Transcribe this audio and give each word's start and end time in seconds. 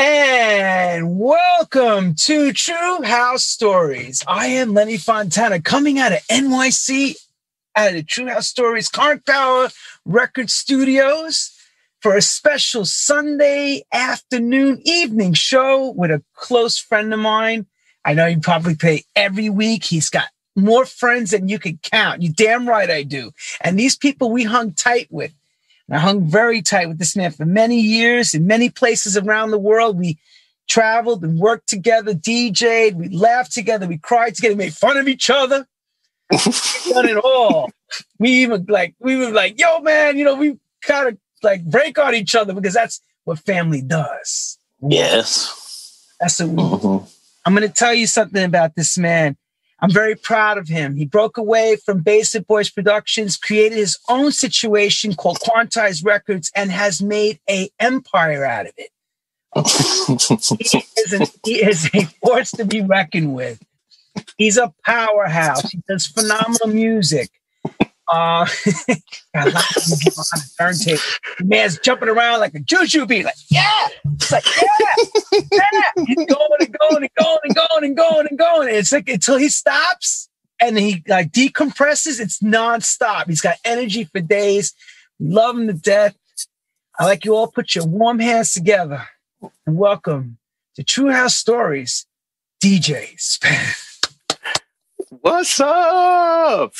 And 0.00 1.18
welcome 1.18 2.14
to 2.14 2.52
True 2.52 3.02
House 3.02 3.44
Stories. 3.44 4.22
I 4.28 4.46
am 4.46 4.72
Lenny 4.72 4.96
Fontana 4.96 5.60
coming 5.60 5.98
out 5.98 6.12
of 6.12 6.20
NYC 6.28 7.16
at 7.74 7.94
the 7.94 8.04
True 8.04 8.28
House 8.28 8.46
Stories 8.46 8.88
Karn 8.88 9.20
Power 9.26 9.70
Record 10.04 10.50
Studios 10.50 11.50
for 12.00 12.14
a 12.14 12.22
special 12.22 12.84
Sunday 12.84 13.82
afternoon 13.92 14.80
evening 14.84 15.32
show 15.32 15.90
with 15.96 16.12
a 16.12 16.22
close 16.32 16.78
friend 16.78 17.12
of 17.12 17.18
mine. 17.18 17.66
I 18.04 18.14
know 18.14 18.26
you 18.26 18.38
probably 18.38 18.76
pay 18.76 19.02
every 19.16 19.50
week. 19.50 19.82
He's 19.82 20.10
got 20.10 20.28
more 20.54 20.86
friends 20.86 21.32
than 21.32 21.48
you 21.48 21.58
can 21.58 21.80
count. 21.82 22.22
You 22.22 22.32
damn 22.32 22.68
right 22.68 22.88
I 22.88 23.02
do. 23.02 23.32
And 23.62 23.76
these 23.76 23.96
people 23.96 24.30
we 24.30 24.44
hung 24.44 24.74
tight 24.74 25.08
with. 25.10 25.32
I 25.90 25.98
hung 25.98 26.28
very 26.28 26.60
tight 26.60 26.88
with 26.88 26.98
this 26.98 27.16
man 27.16 27.30
for 27.30 27.46
many 27.46 27.80
years 27.80 28.34
in 28.34 28.46
many 28.46 28.68
places 28.68 29.16
around 29.16 29.50
the 29.50 29.58
world. 29.58 29.98
We 29.98 30.18
traveled 30.68 31.24
and 31.24 31.38
worked 31.38 31.68
together, 31.68 32.12
DJ'd, 32.14 32.96
we 32.96 33.08
laughed 33.08 33.52
together, 33.52 33.86
we 33.86 33.96
cried 33.98 34.34
together, 34.34 34.54
made 34.54 34.74
fun 34.74 34.98
of 34.98 35.08
each 35.08 35.30
other. 35.30 35.66
We've 36.30 36.92
done 36.92 37.08
it 37.08 37.16
all. 37.16 37.70
We 38.18 38.30
even 38.30 38.66
like 38.68 38.94
we 39.00 39.16
were 39.16 39.30
like, 39.30 39.58
yo, 39.58 39.80
man, 39.80 40.18
you 40.18 40.24
know, 40.24 40.34
we 40.34 40.58
kind 40.82 41.08
of 41.08 41.18
like 41.42 41.64
break 41.64 41.98
on 41.98 42.14
each 42.14 42.34
other 42.34 42.52
because 42.52 42.74
that's 42.74 43.00
what 43.24 43.38
family 43.38 43.80
does. 43.80 44.58
Yes. 44.82 46.14
That's 46.20 46.38
what 46.40 46.48
we 46.50 46.62
mm-hmm. 46.62 47.06
I'm 47.46 47.54
gonna 47.54 47.70
tell 47.70 47.94
you 47.94 48.06
something 48.06 48.44
about 48.44 48.74
this 48.74 48.98
man. 48.98 49.37
I'm 49.80 49.90
very 49.90 50.16
proud 50.16 50.58
of 50.58 50.68
him. 50.68 50.96
He 50.96 51.04
broke 51.04 51.36
away 51.36 51.76
from 51.76 52.00
Basement 52.00 52.48
Boys 52.48 52.68
Productions, 52.68 53.36
created 53.36 53.78
his 53.78 53.98
own 54.08 54.32
situation 54.32 55.14
called 55.14 55.38
Quantize 55.38 56.04
Records, 56.04 56.50
and 56.54 56.70
has 56.72 57.00
made 57.00 57.38
a 57.48 57.70
empire 57.78 58.44
out 58.44 58.66
of 58.66 58.72
it. 58.76 58.90
he, 60.58 60.84
is 61.00 61.12
an, 61.12 61.26
he 61.44 61.62
is 61.62 61.88
a 61.94 62.04
force 62.24 62.50
to 62.52 62.64
be 62.64 62.82
reckoned 62.82 63.34
with. 63.34 63.62
He's 64.36 64.56
a 64.56 64.72
powerhouse. 64.84 65.70
He 65.70 65.80
does 65.88 66.06
phenomenal 66.06 66.68
music. 66.68 67.30
Uh, 68.10 68.46
got 69.34 69.48
a 69.48 70.56
turntable. 70.58 70.98
Man's 71.40 71.78
jumping 71.78 72.08
around 72.08 72.40
like 72.40 72.54
a 72.54 72.60
juju 72.60 73.04
beat, 73.06 73.24
like 73.24 73.34
yeah, 73.50 73.88
it's 74.14 74.32
like 74.32 74.44
yeah, 74.56 75.40
yeah. 75.52 76.04
He's 76.06 76.16
going 76.16 76.60
and 76.60 76.78
going 76.78 77.02
and 77.02 77.10
going 77.18 77.38
and 77.44 77.54
going 77.54 77.84
and 77.84 77.96
going 77.96 78.26
and 78.30 78.38
going. 78.38 78.74
It's 78.74 78.92
like 78.92 79.08
until 79.08 79.36
he 79.36 79.48
stops 79.48 80.28
and 80.60 80.78
he 80.78 81.02
like 81.06 81.32
decompresses. 81.32 82.20
It's 82.20 82.40
nonstop. 82.40 83.26
He's 83.26 83.42
got 83.42 83.56
energy 83.64 84.04
for 84.04 84.20
days. 84.20 84.72
Love 85.20 85.58
him 85.58 85.66
to 85.66 85.74
death. 85.74 86.16
I 86.98 87.04
like 87.04 87.24
you 87.24 87.34
all 87.34 87.48
put 87.48 87.74
your 87.74 87.86
warm 87.86 88.18
hands 88.18 88.52
together 88.54 89.06
and 89.66 89.76
welcome 89.76 90.38
to 90.74 90.82
True 90.82 91.10
House 91.10 91.36
Stories, 91.36 92.06
DJ 92.62 93.18
Spen. 93.20 93.74
What's 95.10 95.60
up? 95.60 96.72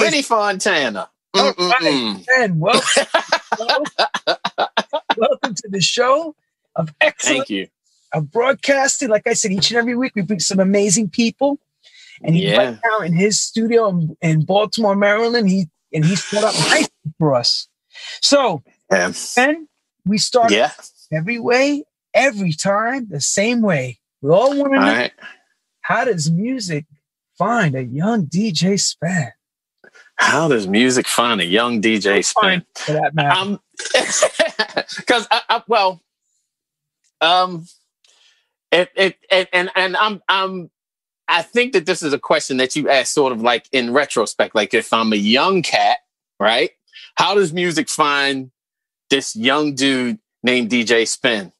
Lenny 0.00 0.22
Fontana. 0.22 1.08
All 1.34 1.52
right, 1.58 2.24
and 2.38 2.58
welcome, 2.60 3.06
welcome 5.16 5.54
to 5.54 5.68
the 5.68 5.80
show 5.80 6.34
of 6.76 6.94
excellence. 7.00 7.38
Thank 7.38 7.50
you. 7.50 7.68
Of 8.12 8.30
broadcasting. 8.30 9.08
Like 9.08 9.26
I 9.26 9.32
said, 9.34 9.52
each 9.52 9.70
and 9.70 9.78
every 9.78 9.96
week 9.96 10.12
we 10.14 10.22
bring 10.22 10.40
some 10.40 10.60
amazing 10.60 11.10
people. 11.10 11.58
And 12.22 12.34
he's 12.34 12.44
Yeah. 12.44 12.56
right 12.56 12.78
now 12.84 13.00
in 13.04 13.12
his 13.12 13.40
studio 13.40 13.88
in, 13.88 14.16
in 14.22 14.44
Baltimore, 14.44 14.96
Maryland. 14.96 15.48
He 15.50 15.68
and 15.92 16.04
he's 16.04 16.24
put 16.24 16.42
up 16.44 16.54
nice 16.70 16.88
for 17.18 17.34
us. 17.34 17.68
So, 18.22 18.62
Yeah. 18.90 19.12
and 19.36 19.68
we 20.06 20.16
start 20.18 20.50
Yeah. 20.52 20.72
every 21.12 21.38
way, 21.38 21.84
every 22.14 22.52
time, 22.52 23.08
the 23.10 23.20
same 23.20 23.60
way. 23.60 23.98
We 24.22 24.30
all 24.30 24.56
want 24.56 24.72
to 24.72 24.80
know 24.80 24.86
right. 24.86 25.12
how 25.82 26.04
does 26.06 26.30
music 26.30 26.86
find 27.36 27.74
a 27.74 27.84
young 27.84 28.26
DJ 28.26 28.78
Spen? 28.80 29.32
How 30.16 30.48
does 30.48 30.66
music 30.66 31.06
find 31.06 31.40
a 31.40 31.44
young 31.44 31.82
DJ 31.82 32.24
Spen? 32.24 32.60
Fine, 32.60 32.64
for 32.74 32.92
that 32.92 33.14
matter. 33.14 33.38
Um, 33.38 33.60
because 34.96 35.28
I, 35.30 35.42
I, 35.48 35.62
well, 35.68 36.00
um, 37.20 37.66
it, 38.72 38.90
it, 38.96 39.16
it, 39.30 39.48
and 39.52 39.70
and 39.76 39.96
I'm 39.96 40.22
I'm 40.28 40.70
I 41.28 41.42
think 41.42 41.72
that 41.72 41.86
this 41.86 42.02
is 42.02 42.12
a 42.12 42.18
question 42.18 42.56
that 42.58 42.76
you 42.76 42.88
ask 42.88 43.12
sort 43.12 43.32
of 43.32 43.42
like 43.42 43.66
in 43.72 43.92
retrospect, 43.92 44.54
like 44.54 44.74
if 44.74 44.92
I'm 44.92 45.12
a 45.12 45.16
young 45.16 45.62
cat, 45.62 45.98
right? 46.40 46.70
How 47.16 47.34
does 47.34 47.52
music 47.52 47.88
find 47.88 48.50
this 49.10 49.34
young 49.36 49.74
dude 49.74 50.18
named 50.42 50.70
DJ 50.70 51.06
Spen? 51.06 51.52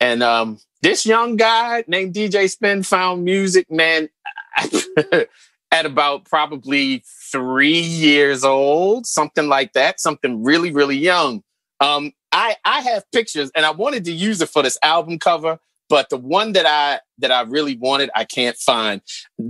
And 0.00 0.22
um, 0.22 0.58
this 0.82 1.04
young 1.04 1.36
guy 1.36 1.84
named 1.86 2.14
DJ 2.14 2.50
Spen 2.50 2.82
found 2.82 3.24
music, 3.24 3.70
man, 3.70 4.08
at 5.72 5.86
about 5.86 6.24
probably 6.24 7.02
three 7.30 7.78
years 7.78 8.44
old, 8.44 9.06
something 9.06 9.48
like 9.48 9.72
that, 9.74 10.00
something 10.00 10.42
really, 10.42 10.72
really 10.72 10.96
young. 10.96 11.42
Um, 11.80 12.12
I 12.32 12.56
I 12.64 12.80
have 12.82 13.04
pictures, 13.12 13.50
and 13.54 13.64
I 13.64 13.70
wanted 13.70 14.04
to 14.04 14.12
use 14.12 14.40
it 14.40 14.48
for 14.48 14.62
this 14.62 14.78
album 14.82 15.18
cover, 15.18 15.58
but 15.88 16.10
the 16.10 16.16
one 16.16 16.52
that 16.52 16.66
I 16.66 17.00
that 17.18 17.30
I 17.30 17.42
really 17.42 17.76
wanted, 17.76 18.10
I 18.14 18.24
can't 18.24 18.56
find. 18.56 19.00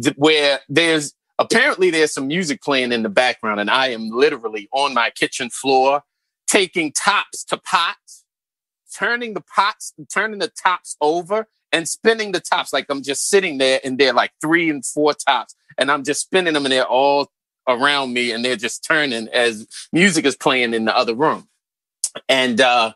Th- 0.03 0.17
Where 0.17 0.61
there's 0.69 1.15
apparently 1.39 1.91
there's 1.91 2.13
some 2.13 2.29
music 2.29 2.63
playing 2.63 2.93
in 2.93 3.03
the 3.03 3.09
background, 3.09 3.61
and 3.61 3.71
I 3.71 3.89
am 3.89 4.11
literally 4.11 4.69
on 4.73 4.95
my 4.95 5.11
kitchen 5.11 5.51
floor 5.51 6.03
taking 6.47 6.93
tops 6.93 7.45
to 7.45 7.57
pots, 7.57 8.25
turning 8.97 9.35
the 9.35 9.41
pots, 9.41 9.93
turning 10.13 10.39
the 10.39 10.53
tops 10.63 10.97
over, 11.01 11.47
and 11.73 11.89
spinning 11.89 12.33
the 12.33 12.41
tops 12.41 12.73
like 12.73 12.87
I'm 12.89 13.03
just 13.03 13.29
sitting 13.29 13.59
there, 13.59 13.81
and 13.85 13.99
they're 13.99 14.13
like 14.13 14.33
three 14.41 14.71
and 14.71 14.85
four 14.85 15.15
tops, 15.15 15.55
and 15.81 15.91
I'm 15.91 16.05
just 16.05 16.21
spinning 16.21 16.55
them, 16.55 16.65
and 16.65 16.73
they're 16.73 16.85
all 16.85 17.29
around 17.67 18.13
me, 18.13 18.31
and 18.31 18.45
they're 18.45 18.57
just 18.57 18.85
turning 18.85 19.29
as 19.29 19.67
music 19.93 20.25
is 20.25 20.37
playing 20.37 20.75
in 20.75 20.85
the 20.85 20.97
other 20.97 21.15
room. 21.15 21.49
And 22.29 22.61
uh 22.61 22.93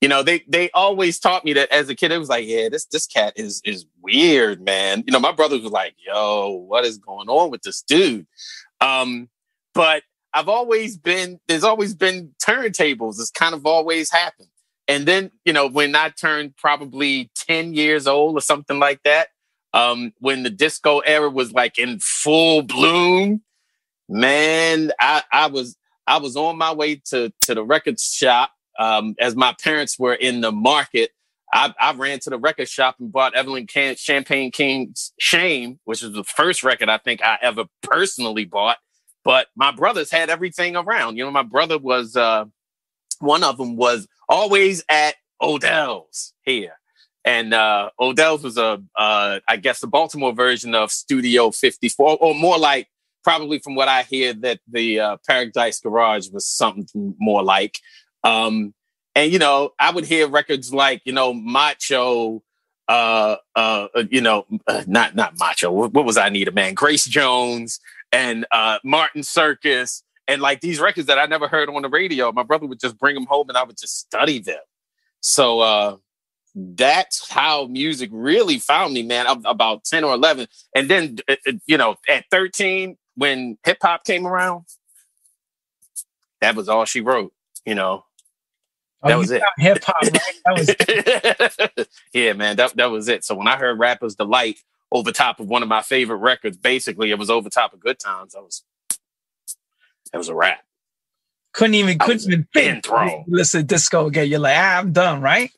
you 0.00 0.08
know 0.08 0.22
they 0.22 0.44
they 0.48 0.70
always 0.72 1.18
taught 1.18 1.44
me 1.44 1.52
that 1.54 1.72
as 1.72 1.88
a 1.88 1.94
kid 1.94 2.12
it 2.12 2.18
was 2.18 2.28
like 2.28 2.46
yeah 2.46 2.68
this 2.68 2.84
this 2.86 3.06
cat 3.06 3.32
is 3.36 3.60
is 3.64 3.86
weird 4.02 4.60
man. 4.60 5.02
You 5.06 5.12
know 5.12 5.20
my 5.20 5.32
brother 5.32 5.58
was 5.58 5.72
like 5.72 5.94
yo 5.98 6.50
what 6.50 6.84
is 6.84 6.98
going 6.98 7.28
on 7.28 7.50
with 7.50 7.62
this 7.62 7.82
dude? 7.82 8.26
Um 8.80 9.28
but 9.74 10.02
i've 10.34 10.48
always 10.48 10.96
been 10.98 11.40
there's 11.48 11.64
always 11.64 11.94
been 11.94 12.34
turntables. 12.42 13.20
It's 13.20 13.30
kind 13.30 13.54
of 13.54 13.64
always 13.64 14.10
happened. 14.10 14.48
And 14.88 15.06
then 15.06 15.30
you 15.44 15.52
know 15.52 15.68
when 15.68 15.96
i 15.96 16.10
turned 16.10 16.56
probably 16.56 17.30
10 17.36 17.74
years 17.74 18.06
old 18.06 18.36
or 18.36 18.40
something 18.40 18.78
like 18.78 19.02
that 19.04 19.28
um 19.76 20.12
when 20.18 20.42
the 20.42 20.50
disco 20.50 21.00
era 21.00 21.30
was 21.30 21.52
like 21.52 21.78
in 21.78 21.98
full 22.00 22.62
bloom 22.62 23.42
man 24.08 24.90
i 25.00 25.22
i 25.32 25.46
was 25.46 25.76
I 26.06 26.18
was 26.18 26.36
on 26.36 26.56
my 26.56 26.72
way 26.72 26.96
to 27.10 27.32
to 27.42 27.54
the 27.54 27.64
record 27.64 27.98
shop 27.98 28.52
um, 28.78 29.14
as 29.18 29.34
my 29.34 29.54
parents 29.62 29.98
were 29.98 30.14
in 30.14 30.40
the 30.40 30.52
market. 30.52 31.10
I, 31.52 31.72
I 31.80 31.94
ran 31.94 32.18
to 32.20 32.30
the 32.30 32.38
record 32.38 32.68
shop 32.68 32.96
and 32.98 33.10
bought 33.10 33.34
Evelyn 33.34 33.66
Can- 33.66 33.96
Champagne 33.96 34.50
King's 34.50 35.12
Shame, 35.18 35.78
which 35.84 36.02
was 36.02 36.12
the 36.12 36.24
first 36.24 36.62
record 36.62 36.88
I 36.88 36.98
think 36.98 37.22
I 37.22 37.38
ever 37.40 37.64
personally 37.82 38.44
bought. 38.44 38.78
But 39.24 39.46
my 39.56 39.70
brothers 39.70 40.10
had 40.10 40.28
everything 40.28 40.76
around. 40.76 41.16
You 41.16 41.24
know, 41.24 41.30
my 41.30 41.42
brother 41.42 41.78
was 41.78 42.16
uh, 42.16 42.44
one 43.20 43.42
of 43.42 43.56
them 43.58 43.76
was 43.76 44.06
always 44.28 44.84
at 44.88 45.14
Odell's 45.40 46.32
here. 46.44 46.74
And 47.26 47.52
uh, 47.52 47.90
Odell's 47.98 48.44
was 48.44 48.56
a, 48.56 48.80
uh, 48.96 49.40
I 49.48 49.56
guess, 49.56 49.80
the 49.80 49.88
Baltimore 49.88 50.32
version 50.32 50.76
of 50.76 50.92
Studio 50.92 51.50
54, 51.50 52.18
or 52.18 52.34
more 52.36 52.56
like 52.56 52.88
probably 53.24 53.58
from 53.58 53.74
what 53.74 53.88
I 53.88 54.04
hear 54.04 54.32
that 54.32 54.60
the 54.70 55.00
uh, 55.00 55.16
Paradise 55.26 55.80
Garage 55.80 56.28
was 56.30 56.46
something 56.46 57.16
more 57.18 57.42
like. 57.42 57.78
Um, 58.22 58.72
and 59.16 59.32
you 59.32 59.40
know, 59.40 59.70
I 59.80 59.90
would 59.90 60.04
hear 60.04 60.28
records 60.28 60.72
like 60.72 61.02
you 61.04 61.12
know 61.12 61.34
Macho, 61.34 62.44
uh, 62.86 63.36
uh, 63.56 63.88
you 64.08 64.20
know, 64.20 64.46
uh, 64.68 64.84
not 64.86 65.16
not 65.16 65.36
Macho. 65.36 65.72
What, 65.72 65.92
what 65.92 66.04
was 66.04 66.16
I 66.16 66.28
need 66.28 66.46
a 66.46 66.52
man? 66.52 66.74
Grace 66.74 67.04
Jones 67.04 67.80
and 68.12 68.46
uh, 68.52 68.78
Martin 68.84 69.24
Circus, 69.24 70.04
and 70.28 70.40
like 70.40 70.60
these 70.60 70.78
records 70.78 71.08
that 71.08 71.18
I 71.18 71.26
never 71.26 71.48
heard 71.48 71.68
on 71.68 71.82
the 71.82 71.88
radio. 71.88 72.30
My 72.30 72.44
brother 72.44 72.66
would 72.66 72.78
just 72.78 72.98
bring 72.98 73.16
them 73.16 73.26
home, 73.26 73.48
and 73.48 73.58
I 73.58 73.64
would 73.64 73.76
just 73.76 73.98
study 73.98 74.38
them. 74.38 74.62
So 75.20 75.58
uh, 75.58 75.96
that's 76.56 77.30
how 77.30 77.66
music 77.66 78.08
really 78.12 78.58
found 78.58 78.94
me, 78.94 79.02
man. 79.02 79.26
I'm 79.26 79.44
about 79.44 79.84
ten 79.84 80.04
or 80.04 80.14
eleven, 80.14 80.48
and 80.74 80.88
then 80.88 81.18
uh, 81.28 81.36
uh, 81.46 81.52
you 81.66 81.76
know, 81.76 81.96
at 82.08 82.24
thirteen, 82.30 82.96
when 83.14 83.58
hip 83.64 83.78
hop 83.82 84.04
came 84.04 84.26
around, 84.26 84.64
that 86.40 86.56
was 86.56 86.68
all 86.68 86.86
she 86.86 87.02
wrote. 87.02 87.32
You 87.66 87.74
know, 87.74 88.04
Oh, 89.02 89.08
that 89.08 89.18
was 89.18 89.30
it. 89.30 89.42
Hip 89.58 89.84
hop, 89.84 90.02
right? 90.02 90.20
That 90.46 91.76
was 91.76 91.86
yeah, 92.14 92.32
man, 92.32 92.56
that 92.56 92.74
that 92.76 92.90
was 92.90 93.08
it. 93.08 93.24
So 93.24 93.34
when 93.34 93.46
I 93.46 93.56
heard 93.56 93.78
"Rappers 93.78 94.14
Delight" 94.14 94.58
over 94.90 95.12
top 95.12 95.38
of 95.40 95.48
one 95.48 95.62
of 95.62 95.68
my 95.68 95.82
favorite 95.82 96.16
records, 96.16 96.56
basically 96.56 97.10
it 97.10 97.18
was 97.18 97.30
over 97.30 97.50
top 97.50 97.74
of 97.74 97.80
"Good 97.80 97.98
Times." 97.98 98.34
I 98.34 98.40
was, 98.40 98.64
that 100.12 100.18
was 100.18 100.28
a 100.28 100.34
rap. 100.34 100.60
couldn't 101.52 101.74
even 101.74 102.00
I 102.00 102.04
couldn't 102.04 102.22
even 102.32 102.48
think. 102.54 102.86
Listen 103.28 103.60
to 103.60 103.66
disco 103.66 104.06
again. 104.06 104.28
You're 104.28 104.40
like, 104.40 104.56
ah, 104.56 104.78
I'm 104.78 104.92
done, 104.92 105.20
right? 105.20 105.50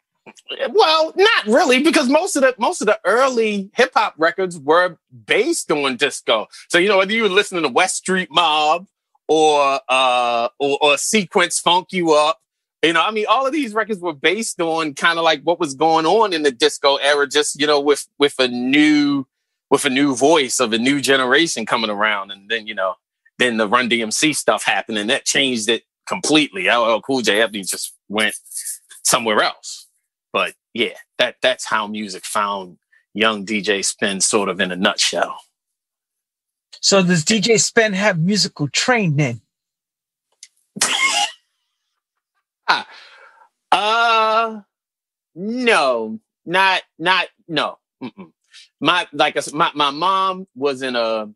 Well, 0.71 1.13
not 1.17 1.47
really, 1.47 1.83
because 1.83 2.09
most 2.09 2.37
of 2.37 2.43
the 2.43 2.55
most 2.59 2.81
of 2.81 2.87
the 2.87 2.99
early 3.05 3.71
hip 3.75 3.93
hop 3.95 4.15
records 4.19 4.59
were 4.59 4.99
based 5.27 5.71
on 5.71 5.97
disco. 5.97 6.47
So 6.69 6.79
you 6.79 6.89
know, 6.89 6.99
whether 6.99 7.13
you 7.13 7.23
were 7.23 7.29
listening 7.29 7.63
to 7.63 7.69
West 7.69 7.97
Street 7.97 8.29
Mob 8.31 8.87
or 9.29 9.81
uh 9.89 10.49
or, 10.59 10.79
or 10.81 10.99
Sequence 10.99 11.61
Funk 11.61 11.89
You 11.93 12.13
Up, 12.13 12.41
you 12.83 12.93
know, 12.93 13.03
I 13.03 13.11
mean, 13.11 13.27
all 13.29 13.47
of 13.47 13.53
these 13.53 13.75
records 13.75 14.01
were 14.01 14.13
based 14.13 14.61
on 14.61 14.95
kind 14.95 15.19
of 15.19 15.25
like 15.25 15.43
what 15.43 15.59
was 15.59 15.75
going 15.75 16.07
on 16.07 16.33
in 16.33 16.43
the 16.43 16.53
disco 16.53 16.97
era, 16.97 17.27
just 17.27 17.61
you 17.61 17.67
know, 17.67 17.81
with 17.81 18.07
with 18.19 18.35
a 18.39 18.49
new 18.49 19.27
with 19.71 19.85
a 19.85 19.91
new 19.91 20.15
voice 20.15 20.61
of 20.61 20.73
a 20.73 20.79
new 20.79 21.01
generation 21.01 21.67
coming 21.67 21.91
around, 21.91 22.31
and 22.31 22.49
then 22.49 22.67
you 22.67 22.75
know, 22.75 22.95
then 23.39 23.57
the 23.57 23.69
Run 23.69 23.89
DMC 23.89 24.35
stuff 24.35 24.65
happened, 24.65 24.99
and 24.99 25.11
that 25.11 25.25
changed 25.25 25.69
it 25.69 25.83
completely. 26.07 26.69
LL 26.69 27.01
Cool 27.01 27.21
J 27.21 27.47
just 27.63 27.95
went 28.09 28.35
somewhere 29.03 29.43
else. 29.43 29.78
But 30.38 30.55
yeah, 30.73 30.94
that 31.19 31.35
that's 31.43 31.64
how 31.64 31.88
music 31.88 32.25
found 32.25 32.79
young 33.12 33.44
DJ 33.44 33.85
Spen 33.85 34.20
sort 34.20 34.49
of 34.49 34.61
in 34.61 34.70
a 34.70 34.76
nutshell. 34.76 35.37
So 36.81 37.02
does 37.02 37.25
DJ 37.25 37.61
Spen 37.61 37.93
have 37.93 38.20
musical 38.20 38.69
training? 38.69 39.40
ah, 42.69 42.87
uh 43.73 44.61
no, 45.35 46.20
not 46.46 46.82
not 47.00 47.26
no. 47.49 47.79
Mm-mm. 48.00 48.31
My 48.81 49.08
like 49.12 49.34
a, 49.34 49.43
my 49.52 49.73
my 49.75 49.91
mom 49.91 50.46
was 50.55 50.82
in 50.82 50.94
a 50.94 51.31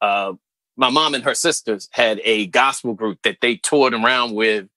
uh 0.00 0.34
my 0.76 0.90
mom 0.90 1.14
and 1.14 1.24
her 1.24 1.34
sisters 1.34 1.88
had 1.90 2.20
a 2.22 2.46
gospel 2.46 2.94
group 2.94 3.18
that 3.24 3.38
they 3.42 3.56
toured 3.56 3.92
around 3.92 4.34
with 4.36 4.68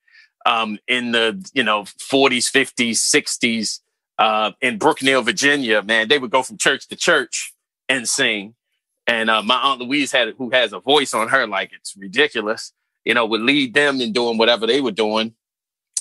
um, 0.45 0.80
in 0.88 1.12
the 1.12 1.50
you 1.53 1.63
know 1.63 1.83
40s, 1.83 2.51
50s, 2.51 2.91
60s 2.91 3.80
uh, 4.18 4.51
in 4.62 4.80
Brookneal, 4.80 5.24
Virginia. 5.24 5.81
Man, 5.81 6.07
they 6.07 6.19
would 6.19 6.31
go 6.31 6.44
from 6.44 6.57
church 6.57 6.88
to 6.89 6.95
church 6.95 7.53
and 7.88 8.07
sing. 8.07 8.56
And 9.07 9.30
uh, 9.30 9.41
my 9.41 9.56
aunt 9.56 9.81
Louise 9.81 10.12
had 10.12 10.33
who 10.38 10.51
has 10.51 10.74
a 10.74 10.80
voice 10.80 11.13
on 11.13 11.30
her 11.30 11.47
like 11.47 11.71
it's 11.74 11.95
ridiculous. 11.97 12.74
You 13.06 13.13
know, 13.13 13.25
would 13.25 13.41
lead 13.41 13.74
them 13.74 14.01
in 14.01 14.12
doing 14.13 14.38
whatever 14.38 14.68
they 14.68 14.81
were 14.81 14.91
doing. 14.91 15.33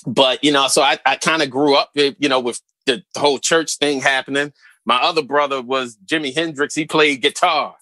But 0.05 0.43
you 0.43 0.51
know, 0.51 0.67
so 0.67 0.81
I, 0.81 0.99
I 1.05 1.15
kind 1.15 1.41
of 1.41 1.49
grew 1.49 1.75
up, 1.75 1.91
you 1.95 2.29
know, 2.29 2.39
with 2.39 2.61
the, 2.85 3.03
the 3.13 3.19
whole 3.19 3.39
church 3.39 3.77
thing 3.77 4.01
happening. 4.01 4.53
My 4.85 4.97
other 4.97 5.23
brother 5.23 5.61
was 5.61 5.97
Jimi 6.05 6.33
Hendrix. 6.33 6.75
He 6.75 6.85
played 6.85 7.21
guitar. 7.21 7.75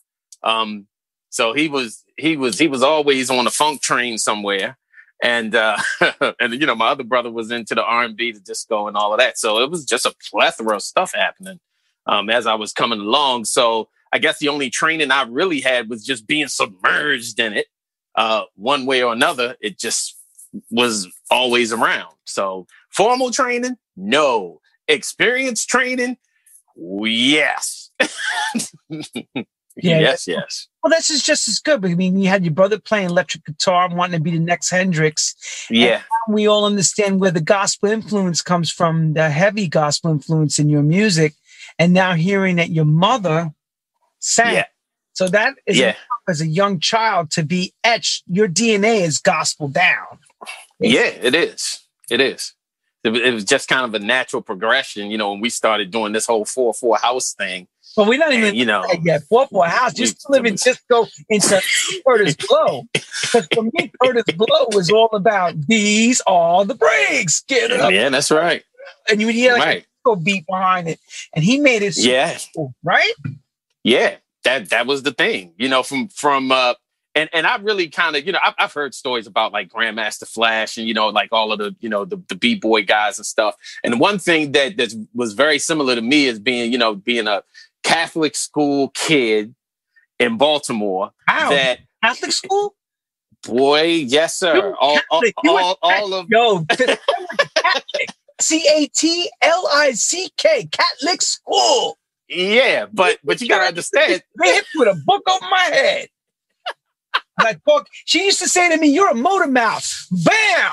Um, 0.44 0.88
so 1.30 1.54
he 1.54 1.68
was 1.68 2.04
he 2.16 2.38
was 2.38 2.58
he 2.58 2.68
was 2.68 2.84
always 2.84 3.30
on 3.30 3.48
a 3.48 3.52
funk 3.52 3.82
train 3.82 4.18
somewhere 4.18 4.78
and 5.22 5.56
uh, 5.56 5.78
and 6.40 6.54
you 6.54 6.66
know 6.66 6.76
my 6.76 6.90
other 6.90 7.04
brother 7.04 7.32
was 7.32 7.52
into 7.52 7.76
the 7.76 7.84
R 7.84 8.04
and 8.04 8.16
B, 8.16 8.32
the 8.32 8.40
disco, 8.40 8.88
and 8.88 8.98
all 8.98 9.14
of 9.14 9.20
that. 9.20 9.38
So 9.38 9.60
it 9.60 9.70
was 9.70 9.86
just 9.86 10.06
a 10.06 10.16
plethora 10.30 10.76
of 10.76 10.84
stuff 10.84 11.14
happening 11.14 11.60
um, 12.06 12.30
as 12.30 12.48
I 12.48 12.56
was 12.56 12.74
coming 12.74 13.00
along. 13.00 13.46
So 13.46 13.90
I 14.12 14.20
guess 14.20 14.40
the 14.40 14.50
only 14.50 14.70
training 14.70 15.12
I 15.12 15.24
really 15.24 15.62
had 15.62 15.90
was 15.90 16.06
just 16.06 16.28
being 16.28 16.48
submerged 16.48 17.40
in 17.40 17.54
it, 17.54 17.68
uh, 18.16 18.44
one 18.56 18.86
way 18.86 19.04
or 19.04 19.14
another. 19.14 19.56
It 19.62 19.78
just 19.80 20.18
was 20.72 21.08
always 21.30 21.72
around. 21.74 22.14
So 22.26 22.68
formal 22.90 23.32
training, 23.32 23.78
no. 23.96 24.62
Experience 24.88 25.66
training, 25.66 26.18
yes. 26.76 27.92
Yeah. 29.78 30.00
Yes, 30.00 30.28
yes. 30.28 30.68
Well, 30.82 30.92
this 30.92 31.10
is 31.10 31.22
just 31.22 31.48
as 31.48 31.60
good. 31.60 31.86
I 31.86 31.94
mean, 31.94 32.18
you 32.18 32.30
had 32.30 32.44
your 32.44 32.54
brother 32.54 32.80
playing 32.80 33.10
electric 33.10 33.46
guitar, 33.46 33.90
wanting 33.94 34.20
to 34.20 34.24
be 34.24 34.32
the 34.32 34.40
next 34.40 34.70
Hendrix. 34.70 35.36
Yeah. 35.70 36.02
we 36.30 36.48
all 36.48 36.66
understand 36.66 37.20
where 37.20 37.32
the 37.32 37.42
gospel 37.42 37.90
influence 37.90 38.42
comes 38.42 38.72
from, 38.72 39.14
the 39.14 39.30
heavy 39.30 39.68
gospel 39.68 40.12
influence 40.12 40.60
in 40.60 40.70
your 40.70 40.84
music. 40.84 41.34
And 41.80 41.94
now 41.94 42.14
hearing 42.14 42.56
that 42.56 42.70
your 42.70 42.86
mother 42.86 43.52
sang. 44.20 44.56
Yeah. 44.56 44.66
So 45.14 45.28
that 45.28 45.56
is 45.66 45.78
yeah. 45.78 45.96
as 46.28 46.42
a 46.42 46.48
young 46.48 46.80
child 46.80 47.32
to 47.32 47.44
be 47.44 47.74
etched, 47.84 48.24
your 48.28 48.48
DNA 48.48 49.02
is 49.02 49.20
gospel 49.20 49.68
down. 49.68 50.06
yeah, 50.80 51.08
it 51.08 51.36
is. 51.36 51.80
It 52.10 52.22
is. 52.22 52.54
It 53.04 53.34
was 53.34 53.46
just 53.46 53.70
kind 53.70 53.86
of 53.86 53.94
a 53.94 54.04
natural 54.04 54.42
progression, 54.42 55.12
you 55.12 55.18
know, 55.18 55.32
when 55.32 55.40
we 55.40 55.50
started 55.50 55.92
doing 55.92 56.14
this 56.14 56.26
whole 56.26 56.46
4 56.46 56.74
4 56.74 56.98
house 56.98 57.34
thing 57.34 57.68
but 57.98 58.08
we're 58.08 58.20
not 58.20 58.32
even, 58.32 58.50
and, 58.50 58.58
you 58.58 58.64
know, 58.64 58.86
yet. 59.02 59.24
Four 59.24 59.48
four 59.48 59.66
house. 59.66 59.92
Just 59.92 60.22
to 60.22 60.32
live 60.32 60.46
in 60.46 60.56
Cisco 60.56 61.08
into 61.30 61.60
Kurtis 62.06 62.38
Blow. 62.48 62.84
Because 62.94 63.48
for 63.52 63.64
me, 63.64 63.92
Kurtis 64.02 64.38
Blow 64.38 64.68
was 64.72 64.92
all 64.92 65.10
about 65.14 65.60
these 65.68 66.22
are 66.28 66.64
the 66.64 66.76
breaks. 66.76 67.42
Get 67.42 67.72
it 67.72 67.80
up. 67.80 67.92
Yeah, 67.92 68.10
that's 68.10 68.30
right. 68.30 68.64
And 69.10 69.20
you 69.20 69.26
would 69.26 69.36
hear 69.36 69.54
like 69.54 69.66
right. 69.66 69.86
a 70.06 70.16
beat 70.16 70.46
behind 70.46 70.88
it. 70.88 71.00
And 71.34 71.44
he 71.44 71.60
made 71.60 71.82
it 71.82 71.98
yeah. 71.98 72.38
Cool, 72.56 72.72
right? 72.84 73.14
Yeah. 73.84 74.18
That 74.44 74.70
that 74.70 74.86
was 74.86 75.02
the 75.02 75.12
thing. 75.12 75.54
You 75.58 75.68
know, 75.68 75.82
from 75.82 76.10
from 76.10 76.52
uh 76.52 76.76
and 77.16 77.30
and 77.34 77.48
I 77.48 77.56
really 77.58 77.90
kind 77.90 78.16
of, 78.16 78.28
you 78.28 78.32
know, 78.32 78.40
I've, 78.44 78.54
I've, 78.60 78.74
heard 78.74 78.94
stories 78.94 79.26
about 79.26 79.52
like 79.52 79.70
Grandmaster 79.70 80.28
Flash 80.28 80.78
and 80.78 80.88
you 80.88 80.94
know, 80.94 81.08
like 81.08 81.30
all 81.32 81.52
of 81.52 81.58
the, 81.58 81.76
you 81.80 81.90
know, 81.90 82.06
the, 82.06 82.22
the 82.30 82.36
b 82.36 82.54
boy 82.54 82.84
guys 82.84 83.18
and 83.18 83.26
stuff. 83.26 83.56
And 83.84 84.00
one 84.00 84.20
thing 84.20 84.52
that 84.52 84.78
that 84.78 84.94
was 85.16 85.34
very 85.34 85.58
similar 85.58 85.96
to 85.96 86.02
me 86.02 86.28
is 86.28 86.38
being, 86.38 86.72
you 86.72 86.78
know, 86.78 86.94
being 86.94 87.28
a 87.28 87.42
Catholic 87.88 88.36
school 88.36 88.90
kid 88.90 89.56
in 90.20 90.38
Baltimore. 90.38 91.12
Wow. 91.28 91.50
That 91.50 91.80
Catholic 92.04 92.32
school? 92.32 92.76
Boy, 93.44 93.84
yes, 93.84 94.38
sir. 94.38 94.76
All, 94.80 95.00
all, 95.10 95.24
all, 95.46 95.78
all, 95.82 96.14
of 96.14 96.28
yo, 96.30 96.66
C 98.42 98.68
A 98.76 98.88
T 98.88 99.30
L 99.42 99.68
I 99.72 99.92
C 99.94 100.30
K, 100.38 100.68
Catholic 100.72 101.22
school. 101.22 101.98
Yeah, 102.28 102.88
but 102.92 103.20
but 103.24 103.40
you 103.40 103.48
gotta 103.48 103.68
understand. 103.68 104.22
Hit 104.42 104.66
with 104.76 104.88
a 104.90 105.02
book 105.06 105.24
over 105.30 105.46
my 105.50 105.70
head. 105.72 106.10
like 107.40 107.64
book. 107.64 107.88
She 108.06 108.26
used 108.26 108.40
to 108.40 108.50
say 108.50 108.70
to 108.70 108.78
me, 108.78 108.88
"You're 108.88 109.12
a 109.12 109.16
motor 109.16 109.48
mouth." 109.48 110.08
Bam. 110.12 110.72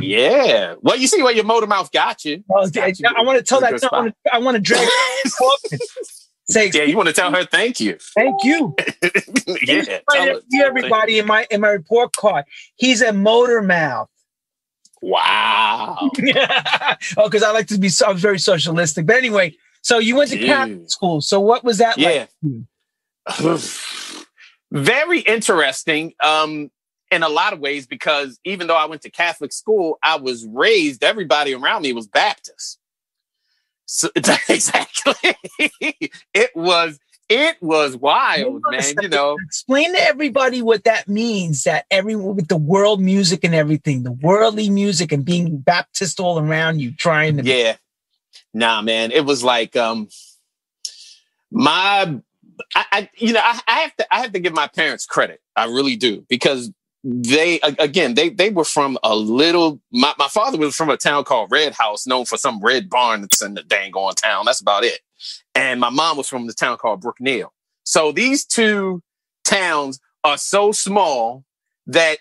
Yeah. 0.00 0.74
Well, 0.80 0.96
you 0.96 1.06
see 1.06 1.22
where 1.22 1.32
your 1.32 1.44
motor 1.44 1.66
mouth 1.66 1.90
got 1.92 2.24
you. 2.24 2.42
Well, 2.48 2.68
got 2.68 2.98
you 2.98 3.08
I, 3.16 3.22
want 3.22 3.38
to 3.38 3.44
tell 3.44 3.60
that. 3.60 3.82
I 3.82 4.00
want 4.00 4.14
to, 4.24 4.34
I 4.34 4.38
want 4.38 4.56
to 4.56 4.60
drag. 4.60 4.86
Say, 6.48 6.70
yeah, 6.72 6.84
you 6.84 6.96
want 6.96 7.08
to 7.08 7.12
tell 7.12 7.32
her 7.32 7.44
thank 7.44 7.80
you. 7.80 7.96
Thank 8.14 8.44
you. 8.44 8.74
yeah, 9.62 9.98
tell 10.10 10.40
everybody 10.62 11.18
in 11.18 11.26
my 11.26 11.46
in 11.50 11.60
my 11.60 11.70
report 11.70 12.14
card. 12.14 12.44
He's 12.76 13.02
a 13.02 13.12
motor 13.12 13.62
mouth. 13.62 14.08
Wow. 15.02 15.96
oh, 16.00 16.10
because 16.14 17.42
I 17.42 17.50
like 17.50 17.66
to 17.68 17.78
be 17.78 17.88
so, 17.88 18.12
very 18.12 18.38
socialistic. 18.38 19.06
But 19.06 19.16
anyway, 19.16 19.56
so 19.82 19.98
you 19.98 20.16
went 20.16 20.30
to 20.30 20.38
Dude. 20.38 20.46
Catholic 20.46 20.90
school. 20.90 21.20
So 21.20 21.40
what 21.40 21.64
was 21.64 21.78
that 21.78 21.98
yeah. 21.98 22.26
like? 22.42 23.60
very 24.72 25.20
interesting. 25.20 26.14
Um, 26.22 26.70
in 27.10 27.22
a 27.22 27.28
lot 27.28 27.52
of 27.52 27.60
ways 27.60 27.86
because 27.86 28.38
even 28.44 28.66
though 28.66 28.76
I 28.76 28.86
went 28.86 29.02
to 29.02 29.10
Catholic 29.10 29.52
school, 29.52 29.98
I 30.02 30.16
was 30.16 30.46
raised, 30.46 31.04
everybody 31.04 31.54
around 31.54 31.82
me 31.82 31.92
was 31.92 32.06
Baptist. 32.08 32.78
So 33.86 34.10
exactly. 34.16 35.14
it 36.34 36.50
was 36.54 36.98
it 37.28 37.56
was 37.60 37.96
wild, 37.96 38.62
man. 38.70 38.82
You 39.00 39.08
know, 39.08 39.36
explain 39.44 39.94
to 39.94 40.00
everybody 40.00 40.62
what 40.62 40.84
that 40.84 41.08
means. 41.08 41.64
That 41.64 41.86
everyone 41.90 42.36
with 42.36 42.48
the 42.48 42.56
world 42.56 43.00
music 43.00 43.42
and 43.42 43.54
everything, 43.54 44.02
the 44.02 44.12
worldly 44.12 44.70
music 44.70 45.12
and 45.12 45.24
being 45.24 45.58
Baptist 45.58 46.20
all 46.20 46.38
around 46.38 46.80
you, 46.80 46.94
trying 46.94 47.38
to. 47.38 47.44
Yeah, 47.44 47.76
nah, 48.54 48.82
man. 48.82 49.10
It 49.10 49.24
was 49.24 49.42
like 49.42 49.76
um, 49.76 50.08
my, 51.50 52.20
I, 52.74 52.84
I 52.92 53.10
you 53.16 53.32
know, 53.32 53.40
I, 53.42 53.60
I 53.66 53.80
have 53.80 53.96
to, 53.96 54.14
I 54.14 54.20
have 54.20 54.32
to 54.32 54.40
give 54.40 54.54
my 54.54 54.68
parents 54.68 55.06
credit. 55.06 55.40
I 55.56 55.64
really 55.64 55.96
do 55.96 56.24
because 56.28 56.70
they 57.08 57.60
again 57.60 58.14
they 58.14 58.30
they 58.30 58.50
were 58.50 58.64
from 58.64 58.98
a 59.04 59.14
little 59.14 59.80
my, 59.92 60.12
my 60.18 60.26
father 60.26 60.58
was 60.58 60.74
from 60.74 60.90
a 60.90 60.96
town 60.96 61.22
called 61.22 61.52
red 61.52 61.72
house 61.72 62.04
known 62.04 62.24
for 62.24 62.36
some 62.36 62.60
red 62.60 62.90
barn 62.90 63.20
that's 63.20 63.40
in 63.40 63.54
the 63.54 63.62
dang 63.62 63.92
on 63.92 64.14
town. 64.16 64.44
That's 64.44 64.60
about 64.60 64.82
it. 64.82 64.98
And 65.54 65.80
my 65.80 65.88
mom 65.88 66.16
was 66.16 66.28
from 66.28 66.48
the 66.48 66.52
town 66.52 66.78
called 66.78 67.04
brookneal 67.04 67.50
so 67.84 68.10
these 68.10 68.44
two 68.44 69.02
towns 69.44 70.00
are 70.24 70.36
so 70.36 70.72
small 70.72 71.44
that 71.86 72.18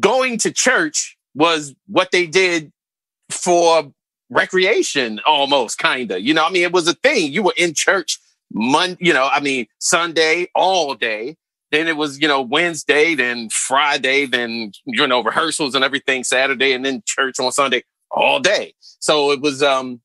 going 0.00 0.36
to 0.38 0.52
church 0.52 1.16
was 1.34 1.74
what 1.86 2.10
they 2.10 2.26
did 2.26 2.70
for 3.30 3.90
recreation 4.28 5.18
almost 5.24 5.78
kind 5.78 6.10
of 6.10 6.20
you 6.20 6.34
know 6.34 6.44
i 6.44 6.50
mean 6.50 6.62
it 6.62 6.72
was 6.72 6.86
a 6.88 6.94
thing. 6.94 7.32
You 7.32 7.42
were 7.42 7.54
in 7.56 7.72
church 7.72 8.18
Monday, 8.52 8.98
you 9.00 9.14
know 9.14 9.28
i 9.32 9.40
mean 9.40 9.66
sunday 9.78 10.48
all 10.54 10.94
day 10.94 11.36
then 11.70 11.88
it 11.88 11.96
was, 11.96 12.20
you 12.20 12.28
know, 12.28 12.40
Wednesday, 12.40 13.14
then 13.14 13.48
Friday, 13.50 14.26
then, 14.26 14.72
you 14.84 15.06
know, 15.06 15.22
rehearsals 15.22 15.74
and 15.74 15.84
everything 15.84 16.24
Saturday, 16.24 16.72
and 16.72 16.84
then 16.84 17.02
church 17.06 17.40
on 17.40 17.50
Sunday 17.52 17.82
all 18.10 18.40
day. 18.40 18.74
So 18.80 19.32
it 19.32 19.40
was, 19.40 19.62
um, 19.62 20.00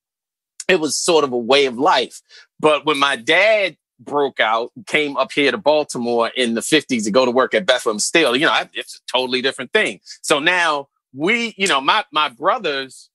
it 0.67 0.79
was 0.79 0.97
sort 0.97 1.23
of 1.23 1.31
a 1.31 1.37
way 1.37 1.65
of 1.65 1.77
life. 1.77 2.21
But 2.59 2.85
when 2.85 2.97
my 2.97 3.15
dad 3.15 3.77
broke 3.99 4.39
out, 4.39 4.71
came 4.87 5.15
up 5.17 5.31
here 5.31 5.51
to 5.51 5.57
Baltimore 5.57 6.31
in 6.35 6.55
the 6.55 6.61
50s 6.61 7.03
to 7.03 7.11
go 7.11 7.25
to 7.25 7.31
work 7.31 7.53
at 7.53 7.65
Bethlehem 7.65 7.99
Steel, 7.99 8.35
you 8.35 8.45
know, 8.45 8.63
it's 8.73 8.95
a 8.95 9.11
totally 9.11 9.41
different 9.41 9.71
thing. 9.71 9.99
So 10.21 10.39
now 10.39 10.87
we, 11.13 11.53
you 11.57 11.67
know, 11.67 11.81
my, 11.81 12.03
my 12.11 12.29
brothers 12.29 13.09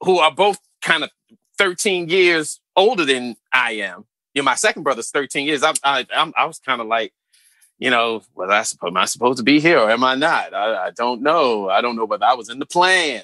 who 0.00 0.18
are 0.18 0.32
both 0.32 0.58
kind 0.80 1.04
of 1.04 1.10
13 1.58 2.08
years 2.08 2.60
older 2.74 3.04
than 3.04 3.36
I 3.52 3.72
am. 3.72 4.06
You 4.34 4.42
know, 4.42 4.44
my 4.44 4.54
second 4.54 4.82
brother's 4.82 5.10
13 5.10 5.46
years. 5.46 5.62
I, 5.62 5.74
I, 5.84 6.06
I'm, 6.16 6.32
I 6.36 6.46
was 6.46 6.58
kind 6.58 6.80
of 6.80 6.86
like, 6.86 7.12
you 7.80 7.90
know, 7.90 8.22
was 8.36 8.50
I 8.50 8.62
supposed, 8.62 8.92
am 8.92 8.98
I 8.98 9.06
supposed 9.06 9.38
to 9.38 9.42
be 9.42 9.58
here 9.58 9.78
or 9.78 9.90
am 9.90 10.04
I 10.04 10.14
not? 10.14 10.54
I, 10.54 10.86
I 10.86 10.90
don't 10.90 11.22
know. 11.22 11.68
I 11.68 11.80
don't 11.80 11.96
know 11.96 12.04
whether 12.04 12.26
I 12.26 12.34
was 12.34 12.50
in 12.50 12.58
the 12.58 12.66
plan, 12.66 13.22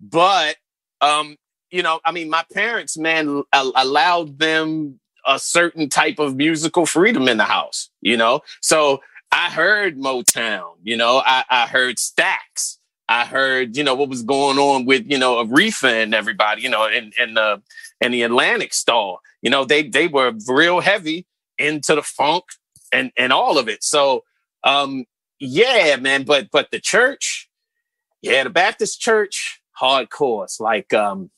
but, 0.00 0.56
um, 1.00 1.36
you 1.70 1.82
know, 1.82 2.00
I 2.04 2.12
mean, 2.12 2.30
my 2.30 2.44
parents, 2.52 2.96
man, 2.96 3.42
allowed 3.52 4.38
them 4.38 4.98
a 5.26 5.38
certain 5.38 5.90
type 5.90 6.18
of 6.18 6.34
musical 6.34 6.86
freedom 6.86 7.28
in 7.28 7.36
the 7.36 7.44
house, 7.44 7.90
you 8.00 8.16
know? 8.16 8.40
So 8.62 9.00
I 9.30 9.50
heard 9.50 9.98
Motown, 9.98 10.72
you 10.82 10.96
know, 10.96 11.22
I, 11.24 11.44
I 11.50 11.66
heard 11.66 11.96
Stax. 11.96 12.78
I 13.10 13.24
heard, 13.24 13.76
you 13.76 13.84
know, 13.84 13.94
what 13.94 14.10
was 14.10 14.22
going 14.22 14.58
on 14.58 14.84
with, 14.84 15.10
you 15.10 15.18
know, 15.18 15.42
Aretha 15.42 16.02
and 16.02 16.14
everybody, 16.14 16.60
you 16.62 16.68
know, 16.68 16.86
and 16.86 17.14
and 17.18 17.36
the 17.38 17.62
and 18.02 18.12
the 18.12 18.22
Atlantic 18.22 18.74
Starr. 18.74 19.18
You 19.40 19.48
know, 19.48 19.64
they 19.64 19.82
they 19.82 20.08
were 20.08 20.34
real 20.46 20.80
heavy 20.80 21.26
into 21.58 21.94
the 21.94 22.02
funk 22.02 22.44
and 22.92 23.12
and 23.16 23.32
all 23.32 23.58
of 23.58 23.68
it. 23.68 23.82
So 23.82 24.24
um 24.64 25.04
yeah, 25.40 25.96
man, 25.96 26.24
but 26.24 26.50
but 26.50 26.70
the 26.70 26.80
church, 26.80 27.48
yeah, 28.22 28.44
the 28.44 28.50
Baptist 28.50 29.00
church, 29.00 29.60
hardcore. 29.80 30.44
It's 30.44 30.60
like 30.60 30.92
um 30.94 31.30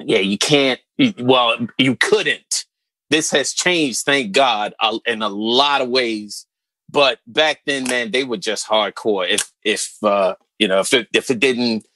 yeah, 0.00 0.18
you 0.18 0.38
can't 0.38 0.80
well, 1.18 1.56
you 1.76 1.96
couldn't. 1.96 2.64
This 3.10 3.30
has 3.30 3.52
changed, 3.52 4.04
thank 4.04 4.32
God, 4.32 4.74
in 5.06 5.22
a 5.22 5.28
lot 5.28 5.80
of 5.80 5.88
ways. 5.88 6.46
But 6.90 7.20
back 7.26 7.60
then, 7.66 7.84
man, 7.84 8.10
they 8.10 8.24
were 8.24 8.36
just 8.36 8.66
hardcore. 8.66 9.28
If 9.28 9.52
if 9.64 9.92
uh 10.02 10.36
you 10.58 10.68
know, 10.68 10.80
if 10.80 10.92
it 10.92 11.08
if 11.12 11.30
it 11.30 11.40
didn't 11.40 11.86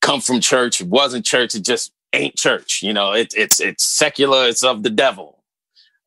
come 0.00 0.20
from 0.20 0.40
church, 0.40 0.80
it 0.80 0.88
wasn't 0.88 1.24
church, 1.24 1.54
it 1.54 1.64
just 1.64 1.92
ain't 2.12 2.36
church. 2.36 2.80
You 2.82 2.92
know, 2.92 3.12
it, 3.12 3.32
it's 3.36 3.60
it's 3.60 3.84
secular, 3.84 4.46
it's 4.48 4.62
of 4.62 4.82
the 4.82 4.90
devil. 4.90 5.42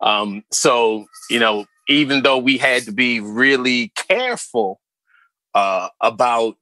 Um, 0.01 0.43
so 0.51 1.05
you 1.29 1.39
know, 1.39 1.65
even 1.87 2.23
though 2.23 2.37
we 2.37 2.57
had 2.57 2.83
to 2.83 2.91
be 2.91 3.19
really 3.19 3.91
careful 3.95 4.79
uh, 5.53 5.89
about 6.01 6.57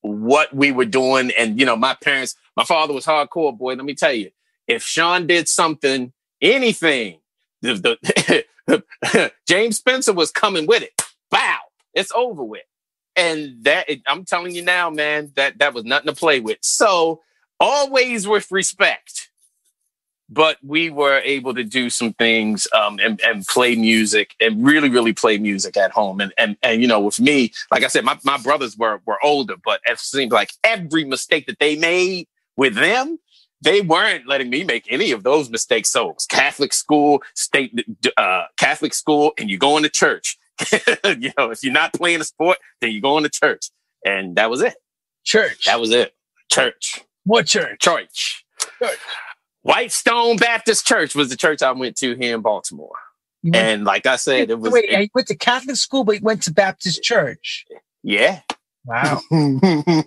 what 0.00 0.54
we 0.54 0.72
were 0.72 0.84
doing, 0.84 1.30
and 1.38 1.58
you 1.58 1.66
know, 1.66 1.76
my 1.76 1.94
parents, 1.94 2.34
my 2.56 2.64
father 2.64 2.92
was 2.92 3.06
hardcore, 3.06 3.56
boy. 3.56 3.74
Let 3.74 3.84
me 3.84 3.94
tell 3.94 4.12
you, 4.12 4.30
if 4.66 4.82
Sean 4.82 5.26
did 5.26 5.48
something, 5.48 6.12
anything, 6.40 7.20
the, 7.62 7.98
the 8.66 9.32
James 9.48 9.76
Spencer 9.76 10.12
was 10.12 10.30
coming 10.30 10.66
with 10.66 10.82
it. 10.82 11.00
Bow, 11.30 11.58
it's 11.94 12.12
over 12.12 12.44
with 12.44 12.62
and 13.16 13.64
that 13.64 13.88
I'm 14.06 14.24
telling 14.24 14.54
you 14.54 14.62
now, 14.62 14.90
man, 14.90 15.32
that 15.36 15.58
that 15.58 15.74
was 15.74 15.84
nothing 15.84 16.08
to 16.08 16.18
play 16.18 16.40
with. 16.40 16.58
So 16.62 17.20
always 17.60 18.26
with 18.26 18.50
respect, 18.50 19.30
but 20.28 20.56
we 20.62 20.90
were 20.90 21.20
able 21.24 21.54
to 21.54 21.64
do 21.64 21.90
some 21.90 22.12
things 22.14 22.66
um, 22.74 22.98
and, 23.00 23.20
and 23.22 23.46
play 23.46 23.76
music 23.76 24.34
and 24.40 24.64
really, 24.64 24.88
really 24.88 25.12
play 25.12 25.38
music 25.38 25.76
at 25.76 25.90
home. 25.90 26.20
And 26.20 26.32
and 26.38 26.56
and 26.62 26.80
you 26.80 26.88
know, 26.88 27.00
with 27.00 27.20
me, 27.20 27.52
like 27.70 27.84
I 27.84 27.88
said, 27.88 28.04
my, 28.04 28.18
my 28.24 28.38
brothers 28.38 28.76
were 28.76 29.00
were 29.06 29.18
older, 29.22 29.56
but 29.62 29.80
it 29.86 29.98
seemed 29.98 30.32
like 30.32 30.52
every 30.64 31.04
mistake 31.04 31.46
that 31.46 31.58
they 31.58 31.76
made 31.76 32.28
with 32.56 32.74
them, 32.74 33.18
they 33.60 33.80
weren't 33.80 34.26
letting 34.26 34.50
me 34.50 34.64
make 34.64 34.86
any 34.90 35.12
of 35.12 35.22
those 35.22 35.50
mistakes. 35.50 35.90
So 35.90 36.10
it 36.10 36.14
was 36.14 36.26
Catholic 36.26 36.72
school, 36.72 37.22
state 37.34 37.84
uh, 38.16 38.44
Catholic 38.56 38.94
school, 38.94 39.32
and 39.38 39.50
you're 39.50 39.58
going 39.58 39.82
to 39.82 39.90
church. 39.90 40.38
you 40.72 41.32
know, 41.36 41.50
if 41.50 41.62
you're 41.62 41.72
not 41.72 41.92
playing 41.92 42.20
a 42.20 42.24
sport, 42.24 42.58
then 42.80 42.92
you're 42.92 43.00
going 43.00 43.24
to 43.24 43.30
church. 43.30 43.70
And 44.04 44.36
that 44.36 44.50
was 44.50 44.62
it. 44.62 44.74
Church. 45.24 45.66
That 45.66 45.80
was 45.80 45.90
it. 45.90 46.14
Church. 46.50 47.02
What 47.24 47.46
church? 47.46 47.80
Church. 47.80 48.44
church. 48.78 48.98
Whitestone 49.62 50.36
Baptist 50.36 50.86
Church 50.86 51.14
was 51.14 51.30
the 51.30 51.36
church 51.36 51.62
I 51.62 51.72
went 51.72 51.96
to 51.98 52.14
here 52.16 52.34
in 52.34 52.40
Baltimore. 52.42 52.96
Went, 53.42 53.56
and 53.56 53.84
like 53.84 54.06
I 54.06 54.16
said, 54.16 54.50
it 54.50 54.58
was. 54.58 54.72
Wait, 54.72 54.84
it, 54.84 55.00
you 55.00 55.08
went 55.14 55.28
to 55.28 55.36
Catholic 55.36 55.76
school, 55.76 56.04
but 56.04 56.16
you 56.16 56.22
went 56.22 56.42
to 56.44 56.52
Baptist 56.52 57.02
church. 57.02 57.64
Yeah. 58.02 58.40
Wow. 58.84 59.20
confusing. 59.30 60.00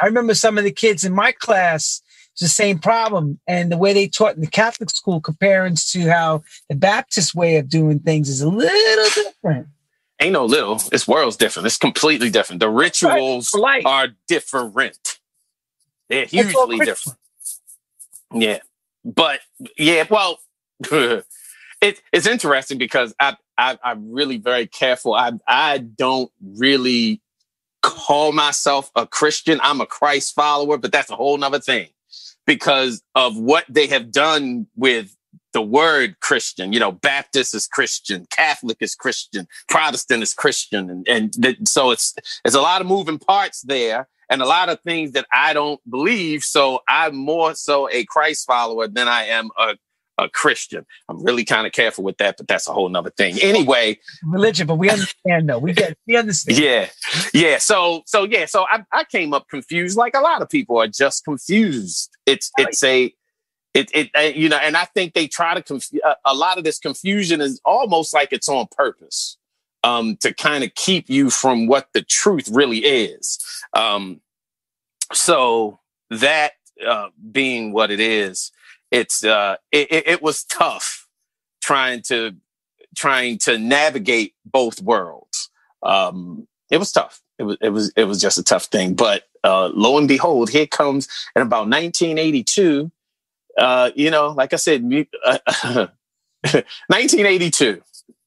I 0.00 0.06
remember 0.06 0.34
some 0.34 0.56
of 0.58 0.64
the 0.64 0.72
kids 0.72 1.04
in 1.04 1.12
my 1.12 1.32
class 1.32 2.02
it's 2.32 2.40
the 2.40 2.48
same 2.48 2.78
problem. 2.78 3.38
And 3.46 3.70
the 3.70 3.76
way 3.76 3.92
they 3.92 4.08
taught 4.08 4.34
in 4.34 4.40
the 4.40 4.46
Catholic 4.46 4.90
school 4.90 5.20
comparing 5.20 5.76
to 5.90 6.10
how 6.10 6.42
the 6.68 6.74
Baptist 6.74 7.34
way 7.34 7.56
of 7.56 7.68
doing 7.68 7.98
things 8.00 8.28
is 8.28 8.40
a 8.40 8.48
little 8.48 9.24
different. 9.24 9.68
Ain't 10.20 10.32
no 10.32 10.46
little. 10.46 10.76
This 10.76 11.06
world's 11.06 11.36
different. 11.36 11.66
It's 11.66 11.76
completely 11.76 12.30
different. 12.30 12.60
The 12.60 12.70
rituals 12.70 13.50
right. 13.54 13.84
are 13.84 14.08
different. 14.28 15.18
They're 16.08 16.26
hugely 16.26 16.78
different. 16.78 17.18
Yeah. 18.34 18.58
But 19.04 19.40
yeah, 19.76 20.04
well, 20.08 20.38
it, 20.90 21.22
it's 22.12 22.26
interesting 22.26 22.78
because 22.78 23.14
I, 23.18 23.36
I 23.58 23.78
I'm 23.82 24.12
really 24.12 24.38
very 24.38 24.66
careful. 24.66 25.14
I 25.14 25.32
I 25.46 25.78
don't 25.78 26.30
really 26.40 27.20
call 27.82 28.32
myself 28.32 28.90
a 28.94 29.06
Christian. 29.06 29.60
I'm 29.62 29.80
a 29.80 29.86
Christ 29.86 30.34
follower, 30.34 30.78
but 30.78 30.92
that's 30.92 31.10
a 31.10 31.16
whole 31.16 31.36
nother 31.36 31.58
thing 31.58 31.88
because 32.46 33.02
of 33.14 33.36
what 33.36 33.64
they 33.68 33.86
have 33.88 34.10
done 34.12 34.66
with 34.76 35.16
the 35.52 35.62
word 35.62 36.18
Christian. 36.20 36.72
You 36.72 36.80
know, 36.80 36.92
Baptist 36.92 37.54
is 37.54 37.66
Christian, 37.66 38.26
Catholic 38.30 38.78
is 38.80 38.94
Christian, 38.94 39.46
Protestant 39.68 40.22
is 40.22 40.34
Christian, 40.34 40.90
and 40.90 41.08
and 41.08 41.32
th- 41.42 41.68
so 41.68 41.90
it's 41.90 42.14
it's 42.44 42.54
a 42.54 42.60
lot 42.60 42.80
of 42.80 42.86
moving 42.86 43.18
parts 43.18 43.62
there, 43.62 44.08
and 44.32 44.40
a 44.40 44.46
lot 44.46 44.70
of 44.70 44.80
things 44.80 45.12
that 45.12 45.26
I 45.32 45.52
don't 45.52 45.78
believe. 45.88 46.42
So 46.42 46.80
I'm 46.88 47.14
more 47.14 47.54
so 47.54 47.88
a 47.90 48.04
Christ 48.06 48.46
follower 48.46 48.88
than 48.88 49.06
I 49.06 49.26
am 49.26 49.50
a 49.58 49.76
a 50.18 50.28
Christian. 50.28 50.84
I'm 51.08 51.22
really 51.22 51.44
kind 51.44 51.66
of 51.66 51.72
careful 51.72 52.04
with 52.04 52.18
that, 52.18 52.36
but 52.36 52.46
that's 52.46 52.68
a 52.68 52.72
whole 52.72 52.88
nother 52.88 53.10
thing. 53.10 53.38
Anyway, 53.42 53.98
religion, 54.24 54.66
but 54.66 54.76
we 54.76 54.90
understand 54.90 55.48
though. 55.48 55.58
We 55.58 55.72
get 55.72 55.96
we 56.06 56.16
understand. 56.16 56.58
Yeah, 56.58 56.88
yeah. 57.34 57.58
So 57.58 58.02
so 58.06 58.24
yeah. 58.24 58.46
So 58.46 58.64
I, 58.70 58.84
I 58.92 59.04
came 59.04 59.34
up 59.34 59.48
confused, 59.48 59.96
like 59.96 60.14
a 60.14 60.20
lot 60.20 60.42
of 60.42 60.48
people 60.48 60.78
are 60.78 60.88
just 60.88 61.24
confused. 61.24 62.10
It's 62.26 62.50
it's 62.58 62.82
a 62.82 63.12
it 63.74 63.90
it 63.94 64.10
uh, 64.16 64.20
you 64.20 64.48
know, 64.48 64.58
and 64.58 64.76
I 64.76 64.84
think 64.84 65.14
they 65.14 65.28
try 65.28 65.54
to 65.54 65.62
confuse 65.62 66.02
a, 66.04 66.16
a 66.26 66.34
lot 66.34 66.58
of 66.58 66.64
this 66.64 66.78
confusion 66.78 67.40
is 67.40 67.60
almost 67.64 68.14
like 68.14 68.32
it's 68.32 68.48
on 68.48 68.66
purpose. 68.76 69.38
Um, 69.84 70.16
to 70.18 70.32
kind 70.32 70.62
of 70.62 70.74
keep 70.76 71.10
you 71.10 71.28
from 71.28 71.66
what 71.66 71.88
the 71.92 72.02
truth 72.02 72.48
really 72.48 72.78
is. 72.78 73.40
Um, 73.74 74.20
so 75.12 75.80
that 76.10 76.52
uh, 76.86 77.08
being 77.32 77.72
what 77.72 77.90
it 77.90 77.98
is, 77.98 78.52
it's 78.90 79.24
uh, 79.24 79.56
it, 79.72 79.88
it 79.90 80.22
was 80.22 80.44
tough 80.44 81.08
trying 81.60 82.02
to 82.02 82.36
trying 82.96 83.38
to 83.38 83.58
navigate 83.58 84.34
both 84.44 84.82
worlds. 84.82 85.50
Um, 85.82 86.46
it 86.70 86.78
was 86.78 86.92
tough. 86.92 87.20
It 87.38 87.44
was 87.44 87.56
it 87.60 87.70
was 87.70 87.92
it 87.96 88.04
was 88.04 88.20
just 88.20 88.38
a 88.38 88.44
tough 88.44 88.64
thing. 88.64 88.94
But 88.94 89.24
uh, 89.44 89.70
lo 89.74 89.98
and 89.98 90.08
behold, 90.08 90.50
here 90.50 90.66
comes 90.66 91.08
in 91.34 91.42
about 91.42 91.68
1982. 91.68 92.90
Uh, 93.58 93.90
you 93.94 94.10
know, 94.10 94.28
like 94.28 94.52
I 94.52 94.56
said, 94.56 94.82
uh, 95.24 95.38
1982. 96.42 97.82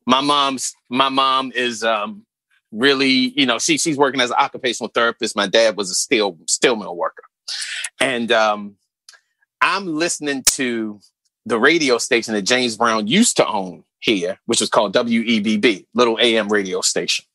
My 0.06 0.22
mom's 0.22 0.74
my 0.90 1.10
mom 1.10 1.52
is 1.56 1.84
um, 1.84 2.26
really, 2.72 3.34
you 3.40 3.46
know, 3.46 3.60
she 3.60 3.78
she's 3.78 3.98
working 3.98 4.22
as 4.22 4.32
an 4.32 4.38
occupational 4.40 4.92
therapist. 4.94 5.36
My 5.36 5.48
dad 5.48 5.78
was 5.78 5.90
a 5.90 5.96
steel 5.96 6.38
steel 6.48 6.76
mill 6.76 6.96
worker, 6.96 7.24
and 8.00 8.32
um, 8.32 8.76
I'm 9.62 9.88
listening 9.88 10.44
to 10.52 11.00
the 11.46 11.60
radio 11.60 11.98
station 11.98 12.34
that 12.34 12.44
James 12.44 12.78
Brown 12.78 13.08
used 13.08 13.38
to 13.38 13.48
own 13.48 13.84
here, 14.00 14.40
which 14.46 14.60
was 14.60 14.70
called 14.70 14.94
WEBB, 14.94 15.86
little 15.94 16.18
AM 16.22 16.50
radio 16.50 16.82
station. 16.82 17.26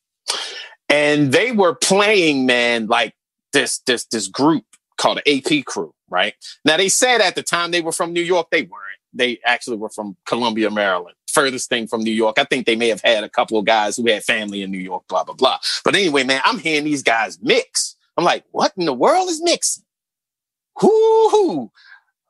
And 0.89 1.31
they 1.31 1.51
were 1.51 1.75
playing, 1.75 2.45
man, 2.45 2.87
like 2.87 3.15
this, 3.53 3.79
this, 3.79 4.05
this 4.05 4.27
group 4.27 4.65
called 4.97 5.21
the 5.23 5.59
AP 5.59 5.65
crew, 5.65 5.93
right? 6.09 6.33
Now 6.65 6.77
they 6.77 6.89
said 6.89 7.21
at 7.21 7.35
the 7.35 7.43
time 7.43 7.71
they 7.71 7.81
were 7.81 7.91
from 7.91 8.13
New 8.13 8.21
York. 8.21 8.47
They 8.51 8.63
weren't. 8.63 8.81
They 9.13 9.39
actually 9.45 9.77
were 9.77 9.89
from 9.89 10.15
Columbia, 10.25 10.69
Maryland. 10.69 11.15
Furthest 11.31 11.69
thing 11.69 11.87
from 11.87 12.03
New 12.03 12.11
York. 12.11 12.37
I 12.39 12.43
think 12.43 12.65
they 12.65 12.75
may 12.75 12.89
have 12.89 13.01
had 13.01 13.23
a 13.23 13.29
couple 13.29 13.57
of 13.57 13.65
guys 13.65 13.97
who 13.97 14.07
had 14.07 14.23
family 14.23 14.61
in 14.61 14.71
New 14.71 14.77
York, 14.77 15.03
blah, 15.07 15.23
blah, 15.23 15.35
blah. 15.35 15.59
But 15.83 15.95
anyway, 15.95 16.23
man, 16.23 16.41
I'm 16.43 16.59
hearing 16.59 16.85
these 16.85 17.03
guys 17.03 17.39
mix. 17.41 17.95
I'm 18.17 18.23
like, 18.23 18.43
what 18.51 18.73
in 18.77 18.85
the 18.85 18.93
world 18.93 19.29
is 19.29 19.41
mixing? 19.41 19.83
Whoo, 20.81 21.71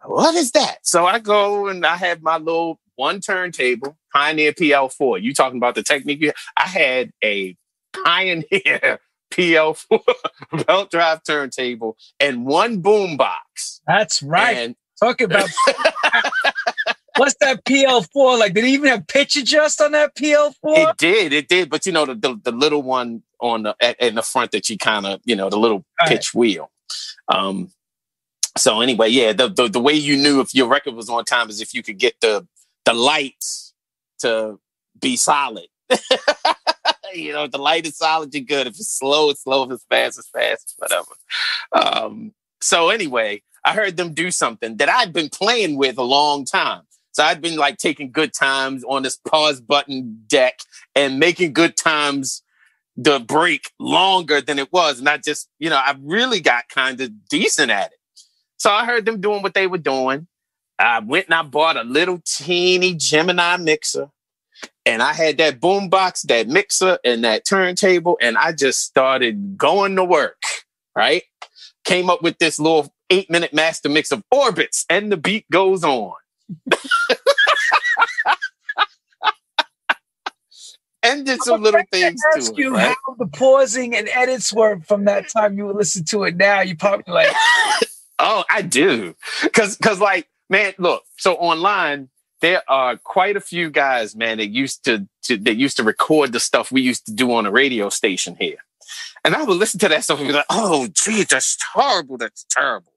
what 0.05 0.35
is 0.35 0.51
that? 0.51 0.77
So 0.83 1.05
I 1.05 1.19
go 1.19 1.67
and 1.67 1.85
I 1.85 1.95
have 1.97 2.21
my 2.21 2.37
little 2.37 2.79
one 2.95 3.19
turntable, 3.19 3.97
Pioneer 4.13 4.53
PL4. 4.53 5.21
You 5.21 5.33
talking 5.33 5.57
about 5.57 5.75
the 5.75 5.83
technique? 5.83 6.31
I 6.57 6.67
had 6.67 7.11
a 7.23 7.55
Pioneer 8.03 8.99
PL4 9.31 10.01
belt 10.65 10.91
drive 10.91 11.23
turntable 11.23 11.97
and 12.19 12.45
one 12.45 12.79
boom 12.79 13.17
box. 13.17 13.81
That's 13.87 14.21
right. 14.21 14.57
And 14.57 14.75
Talking 15.01 15.25
about 15.25 15.49
what's 17.17 17.35
that 17.41 17.63
PL4 17.65 18.39
like? 18.39 18.53
Did 18.53 18.65
it 18.65 18.69
even 18.69 18.89
have 18.89 19.07
pitch 19.07 19.35
adjust 19.35 19.81
on 19.81 19.91
that 19.93 20.15
PL4? 20.15 20.53
It 20.63 20.97
did, 20.97 21.33
it 21.33 21.47
did. 21.47 21.69
But 21.69 21.85
you 21.85 21.91
know 21.91 22.05
the 22.05 22.15
the, 22.15 22.39
the 22.43 22.51
little 22.51 22.81
one 22.81 23.23
on 23.39 23.63
the 23.63 23.75
in 23.99 24.15
the 24.15 24.21
front 24.21 24.51
that 24.51 24.69
you 24.69 24.77
kind 24.77 25.05
of 25.05 25.21
you 25.25 25.35
know 25.35 25.49
the 25.49 25.57
little 25.57 25.85
pitch 26.05 26.33
right. 26.33 26.39
wheel. 26.39 26.71
Um, 27.27 27.71
so 28.57 28.81
anyway, 28.81 29.09
yeah, 29.09 29.33
the, 29.33 29.47
the 29.47 29.67
the 29.67 29.79
way 29.79 29.93
you 29.93 30.17
knew 30.17 30.41
if 30.41 30.53
your 30.53 30.67
record 30.67 30.93
was 30.93 31.09
on 31.09 31.25
time 31.25 31.49
is 31.49 31.61
if 31.61 31.73
you 31.73 31.83
could 31.83 31.97
get 31.97 32.19
the 32.21 32.47
the 32.85 32.93
lights 32.93 33.73
to 34.19 34.59
be 34.99 35.15
solid. 35.15 35.67
you 37.13 37.33
know, 37.33 37.45
if 37.45 37.51
the 37.51 37.57
light 37.57 37.85
is 37.85 37.97
solid, 37.97 38.33
you're 38.33 38.43
good. 38.43 38.67
If 38.67 38.73
it's 38.73 38.97
slow, 38.97 39.29
it's 39.29 39.43
slow. 39.43 39.63
If 39.63 39.71
it's 39.71 39.85
fast, 39.89 40.19
it's 40.19 40.29
fast. 40.29 40.75
Whatever. 40.77 41.11
Um, 41.73 42.33
so 42.61 42.89
anyway, 42.89 43.41
I 43.63 43.73
heard 43.73 43.97
them 43.97 44.13
do 44.13 44.31
something 44.31 44.77
that 44.77 44.89
I'd 44.89 45.13
been 45.13 45.29
playing 45.29 45.77
with 45.77 45.97
a 45.97 46.03
long 46.03 46.45
time. 46.45 46.81
So 47.11 47.23
I'd 47.23 47.41
been 47.41 47.57
like 47.57 47.77
taking 47.77 48.11
good 48.11 48.33
times 48.33 48.83
on 48.87 49.03
this 49.03 49.17
pause 49.17 49.59
button 49.59 50.23
deck 50.27 50.59
and 50.95 51.19
making 51.19 51.53
good 51.53 51.75
times 51.75 52.41
the 52.95 53.19
break 53.19 53.71
longer 53.79 54.41
than 54.41 54.59
it 54.59 54.71
was. 54.71 54.99
And 54.99 55.09
I 55.09 55.17
just, 55.17 55.49
you 55.59 55.69
know, 55.69 55.77
I 55.77 55.95
really 56.01 56.39
got 56.39 56.69
kind 56.69 56.99
of 57.01 57.11
decent 57.29 57.71
at 57.71 57.91
it. 57.91 57.97
So 58.57 58.71
I 58.71 58.85
heard 58.85 59.05
them 59.05 59.21
doing 59.21 59.41
what 59.41 59.53
they 59.53 59.67
were 59.67 59.77
doing. 59.77 60.27
I 60.77 60.99
went 60.99 61.25
and 61.27 61.35
I 61.35 61.43
bought 61.43 61.77
a 61.77 61.83
little 61.83 62.21
teeny 62.25 62.93
Gemini 62.95 63.57
mixer. 63.57 64.09
And 64.85 65.01
I 65.01 65.13
had 65.13 65.37
that 65.37 65.59
boombox, 65.59 66.23
that 66.27 66.47
mixer, 66.47 66.97
and 67.03 67.23
that 67.23 67.45
turntable, 67.45 68.17
and 68.19 68.37
I 68.37 68.51
just 68.51 68.81
started 68.81 69.57
going 69.57 69.95
to 69.95 70.03
work, 70.03 70.41
right? 70.95 71.23
Came 71.83 72.09
up 72.09 72.23
with 72.23 72.37
this 72.39 72.59
little 72.59 72.91
eight 73.09 73.29
minute 73.29 73.53
master 73.53 73.89
mix 73.89 74.11
of 74.11 74.23
orbits, 74.31 74.85
and 74.89 75.11
the 75.11 75.17
beat 75.17 75.45
goes 75.51 75.83
on. 75.83 76.13
And 81.03 81.25
did 81.25 81.41
some 81.41 81.61
little 81.61 81.81
things 81.91 82.21
to 82.21 82.27
ask 82.37 82.51
it. 82.51 82.57
you 82.57 82.75
right? 82.75 82.95
how 83.05 83.15
the 83.15 83.27
pausing 83.27 83.95
and 83.95 84.07
edits 84.09 84.53
were 84.53 84.79
from 84.81 85.05
that 85.05 85.29
time 85.29 85.57
you 85.57 85.65
would 85.65 85.75
listen 85.75 86.05
to 86.05 86.23
it 86.23 86.35
now. 86.35 86.61
You 86.61 86.75
probably 86.75 87.13
like, 87.13 87.27
Oh, 88.23 88.43
I 88.49 88.61
do. 88.61 89.15
Cause 89.53 89.77
cause 89.77 89.99
like, 89.99 90.29
man, 90.49 90.73
look, 90.77 91.03
so 91.17 91.33
online, 91.35 92.09
there 92.39 92.61
are 92.67 92.97
quite 92.97 93.35
a 93.35 93.41
few 93.41 93.71
guys, 93.71 94.15
man, 94.15 94.37
that 94.37 94.47
used 94.47 94.85
to, 94.85 95.07
to 95.23 95.37
that 95.37 95.55
used 95.55 95.77
to 95.77 95.83
record 95.83 96.31
the 96.31 96.39
stuff 96.39 96.71
we 96.71 96.81
used 96.81 97.05
to 97.07 97.13
do 97.13 97.33
on 97.33 97.47
a 97.47 97.51
radio 97.51 97.89
station 97.89 98.35
here. 98.39 98.57
And 99.23 99.35
I 99.35 99.43
would 99.43 99.57
listen 99.57 99.79
to 99.81 99.87
that 99.89 100.03
stuff 100.03 100.19
and 100.19 100.27
be 100.27 100.33
like, 100.33 100.45
oh 100.51 100.87
gee, 100.93 101.23
that's 101.23 101.57
terrible, 101.73 102.17
that's 102.17 102.45
terrible. 102.49 102.93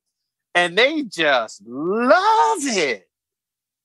And 0.54 0.76
they 0.76 1.02
just 1.02 1.62
love 1.66 2.58
it. 2.60 3.08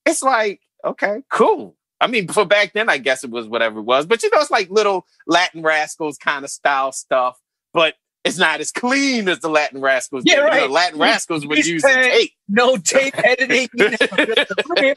It's 0.10 0.24
like, 0.24 0.62
okay, 0.84 1.22
cool. 1.32 1.76
I 2.02 2.08
mean, 2.08 2.28
for 2.30 2.46
back 2.46 2.74
then, 2.74 2.90
I 2.90 2.98
guess 2.98 3.24
it 3.24 3.30
was 3.30 3.48
whatever 3.48 3.80
it 3.80 3.84
was. 3.84 4.06
But 4.06 4.24
you 4.24 4.30
know, 4.32 4.40
it's 4.40 4.52
like 4.52 4.70
little 4.70 5.06
Latin 5.28 5.62
Rascals 5.62 6.18
kind 6.18 6.44
of 6.46 6.52
style 6.52 6.92
stuff. 6.94 7.38
But 7.74 7.96
it's 8.26 8.38
not 8.38 8.60
as 8.60 8.72
clean 8.72 9.30
as 9.30 9.40
the 9.40 9.50
Latin 9.50 9.80
Rascals. 9.82 10.24
Yeah, 10.26 10.50
did. 10.50 10.54
You 10.62 10.68
know. 10.68 10.74
Latin 10.74 11.00
Rascals 11.00 11.46
would 11.48 11.58
He's 11.58 11.68
use 11.70 11.84
tape. 11.84 12.32
no 12.50 12.78
tape 12.78 13.18
editing. 13.24 13.68
You 13.78 13.90
know, 13.90 13.98
we're 14.70 14.94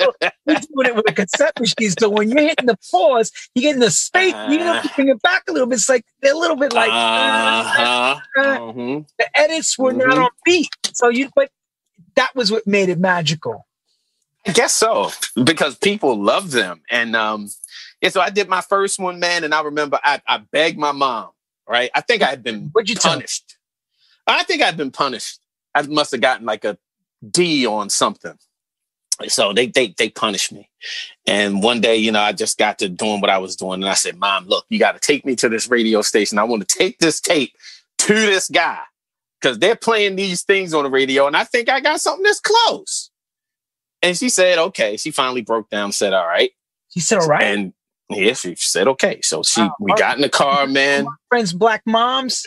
we're 0.47 0.55
doing 0.55 0.87
it 0.87 0.97
with 0.97 1.09
a 1.11 1.13
cassette 1.13 1.59
machine. 1.61 1.91
So 1.99 2.09
when 2.09 2.31
you're 2.31 2.41
hitting 2.41 2.67
the 2.67 2.77
pause, 2.91 3.31
you're 3.55 3.63
getting 3.63 3.81
the 3.81 3.91
space. 3.91 4.35
you 4.49 4.59
know, 4.59 4.81
you 4.83 4.91
bring 4.97 5.09
it 5.09 5.23
back 5.23 5.43
a 5.49 5.53
little 5.53 5.67
bit. 5.69 5.77
It's 5.77 5.89
like 5.89 6.05
they're 6.21 6.35
a 6.35 6.39
little 6.39 6.57
bit 6.57 6.73
like 6.73 6.91
uh, 6.91 6.95
uh-huh. 6.95 8.21
uh, 8.39 8.59
Mhm. 8.59 9.07
the 9.19 9.27
edits 9.39 9.79
were 9.79 9.93
not 9.93 10.09
Mhm. 10.17 10.25
on 10.25 10.31
beat. 10.45 10.69
So 10.93 11.09
you, 11.09 11.31
but 11.35 11.51
that 12.17 12.35
was 12.35 12.51
what 12.53 12.67
made 12.67 12.89
it 12.89 12.99
magical. 12.99 13.67
I 14.47 14.53
guess 14.53 14.73
so 14.73 15.11
because 15.45 15.77
people 15.77 16.21
love 16.21 16.51
them, 16.51 16.83
and 16.91 17.15
um, 17.15 17.49
yeah. 18.01 18.09
So 18.09 18.21
I 18.21 18.31
did 18.31 18.49
my 18.49 18.61
first 18.61 18.99
one, 18.99 19.21
man, 19.21 19.45
and 19.45 19.55
I 19.55 19.63
remember 19.63 20.01
I, 20.03 20.21
I 20.27 20.39
begged 20.39 20.79
my 20.79 20.93
mom. 20.93 21.31
Right, 21.69 21.91
I 21.95 22.01
think 22.01 22.23
I 22.23 22.27
had 22.27 22.43
been 22.43 22.71
What'd 22.73 22.89
you 22.89 22.97
tell 22.97 23.13
punished. 23.13 23.57
I 24.27 24.43
think 24.43 24.63
I'd 24.63 24.77
been 24.77 24.91
punished. 24.91 25.41
I 25.75 25.83
must 25.83 26.11
have 26.11 26.21
gotten 26.21 26.45
like 26.45 26.65
a 26.65 26.77
D 27.29 27.67
on 27.67 27.89
something. 27.89 28.37
So 29.29 29.53
they 29.53 29.67
they 29.67 29.95
they 29.97 30.09
punished 30.09 30.53
me. 30.53 30.69
And 31.27 31.63
one 31.63 31.81
day, 31.81 31.97
you 31.97 32.11
know, 32.11 32.21
I 32.21 32.33
just 32.33 32.59
got 32.59 32.81
to 32.81 32.89
doing 32.89 33.21
what 33.21 33.31
I 33.31 33.39
was 33.39 33.55
doing, 33.55 33.75
and 33.75 33.89
I 33.89 33.95
said, 33.95 34.19
"Mom, 34.19 34.47
look, 34.47 34.67
you 34.69 34.81
got 34.81 34.93
to 34.93 35.01
take 35.01 35.25
me 35.25 35.37
to 35.37 35.49
this 35.49 35.71
radio 35.71 36.03
station. 36.03 36.39
I 36.39 36.45
want 36.45 36.69
to 36.69 36.79
take 36.79 36.99
this 36.99 37.21
tape 37.21 37.53
to 37.99 38.13
this 38.13 38.49
guy 38.49 38.81
because 39.41 39.61
they're 39.61 39.77
playing 39.77 40.17
these 40.17 40.43
things 40.43 40.75
on 40.75 40.83
the 40.83 40.91
radio, 40.91 41.29
and 41.29 41.37
I 41.37 41.45
think 41.45 41.69
I 41.69 41.79
got 41.79 42.01
something 42.01 42.25
that's 42.25 42.41
close." 42.41 43.12
And 44.03 44.17
she 44.17 44.29
said, 44.29 44.59
"Okay." 44.59 44.97
She 44.97 45.11
finally 45.11 45.43
broke 45.43 45.71
down, 45.71 45.93
said, 45.93 46.13
"All 46.13 46.27
right," 46.27 46.51
She 46.89 47.01
said, 47.01 47.19
"All 47.21 47.29
right." 47.29 47.43
and 47.43 47.73
yeah, 48.11 48.33
she 48.35 48.55
said, 48.57 48.89
"Okay." 48.89 49.21
So 49.23 49.43
she, 49.43 49.61
Wow. 49.63 49.75
we 49.81 49.93
got 49.95 50.17
in 50.17 50.23
the 50.23 50.29
car, 50.29 50.67
man. 50.67 51.07
Friends, 51.29 51.53
black 51.53 51.83
moms, 51.87 52.47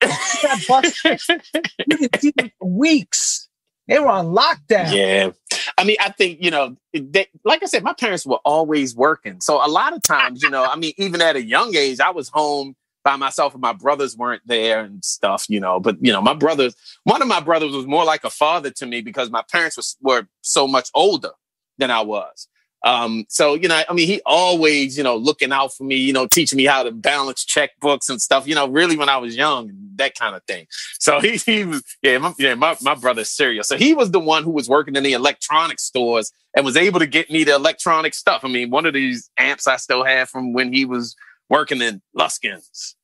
they 0.00 0.08
got 0.42 0.58
busted. 0.68 1.20
you 1.78 1.96
didn't 1.96 2.20
see 2.20 2.32
them 2.36 2.50
for 2.58 2.68
weeks. 2.68 3.48
They 3.86 3.98
were 3.98 4.08
on 4.08 4.26
lockdown. 4.26 4.92
Yeah. 4.94 5.30
I 5.78 5.84
mean, 5.84 5.96
I 6.00 6.10
think, 6.10 6.42
you 6.42 6.50
know, 6.50 6.76
they, 6.92 7.26
like 7.42 7.62
I 7.62 7.66
said, 7.66 7.82
my 7.82 7.94
parents 7.94 8.26
were 8.26 8.38
always 8.44 8.94
working. 8.94 9.40
So 9.40 9.64
a 9.64 9.66
lot 9.66 9.94
of 9.94 10.02
times, 10.02 10.42
you 10.42 10.50
know, 10.50 10.62
I 10.62 10.76
mean, 10.76 10.92
even 10.98 11.22
at 11.22 11.36
a 11.36 11.42
young 11.42 11.74
age, 11.74 11.98
I 11.98 12.10
was 12.10 12.28
home 12.28 12.76
by 13.04 13.16
myself 13.16 13.54
and 13.54 13.62
my 13.62 13.72
brothers 13.72 14.16
weren't 14.16 14.42
there 14.46 14.80
and 14.80 15.04
stuff, 15.04 15.46
you 15.48 15.60
know. 15.60 15.80
But, 15.80 15.96
you 16.00 16.12
know, 16.12 16.20
my 16.20 16.34
brothers, 16.34 16.74
one 17.04 17.22
of 17.22 17.28
my 17.28 17.40
brothers 17.40 17.72
was 17.72 17.86
more 17.86 18.04
like 18.04 18.24
a 18.24 18.30
father 18.30 18.70
to 18.72 18.86
me 18.86 19.00
because 19.00 19.30
my 19.30 19.42
parents 19.50 19.76
was, 19.76 19.96
were 20.00 20.26
so 20.42 20.66
much 20.66 20.90
older 20.94 21.30
than 21.78 21.90
I 21.90 22.02
was. 22.02 22.48
Um, 22.84 23.24
so, 23.28 23.54
you 23.54 23.66
know, 23.66 23.82
I 23.88 23.92
mean, 23.92 24.06
he 24.06 24.20
always, 24.24 24.96
you 24.96 25.02
know, 25.02 25.16
looking 25.16 25.52
out 25.52 25.74
for 25.74 25.82
me, 25.82 25.96
you 25.96 26.12
know, 26.12 26.26
teaching 26.26 26.56
me 26.56 26.64
how 26.64 26.84
to 26.84 26.92
balance 26.92 27.44
checkbooks 27.44 28.08
and 28.08 28.22
stuff, 28.22 28.46
you 28.46 28.54
know, 28.54 28.68
really 28.68 28.96
when 28.96 29.08
I 29.08 29.16
was 29.16 29.36
young, 29.36 29.72
that 29.96 30.14
kind 30.16 30.36
of 30.36 30.44
thing. 30.44 30.66
So 30.98 31.20
he, 31.20 31.36
he 31.38 31.64
was, 31.64 31.82
yeah, 32.02 32.18
my, 32.18 32.34
yeah, 32.38 32.54
my, 32.54 32.76
my 32.82 32.94
brother's 32.94 33.30
serious. 33.30 33.68
So 33.68 33.76
he 33.76 33.94
was 33.94 34.12
the 34.12 34.20
one 34.20 34.44
who 34.44 34.52
was 34.52 34.68
working 34.68 34.94
in 34.94 35.02
the 35.02 35.12
electronic 35.12 35.80
stores 35.80 36.30
and 36.54 36.64
was 36.64 36.76
able 36.76 37.00
to 37.00 37.06
get 37.06 37.30
me 37.30 37.44
the 37.44 37.54
electronic 37.54 38.14
stuff. 38.14 38.44
I 38.44 38.48
mean, 38.48 38.70
one 38.70 38.86
of 38.86 38.94
these 38.94 39.28
amps 39.38 39.66
I 39.66 39.76
still 39.76 40.04
have 40.04 40.28
from 40.28 40.52
when 40.52 40.72
he 40.72 40.84
was 40.84 41.16
working 41.48 41.82
in 41.82 42.02
Luskins. 42.16 42.94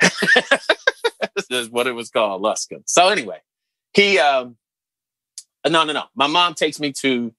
this 0.00 1.46
is 1.50 1.68
what 1.70 1.86
it 1.86 1.92
was 1.92 2.10
called, 2.10 2.42
Luskin. 2.42 2.82
So 2.86 3.08
anyway, 3.08 3.38
he, 3.92 4.18
um, 4.18 4.56
no, 5.66 5.84
no, 5.84 5.92
no. 5.92 6.04
My 6.14 6.26
mom 6.26 6.54
takes 6.54 6.80
me 6.80 6.92
to 7.00 7.32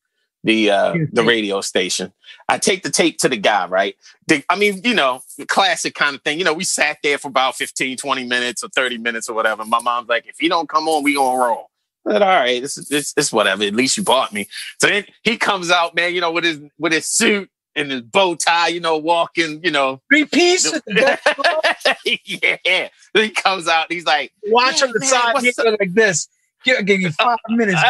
the 0.45 0.69
uh, 0.69 0.95
the 1.11 1.23
radio 1.23 1.59
station. 1.61 2.13
I 2.47 2.59
take 2.59 2.83
the 2.83 2.91
tape 2.91 3.17
to 3.19 3.29
the 3.29 3.35
guy, 3.37 3.67
right? 3.67 3.95
The, 4.27 4.43
I 4.47 4.55
mean, 4.55 4.81
you 4.83 4.93
know, 4.93 5.21
classic 5.47 5.95
kind 5.95 6.15
of 6.15 6.21
thing. 6.21 6.37
You 6.37 6.45
know, 6.45 6.53
we 6.53 6.63
sat 6.63 6.97
there 7.03 7.17
for 7.17 7.27
about 7.27 7.55
15, 7.55 7.97
20 7.97 8.25
minutes 8.25 8.63
or 8.63 8.69
30 8.69 8.99
minutes 8.99 9.27
or 9.27 9.35
whatever. 9.35 9.65
My 9.65 9.81
mom's 9.81 10.07
like, 10.07 10.27
if 10.27 10.35
he 10.39 10.47
don't 10.47 10.69
come 10.69 10.87
on, 10.87 11.03
we 11.03 11.15
gonna 11.15 11.37
roll. 11.37 11.71
I 12.07 12.11
said, 12.11 12.21
all 12.21 12.27
right, 12.27 12.61
this 12.61 12.77
is 12.77 12.87
this, 12.87 13.13
this 13.13 13.33
whatever. 13.33 13.63
At 13.63 13.73
least 13.73 13.97
you 13.97 14.03
bought 14.03 14.31
me. 14.31 14.47
So 14.79 14.87
then 14.87 15.05
he 15.23 15.37
comes 15.37 15.71
out, 15.71 15.95
man, 15.95 16.13
you 16.13 16.21
know, 16.21 16.31
with 16.31 16.43
his 16.43 16.59
with 16.77 16.93
his 16.93 17.07
suit 17.07 17.49
and 17.75 17.91
his 17.91 18.01
bow 18.01 18.35
tie, 18.35 18.69
you 18.69 18.79
know, 18.79 18.97
walking, 18.97 19.61
you 19.63 19.71
know. 19.71 20.01
Three 20.11 20.25
piece 20.25 20.71
with 20.71 20.83
the 20.85 20.93
best 20.95 21.97
yeah. 22.65 22.89
He 23.13 23.29
comes 23.29 23.67
out, 23.67 23.91
he's 23.91 24.05
like, 24.05 24.31
watch 24.47 24.81
on 24.83 24.91
the 24.91 24.99
man, 24.99 25.09
side 25.09 25.37
here 25.41 25.77
like 25.79 25.93
this. 25.93 26.27
Give, 26.63 26.85
give 26.85 27.01
you 27.01 27.11
five 27.11 27.37
minutes. 27.49 27.81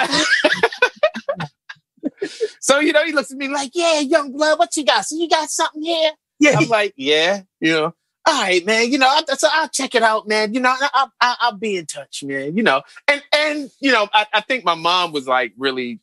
so 2.60 2.80
you 2.80 2.94
know, 2.94 3.06
he 3.06 3.12
looks 3.14 3.32
at 3.32 3.38
me 3.38 3.48
like, 3.48 3.72
"Yeah, 3.74 4.00
young 4.00 4.32
blood, 4.32 4.60
what 4.60 4.76
you 4.76 4.86
got? 4.86 5.06
So 5.06 5.16
you 5.16 5.30
got 5.30 5.50
something 5.50 5.82
here?" 5.82 6.12
Yeah, 6.40 6.58
I'm 6.60 6.68
like, 6.68 6.94
"Yeah, 6.98 7.42
you 7.60 7.72
know." 7.74 7.94
All 8.28 8.42
right, 8.42 8.66
man. 8.66 8.92
You 8.92 8.98
know, 8.98 9.08
I, 9.08 9.24
so 9.36 9.48
I'll 9.52 9.70
check 9.70 9.94
it 9.94 10.02
out, 10.02 10.28
man. 10.28 10.54
You 10.54 10.60
know, 10.60 10.70
I, 10.70 10.90
I, 10.94 11.08
I- 11.22 11.36
I'll 11.42 11.58
be 11.58 11.78
in 11.78 11.86
touch, 11.86 12.24
man. 12.24 12.58
You 12.58 12.64
know, 12.64 12.82
and 13.08 13.24
and 13.34 13.70
you 13.80 13.92
know, 13.92 14.08
I, 14.14 14.26
I 14.34 14.42
think 14.42 14.66
my 14.66 14.76
mom 14.76 15.12
was 15.12 15.28
like 15.28 15.54
really 15.58 16.00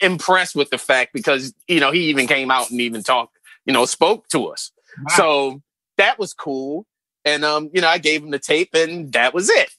impressed 0.00 0.54
with 0.54 0.70
the 0.70 0.78
fact 0.78 1.12
because 1.12 1.54
you 1.68 1.80
know 1.80 1.90
he 1.90 2.08
even 2.10 2.26
came 2.26 2.50
out 2.50 2.70
and 2.70 2.80
even 2.80 3.02
talked, 3.02 3.36
you 3.66 3.72
know, 3.72 3.84
spoke 3.84 4.28
to 4.28 4.46
us. 4.46 4.72
Wow. 4.98 5.16
So 5.16 5.62
that 5.96 6.18
was 6.18 6.32
cool. 6.32 6.86
And 7.24 7.44
um, 7.44 7.70
you 7.72 7.80
know, 7.80 7.88
I 7.88 7.98
gave 7.98 8.22
him 8.22 8.30
the 8.30 8.38
tape 8.38 8.70
and 8.74 9.12
that 9.12 9.34
was 9.34 9.50
it. 9.50 9.70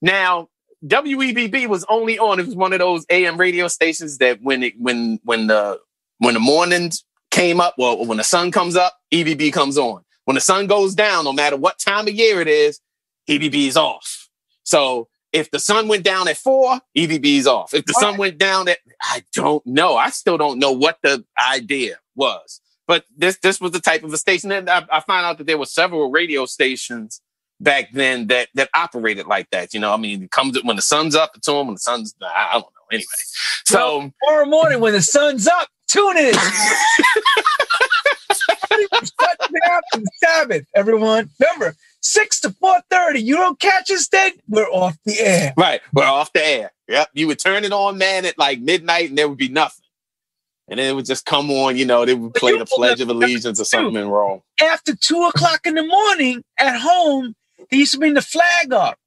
Now, 0.00 0.48
WEBB 0.84 1.66
was 1.68 1.84
only 1.88 2.18
on, 2.18 2.38
it 2.38 2.46
was 2.46 2.54
one 2.54 2.72
of 2.72 2.78
those 2.78 3.04
AM 3.10 3.36
radio 3.36 3.68
stations 3.68 4.18
that 4.18 4.42
when 4.42 4.62
it 4.62 4.74
when 4.78 5.20
when 5.24 5.46
the 5.46 5.78
when 6.18 6.34
the 6.34 6.40
mornings 6.40 7.04
came 7.30 7.60
up, 7.60 7.74
well, 7.76 8.04
when 8.04 8.18
the 8.18 8.24
sun 8.24 8.50
comes 8.50 8.76
up, 8.76 8.94
EBB 9.12 9.52
comes 9.52 9.76
on. 9.76 10.02
When 10.24 10.34
the 10.34 10.40
sun 10.40 10.66
goes 10.66 10.94
down, 10.94 11.24
no 11.24 11.32
matter 11.32 11.56
what 11.56 11.78
time 11.78 12.08
of 12.08 12.14
year 12.14 12.40
it 12.40 12.48
is, 12.48 12.80
EBB 13.28 13.68
is 13.68 13.76
off. 13.76 14.28
So 14.64 15.08
if 15.36 15.50
the 15.50 15.60
sun 15.60 15.86
went 15.86 16.02
down 16.02 16.28
at 16.28 16.38
four, 16.38 16.80
EBB 16.96 17.24
is 17.24 17.46
off. 17.46 17.74
If 17.74 17.84
the 17.84 17.92
sun 17.92 18.16
went 18.16 18.38
down 18.38 18.68
at, 18.68 18.78
I 19.02 19.22
don't 19.34 19.64
know. 19.66 19.96
I 19.96 20.08
still 20.08 20.38
don't 20.38 20.58
know 20.58 20.72
what 20.72 20.98
the 21.02 21.24
idea 21.52 21.98
was. 22.14 22.62
But 22.86 23.04
this 23.14 23.36
this 23.42 23.60
was 23.60 23.72
the 23.72 23.80
type 23.80 24.02
of 24.02 24.12
a 24.12 24.16
station, 24.16 24.50
and 24.50 24.70
I, 24.70 24.86
I 24.90 25.00
found 25.00 25.26
out 25.26 25.38
that 25.38 25.46
there 25.46 25.58
were 25.58 25.66
several 25.66 26.10
radio 26.10 26.46
stations 26.46 27.20
back 27.60 27.92
then 27.92 28.28
that 28.28 28.48
that 28.54 28.70
operated 28.74 29.26
like 29.26 29.50
that. 29.50 29.74
You 29.74 29.80
know, 29.80 29.92
I 29.92 29.96
mean, 29.98 30.22
it 30.22 30.30
comes 30.30 30.58
when 30.62 30.76
the 30.76 30.82
sun's 30.82 31.14
up, 31.14 31.32
it's 31.34 31.48
on. 31.48 31.66
When 31.66 31.74
the 31.74 31.80
sun's, 31.80 32.14
I 32.22 32.52
don't 32.52 32.62
know. 32.62 32.68
Anyway, 32.92 33.04
so 33.64 34.12
tomorrow 34.22 34.46
morning 34.46 34.80
when 34.80 34.92
the 34.92 35.02
sun's 35.02 35.46
up, 35.46 35.68
tune 35.88 36.16
in. 36.16 36.34
For 39.92 40.00
the 40.00 40.10
Sabbath, 40.16 40.66
everyone. 40.74 41.30
Remember, 41.40 41.74
six 42.00 42.40
to 42.40 42.50
four 42.50 42.76
thirty. 42.90 43.20
You 43.20 43.36
don't 43.36 43.58
catch 43.58 43.90
us 43.90 44.08
then, 44.08 44.32
we're 44.48 44.64
off 44.64 44.96
the 45.04 45.18
air. 45.20 45.54
Right, 45.56 45.80
we're 45.92 46.04
off 46.04 46.32
the 46.32 46.44
air. 46.44 46.72
Yep, 46.88 47.10
you 47.14 47.26
would 47.26 47.38
turn 47.38 47.64
it 47.64 47.72
on, 47.72 47.98
man, 47.98 48.24
at 48.24 48.38
like 48.38 48.60
midnight, 48.60 49.08
and 49.08 49.18
there 49.18 49.28
would 49.28 49.38
be 49.38 49.48
nothing. 49.48 49.84
And 50.68 50.78
then 50.80 50.90
it 50.90 50.94
would 50.94 51.06
just 51.06 51.24
come 51.26 51.50
on, 51.50 51.76
you 51.76 51.84
know, 51.84 52.04
they 52.04 52.14
would 52.14 52.34
play 52.34 52.58
the 52.58 52.66
Pledge 52.66 53.00
of 53.00 53.08
Allegiance 53.08 53.60
or 53.60 53.64
something 53.64 53.94
in 54.02 54.08
Rome. 54.08 54.42
After 54.60 54.96
two 54.96 55.22
o'clock 55.22 55.66
in 55.66 55.74
the 55.74 55.86
morning 55.86 56.42
at 56.58 56.80
home, 56.80 57.34
they 57.70 57.76
used 57.78 57.92
to 57.92 57.98
bring 57.98 58.14
the 58.14 58.22
flag 58.22 58.72
up. 58.72 58.98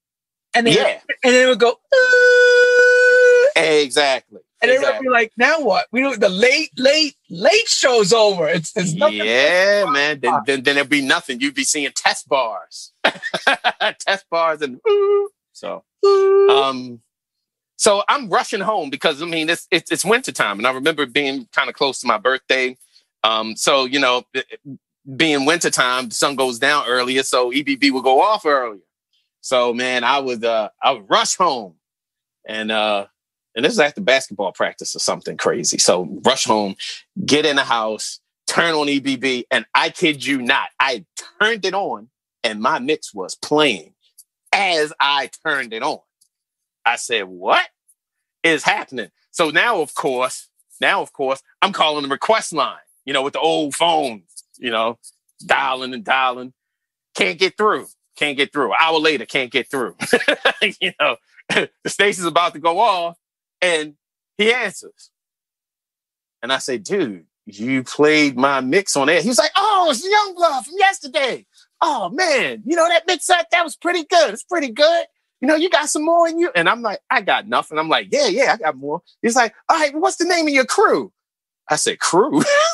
And 0.56 0.66
they, 0.66 0.76
Yeah. 0.76 1.00
and 1.24 1.34
then 1.34 1.46
it 1.46 1.50
would 1.50 1.60
go, 1.60 1.72
"Uh," 1.72 3.60
Exactly. 3.62 4.40
And 4.62 4.72
everyone 4.72 4.96
would 4.98 5.04
be 5.04 5.10
like, 5.10 5.32
now 5.38 5.62
what? 5.62 5.88
We 5.92 6.02
don't 6.02 6.20
the 6.20 6.30
late, 6.30 6.72
late, 6.78 7.16
late 7.30 7.68
show's 7.68 8.12
over. 8.14 8.48
It's 8.48 8.74
there's 8.74 8.96
nothing. 8.96 9.18
Yeah, 9.18 9.86
man. 9.90 10.20
Then, 10.20 10.42
then 10.46 10.64
then 10.64 10.76
there'd 10.76 10.90
be 10.90 11.02
nothing. 11.02 11.40
You'd 11.40 11.56
be 11.56 11.64
seeing 11.64 11.92
test 11.96 12.28
bars, 12.28 12.92
test 14.00 14.26
bars, 14.30 14.62
and 14.62 14.80
so 15.54 15.84
um, 16.52 17.00
so 17.78 18.04
I'm 18.10 18.30
rushing 18.30 18.62
home 18.62 18.90
because 18.90 19.22
I 19.22 19.26
mean 19.26 19.50
it's 19.50 19.68
it's, 19.72 19.92
it's 19.92 20.06
winter 20.06 20.32
time, 20.32 20.58
and 20.58 20.68
I 20.68 20.72
remember 20.72 21.06
being 21.06 21.48
kind 21.54 21.70
of 21.70 21.76
close 21.76 22.00
to 22.02 22.08
my 22.08 22.18
birthday. 22.18 22.78
Um, 23.24 23.56
so 23.56 23.86
you 23.86 24.00
know, 24.00 24.24
it- 24.34 24.60
being 25.16 25.46
winter 25.46 25.70
time, 25.72 26.10
the 26.10 26.14
sun 26.16 26.36
goes 26.36 26.60
down 26.60 26.86
earlier, 26.88 27.24
so 27.24 27.52
EBB 27.52 27.92
will 27.92 28.02
go 28.02 28.22
off 28.22 28.46
earlier. 28.46 28.82
So 29.42 29.74
man, 29.74 30.04
I 30.04 30.20
would 30.20 30.44
uh 30.44 30.70
I 30.84 30.92
would 30.92 31.10
rush 31.10 31.36
home, 31.38 31.76
and 32.48 32.72
uh 32.72 33.08
and 33.56 33.66
this 33.66 33.74
is 33.74 33.80
after 33.80 34.02
basketball 34.02 34.52
practice 34.52 34.96
or 34.96 35.00
something 35.00 35.38
crazy. 35.38 35.78
So 35.78 36.20
rush 36.26 36.46
home, 36.46 36.76
get 37.26 37.46
in 37.46 37.56
the 37.56 37.64
house, 37.64 38.20
turn 38.48 38.74
on 38.74 38.88
EBB, 38.88 39.46
and 39.52 39.66
I 39.74 39.90
kid 39.90 40.26
you 40.26 40.42
not, 40.42 40.70
I 40.80 41.06
turned 41.40 41.66
it 41.66 41.74
on, 41.74 42.10
and 42.44 42.62
my 42.62 42.80
mix 42.80 43.14
was 43.14 43.36
playing 43.36 43.94
as 44.54 44.94
I 45.00 45.30
turned 45.46 45.74
it 45.74 45.84
on. 45.84 46.00
I 46.86 46.96
said, 46.96 47.26
"What 47.26 47.68
is 48.44 48.64
happening?" 48.64 49.12
So 49.32 49.50
now, 49.50 49.82
of 49.82 49.94
course, 49.94 50.50
now 50.82 51.02
of 51.02 51.14
course, 51.14 51.42
I'm 51.62 51.74
calling 51.74 52.04
the 52.04 52.10
request 52.10 52.54
line. 52.54 52.78
You 53.06 53.14
know, 53.14 53.24
with 53.24 53.34
the 53.34 53.40
old 53.40 53.76
phones. 53.76 54.24
You 54.58 54.72
know, 54.72 55.00
dialing 55.46 55.94
and 55.94 56.04
dialing, 56.04 56.54
can't 57.16 57.40
get 57.40 57.58
through. 57.58 57.88
Can't 58.18 58.38
get 58.38 58.52
through. 58.52 58.72
An 58.72 58.78
hour 58.80 59.00
later, 59.00 59.26
can't 59.26 59.52
get 59.52 59.70
through. 59.70 59.96
you 60.82 60.92
know, 61.00 61.18
the 61.50 61.70
station's 61.88 62.28
about 62.28 62.54
to 62.54 62.60
go 62.60 62.80
off, 62.80 63.18
and 63.62 63.96
he 64.38 64.54
answers. 64.54 65.12
And 66.42 66.54
I 66.54 66.60
say, 66.60 66.78
dude, 66.78 67.26
you 67.46 67.84
played 67.84 68.38
my 68.38 68.62
mix 68.62 68.96
on 68.96 69.10
air. 69.10 69.22
He 69.22 69.28
was 69.28 69.38
like, 69.38 69.52
oh, 69.56 69.88
it's 69.90 70.06
Youngblood 70.06 70.66
from 70.66 70.76
yesterday. 70.78 71.46
Oh 71.82 72.10
man, 72.10 72.64
you 72.66 72.76
know 72.76 72.88
that 72.90 73.04
mix 73.08 73.28
that 73.28 73.48
that 73.52 73.64
was 73.64 73.76
pretty 73.76 74.04
good. 74.04 74.34
It's 74.34 74.44
pretty 74.44 74.70
good. 74.70 75.06
You 75.42 75.48
know, 75.48 75.56
you 75.56 75.70
got 75.70 75.90
some 75.90 76.04
more 76.04 76.28
in 76.28 76.38
you. 76.38 76.52
And 76.54 76.68
I'm 76.68 76.82
like, 76.82 77.00
I 77.10 77.22
got 77.22 77.48
nothing. 77.48 77.78
I'm 77.78 77.88
like, 77.88 78.10
yeah, 78.12 78.28
yeah, 78.28 78.54
I 78.54 78.58
got 78.58 78.76
more. 78.76 79.02
He's 79.22 79.38
like, 79.38 79.54
all 79.70 79.80
right, 79.80 79.96
what's 79.96 80.18
the 80.18 80.26
name 80.26 80.48
of 80.48 80.54
your 80.54 80.66
crew? 80.66 81.14
I 81.70 81.78
said, 81.78 82.00
crew. 82.00 82.42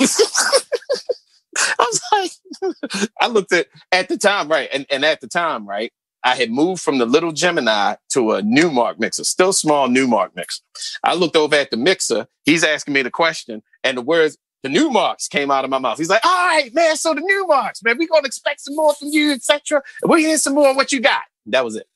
I 1.58 1.76
was 1.80 2.02
like, 2.12 3.10
I 3.22 3.28
looked 3.28 3.54
at 3.54 3.68
at 3.92 4.10
the 4.10 4.18
time, 4.18 4.50
right? 4.50 4.70
And 4.74 4.86
and 4.90 5.06
at 5.06 5.22
the 5.22 5.28
time, 5.28 5.68
right, 5.68 5.94
I 6.26 6.36
had 6.36 6.50
moved 6.52 6.82
from 6.82 6.98
the 6.98 7.06
little 7.06 7.32
Gemini 7.32 7.96
to 8.10 8.32
a 8.34 8.42
Numark 8.42 9.00
mixer, 9.00 9.24
still 9.24 9.54
small 9.54 9.88
Numark 9.88 10.36
mixer. 10.36 10.64
I 11.04 11.14
looked 11.14 11.36
over 11.36 11.56
at 11.56 11.70
the 11.70 11.78
mixer. 11.78 12.28
He's 12.44 12.64
asking 12.64 12.96
me 12.96 13.04
the 13.04 13.12
question, 13.12 13.62
and 13.84 13.98
the 13.98 14.02
words 14.02 14.36
the 14.64 14.70
Numarx 14.70 15.30
came 15.30 15.52
out 15.52 15.64
of 15.64 15.70
my 15.70 15.78
mouth. 15.78 16.00
He's 16.00 16.10
like, 16.10 16.26
"All 16.26 16.48
right, 16.48 16.74
man. 16.74 16.98
So 16.98 17.14
the 17.14 17.22
Numarx, 17.22 17.84
man. 17.84 17.98
We're 18.00 18.08
gonna 18.08 18.26
expect 18.26 18.62
some 18.62 18.76
more 18.76 18.96
from 18.96 19.10
you, 19.12 19.34
etc. 19.34 19.84
We're 20.04 20.18
hearing 20.18 20.38
some 20.38 20.56
more 20.56 20.70
of 20.70 20.76
what 20.76 20.92
you 20.92 21.00
got." 21.00 21.22
That 21.46 21.64
was 21.64 21.76
it. 21.76 21.88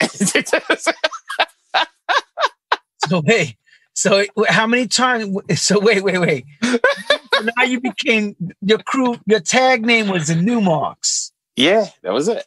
So 3.08 3.20
wait, 3.22 3.56
so 3.92 4.24
how 4.48 4.66
many 4.66 4.88
times? 4.88 5.36
So 5.56 5.78
wait, 5.78 6.02
wait, 6.02 6.18
wait. 6.18 6.46
so 6.62 6.78
now 7.56 7.64
you 7.64 7.78
became 7.80 8.34
your 8.62 8.78
crew. 8.78 9.18
Your 9.26 9.40
tag 9.40 9.84
name 9.84 10.08
was 10.08 10.28
the 10.28 10.36
Newmarks. 10.36 11.30
yeah, 11.54 11.88
that 12.02 12.14
was 12.14 12.28
it. 12.28 12.46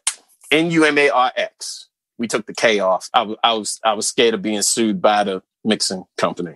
N 0.51 0.71
U 0.71 0.85
M 0.85 0.97
A 0.97 1.09
R 1.09 1.31
X. 1.35 1.89
We 2.17 2.27
took 2.27 2.45
the 2.45 2.53
K 2.53 2.79
off. 2.79 3.09
I 3.13 3.23
was 3.53 3.79
I 3.83 3.93
was 3.93 4.07
scared 4.07 4.33
of 4.33 4.41
being 4.41 4.61
sued 4.61 5.01
by 5.01 5.23
the 5.23 5.43
mixing 5.63 6.05
company. 6.17 6.55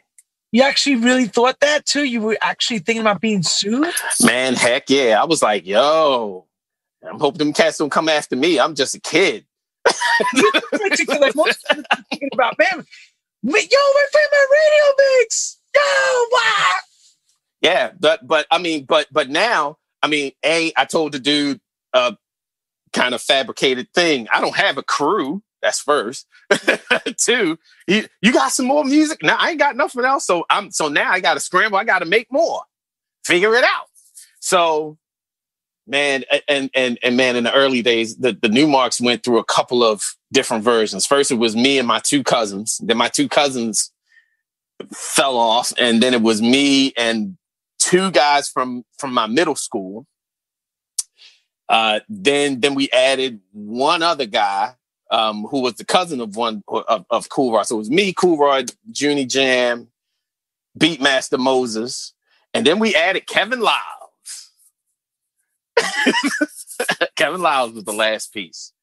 You 0.51 0.63
actually 0.63 0.97
really 0.97 1.27
thought 1.27 1.59
that 1.61 1.85
too? 1.85 2.03
You 2.03 2.21
were 2.21 2.37
actually 2.41 2.79
thinking 2.79 3.01
about 3.01 3.21
being 3.21 3.43
sued? 3.43 3.93
Man, 4.21 4.53
heck 4.55 4.89
yeah. 4.89 5.21
I 5.21 5.25
was 5.25 5.41
like, 5.41 5.65
yo, 5.65 6.45
I'm 7.07 7.19
hoping 7.19 7.39
them 7.39 7.53
cats 7.53 7.77
don't 7.77 7.89
come 7.89 8.09
after 8.09 8.35
me. 8.35 8.59
I'm 8.59 8.75
just 8.75 8.95
a 8.95 8.99
kid. 8.99 9.45
like 11.07 11.35
most 11.35 11.65
people 11.67 11.83
thinking 12.09 12.29
about 12.33 12.55
man. 12.59 12.85
Wait, 13.43 13.71
yo, 13.71 13.77
my 13.79 14.45
radio 14.51 14.93
mix. 15.19 15.57
Yo, 15.73 15.81
wow. 16.31 16.73
Yeah, 17.61 17.91
but 17.99 18.25
but 18.27 18.45
I 18.51 18.57
mean, 18.57 18.85
but 18.85 19.07
but 19.11 19.29
now, 19.29 19.77
I 20.03 20.07
mean, 20.07 20.33
a 20.43 20.73
I 20.75 20.85
told 20.85 21.13
the 21.13 21.19
dude 21.19 21.61
a 21.93 22.17
kind 22.93 23.15
of 23.15 23.21
fabricated 23.21 23.91
thing. 23.93 24.27
I 24.31 24.41
don't 24.41 24.55
have 24.55 24.77
a 24.77 24.83
crew. 24.83 25.41
That's 25.61 25.79
first. 25.79 26.25
Two, 27.17 27.59
you, 27.87 28.05
you 28.21 28.33
got 28.33 28.51
some 28.51 28.65
more 28.65 28.83
music. 28.83 29.21
Now 29.21 29.37
I 29.39 29.51
ain't 29.51 29.59
got 29.59 29.75
nothing 29.75 30.03
else. 30.03 30.25
So 30.25 30.45
I'm 30.49 30.71
so 30.71 30.87
now 30.87 31.11
I 31.11 31.19
got 31.19 31.35
to 31.35 31.39
scramble. 31.39 31.77
I 31.77 31.83
got 31.83 31.99
to 31.99 32.05
make 32.05 32.31
more. 32.31 32.61
Figure 33.23 33.53
it 33.53 33.63
out. 33.63 33.87
So, 34.39 34.97
man, 35.85 36.23
and 36.47 36.71
and 36.73 36.97
and 37.03 37.15
man, 37.15 37.35
in 37.35 37.43
the 37.43 37.53
early 37.53 37.83
days, 37.83 38.17
the 38.17 38.33
the 38.33 38.47
Numarx 38.47 38.99
went 38.99 39.23
through 39.23 39.37
a 39.37 39.43
couple 39.43 39.83
of 39.83 40.15
different 40.33 40.63
versions. 40.63 41.05
First, 41.05 41.31
it 41.31 41.35
was 41.35 41.55
me 41.55 41.77
and 41.77 41.87
my 41.87 41.99
two 41.99 42.23
cousins. 42.23 42.81
Then 42.83 42.97
my 42.97 43.07
two 43.07 43.29
cousins 43.29 43.91
fell 44.91 45.37
off, 45.37 45.71
and 45.77 46.01
then 46.01 46.15
it 46.15 46.23
was 46.23 46.41
me 46.41 46.91
and 46.97 47.37
two 47.77 48.09
guys 48.09 48.49
from 48.49 48.83
from 48.97 49.13
my 49.13 49.27
middle 49.27 49.55
school. 49.55 50.07
Uh, 51.71 52.01
then 52.09 52.59
then 52.59 52.75
we 52.75 52.89
added 52.91 53.39
one 53.53 54.03
other 54.03 54.25
guy 54.25 54.75
um, 55.09 55.45
who 55.45 55.61
was 55.61 55.75
the 55.75 55.85
cousin 55.85 56.19
of 56.19 56.35
one 56.35 56.61
of, 56.67 57.05
of 57.09 57.29
Cool 57.29 57.53
Roy. 57.53 57.63
So 57.63 57.75
it 57.75 57.79
was 57.79 57.89
me, 57.89 58.11
Cool 58.11 58.37
Roy, 58.37 58.65
Junie 58.93 59.25
Jam, 59.25 59.87
Beatmaster 60.77 61.39
Moses, 61.39 62.11
and 62.53 62.67
then 62.67 62.77
we 62.77 62.93
added 62.93 63.25
Kevin 63.25 63.61
Liles. 63.61 64.51
Kevin 67.15 67.41
Liles 67.41 67.71
was 67.71 67.85
the 67.85 67.93
last 67.93 68.33
piece, 68.33 68.73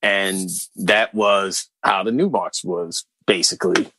and 0.00 0.48
that 0.76 1.14
was 1.14 1.68
how 1.82 2.02
the 2.04 2.10
Numarx 2.10 2.64
was 2.64 3.04
basically 3.26 3.92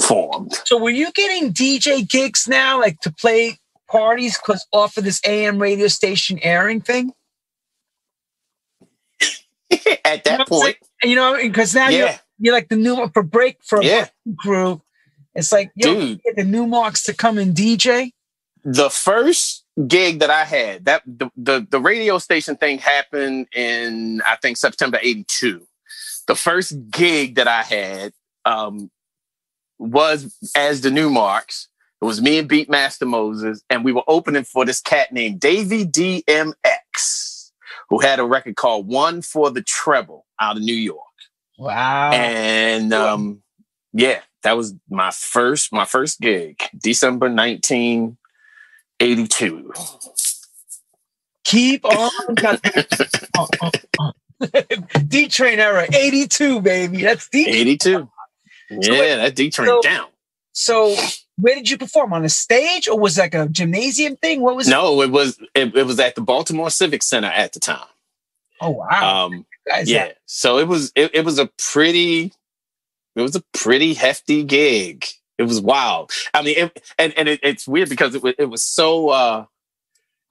formed. 0.00 0.54
So 0.64 0.78
were 0.78 0.88
you 0.88 1.12
getting 1.12 1.52
DJ 1.52 2.08
gigs 2.08 2.48
now, 2.48 2.80
like 2.80 3.00
to 3.00 3.12
play 3.12 3.58
parties 3.90 4.38
because 4.38 4.66
off 4.72 4.96
of 4.96 5.04
this 5.04 5.20
AM 5.26 5.58
radio 5.58 5.88
station 5.88 6.38
airing 6.42 6.80
thing? 6.80 7.12
At 10.04 10.24
You 10.24 10.32
know 10.32 10.38
that 10.38 10.38
what 10.38 10.40
I'm 10.40 10.46
point, 10.46 10.76
you 11.02 11.16
know, 11.16 11.36
because 11.40 11.74
now 11.74 11.88
you're 11.88 12.10
you're 12.38 12.54
like 12.54 12.68
the 12.68 12.76
new 12.76 13.08
for 13.14 13.22
break 13.22 13.58
for 13.62 13.80
a 13.80 13.84
yeah, 13.84 14.08
crew. 14.38 14.82
It's 15.34 15.52
like 15.52 15.70
yo, 15.74 15.94
dude. 15.94 16.22
get 16.22 16.36
the 16.36 16.42
Numarx 16.42 17.04
to 17.06 17.14
come 17.14 17.38
and 17.38 17.54
DJ. 17.54 18.12
the 18.64 18.90
first 18.90 19.64
gig 19.86 20.20
that 20.20 20.30
I 20.30 20.44
had, 20.44 20.84
that 20.84 21.02
the, 21.06 21.30
the 21.36 21.66
the 21.70 21.80
radio 21.80 22.18
station 22.18 22.56
thing 22.56 22.78
happened 22.78 23.48
in 23.54 24.22
I 24.26 24.36
think 24.36 24.56
September 24.56 24.98
'82. 25.00 25.66
The 26.26 26.34
first 26.34 26.74
gig 26.90 27.36
that 27.36 27.48
I 27.48 27.62
had 27.62 28.12
um, 28.44 28.90
was 29.78 30.36
as 30.56 30.80
the 30.82 30.90
Numarx. 30.90 31.66
It 32.00 32.04
was 32.04 32.20
me 32.20 32.38
and 32.38 32.50
Beatmaster 32.50 33.06
Moses, 33.06 33.62
and 33.70 33.84
we 33.84 33.92
were 33.92 34.02
opening 34.08 34.42
for 34.42 34.64
this 34.64 34.80
cat 34.80 35.12
named 35.12 35.38
Davy 35.38 35.84
DMX, 35.84 36.54
who 37.92 37.98
had 37.98 38.18
a 38.18 38.24
record 38.24 38.56
called 38.56 38.88
"One 38.88 39.20
for 39.20 39.50
the 39.50 39.60
Treble" 39.60 40.24
out 40.40 40.56
of 40.56 40.62
New 40.62 40.72
York. 40.72 40.96
Wow. 41.58 42.10
And 42.10 42.90
um, 42.94 43.42
yeah, 43.92 44.20
that 44.44 44.56
was 44.56 44.72
my 44.88 45.10
first 45.10 45.74
my 45.74 45.84
first 45.84 46.18
gig, 46.18 46.62
December 46.82 47.28
1982. 47.28 49.72
Keep 51.44 51.84
on. 51.84 52.10
Oh, 52.42 52.58
oh, 53.36 53.48
oh. 54.00 54.12
D 55.06 55.28
train 55.28 55.60
era, 55.60 55.86
82, 55.92 56.62
baby. 56.62 57.02
That's 57.02 57.28
D. 57.28 57.46
82. 57.46 58.08
Yeah, 58.70 59.16
that 59.16 59.36
D 59.36 59.50
train 59.50 59.68
so- 59.68 59.82
down. 59.82 60.06
So 60.52 60.96
where 61.36 61.54
did 61.54 61.70
you 61.70 61.78
perform? 61.78 62.12
On 62.12 62.24
a 62.24 62.28
stage 62.28 62.88
or 62.88 62.98
was 62.98 63.18
it 63.18 63.22
like 63.22 63.34
a 63.34 63.48
gymnasium 63.48 64.16
thing? 64.16 64.40
What 64.40 64.56
was 64.56 64.68
No, 64.68 65.02
it 65.02 65.10
was 65.10 65.38
it, 65.54 65.74
it 65.76 65.86
was 65.86 65.98
at 65.98 66.14
the 66.14 66.20
Baltimore 66.20 66.70
Civic 66.70 67.02
Center 67.02 67.28
at 67.28 67.52
the 67.52 67.60
time. 67.60 67.86
Oh 68.60 68.70
wow. 68.70 69.26
Um, 69.26 69.46
yeah, 69.84 70.12
so 70.26 70.58
it 70.58 70.68
was 70.68 70.92
it, 70.94 71.14
it 71.14 71.24
was 71.24 71.38
a 71.38 71.50
pretty 71.58 72.32
it 73.16 73.22
was 73.22 73.36
a 73.36 73.42
pretty 73.52 73.94
hefty 73.94 74.44
gig. 74.44 75.06
It 75.38 75.44
was 75.44 75.60
wild. 75.60 76.10
I 76.34 76.42
mean, 76.42 76.58
it, 76.58 76.94
and 76.98 77.12
and 77.16 77.28
it, 77.28 77.40
it's 77.42 77.66
weird 77.66 77.88
because 77.88 78.14
it 78.14 78.22
was 78.22 78.34
it 78.38 78.46
was 78.46 78.62
so 78.62 79.08
uh 79.08 79.46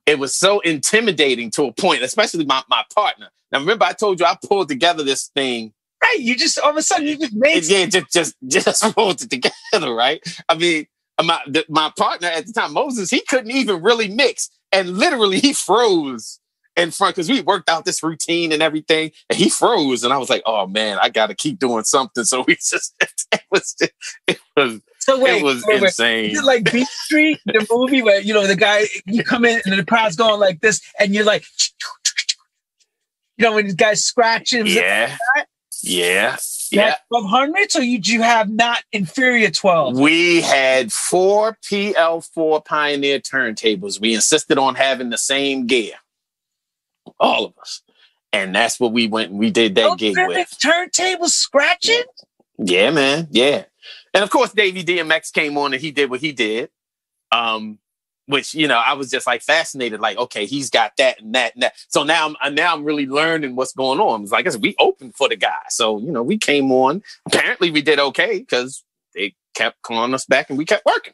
it 0.06 0.20
was 0.20 0.36
so 0.36 0.60
intimidating 0.62 1.52
to 1.52 1.66
a 1.66 1.74
point, 1.74 2.04
especially 2.04 2.46
my, 2.46 2.64
my 2.70 2.84
partner. 2.94 3.30
Now, 3.52 3.60
remember, 3.60 3.86
I 3.86 3.94
told 3.94 4.20
you 4.20 4.26
I 4.26 4.38
pulled 4.44 4.70
together 4.70 5.04
this 5.04 5.28
thing. 5.28 5.74
Right. 6.02 6.20
You 6.20 6.36
just, 6.36 6.60
all 6.60 6.72
of 6.72 6.78
a 6.78 6.82
sudden, 6.82 7.08
you 7.08 7.18
just 7.18 7.34
made. 7.34 7.64
Yeah, 7.66 7.86
just, 7.86 8.12
just, 8.12 8.36
just 8.48 8.84
pulled 8.96 9.22
it 9.22 9.30
together, 9.30 9.94
right? 9.94 10.22
I 10.50 10.56
mean, 10.56 10.88
uh, 11.18 11.24
my, 11.24 11.40
the, 11.48 11.66
my 11.70 11.92
partner 11.98 12.28
at 12.28 12.48
the 12.48 12.54
time, 12.54 12.74
Moses, 12.74 13.10
he 13.10 13.22
couldn't 13.22 13.52
even 13.52 13.82
really 13.82 14.08
mix. 14.08 14.50
And 14.72 14.98
literally, 14.98 15.40
he 15.40 15.54
froze 15.54 16.40
in 16.78 16.92
front 16.92 17.16
because 17.16 17.30
we 17.30 17.42
worked 17.42 17.70
out 17.70 17.86
this 17.86 18.02
routine 18.04 18.52
and 18.52 18.62
everything, 18.62 19.12
and 19.30 19.38
he 19.38 19.50
froze. 19.50 20.04
And 20.04 20.14
I 20.14 20.18
was 20.18 20.30
like, 20.30 20.44
"Oh 20.46 20.68
man, 20.68 20.98
I 21.02 21.10
got 21.10 21.28
to 21.28 21.36
keep 21.36 21.60
doing 21.60 21.84
something." 21.84 22.24
So 22.32 22.44
we 22.48 22.56
just 22.56 22.96
it 23.32 23.42
was 23.52 23.76
it 24.28 24.40
was 24.56 24.82
so 25.00 25.20
wait, 25.20 25.42
it 25.42 25.44
was 25.44 25.66
wait, 25.66 25.84
insane. 25.84 26.32
Is 26.32 26.40
it 26.40 26.46
like 26.46 26.72
Beat 26.72 26.88
Street, 26.88 27.40
the 27.46 27.66
movie 27.70 28.02
where 28.02 28.22
you 28.22 28.34
know 28.34 28.48
the 28.48 28.56
guy 28.56 28.86
you 29.06 29.24
come 29.24 29.46
in 29.46 29.62
and 29.66 29.78
the 29.78 29.86
crowd's 29.86 30.16
going 30.16 30.40
like 30.40 30.62
this, 30.62 30.82
and 31.00 31.14
you're 31.14 31.26
like, 31.26 31.44
you 33.38 33.46
know, 33.46 33.56
when 33.56 33.68
the 33.68 33.74
guy's 33.74 34.04
scratching. 34.04 34.68
Yeah, 34.68 35.18
like 35.36 35.48
yeah, 35.84 36.38
yeah. 36.72 36.96
Twelve 37.10 37.26
hundreds, 37.30 37.76
or 37.76 37.84
you 37.84 38.00
do 38.00 38.13
you 38.13 38.22
have 38.22 38.50
not 38.50 38.84
inferior 38.91 39.50
twelve? 39.50 40.00
We 40.00 40.41
had 40.41 40.91
four 40.91 41.58
PL4 41.63 42.65
Pioneer 42.65 43.20
turntables. 43.20 44.00
We 44.00 44.13
insisted 44.13 44.58
on 44.58 44.76
having 44.76 45.10
the 45.10 45.17
same 45.17 45.67
gear, 45.67 45.96
all 47.20 47.46
of 47.46 47.54
us, 47.60 47.82
and 48.34 48.56
that's 48.56 48.80
what 48.80 48.94
we 48.94 49.08
went 49.08 49.32
and 49.32 49.39
we 49.39 49.52
did 49.52 49.76
that 49.76 49.98
gig 49.98 50.15
with. 50.17 50.48
turntables 50.63 51.30
scratching. 51.30 52.04
Yeah, 52.58 52.91
man. 52.91 53.28
Yeah. 53.32 53.65
And 54.13 54.24
of 54.24 54.30
course, 54.30 54.52
Davy 54.52 54.84
DMX 54.84 55.32
came 55.34 55.58
on 55.58 55.74
and 55.74 55.82
he 55.82 55.91
did 55.91 56.10
what 56.10 56.20
he 56.20 56.32
did. 56.32 56.70
Um, 57.32 57.80
which, 58.27 58.53
you 58.53 58.67
know, 58.67 58.77
I 58.77 58.93
was 58.93 59.10
just 59.10 59.27
like 59.27 59.41
fascinated, 59.41 59.99
like, 59.99 60.17
okay, 60.17 60.45
he's 60.45 60.69
got 60.69 60.93
that 60.97 61.21
and 61.21 61.36
that 61.36 61.53
and 61.53 61.63
that. 61.63 61.73
So 61.89 62.03
now 62.03 62.34
I'm 62.41 62.55
now 62.55 62.73
I'm 62.73 62.84
really 62.84 63.05
learning 63.07 63.55
what's 63.55 63.73
going 63.73 63.99
on. 63.99 64.23
It's 64.23 64.31
like 64.31 64.47
I 64.47 64.49
said, 64.49 64.62
we 64.62 64.75
opened 64.79 65.15
for 65.15 65.27
the 65.29 65.36
guy. 65.36 65.60
So, 65.69 65.99
you 65.99 66.12
know, 66.12 66.23
we 66.23 66.38
came 66.38 66.71
on. 66.71 67.03
Apparently 67.25 67.71
we 67.71 67.81
did 67.81 67.99
okay 67.99 68.39
because 68.39 68.84
they 69.15 69.36
kept 69.55 69.81
calling 69.81 70.13
us 70.13 70.25
back 70.25 70.49
and 70.49 70.57
we 70.57 70.65
kept 70.65 70.86
working. 70.86 71.13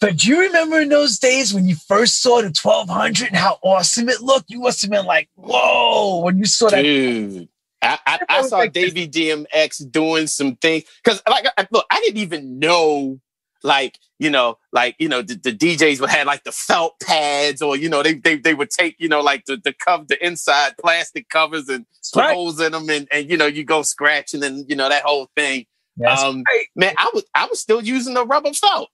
But 0.00 0.16
do 0.16 0.28
you 0.28 0.40
remember 0.40 0.80
in 0.80 0.88
those 0.88 1.18
days 1.18 1.54
when 1.54 1.66
you 1.66 1.76
first 1.76 2.20
saw 2.22 2.42
the 2.42 2.50
twelve 2.50 2.88
hundred 2.88 3.28
and 3.28 3.36
how 3.36 3.58
awesome 3.62 4.08
it 4.08 4.20
looked? 4.20 4.50
You 4.50 4.60
must 4.60 4.82
have 4.82 4.90
been 4.90 5.06
like, 5.06 5.28
"Whoa!" 5.36 6.20
when 6.22 6.38
you 6.38 6.44
saw 6.44 6.68
that. 6.70 6.82
Dude. 6.82 7.48
I, 7.82 7.98
I, 8.06 8.20
I 8.28 8.42
saw 8.42 8.58
Like- 8.58 8.72
Davy 8.72 9.06
DMX 9.06 9.90
doing 9.90 10.26
some 10.26 10.56
things 10.56 10.84
because, 11.04 11.22
like, 11.28 11.46
I, 11.56 11.68
look, 11.70 11.86
I 11.90 12.00
didn't 12.00 12.16
even 12.18 12.58
know, 12.58 13.20
like, 13.66 13.98
you 14.18 14.30
know, 14.30 14.58
like, 14.72 14.94
you 14.98 15.08
know, 15.08 15.22
the, 15.22 15.34
the 15.34 15.52
DJs 15.52 16.00
would 16.00 16.10
have 16.10 16.26
like 16.26 16.44
the 16.44 16.52
felt 16.52 16.98
pads, 17.00 17.60
or 17.60 17.76
you 17.76 17.88
know, 17.88 18.02
they 18.02 18.14
they, 18.14 18.36
they 18.36 18.54
would 18.54 18.70
take, 18.70 18.96
you 18.98 19.08
know, 19.08 19.20
like 19.20 19.44
the 19.46 19.56
the 19.56 19.74
cover, 19.74 20.04
the 20.08 20.24
inside 20.24 20.74
plastic 20.80 21.28
covers, 21.28 21.68
and 21.68 21.84
put 22.14 22.20
Right. 22.20 22.34
holes 22.34 22.60
in 22.60 22.72
them, 22.72 22.88
and 22.88 23.08
and 23.10 23.28
you 23.28 23.36
know, 23.36 23.46
you 23.46 23.64
go 23.64 23.82
scratching, 23.82 24.42
and 24.44 24.64
you 24.70 24.76
know 24.76 24.88
that 24.88 25.02
whole 25.02 25.28
thing. 25.36 25.66
That's 25.96 26.22
um, 26.22 26.44
right. 26.48 26.66
Man, 26.76 26.94
I 26.96 27.10
was 27.12 27.24
I 27.34 27.46
was 27.46 27.60
still 27.60 27.82
using 27.82 28.14
the 28.14 28.24
rubber 28.24 28.52
felt 28.52 28.88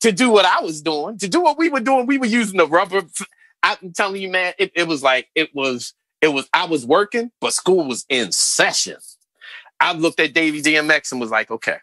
to 0.00 0.12
do 0.12 0.30
what 0.30 0.44
I 0.44 0.60
was 0.60 0.82
doing, 0.82 1.18
to 1.18 1.28
do 1.28 1.40
what 1.40 1.58
we 1.58 1.68
were 1.68 1.80
doing. 1.80 2.06
We 2.06 2.18
were 2.18 2.26
using 2.26 2.58
the 2.58 2.66
rubber. 2.66 3.02
i'm 3.62 3.92
telling 3.94 4.20
you, 4.20 4.30
man, 4.30 4.52
it, 4.58 4.72
it 4.74 4.88
was 4.88 5.02
like 5.02 5.28
it 5.34 5.54
was 5.54 5.94
it 6.20 6.28
was 6.28 6.48
I 6.52 6.66
was 6.66 6.84
working, 6.84 7.30
but 7.40 7.54
school 7.54 7.86
was 7.86 8.04
in 8.08 8.32
session. 8.32 8.96
I 9.80 9.94
looked 9.94 10.20
at 10.20 10.34
Davy 10.34 10.60
DMX 10.60 11.12
and 11.12 11.20
was 11.20 11.30
like, 11.30 11.50
okay, 11.50 11.78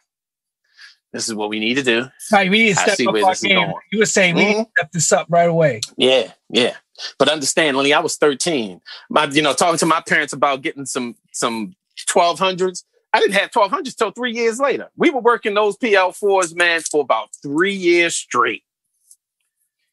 this 1.14 1.28
is 1.28 1.34
what 1.36 1.50
we 1.50 1.60
need 1.60 1.76
to 1.76 1.84
do. 1.84 2.08
Right, 2.32 2.50
we 2.50 2.60
need 2.64 2.74
to 2.76 2.80
I 2.82 2.84
step 2.84 2.98
see 2.98 3.08
up 3.08 3.14
where 3.14 3.24
our 3.26 3.32
this 3.32 3.40
is 3.40 3.48
game. 3.48 3.56
going. 3.56 3.76
You 3.92 4.00
were 4.00 4.06
saying 4.06 4.36
we 4.36 4.46
need 4.46 4.54
to 4.56 4.60
Mhm. 4.62 4.72
step 4.78 4.92
this 4.92 5.12
up 5.12 5.28
right 5.30 5.50
away. 5.50 5.82
Yeah, 5.98 6.32
yeah. 6.50 6.76
But 7.20 7.30
understand, 7.30 7.78
Lenny, 7.78 7.94
I 7.94 8.00
was 8.00 8.16
13. 8.18 8.82
My, 9.10 9.26
you 9.26 9.42
know, 9.42 9.54
talking 9.54 9.78
to 9.80 9.86
my 9.86 10.02
parents 10.02 10.34
about 10.34 10.62
getting 10.62 10.86
some 10.86 11.16
some 11.32 11.76
1200s. 12.08 12.84
I 13.14 13.20
didn't 13.20 13.36
have 13.36 13.52
1200s 13.52 13.96
till 13.96 14.12
three 14.12 14.34
years 14.34 14.60
later. 14.60 14.90
We 14.98 15.10
were 15.10 15.22
working 15.22 15.54
those 15.54 15.78
PL4s, 15.78 16.56
man, 16.56 16.82
for 16.82 17.02
about 17.02 17.30
three 17.42 17.74
years 17.74 18.16
straight 18.16 18.64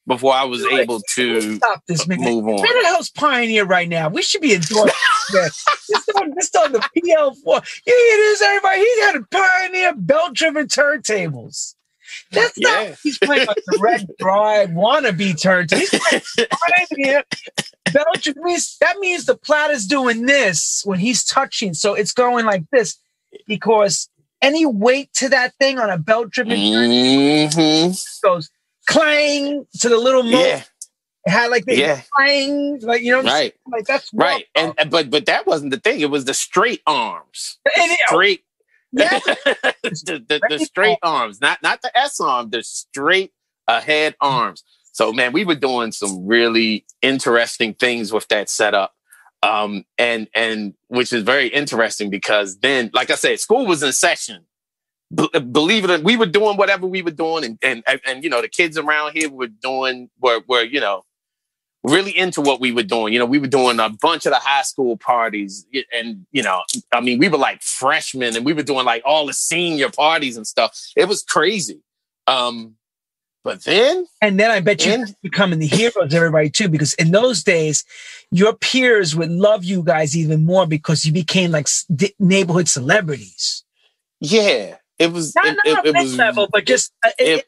before 0.06 0.34
I 0.34 0.44
was 0.44 0.60
You're 0.60 0.72
like, 0.72 0.82
able 0.82 1.00
to 1.14 1.56
Stop 1.56 1.82
this, 1.86 2.06
man. 2.06 2.20
move 2.20 2.46
on. 2.46 2.66
Hell's 2.84 3.10
Pioneer 3.10 3.64
right 3.64 3.88
now? 3.88 4.08
We 4.08 4.22
should 4.22 4.40
be 4.40 4.54
endorsing 4.54 4.94
this. 5.32 5.64
Just 5.90 6.56
on, 6.56 6.72
the 6.72 6.78
PL4. 6.96 7.80
Yeah, 7.86 7.92
it 7.94 8.20
is, 8.20 8.42
everybody. 8.42 8.80
He 8.80 9.00
had 9.00 9.16
a 9.16 9.22
Pioneer 9.30 9.94
belt-driven 9.94 10.66
turntables. 10.66 11.74
That's 12.32 12.52
Yeah. 12.56 12.88
not 12.88 12.98
he's 13.02 13.18
playing 13.18 13.46
like 13.46 13.56
the 13.66 13.78
red 13.80 14.06
drive 14.20 14.70
wannabe 14.70 15.40
turntable. 15.40 15.80
He's 15.80 15.90
playing 15.90 16.22
Pioneer 16.96 17.24
belt 17.92 18.26
means 18.36 18.76
that 18.80 18.98
means 18.98 19.24
the 19.24 19.36
platter's 19.36 19.86
doing 19.86 20.26
this 20.26 20.82
when 20.84 20.98
he's 20.98 21.24
touching. 21.24 21.74
So 21.74 21.94
it's 21.94 22.12
going 22.12 22.44
like 22.44 22.64
this 22.72 22.96
because 23.46 24.08
any 24.42 24.66
weight 24.66 25.12
to 25.14 25.28
that 25.30 25.54
thing 25.58 25.78
on 25.78 25.88
a 25.90 25.96
belt-driven 25.98 26.58
hmm 26.58 27.92
goes 28.22 28.50
clang 28.86 29.66
to 29.80 29.88
the 29.88 29.98
little 29.98 30.22
motor. 30.22 30.38
Yeah, 30.38 30.62
It 31.26 31.30
had 31.30 31.50
like 31.50 31.66
the 31.66 31.76
Yeah. 31.76 32.02
clang, 32.16 32.80
like 32.82 33.02
you 33.02 33.12
know, 33.12 33.18
what 33.18 33.26
I'm 33.28 33.32
right, 33.32 33.54
like 33.72 33.86
that's 33.86 34.10
right. 34.14 34.46
rough. 34.56 34.74
And 34.78 34.90
but 34.90 35.10
but 35.10 35.26
that 35.26 35.46
wasn't 35.46 35.72
the 35.72 35.80
thing. 35.80 36.00
It 36.00 36.10
was 36.10 36.24
the 36.26 36.34
straight 36.34 36.82
arms. 36.86 37.58
It- 37.66 38.00
Straight 38.08 38.44
yeah, 38.92 39.18
the, 39.82 40.24
the, 40.28 40.42
the 40.48 40.58
straight 40.60 40.98
arms, 41.02 41.40
not 41.40 41.62
not 41.62 41.82
the 41.82 41.96
S 41.98 42.20
arm, 42.20 42.50
the 42.50 42.62
straight 42.62 43.32
ahead 43.68 44.14
arms. 44.20 44.62
So 44.92 45.12
man, 45.12 45.32
we 45.32 45.44
were 45.44 45.56
doing 45.56 45.92
some 45.92 46.26
really 46.26 46.86
interesting 47.02 47.74
things 47.74 48.12
with 48.12 48.28
that 48.28 48.48
setup. 48.50 48.94
Um, 49.42 49.84
and 49.98 50.28
and 50.34 50.74
which 50.88 51.12
is 51.12 51.22
very 51.24 51.48
interesting 51.48 52.08
because 52.10 52.58
then, 52.60 52.90
like 52.94 53.10
I 53.10 53.16
said, 53.16 53.40
school 53.40 53.66
was 53.66 53.82
in 53.82 53.92
session. 53.92 54.46
B- 55.12 55.28
believe 55.40 55.84
it 55.84 55.90
or 55.90 55.98
we 56.00 56.16
were 56.16 56.26
doing 56.26 56.56
whatever 56.56 56.86
we 56.86 57.02
were 57.02 57.10
doing, 57.10 57.44
and, 57.44 57.58
and 57.62 57.82
and 57.86 58.00
and 58.06 58.24
you 58.24 58.30
know 58.30 58.40
the 58.40 58.48
kids 58.48 58.78
around 58.78 59.12
here 59.12 59.28
were 59.30 59.48
doing 59.48 60.10
were 60.20 60.40
were 60.48 60.62
you 60.62 60.80
know 60.80 61.04
really 61.82 62.16
into 62.16 62.40
what 62.40 62.60
we 62.60 62.72
were 62.72 62.82
doing. 62.82 63.12
You 63.12 63.18
know, 63.18 63.26
we 63.26 63.38
were 63.38 63.46
doing 63.46 63.78
a 63.78 63.90
bunch 63.90 64.24
of 64.24 64.32
the 64.32 64.38
high 64.38 64.62
school 64.62 64.96
parties, 64.96 65.66
and 65.92 66.24
you 66.32 66.42
know, 66.42 66.62
I 66.92 67.00
mean, 67.00 67.18
we 67.18 67.28
were 67.28 67.38
like 67.38 67.60
freshmen, 67.62 68.34
and 68.36 68.44
we 68.44 68.54
were 68.54 68.62
doing 68.62 68.86
like 68.86 69.02
all 69.04 69.26
the 69.26 69.34
senior 69.34 69.90
parties 69.90 70.36
and 70.36 70.46
stuff. 70.46 70.76
It 70.96 71.06
was 71.08 71.22
crazy. 71.22 71.82
Um, 72.26 72.76
but 73.44 73.62
then, 73.64 74.06
and 74.22 74.40
then 74.40 74.50
I 74.50 74.60
bet 74.60 74.86
you 74.86 74.92
And- 74.94 75.14
becoming 75.22 75.58
the 75.58 75.66
heroes 75.66 76.14
everybody 76.14 76.48
too, 76.48 76.70
because 76.70 76.94
in 76.94 77.10
those 77.10 77.42
days, 77.42 77.84
your 78.30 78.54
peers 78.54 79.14
would 79.14 79.30
love 79.30 79.62
you 79.64 79.82
guys 79.82 80.16
even 80.16 80.46
more 80.46 80.66
because 80.66 81.04
you 81.04 81.12
became 81.12 81.50
like 81.50 81.68
neighborhood 82.18 82.68
celebrities. 82.68 83.62
yeah, 84.20 84.76
it 84.98 85.12
was. 85.12 85.34
Not, 85.34 85.46
it, 85.46 85.56
not 85.66 85.86
it, 85.86 85.94
it 85.94 86.02
was. 86.02 86.16
level, 86.16 86.48
but 86.52 86.66
just 86.66 86.92
uh, 87.04 87.10
it, 87.18 87.46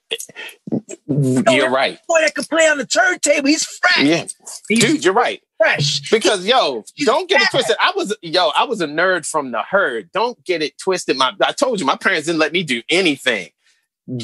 you're 1.07 1.71
right. 1.71 1.99
boy 2.09 2.21
that 2.21 2.35
could 2.35 2.49
play 2.49 2.69
on 2.69 2.79
the 2.79 2.87
turntable. 2.87 3.49
He's 3.49 3.65
fresh. 3.65 4.05
Yeah, 4.05 4.27
He's 4.69 4.81
dude, 4.81 5.05
you're 5.05 5.15
right. 5.15 5.41
fresh. 5.59 6.11
Because 6.11 6.47
yo, 6.47 6.85
He's 6.95 7.07
don't 7.07 7.29
get 7.29 7.43
it 7.43 7.49
twisted. 7.51 7.77
I 7.81 7.93
was 7.95 8.17
yo, 8.23 8.51
I 8.57 8.65
was 8.65 8.81
a 8.81 8.87
nerd 8.87 9.27
from 9.27 9.53
the 9.53 9.63
herd. 9.63 10.11
Don't 10.13 10.43
get 10.45 10.63
it 10.63 10.79
twisted. 10.79 11.17
My 11.17 11.33
I 11.41 11.53
told 11.53 11.81
you 11.81 11.87
my 11.87 11.97
parents 11.97 12.27
didn't 12.27 12.41
let 12.41 12.53
me 12.53 12.63
do 12.63 12.83
anything. 12.89 13.51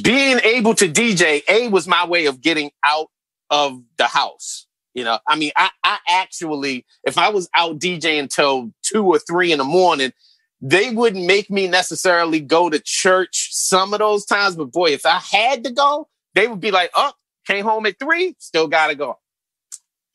Being 0.03 0.39
able 0.41 0.75
to 0.75 0.89
DJ, 0.89 1.43
A 1.49 1.69
was 1.69 1.89
my 1.89 2.07
way 2.07 2.27
of 2.27 2.41
getting 2.41 2.71
out 2.85 3.09
of 3.51 3.83
the 3.99 4.07
house. 4.07 4.67
You 4.95 5.05
know, 5.05 5.19
I 5.27 5.37
mean, 5.37 5.53
I, 5.57 5.71
I 5.83 5.99
actually, 6.07 6.85
if 7.05 7.17
I 7.17 7.31
was 7.31 7.49
out 7.55 7.79
DJing 7.79 8.29
till 8.29 8.73
two 8.83 9.05
or 9.05 9.19
three 9.19 9.51
in 9.51 9.59
the 9.59 9.65
morning, 9.65 10.13
they 10.63 10.91
wouldn't 10.91 11.27
make 11.27 11.51
me 11.51 11.67
necessarily 11.67 12.39
go 12.39 12.71
to 12.71 12.79
church 12.79 13.49
some 13.53 13.93
of 13.93 13.99
those 13.99 14.25
times. 14.25 14.55
But 14.55 14.71
boy, 14.71 14.91
if 14.91 15.05
I 15.05 15.19
had 15.19 15.65
to 15.65 15.73
go, 15.73 16.09
they 16.35 16.47
would 16.47 16.61
be 16.61 16.71
like, 16.71 16.91
oh, 16.95 17.13
came 17.47 17.65
home 17.65 17.85
at 17.87 17.99
three, 17.99 18.37
still 18.39 18.69
gotta 18.69 18.95
go. 18.95 19.19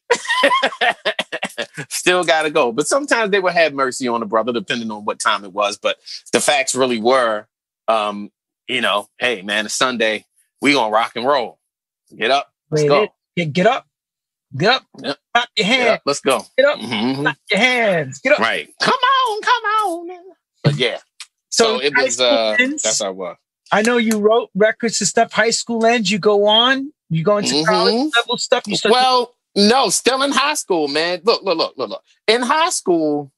still 1.90 2.24
gotta 2.24 2.50
go. 2.50 2.72
But 2.72 2.88
sometimes 2.88 3.32
they 3.32 3.42
would 3.42 3.54
have 3.54 3.74
mercy 3.74 4.08
on 4.08 4.22
the 4.22 4.26
brother, 4.26 4.54
depending 4.54 4.90
on 4.90 5.04
what 5.04 5.20
time 5.20 5.44
it 5.44 5.52
was. 5.52 5.78
But 5.78 5.98
the 6.32 6.40
facts 6.40 6.74
really 6.74 7.02
were, 7.02 7.46
um, 7.90 8.32
you 8.70 8.80
know, 8.80 9.10
hey 9.20 9.42
man, 9.42 9.66
it's 9.66 9.76
Sunday. 9.76 10.26
We 10.62 10.74
gonna 10.74 10.92
rock 10.94 11.12
and 11.18 11.26
roll. 11.26 11.60
Get 12.16 12.32
up. 12.32 12.54
Let's 12.72 12.84
Wait, 12.84 12.90
go. 12.90 13.08
Get, 13.36 13.52
get 13.52 13.68
up. 13.68 13.86
Get 14.58 14.70
up. 14.70 14.84
Yep. 15.02 15.18
Clap 15.34 15.50
your 15.58 15.68
hands. 15.68 16.02
Let's 16.06 16.22
go. 16.22 16.42
Get 16.58 16.66
up. 16.68 16.80
Mhm. 16.80 17.22
Clap 17.22 17.38
your 17.52 17.60
hands. 17.60 18.20
Get 18.20 18.32
up. 18.32 18.40
Right. 18.40 18.70
Come 18.82 18.94
on, 18.94 19.42
come 19.42 19.64
on. 19.64 20.37
But 20.68 20.76
yeah. 20.78 20.98
So, 21.50 21.80
it 21.82 21.96
was 21.96 22.20
uh 22.20 22.58
ends, 22.60 22.84
that's 22.84 23.02
how 23.02 23.10
it 23.10 23.16
was. 23.16 23.38
I 23.72 23.82
know 23.82 23.96
you 23.98 24.20
wrote 24.20 24.50
records 24.54 25.00
and 25.00 25.08
stuff. 25.08 25.32
High 25.32 25.52
school 25.52 25.86
ends, 25.86 26.12
you 26.12 26.20
go 26.20 26.46
on, 26.46 26.92
you 27.10 27.24
go 27.24 27.38
into 27.38 27.56
Mhm. 27.56 27.66
college 27.66 28.12
level 28.18 28.38
stuff. 28.38 28.64
You 28.68 28.76
start 28.76 28.92
Well, 28.92 29.36
no, 29.56 29.90
still 29.90 30.22
in 30.24 30.32
high 30.32 30.56
school, 30.56 30.90
man. 30.90 31.22
Look, 31.24 31.44
look, 31.44 31.58
look, 31.58 31.74
look, 31.78 31.90
look. 31.90 32.04
In 32.28 32.42
high 32.42 32.70
school, 32.70 33.32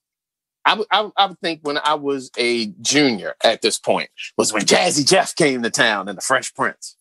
I 0.65 0.83
I, 0.91 1.09
I 1.15 1.25
would 1.27 1.39
think 1.39 1.59
when 1.61 1.77
I 1.77 1.93
was 1.93 2.31
a 2.35 2.67
junior 2.81 3.35
at 3.43 3.61
this 3.61 3.77
point 3.77 4.09
was 4.37 4.51
when 4.51 4.63
Jazzy 4.63 5.07
Jeff 5.07 5.35
came 5.35 5.61
to 5.61 5.69
town 5.69 6.09
and 6.09 6.17
the 6.17 6.21
Fresh 6.21 6.55
Prince. 6.55 6.95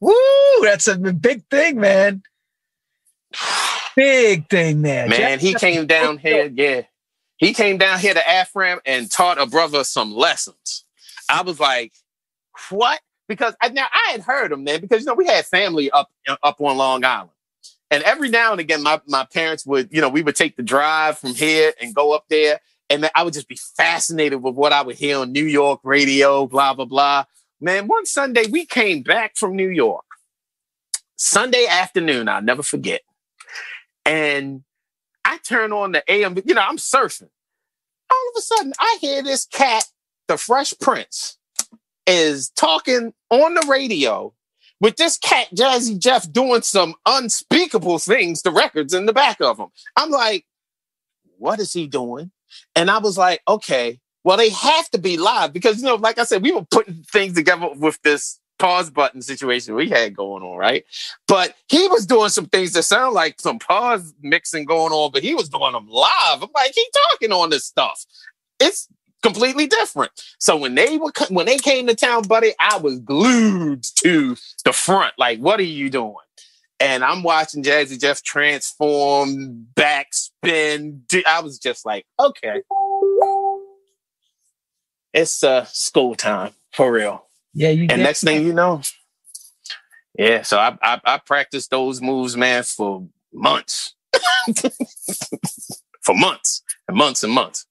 woo, 0.00 0.14
that's 0.62 0.88
a 0.88 0.96
big 0.96 1.44
thing, 1.50 1.78
man. 1.78 2.22
Big 3.94 4.48
thing 4.48 4.80
there. 4.80 5.06
Man, 5.06 5.38
he 5.38 5.52
came 5.52 5.86
down 5.86 6.16
here, 6.16 6.50
yeah. 6.52 6.82
He 7.42 7.52
came 7.52 7.76
down 7.76 7.98
here 7.98 8.14
to 8.14 8.20
Afram 8.20 8.78
and 8.86 9.10
taught 9.10 9.40
a 9.40 9.46
brother 9.46 9.82
some 9.82 10.14
lessons. 10.14 10.84
I 11.28 11.42
was 11.42 11.58
like, 11.58 11.92
what? 12.70 13.00
Because 13.26 13.56
I, 13.60 13.70
now 13.70 13.86
I 13.92 14.12
had 14.12 14.20
heard 14.20 14.52
him, 14.52 14.62
man, 14.62 14.80
because 14.80 15.00
you 15.00 15.06
know 15.06 15.14
we 15.14 15.26
had 15.26 15.44
family 15.44 15.90
up 15.90 16.08
up 16.44 16.60
on 16.60 16.76
Long 16.76 17.04
Island. 17.04 17.30
And 17.90 18.04
every 18.04 18.28
now 18.28 18.52
and 18.52 18.60
again, 18.60 18.84
my, 18.84 19.00
my 19.08 19.24
parents 19.24 19.66
would, 19.66 19.88
you 19.90 20.00
know, 20.00 20.08
we 20.08 20.22
would 20.22 20.36
take 20.36 20.56
the 20.56 20.62
drive 20.62 21.18
from 21.18 21.34
here 21.34 21.72
and 21.80 21.92
go 21.92 22.14
up 22.14 22.26
there. 22.30 22.60
And 22.88 23.10
I 23.12 23.24
would 23.24 23.34
just 23.34 23.48
be 23.48 23.58
fascinated 23.76 24.40
with 24.40 24.54
what 24.54 24.72
I 24.72 24.82
would 24.82 24.96
hear 24.96 25.18
on 25.18 25.32
New 25.32 25.44
York 25.44 25.80
radio, 25.82 26.46
blah, 26.46 26.74
blah, 26.74 26.84
blah. 26.84 27.24
Man, 27.60 27.88
one 27.88 28.06
Sunday 28.06 28.44
we 28.50 28.66
came 28.66 29.02
back 29.02 29.36
from 29.36 29.56
New 29.56 29.68
York. 29.68 30.04
Sunday 31.16 31.66
afternoon, 31.68 32.28
I'll 32.28 32.40
never 32.40 32.62
forget. 32.62 33.00
And 34.06 34.62
I 35.24 35.38
turn 35.38 35.72
on 35.72 35.92
the 35.92 36.02
AM, 36.10 36.36
you 36.44 36.54
know, 36.54 36.62
I'm 36.62 36.76
surfing. 36.76 37.28
All 38.10 38.30
of 38.34 38.38
a 38.38 38.42
sudden, 38.42 38.72
I 38.78 38.98
hear 39.00 39.22
this 39.22 39.46
cat, 39.46 39.84
the 40.28 40.36
Fresh 40.36 40.74
Prince, 40.80 41.38
is 42.06 42.50
talking 42.50 43.14
on 43.30 43.54
the 43.54 43.66
radio 43.68 44.34
with 44.80 44.96
this 44.96 45.16
cat, 45.16 45.48
Jazzy 45.54 45.98
Jeff, 45.98 46.30
doing 46.30 46.62
some 46.62 46.94
unspeakable 47.06 48.00
things, 48.00 48.42
the 48.42 48.50
records 48.50 48.92
in 48.92 49.06
the 49.06 49.12
back 49.12 49.40
of 49.40 49.58
him. 49.58 49.68
I'm 49.96 50.10
like, 50.10 50.44
what 51.38 51.60
is 51.60 51.72
he 51.72 51.86
doing? 51.86 52.32
And 52.74 52.90
I 52.90 52.98
was 52.98 53.16
like, 53.16 53.40
okay, 53.46 54.00
well, 54.24 54.36
they 54.36 54.50
have 54.50 54.90
to 54.90 54.98
be 54.98 55.16
live 55.16 55.52
because, 55.52 55.78
you 55.80 55.86
know, 55.86 55.94
like 55.94 56.18
I 56.18 56.24
said, 56.24 56.42
we 56.42 56.52
were 56.52 56.66
putting 56.70 57.04
things 57.04 57.34
together 57.34 57.70
with 57.74 58.00
this 58.02 58.38
pause 58.62 58.90
button 58.90 59.20
situation 59.20 59.74
we 59.74 59.88
had 59.88 60.14
going 60.14 60.44
on, 60.44 60.56
right? 60.56 60.84
But 61.26 61.56
he 61.68 61.88
was 61.88 62.06
doing 62.06 62.28
some 62.28 62.46
things 62.46 62.72
that 62.72 62.84
sound 62.84 63.12
like 63.12 63.40
some 63.40 63.58
pause 63.58 64.14
mixing 64.22 64.66
going 64.66 64.92
on, 64.92 65.10
but 65.10 65.24
he 65.24 65.34
was 65.34 65.48
doing 65.48 65.72
them 65.72 65.88
live. 65.88 66.42
I'm 66.42 66.48
like, 66.54 66.72
he 66.72 66.86
talking 67.10 67.32
on 67.32 67.50
this 67.50 67.66
stuff. 67.66 68.04
It's 68.60 68.86
completely 69.20 69.66
different. 69.66 70.12
So 70.38 70.56
when 70.56 70.76
they 70.76 70.96
were 70.96 71.10
when 71.28 71.46
they 71.46 71.58
came 71.58 71.88
to 71.88 71.96
town, 71.96 72.22
buddy, 72.22 72.52
I 72.60 72.78
was 72.78 73.00
glued 73.00 73.82
to 73.96 74.36
the 74.64 74.72
front. 74.72 75.14
Like, 75.18 75.40
what 75.40 75.58
are 75.58 75.64
you 75.64 75.90
doing? 75.90 76.14
And 76.78 77.02
I'm 77.02 77.24
watching 77.24 77.64
Jazzy 77.64 78.00
Jeff 78.00 78.22
transform, 78.22 79.66
backspin. 79.74 81.00
I 81.26 81.40
was 81.40 81.58
just 81.58 81.84
like, 81.84 82.06
okay, 82.20 82.62
it's 85.12 85.42
uh 85.42 85.64
school 85.64 86.14
time 86.14 86.52
for 86.72 86.92
real. 86.92 87.26
Yeah, 87.54 87.70
you. 87.70 87.86
And 87.90 88.02
next 88.02 88.22
thing 88.22 88.46
you 88.46 88.52
know, 88.52 88.80
yeah. 90.18 90.42
So 90.42 90.58
I 90.58 90.76
I, 90.82 91.00
I 91.04 91.18
practiced 91.18 91.70
those 91.70 92.00
moves, 92.00 92.36
man, 92.36 92.62
for 92.62 93.06
months, 93.32 93.94
for 96.02 96.14
months 96.14 96.62
and 96.88 96.96
months 96.96 97.24
and 97.24 97.32
months. 97.32 97.66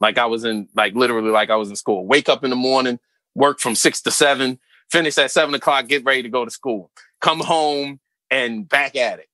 Like 0.00 0.18
I 0.18 0.26
was 0.26 0.44
in, 0.44 0.68
like 0.74 0.94
literally, 0.94 1.30
like 1.30 1.50
I 1.50 1.56
was 1.56 1.70
in 1.70 1.76
school. 1.76 2.06
Wake 2.06 2.28
up 2.28 2.44
in 2.44 2.50
the 2.50 2.56
morning, 2.56 2.98
work 3.34 3.60
from 3.60 3.74
six 3.74 4.02
to 4.02 4.10
seven, 4.10 4.58
finish 4.90 5.16
at 5.16 5.30
seven 5.30 5.54
o'clock, 5.54 5.86
get 5.86 6.04
ready 6.04 6.22
to 6.22 6.28
go 6.28 6.44
to 6.44 6.50
school, 6.50 6.90
come 7.20 7.40
home, 7.40 8.00
and 8.30 8.68
back 8.68 8.96
at 8.96 9.20
it 9.20 9.28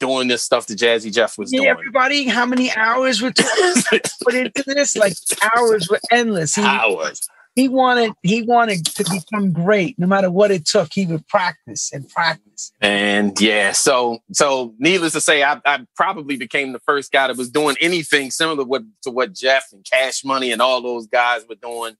doing 0.00 0.28
this 0.28 0.42
stuff 0.42 0.66
that 0.66 0.78
Jazzy 0.78 1.12
Jeff 1.12 1.36
was 1.36 1.52
yeah, 1.52 1.60
doing. 1.60 1.70
Everybody, 1.70 2.24
how 2.26 2.46
many 2.46 2.72
hours 2.74 3.20
were 3.20 3.32
put 3.32 4.34
into 4.34 4.64
this? 4.66 4.96
Like 4.96 5.12
hours 5.54 5.88
were 5.90 6.00
endless. 6.10 6.54
He, 6.54 6.62
hours 6.62 7.20
he 7.60 7.68
wanted 7.68 8.12
he 8.22 8.42
wanted 8.42 8.86
to 8.86 9.04
become 9.04 9.52
great. 9.52 9.98
No 9.98 10.06
matter 10.06 10.30
what 10.30 10.50
it 10.50 10.64
took 10.64 10.92
he 10.92 11.04
would 11.06 11.26
practice 11.28 11.92
and 11.92 12.08
practice. 12.08 12.72
And 12.80 13.38
yeah 13.40 13.72
so 13.72 14.20
so 14.32 14.74
needless 14.78 15.12
to 15.12 15.20
say 15.20 15.42
i, 15.42 15.60
I 15.66 15.86
probably 15.94 16.36
became 16.36 16.72
the 16.72 16.78
first 16.80 17.12
guy 17.12 17.26
that 17.26 17.36
was 17.36 17.50
doing 17.50 17.76
anything 17.80 18.30
similar 18.30 18.64
with, 18.64 18.86
to 19.02 19.10
what 19.10 19.34
jeff 19.34 19.66
and 19.72 19.84
cash 19.84 20.24
money 20.24 20.52
and 20.52 20.62
all 20.62 20.80
those 20.80 21.06
guys 21.06 21.44
were 21.48 21.56
doing. 21.56 21.96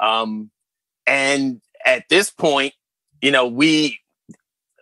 Um 0.00 0.50
and 1.06 1.60
at 1.84 2.08
this 2.08 2.30
point 2.30 2.72
you 3.20 3.30
know 3.30 3.46
we 3.46 3.98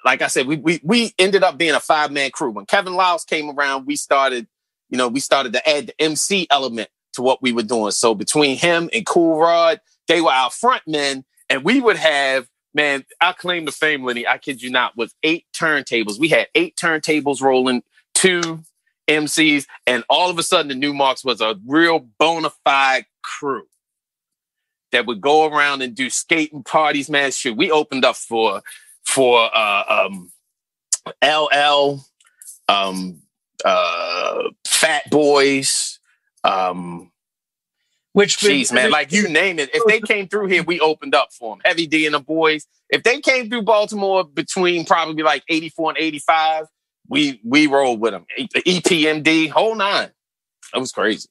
like 0.04 0.22
i 0.22 0.28
said 0.28 0.46
we 0.46 0.56
we, 0.56 0.80
we 0.84 1.12
ended 1.18 1.42
up 1.42 1.58
being 1.58 1.74
a 1.74 1.80
five-man 1.80 2.30
crew. 2.30 2.50
When 2.50 2.66
kevin 2.66 2.94
Liles 2.94 3.24
came 3.24 3.50
around 3.50 3.86
we 3.86 3.96
started 3.96 4.46
you 4.88 4.98
know 4.98 5.08
we 5.08 5.18
started 5.18 5.52
to 5.54 5.68
add 5.68 5.88
the 5.88 6.00
mc 6.00 6.46
element 6.48 6.90
to 7.14 7.22
what 7.22 7.42
we 7.42 7.52
were 7.52 7.62
doing. 7.62 7.90
So 7.90 8.14
between 8.14 8.56
him 8.56 8.88
and 8.92 9.04
cool 9.04 9.38
rod 9.38 9.80
they 10.08 10.20
were 10.20 10.30
our 10.30 10.50
front 10.50 10.82
men, 10.86 11.24
and 11.48 11.64
we 11.64 11.80
would 11.80 11.96
have 11.96 12.48
man. 12.74 13.04
I 13.20 13.32
claim 13.32 13.64
the 13.64 13.72
fame, 13.72 14.04
Lenny. 14.04 14.26
I 14.26 14.38
kid 14.38 14.62
you 14.62 14.70
not, 14.70 14.96
with 14.96 15.14
eight 15.22 15.46
turntables. 15.54 16.18
We 16.18 16.28
had 16.28 16.48
eight 16.54 16.76
turntables 16.76 17.40
rolling, 17.40 17.82
two 18.14 18.62
MCs, 19.08 19.66
and 19.86 20.04
all 20.08 20.30
of 20.30 20.38
a 20.38 20.42
sudden, 20.42 20.68
the 20.68 20.86
Numarx 20.86 21.24
was 21.24 21.40
a 21.40 21.56
real 21.66 22.00
bona 22.18 22.50
fide 22.64 23.06
crew 23.22 23.66
that 24.92 25.06
would 25.06 25.20
go 25.20 25.46
around 25.46 25.82
and 25.82 25.94
do 25.94 26.10
skating 26.10 26.62
parties. 26.62 27.08
Man, 27.08 27.30
shoot, 27.30 27.56
we 27.56 27.70
opened 27.70 28.04
up 28.04 28.16
for 28.16 28.62
for 29.04 29.50
uh, 29.54 30.06
um, 30.06 30.30
LL, 31.22 32.04
um, 32.68 33.22
uh, 33.64 34.42
Fat 34.66 35.10
Boys. 35.10 35.98
Um, 36.44 37.11
which 38.12 38.38
jeez, 38.38 38.72
man, 38.72 38.90
like 38.90 39.12
you 39.12 39.28
name 39.28 39.58
it. 39.58 39.70
If 39.74 39.84
they 39.86 40.00
came 40.00 40.28
through 40.28 40.48
here, 40.48 40.62
we 40.62 40.80
opened 40.80 41.14
up 41.14 41.32
for 41.32 41.54
them. 41.54 41.62
Heavy 41.64 41.86
D 41.86 42.06
and 42.06 42.14
the 42.14 42.20
boys. 42.20 42.66
If 42.90 43.02
they 43.02 43.20
came 43.20 43.48
through 43.48 43.62
Baltimore 43.62 44.24
between 44.24 44.84
probably 44.84 45.22
like 45.22 45.42
eighty 45.48 45.68
four 45.68 45.90
and 45.90 45.98
eighty 45.98 46.18
five, 46.18 46.66
we 47.08 47.40
we 47.44 47.66
rolled 47.66 48.00
with 48.00 48.12
them. 48.12 48.26
EPMD, 48.38 49.50
whole 49.50 49.74
nine. 49.74 50.10
That 50.72 50.80
was 50.80 50.92
crazy. 50.92 51.28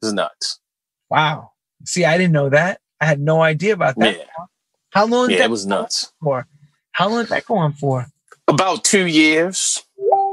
This 0.00 0.08
is 0.08 0.14
nuts. 0.14 0.60
Wow. 1.08 1.52
See, 1.84 2.04
I 2.04 2.18
didn't 2.18 2.32
know 2.32 2.48
that. 2.50 2.80
I 3.00 3.06
had 3.06 3.20
no 3.20 3.40
idea 3.40 3.72
about 3.72 3.96
that. 3.98 4.16
Yeah. 4.16 4.24
How 4.90 5.06
long? 5.06 5.30
Yeah, 5.30 5.44
it 5.44 5.50
was 5.50 5.66
nuts. 5.66 6.12
For 6.22 6.46
how 6.92 7.08
long 7.08 7.22
did 7.22 7.30
that 7.30 7.46
go 7.46 7.56
on 7.56 7.72
for? 7.72 8.06
About 8.48 8.84
two 8.84 9.06
years. 9.06 9.82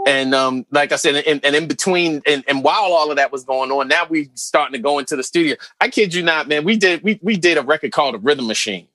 And 0.08 0.34
um, 0.34 0.66
like 0.72 0.94
I 0.94 0.96
said, 0.96 1.16
and, 1.16 1.44
and 1.44 1.54
in 1.54 1.68
between, 1.68 2.22
and, 2.26 2.42
and, 2.48 2.64
while 2.64 2.94
all 2.94 3.12
of 3.12 3.18
that 3.18 3.30
was 3.30 3.44
going 3.44 3.74
on, 3.74 3.90
now 3.90 4.06
we 4.10 4.30
starting 4.36 4.72
to 4.72 4.80
go 4.80 5.00
into 5.00 5.18
the 5.18 5.24
studio. 5.24 5.58
I 5.82 5.90
kid 5.90 6.14
you 6.14 6.24
not, 6.24 6.48
man. 6.48 6.64
We 6.64 6.78
did 6.78 7.04
we 7.04 7.20
we 7.22 7.36
did 7.36 7.58
a 7.58 7.62
record 7.62 7.92
called 7.92 8.16
"The 8.16 8.20
Rhythm 8.20 8.48
Machine," 8.48 8.88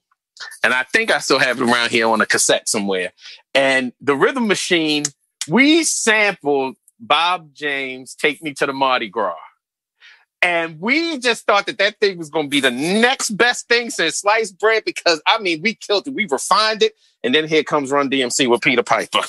and 0.64 0.72
I 0.72 0.84
think 0.84 1.10
I 1.10 1.18
still 1.18 1.38
have 1.38 1.60
it 1.60 1.68
around 1.68 1.90
here 1.90 2.08
on 2.08 2.22
a 2.22 2.26
cassette 2.26 2.66
somewhere. 2.66 3.12
And 3.54 3.92
the 4.00 4.16
Rhythm 4.16 4.48
Machine, 4.48 5.02
we 5.46 5.84
sampled 5.84 6.76
Bob 6.98 7.52
James 7.52 8.14
"Take 8.14 8.42
Me 8.42 8.54
to 8.54 8.64
the 8.64 8.72
Mardi 8.72 9.10
Gras." 9.10 9.36
And 10.40 10.80
we 10.80 11.18
just 11.18 11.44
thought 11.44 11.66
that 11.66 11.76
that 11.76 12.00
thing 12.00 12.16
was 12.16 12.30
going 12.30 12.46
to 12.46 12.50
be 12.50 12.60
the 12.60 12.70
next 12.70 13.36
best 13.36 13.68
thing 13.68 13.90
since 13.90 14.16
sliced 14.16 14.58
bread 14.58 14.84
because 14.86 15.20
I 15.26 15.38
mean, 15.40 15.60
we 15.60 15.74
killed 15.74 16.06
it. 16.06 16.14
We 16.14 16.26
refined 16.26 16.82
it. 16.82 16.94
And 17.24 17.34
then 17.34 17.46
here 17.46 17.62
comes 17.62 17.90
Run 17.90 18.10
DMC 18.10 18.48
with 18.48 18.60
Peter 18.60 18.82
Piper. 18.82 19.20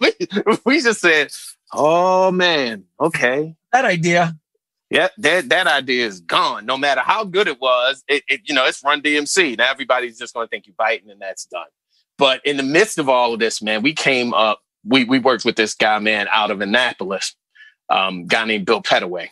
we, 0.00 0.12
we 0.64 0.80
just 0.80 1.00
said, 1.00 1.30
oh 1.72 2.30
man, 2.30 2.84
okay. 2.98 3.54
That 3.72 3.84
idea. 3.84 4.36
Yeah, 4.90 5.08
that, 5.18 5.48
that 5.50 5.66
idea 5.68 6.06
is 6.06 6.20
gone. 6.20 6.66
No 6.66 6.76
matter 6.76 7.00
how 7.00 7.24
good 7.24 7.46
it 7.46 7.60
was, 7.60 8.02
it, 8.08 8.24
it 8.28 8.40
you 8.44 8.54
know, 8.54 8.66
it's 8.66 8.82
Run 8.84 9.00
DMC. 9.00 9.56
Now 9.56 9.70
everybody's 9.70 10.18
just 10.18 10.34
going 10.34 10.46
to 10.46 10.50
think 10.50 10.66
you're 10.66 10.74
biting 10.76 11.10
and 11.10 11.20
that's 11.20 11.44
done. 11.46 11.66
But 12.18 12.44
in 12.44 12.56
the 12.56 12.62
midst 12.62 12.98
of 12.98 13.08
all 13.08 13.32
of 13.32 13.40
this, 13.40 13.62
man, 13.62 13.82
we 13.82 13.94
came 13.94 14.34
up, 14.34 14.60
we, 14.84 15.04
we 15.04 15.18
worked 15.18 15.44
with 15.44 15.56
this 15.56 15.74
guy, 15.74 15.98
man, 16.00 16.26
out 16.30 16.50
of 16.50 16.60
Annapolis, 16.60 17.34
um, 17.88 18.26
guy 18.26 18.44
named 18.44 18.66
Bill 18.66 18.82
Pettaway. 18.82 19.28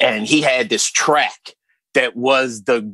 And 0.00 0.26
he 0.26 0.42
had 0.42 0.68
this 0.68 0.84
track 0.90 1.54
that 1.94 2.16
was 2.16 2.64
the 2.64 2.92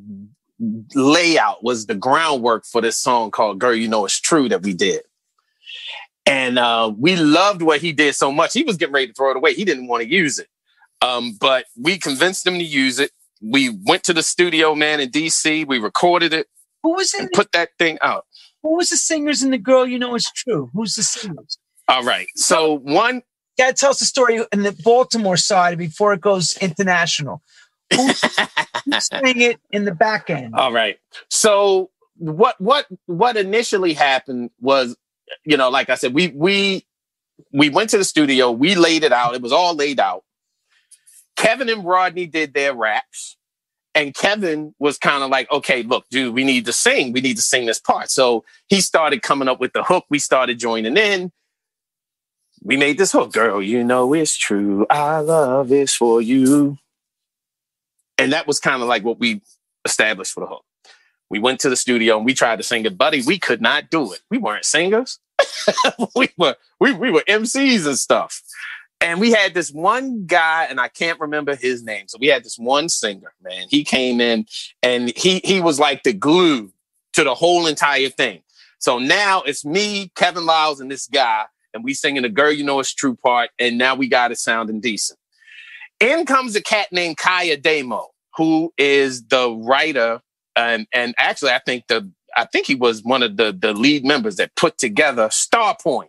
layout, 0.94 1.64
was 1.64 1.86
the 1.86 1.94
groundwork 1.94 2.64
for 2.64 2.80
this 2.80 2.96
song 2.96 3.30
called 3.30 3.58
Girl, 3.58 3.74
You 3.74 3.88
Know 3.88 4.04
It's 4.04 4.20
True 4.20 4.48
that 4.48 4.62
we 4.62 4.74
did. 4.74 5.02
And 6.26 6.58
uh, 6.58 6.92
we 6.96 7.16
loved 7.16 7.62
what 7.62 7.80
he 7.80 7.92
did 7.92 8.14
so 8.14 8.30
much. 8.30 8.52
He 8.52 8.62
was 8.62 8.76
getting 8.76 8.94
ready 8.94 9.08
to 9.08 9.12
throw 9.14 9.30
it 9.30 9.36
away. 9.36 9.54
He 9.54 9.64
didn't 9.64 9.88
want 9.88 10.02
to 10.02 10.08
use 10.08 10.38
it. 10.38 10.48
Um, 11.02 11.36
but 11.40 11.64
we 11.76 11.98
convinced 11.98 12.46
him 12.46 12.54
to 12.54 12.64
use 12.64 12.98
it. 12.98 13.10
We 13.42 13.70
went 13.70 14.04
to 14.04 14.12
the 14.12 14.22
studio, 14.22 14.74
man, 14.74 15.00
in 15.00 15.10
DC. 15.10 15.66
We 15.66 15.78
recorded 15.78 16.32
it. 16.32 16.46
Who 16.82 16.94
was 16.94 17.14
in 17.14 17.22
and 17.22 17.30
put 17.32 17.52
that 17.52 17.70
thing 17.78 17.98
out. 18.02 18.26
Who 18.62 18.76
was 18.76 18.90
the 18.90 18.96
singers 18.96 19.42
in 19.42 19.50
the 19.50 19.58
girl? 19.58 19.86
You 19.86 19.98
know 19.98 20.14
it's 20.14 20.30
true. 20.30 20.70
Who's 20.74 20.94
the 20.94 21.02
singers? 21.02 21.58
All 21.88 22.04
right. 22.04 22.26
So 22.36 22.78
one. 22.78 23.22
Yeah, 23.58 23.72
tell 23.72 23.90
us 23.90 23.98
the 23.98 24.06
story 24.06 24.42
in 24.52 24.62
the 24.62 24.72
Baltimore 24.84 25.36
side 25.36 25.76
before 25.76 26.14
it 26.14 26.20
goes 26.20 26.56
international. 26.58 27.42
Who's, 27.94 28.20
who's 28.84 29.06
saying 29.10 29.40
it 29.40 29.60
in 29.70 29.84
the 29.84 29.94
back 29.94 30.30
end? 30.30 30.54
All 30.54 30.72
right. 30.72 30.98
So 31.28 31.90
what 32.16 32.60
what 32.60 32.86
what 33.06 33.36
initially 33.36 33.94
happened 33.94 34.50
was 34.60 34.96
you 35.44 35.56
know, 35.56 35.70
like 35.70 35.90
I 35.90 35.94
said, 35.94 36.14
we 36.14 36.28
we 36.28 36.86
we 37.52 37.70
went 37.70 37.90
to 37.90 37.98
the 37.98 38.04
studio, 38.04 38.50
we 38.50 38.74
laid 38.74 39.04
it 39.04 39.12
out. 39.12 39.34
It 39.34 39.42
was 39.42 39.52
all 39.52 39.74
laid 39.74 40.00
out. 40.00 40.24
Kevin 41.36 41.68
and 41.68 41.84
Rodney 41.84 42.26
did 42.26 42.52
their 42.52 42.74
raps, 42.74 43.36
and 43.94 44.14
Kevin 44.14 44.74
was 44.78 44.98
kind 44.98 45.22
of 45.22 45.30
like, 45.30 45.50
okay, 45.50 45.82
look, 45.82 46.04
dude, 46.10 46.34
we 46.34 46.44
need 46.44 46.66
to 46.66 46.72
sing. 46.72 47.12
We 47.12 47.20
need 47.20 47.36
to 47.36 47.42
sing 47.42 47.66
this 47.66 47.80
part. 47.80 48.10
So 48.10 48.44
he 48.68 48.80
started 48.80 49.22
coming 49.22 49.48
up 49.48 49.60
with 49.60 49.72
the 49.72 49.82
hook. 49.82 50.04
We 50.10 50.18
started 50.18 50.58
joining 50.58 50.96
in. 50.96 51.32
We 52.62 52.76
made 52.76 52.98
this 52.98 53.12
hook, 53.12 53.32
girl. 53.32 53.62
You 53.62 53.82
know 53.82 54.12
it's 54.12 54.36
true. 54.36 54.86
I 54.90 55.20
love 55.20 55.72
is 55.72 55.94
for 55.94 56.20
you. 56.20 56.76
And 58.20 58.34
that 58.34 58.46
was 58.46 58.60
kind 58.60 58.82
of 58.82 58.88
like 58.88 59.02
what 59.02 59.18
we 59.18 59.40
established 59.86 60.32
for 60.32 60.40
the 60.40 60.46
hook. 60.46 60.64
We 61.30 61.38
went 61.38 61.60
to 61.60 61.70
the 61.70 61.76
studio 61.76 62.16
and 62.18 62.26
we 62.26 62.34
tried 62.34 62.56
to 62.56 62.62
sing 62.62 62.84
it, 62.84 62.98
buddy. 62.98 63.22
We 63.22 63.38
could 63.38 63.62
not 63.62 63.88
do 63.88 64.12
it. 64.12 64.20
We 64.30 64.36
weren't 64.36 64.66
singers. 64.66 65.18
we 66.14 66.28
were 66.36 66.56
we, 66.78 66.92
we 66.92 67.10
were 67.10 67.24
MCs 67.26 67.86
and 67.86 67.96
stuff. 67.96 68.42
And 69.00 69.18
we 69.18 69.30
had 69.30 69.54
this 69.54 69.70
one 69.70 70.26
guy, 70.26 70.66
and 70.68 70.78
I 70.78 70.88
can't 70.88 71.18
remember 71.18 71.56
his 71.56 71.82
name. 71.82 72.08
So 72.08 72.18
we 72.20 72.26
had 72.26 72.44
this 72.44 72.58
one 72.58 72.90
singer, 72.90 73.32
man. 73.42 73.66
He 73.70 73.82
came 73.82 74.20
in 74.20 74.44
and 74.82 75.16
he 75.16 75.40
he 75.42 75.62
was 75.62 75.80
like 75.80 76.02
the 76.02 76.12
glue 76.12 76.70
to 77.14 77.24
the 77.24 77.34
whole 77.34 77.66
entire 77.66 78.10
thing. 78.10 78.42
So 78.78 78.98
now 78.98 79.40
it's 79.42 79.64
me, 79.64 80.12
Kevin 80.14 80.44
Liles, 80.44 80.80
and 80.80 80.90
this 80.90 81.06
guy, 81.06 81.44
and 81.72 81.82
we 81.82 81.94
singing 81.94 82.22
the 82.22 82.28
girl 82.28 82.52
you 82.52 82.64
know 82.64 82.80
it's 82.80 82.92
true 82.92 83.14
part, 83.14 83.48
and 83.58 83.78
now 83.78 83.94
we 83.94 84.08
got 84.08 84.32
it 84.32 84.38
sounding 84.38 84.80
decent. 84.80 85.19
In 86.00 86.24
comes 86.24 86.56
a 86.56 86.62
cat 86.62 86.88
named 86.92 87.18
Kaya 87.18 87.58
Demo, 87.58 88.08
who 88.36 88.72
is 88.78 89.24
the 89.28 89.50
writer, 89.50 90.22
and 90.56 90.86
and 90.92 91.14
actually 91.18 91.52
I 91.52 91.60
think 91.60 91.84
the 91.88 92.10
I 92.34 92.46
think 92.46 92.66
he 92.66 92.74
was 92.74 93.02
one 93.04 93.22
of 93.22 93.36
the 93.36 93.52
the 93.52 93.74
lead 93.74 94.04
members 94.04 94.36
that 94.36 94.56
put 94.56 94.78
together 94.78 95.28
Starpoint, 95.28 96.08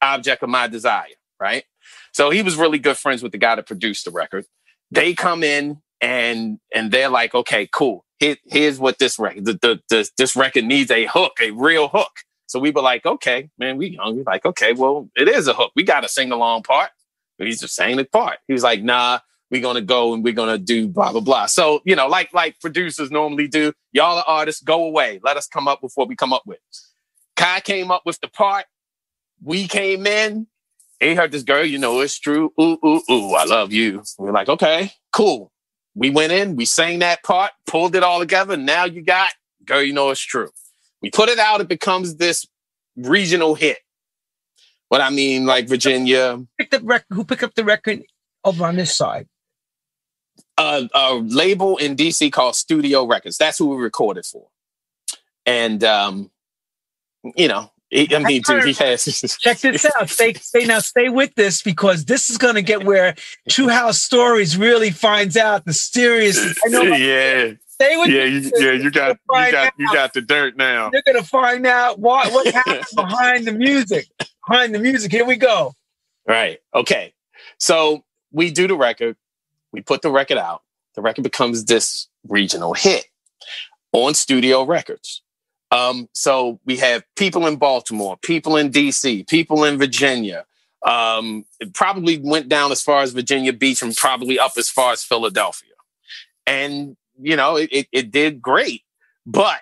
Object 0.00 0.42
of 0.42 0.48
My 0.48 0.68
Desire, 0.68 1.04
right? 1.38 1.64
So 2.12 2.30
he 2.30 2.42
was 2.42 2.56
really 2.56 2.78
good 2.78 2.96
friends 2.96 3.22
with 3.22 3.32
the 3.32 3.38
guy 3.38 3.54
that 3.56 3.66
produced 3.66 4.06
the 4.06 4.10
record. 4.10 4.46
They 4.90 5.14
come 5.14 5.44
in 5.44 5.82
and 6.00 6.58
and 6.74 6.90
they're 6.90 7.10
like, 7.10 7.34
okay, 7.34 7.68
cool. 7.70 8.04
Here, 8.18 8.36
here's 8.46 8.78
what 8.78 8.98
this 8.98 9.18
record, 9.18 9.46
the, 9.46 9.54
the, 9.54 9.80
the, 9.88 10.10
this 10.18 10.36
record 10.36 10.64
needs 10.64 10.90
a 10.90 11.06
hook, 11.06 11.38
a 11.40 11.52
real 11.52 11.88
hook. 11.88 12.10
So 12.46 12.58
we 12.58 12.70
were 12.70 12.82
like, 12.82 13.06
okay, 13.06 13.48
man, 13.58 13.78
we 13.78 13.90
young. 13.90 14.16
We 14.16 14.24
like, 14.24 14.44
okay, 14.44 14.72
well, 14.74 15.08
it 15.16 15.28
is 15.28 15.46
a 15.48 15.54
hook. 15.54 15.72
We 15.74 15.84
got 15.84 16.04
a 16.04 16.08
sing 16.08 16.32
along 16.32 16.64
part. 16.64 16.90
He's 17.46 17.60
just 17.60 17.74
saying 17.74 17.96
the 17.96 18.04
part. 18.04 18.38
He 18.46 18.52
was 18.52 18.62
like, 18.62 18.82
nah, 18.82 19.20
we're 19.50 19.60
gonna 19.60 19.80
go 19.80 20.14
and 20.14 20.22
we're 20.22 20.32
gonna 20.32 20.58
do 20.58 20.88
blah 20.88 21.12
blah 21.12 21.20
blah. 21.20 21.46
So 21.46 21.80
you 21.84 21.96
know, 21.96 22.06
like 22.06 22.32
like 22.32 22.60
producers 22.60 23.10
normally 23.10 23.48
do, 23.48 23.72
y'all 23.92 24.18
are 24.18 24.24
artists, 24.26 24.62
go 24.62 24.84
away. 24.84 25.20
Let 25.22 25.36
us 25.36 25.46
come 25.46 25.68
up 25.68 25.82
with 25.82 25.92
what 25.94 26.08
we 26.08 26.16
come 26.16 26.32
up 26.32 26.42
with. 26.46 26.58
Kai 27.36 27.60
came 27.60 27.90
up 27.90 28.02
with 28.04 28.20
the 28.20 28.28
part. 28.28 28.66
We 29.42 29.66
came 29.66 30.06
in. 30.06 30.46
He 31.00 31.14
heard 31.14 31.32
this 31.32 31.42
girl, 31.42 31.64
you 31.64 31.78
know, 31.78 32.00
it's 32.00 32.18
true. 32.18 32.52
Ooh, 32.60 32.78
ooh, 32.84 33.00
ooh, 33.10 33.34
I 33.34 33.44
love 33.44 33.72
you. 33.72 34.02
We 34.18 34.28
are 34.28 34.32
like, 34.32 34.50
okay, 34.50 34.92
cool. 35.12 35.50
We 35.94 36.10
went 36.10 36.32
in, 36.32 36.56
we 36.56 36.66
sang 36.66 36.98
that 36.98 37.22
part, 37.22 37.52
pulled 37.66 37.96
it 37.96 38.02
all 38.02 38.20
together. 38.20 38.56
Now 38.58 38.84
you 38.84 39.02
got 39.02 39.30
girl, 39.64 39.82
you 39.82 39.92
know 39.92 40.10
it's 40.10 40.20
true. 40.20 40.50
We 41.00 41.10
put 41.10 41.28
it 41.28 41.38
out, 41.38 41.60
it 41.60 41.68
becomes 41.68 42.16
this 42.16 42.46
regional 42.96 43.54
hit. 43.54 43.78
What 44.90 45.00
I 45.00 45.10
mean, 45.10 45.46
like 45.46 45.68
Virginia. 45.68 46.44
Picked 46.58 46.74
up 46.74 46.82
record, 46.84 47.06
who 47.10 47.24
picked 47.24 47.44
up 47.44 47.54
the 47.54 47.62
record 47.62 48.02
over 48.44 48.66
on 48.66 48.74
this 48.74 48.94
side? 48.94 49.28
A, 50.58 50.88
a 50.92 51.14
label 51.14 51.76
in 51.76 51.94
DC 51.94 52.32
called 52.32 52.56
Studio 52.56 53.06
Records. 53.06 53.38
That's 53.38 53.56
who 53.56 53.68
we 53.68 53.76
recorded 53.80 54.26
for. 54.26 54.48
And 55.46 55.84
um, 55.84 56.32
you 57.36 57.46
know, 57.46 57.70
he, 57.88 58.12
I 58.12 58.18
mean, 58.18 58.42
dude, 58.42 58.64
he 58.64 58.72
has. 58.72 59.04
Check 59.40 59.58
this 59.58 59.86
out. 59.96 60.10
Stay, 60.10 60.32
stay 60.32 60.66
now. 60.66 60.80
Stay 60.80 61.08
with 61.08 61.36
this 61.36 61.62
because 61.62 62.06
this 62.06 62.28
is 62.28 62.36
going 62.36 62.56
to 62.56 62.62
get 62.62 62.84
where 62.84 63.14
True 63.48 63.68
House 63.68 64.02
Stories 64.02 64.56
really 64.56 64.90
finds 64.90 65.36
out 65.36 65.66
the 65.66 65.72
serious. 65.72 66.36
I 66.66 66.68
know. 66.68 66.82
yeah. 66.82 67.52
Stay 67.80 67.96
with 67.96 68.10
yeah, 68.10 68.24
you, 68.24 68.52
yeah, 68.58 68.72
you 68.72 68.90
got 68.90 69.16
you 69.16 69.50
got 69.52 69.54
out. 69.54 69.72
you 69.78 69.90
got 69.90 70.12
the 70.12 70.20
dirt 70.20 70.54
now. 70.54 70.90
You're 70.92 71.02
gonna 71.06 71.22
find 71.22 71.66
out 71.66 71.98
what 71.98 72.30
what 72.30 72.46
happened 72.54 72.84
behind 72.94 73.46
the 73.46 73.52
music. 73.52 74.06
Behind 74.46 74.74
the 74.74 74.78
music. 74.78 75.10
Here 75.10 75.24
we 75.24 75.36
go. 75.36 75.72
Right. 76.28 76.58
Okay. 76.74 77.14
So 77.56 78.04
we 78.32 78.50
do 78.50 78.68
the 78.68 78.76
record. 78.76 79.16
We 79.72 79.80
put 79.80 80.02
the 80.02 80.10
record 80.10 80.36
out. 80.36 80.62
The 80.94 81.00
record 81.00 81.22
becomes 81.22 81.64
this 81.64 82.06
regional 82.28 82.74
hit 82.74 83.06
on 83.92 84.12
Studio 84.12 84.64
Records. 84.64 85.22
Um, 85.70 86.06
so 86.12 86.60
we 86.66 86.76
have 86.76 87.02
people 87.16 87.46
in 87.46 87.56
Baltimore, 87.56 88.18
people 88.20 88.58
in 88.58 88.70
DC, 88.70 89.26
people 89.26 89.64
in 89.64 89.78
Virginia. 89.78 90.44
Um, 90.84 91.46
it 91.60 91.72
probably 91.72 92.18
went 92.18 92.50
down 92.50 92.72
as 92.72 92.82
far 92.82 93.00
as 93.00 93.12
Virginia 93.12 93.54
Beach 93.54 93.80
and 93.80 93.96
probably 93.96 94.38
up 94.38 94.52
as 94.58 94.68
far 94.68 94.92
as 94.92 95.02
Philadelphia. 95.02 95.70
And 96.46 96.96
you 97.22 97.36
know, 97.36 97.56
it, 97.56 97.68
it, 97.72 97.88
it 97.92 98.10
did 98.10 98.42
great. 98.42 98.82
But 99.26 99.60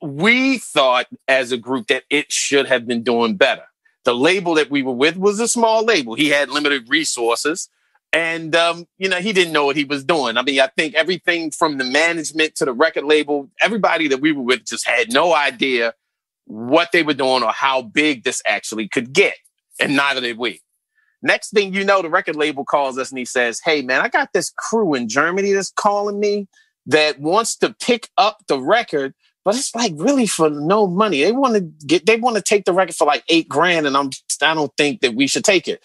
we 0.00 0.58
thought 0.58 1.06
as 1.26 1.52
a 1.52 1.56
group 1.56 1.88
that 1.88 2.04
it 2.10 2.30
should 2.30 2.66
have 2.66 2.86
been 2.86 3.02
doing 3.02 3.36
better. 3.36 3.64
The 4.04 4.14
label 4.14 4.54
that 4.54 4.70
we 4.70 4.82
were 4.82 4.92
with 4.92 5.16
was 5.16 5.40
a 5.40 5.48
small 5.48 5.84
label. 5.84 6.14
He 6.14 6.28
had 6.28 6.50
limited 6.50 6.88
resources. 6.88 7.68
And, 8.12 8.56
um, 8.56 8.86
you 8.96 9.08
know, 9.08 9.18
he 9.18 9.32
didn't 9.32 9.52
know 9.52 9.66
what 9.66 9.76
he 9.76 9.84
was 9.84 10.02
doing. 10.02 10.38
I 10.38 10.42
mean, 10.42 10.60
I 10.60 10.68
think 10.68 10.94
everything 10.94 11.50
from 11.50 11.76
the 11.76 11.84
management 11.84 12.54
to 12.56 12.64
the 12.64 12.72
record 12.72 13.04
label, 13.04 13.50
everybody 13.60 14.08
that 14.08 14.20
we 14.20 14.32
were 14.32 14.42
with 14.42 14.64
just 14.64 14.86
had 14.88 15.12
no 15.12 15.34
idea 15.34 15.92
what 16.46 16.90
they 16.92 17.02
were 17.02 17.14
doing 17.14 17.42
or 17.42 17.52
how 17.52 17.82
big 17.82 18.24
this 18.24 18.40
actually 18.46 18.88
could 18.88 19.12
get. 19.12 19.34
And 19.78 19.94
neither 19.94 20.22
did 20.22 20.38
we. 20.38 20.62
Next 21.22 21.50
thing 21.50 21.74
you 21.74 21.84
know, 21.84 22.02
the 22.02 22.10
record 22.10 22.36
label 22.36 22.64
calls 22.64 22.98
us 22.98 23.10
and 23.10 23.18
he 23.18 23.24
says, 23.24 23.60
Hey, 23.64 23.82
man, 23.82 24.00
I 24.00 24.08
got 24.08 24.32
this 24.32 24.50
crew 24.56 24.94
in 24.94 25.08
Germany 25.08 25.52
that's 25.52 25.70
calling 25.70 26.20
me 26.20 26.46
that 26.86 27.18
wants 27.20 27.56
to 27.56 27.74
pick 27.80 28.08
up 28.16 28.38
the 28.46 28.60
record, 28.60 29.14
but 29.44 29.56
it's 29.56 29.74
like 29.74 29.92
really 29.96 30.26
for 30.26 30.48
no 30.48 30.86
money. 30.86 31.22
They 31.22 31.32
want 31.32 31.54
to 31.54 31.60
get, 31.86 32.06
they 32.06 32.16
want 32.16 32.36
to 32.36 32.42
take 32.42 32.64
the 32.64 32.72
record 32.72 32.94
for 32.94 33.06
like 33.06 33.24
eight 33.28 33.48
grand. 33.48 33.86
And 33.86 33.96
I'm, 33.96 34.10
I 34.42 34.54
don't 34.54 34.74
think 34.76 35.00
that 35.00 35.14
we 35.14 35.26
should 35.26 35.44
take 35.44 35.66
it. 35.66 35.82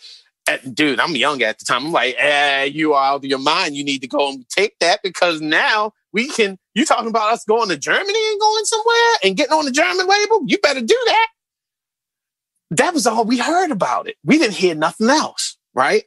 dude, 0.74 1.00
I'm 1.00 1.16
young 1.16 1.42
at 1.42 1.60
the 1.60 1.66
time. 1.66 1.88
I'm 1.88 1.92
like, 1.92 2.16
eh, 2.20 2.66
you 2.66 2.94
are 2.94 3.14
out 3.14 3.18
of 3.18 3.26
your 3.26 3.40
mind. 3.40 3.76
You 3.76 3.84
need 3.84 4.02
to 4.02 4.08
go 4.08 4.30
and 4.30 4.48
take 4.50 4.78
that 4.80 5.02
because 5.04 5.42
now 5.42 5.94
we 6.12 6.30
can, 6.30 6.60
you 6.76 6.86
talking 6.86 7.10
about 7.10 7.34
us 7.34 7.44
going 7.44 7.70
to 7.70 7.78
Germany 7.78 8.32
and 8.32 8.40
going 8.40 8.66
somewhere 8.66 9.14
and 9.24 9.36
getting 9.36 9.54
on 9.54 9.66
the 9.66 9.72
German 9.72 10.08
label? 10.08 10.42
You 10.46 10.60
better 10.60 10.82
do 10.82 11.02
that 11.08 11.28
that 12.78 12.94
was 12.94 13.08
all 13.08 13.26
we 13.26 13.38
heard 13.38 13.72
about 13.72 14.08
it. 14.08 14.16
We 14.24 14.38
didn't 14.38 14.56
hear 14.56 14.76
nothing 14.76 15.10
else, 15.10 15.58
right? 15.74 16.04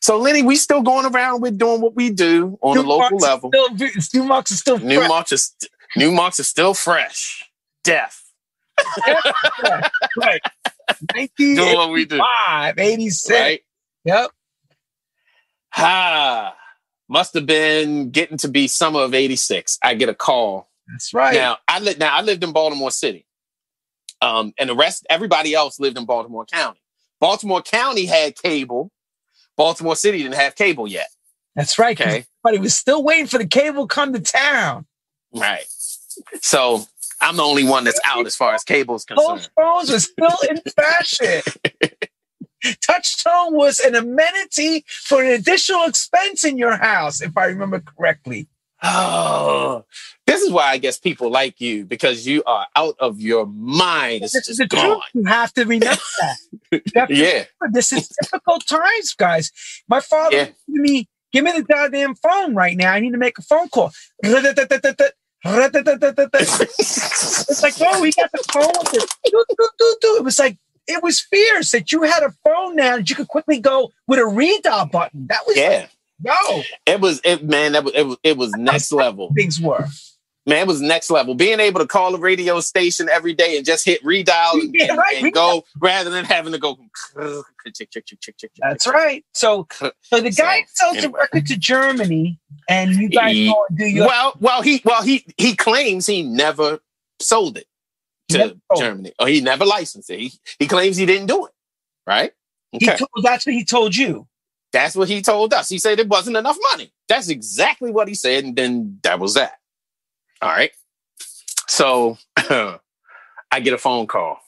So 0.00 0.18
Lenny, 0.18 0.42
we 0.42 0.56
still 0.56 0.82
going 0.82 1.06
around 1.06 1.42
with 1.42 1.58
doing 1.58 1.80
what 1.80 1.94
we 1.94 2.10
do 2.10 2.58
on 2.62 2.76
New 2.76 2.82
a 2.82 2.86
local 2.86 3.18
level. 3.18 3.50
Still, 3.50 3.68
Numarx 3.68 4.50
is 4.50 4.58
still 4.58 4.78
Numarx 4.78 5.32
is 5.32 5.54
Numarx 5.96 6.40
is 6.40 6.48
still 6.48 6.74
fresh. 6.74 7.44
Death. 7.84 8.24
right. 10.16 10.40
Doing 11.38 11.74
what 11.74 11.90
we 11.90 12.04
do. 12.04 12.20
86. 12.76 13.30
Right? 13.30 13.60
Yep. 14.04 14.30
Ha. 15.70 16.56
Must 17.08 17.34
have 17.34 17.46
been 17.46 18.10
getting 18.10 18.36
to 18.38 18.48
be 18.48 18.68
summer 18.68 19.00
of 19.00 19.14
86. 19.14 19.78
I 19.82 19.94
get 19.94 20.08
a 20.08 20.14
call. 20.14 20.68
That's 20.90 21.12
right. 21.12 21.34
Now 21.34 21.58
I 21.66 21.80
li- 21.80 21.96
now 21.98 22.16
I 22.16 22.22
lived 22.22 22.44
in 22.44 22.52
Baltimore 22.52 22.90
City. 22.90 23.26
Um, 24.20 24.52
and 24.58 24.68
the 24.68 24.74
rest, 24.74 25.06
everybody 25.08 25.54
else 25.54 25.78
lived 25.78 25.96
in 25.96 26.04
Baltimore 26.04 26.44
County. 26.44 26.80
Baltimore 27.20 27.62
County 27.62 28.06
had 28.06 28.36
cable. 28.36 28.90
Baltimore 29.56 29.96
City 29.96 30.22
didn't 30.22 30.34
have 30.34 30.54
cable 30.54 30.86
yet. 30.86 31.08
That's 31.54 31.78
right. 31.78 32.00
Okay. 32.00 32.26
But 32.42 32.54
he 32.54 32.60
was 32.60 32.74
still 32.74 33.02
waiting 33.02 33.26
for 33.26 33.38
the 33.38 33.46
cable 33.46 33.86
come 33.86 34.12
to 34.12 34.20
town. 34.20 34.86
Right. 35.34 35.66
So 36.40 36.84
I'm 37.20 37.36
the 37.36 37.42
only 37.42 37.64
one 37.64 37.84
that's 37.84 38.00
out 38.04 38.26
as 38.26 38.36
far 38.36 38.54
as 38.54 38.62
cable's 38.62 39.04
concerned. 39.04 39.48
Phones 39.56 39.90
are 39.90 40.00
still 40.00 40.36
in 40.48 40.58
fashion. 40.76 41.42
Touchtone 42.64 43.52
was 43.52 43.80
an 43.80 43.94
amenity 43.94 44.84
for 44.88 45.22
an 45.22 45.30
additional 45.30 45.84
expense 45.84 46.44
in 46.44 46.58
your 46.58 46.76
house, 46.76 47.20
if 47.20 47.36
I 47.36 47.46
remember 47.46 47.80
correctly. 47.80 48.48
Oh, 48.82 49.84
this 50.26 50.42
is 50.42 50.52
why 50.52 50.70
I 50.70 50.78
guess 50.78 50.98
people 50.98 51.30
like 51.30 51.60
you 51.60 51.84
because 51.84 52.26
you 52.26 52.42
are 52.44 52.66
out 52.76 52.96
of 53.00 53.20
your 53.20 53.46
mind. 53.46 54.24
It's 54.24 54.34
this 54.34 54.48
is 54.48 54.58
the 54.58 54.66
gone. 54.66 54.84
truth. 54.84 55.02
You 55.14 55.24
have 55.24 55.52
to 55.54 55.64
remember 55.64 56.00
that. 56.20 56.36
To 57.08 57.08
yeah. 57.08 57.44
Remember, 57.60 57.72
this 57.72 57.92
is 57.92 58.08
difficult 58.08 58.66
times, 58.66 59.14
guys. 59.14 59.50
My 59.88 60.00
father 60.00 60.36
yeah. 60.36 60.48
me, 60.68 61.08
give 61.32 61.44
me 61.44 61.52
the 61.52 61.62
goddamn 61.62 62.14
phone 62.14 62.54
right 62.54 62.76
now. 62.76 62.92
I 62.92 63.00
need 63.00 63.12
to 63.12 63.18
make 63.18 63.38
a 63.38 63.42
phone 63.42 63.68
call. 63.68 63.92
it's 64.22 64.82
like, 67.62 67.74
oh, 67.80 68.02
we 68.02 68.12
got 68.12 68.30
the 68.32 68.44
phone 68.52 68.72
with 68.78 68.94
it. 68.94 69.04
It 70.18 70.24
was 70.24 70.38
like, 70.38 70.58
it 70.88 71.02
was 71.02 71.20
fierce 71.20 71.70
that 71.70 71.92
you 71.92 72.02
had 72.02 72.22
a 72.22 72.32
phone 72.44 72.74
now 72.74 72.96
that 72.96 73.08
you 73.08 73.14
could 73.14 73.28
quickly 73.28 73.60
go 73.60 73.92
with 74.06 74.18
a 74.18 74.22
redial 74.22 74.90
button. 74.90 75.26
That 75.28 75.46
was 75.46 75.56
yeah. 75.56 75.68
Like, 75.68 75.90
no, 76.22 76.62
it 76.86 77.00
was 77.00 77.20
it 77.24 77.44
man. 77.44 77.72
That 77.72 77.84
was 77.84 77.94
it 77.94 78.02
was, 78.06 78.16
it 78.22 78.36
was 78.36 78.52
next 78.52 78.92
level. 78.92 79.32
Things 79.34 79.60
were 79.60 79.86
Man, 80.48 80.62
it 80.62 80.66
was 80.66 80.80
next 80.80 81.10
level. 81.10 81.34
Being 81.34 81.60
able 81.60 81.78
to 81.80 81.86
call 81.86 82.14
a 82.14 82.18
radio 82.18 82.58
station 82.60 83.10
every 83.10 83.34
day 83.34 83.58
and 83.58 83.66
just 83.66 83.84
hit 83.84 84.02
redial 84.02 84.54
and, 84.54 84.74
Yeah, 84.74 84.94
right, 84.94 85.22
and 85.22 85.30
go 85.30 85.62
rather 85.78 86.08
than 86.08 86.24
having 86.24 86.52
to 86.52 86.58
go. 86.58 86.78
That's 88.62 88.86
right. 88.86 89.26
So, 89.34 89.66
so 89.70 89.92
the 90.10 90.30
guy 90.30 90.64
So, 90.72 90.92
sells 90.92 91.02
the 91.02 91.10
record 91.10 91.46
to 91.48 91.58
Germany, 91.58 92.40
and 92.66 92.92
you 92.94 93.10
guys 93.10 93.34
He- 93.34 93.48
go 93.48 93.62
and 93.68 93.78
do 93.78 93.84
your. 93.84 94.06
Well, 94.06 94.32
well, 94.40 94.62
he 94.62 94.80
well 94.86 95.02
he 95.02 95.26
he 95.36 95.54
claims 95.54 96.06
he 96.06 96.22
never 96.22 96.80
sold 97.20 97.58
it 97.58 97.66
to 98.30 98.38
Never 98.38 98.48
sold 98.48 98.60
it. 98.70 98.78
Germany, 98.78 99.12
or 99.18 99.28
he 99.28 99.42
never 99.42 99.66
licensed 99.66 100.08
it. 100.08 100.18
He 100.18 100.32
he 100.58 100.66
claims 100.66 100.96
he 100.96 101.04
didn't 101.04 101.26
do 101.26 101.44
it. 101.44 101.52
Right? 102.06 102.32
he 102.72 102.86
told, 102.86 103.10
that's 103.22 103.44
what 103.44 103.54
he 103.54 103.66
told 103.66 103.94
you. 103.94 104.26
That's 104.72 104.94
what 104.94 105.08
he 105.08 105.22
told 105.22 105.54
us. 105.54 105.68
He 105.68 105.78
said 105.78 105.98
it 105.98 106.08
wasn't 106.08 106.36
enough 106.36 106.58
money. 106.72 106.92
That's 107.08 107.28
exactly 107.28 107.90
what 107.90 108.08
he 108.08 108.14
said, 108.14 108.44
and 108.44 108.56
then 108.56 108.98
that 109.02 109.18
was 109.18 109.34
that. 109.34 109.58
All 110.42 110.50
right. 110.50 110.70
So 111.66 112.18
I 112.36 113.60
get 113.62 113.72
a 113.72 113.78
phone 113.78 114.06
call 114.06 114.40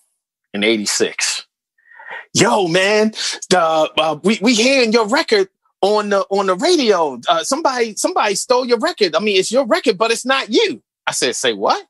in 0.53 0.63
'86. 0.63 1.47
Yo, 2.35 2.69
man, 2.69 3.13
the 3.49 3.61
uh, 3.61 4.19
we 4.23 4.39
we 4.43 4.55
hearing 4.55 4.93
your 4.93 5.09
record 5.09 5.49
on 5.81 6.11
the 6.11 6.21
on 6.31 6.47
the 6.47 6.55
radio. 6.55 7.19
Uh, 7.29 7.43
somebody 7.43 7.95
somebody 7.97 8.35
stole 8.35 8.67
your 8.67 8.79
record. 8.79 9.15
I 9.17 9.21
mean, 9.21 9.39
it's 9.39 9.51
your 9.51 9.67
record, 9.67 9.99
but 9.99 10.11
it's 10.11 10.27
not 10.27 10.51
you. 10.51 10.83
I 11.07 11.13
said, 11.13 11.35
say 11.35 11.55
what? 11.55 11.85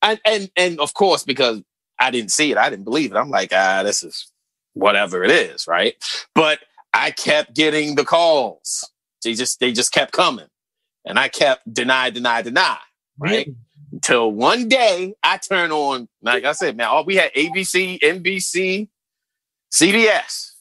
And 0.00 0.20
and 0.24 0.50
and 0.56 0.80
of 0.80 0.94
course, 0.94 1.24
because 1.24 1.62
I 1.98 2.10
didn't 2.10 2.32
see 2.32 2.50
it, 2.50 2.58
I 2.58 2.70
didn't 2.70 2.84
believe 2.84 3.12
it. 3.12 3.16
I'm 3.16 3.30
like, 3.30 3.52
ah, 3.52 3.82
this 3.82 4.02
is 4.02 4.30
whatever 4.74 5.22
it 5.22 5.30
is, 5.30 5.66
right? 5.66 5.94
But 6.34 6.60
I 6.92 7.10
kept 7.10 7.54
getting 7.54 7.94
the 7.94 8.04
calls. 8.04 8.88
They 9.24 9.34
just 9.34 9.60
they 9.60 9.72
just 9.72 9.92
kept 9.92 10.12
coming, 10.12 10.48
and 11.04 11.18
I 11.18 11.28
kept 11.28 11.72
deny, 11.72 12.10
deny, 12.10 12.42
deny, 12.42 12.78
right? 13.18 13.46
Really? 13.46 13.56
Until 13.92 14.32
one 14.32 14.68
day 14.68 15.14
I 15.22 15.36
turn 15.36 15.70
on, 15.70 16.08
like 16.22 16.44
I 16.44 16.52
said, 16.52 16.76
man, 16.76 16.88
all 16.88 17.04
we 17.04 17.16
had 17.16 17.32
ABC, 17.34 18.00
NBC, 18.00 18.88
CBS. 19.70 20.52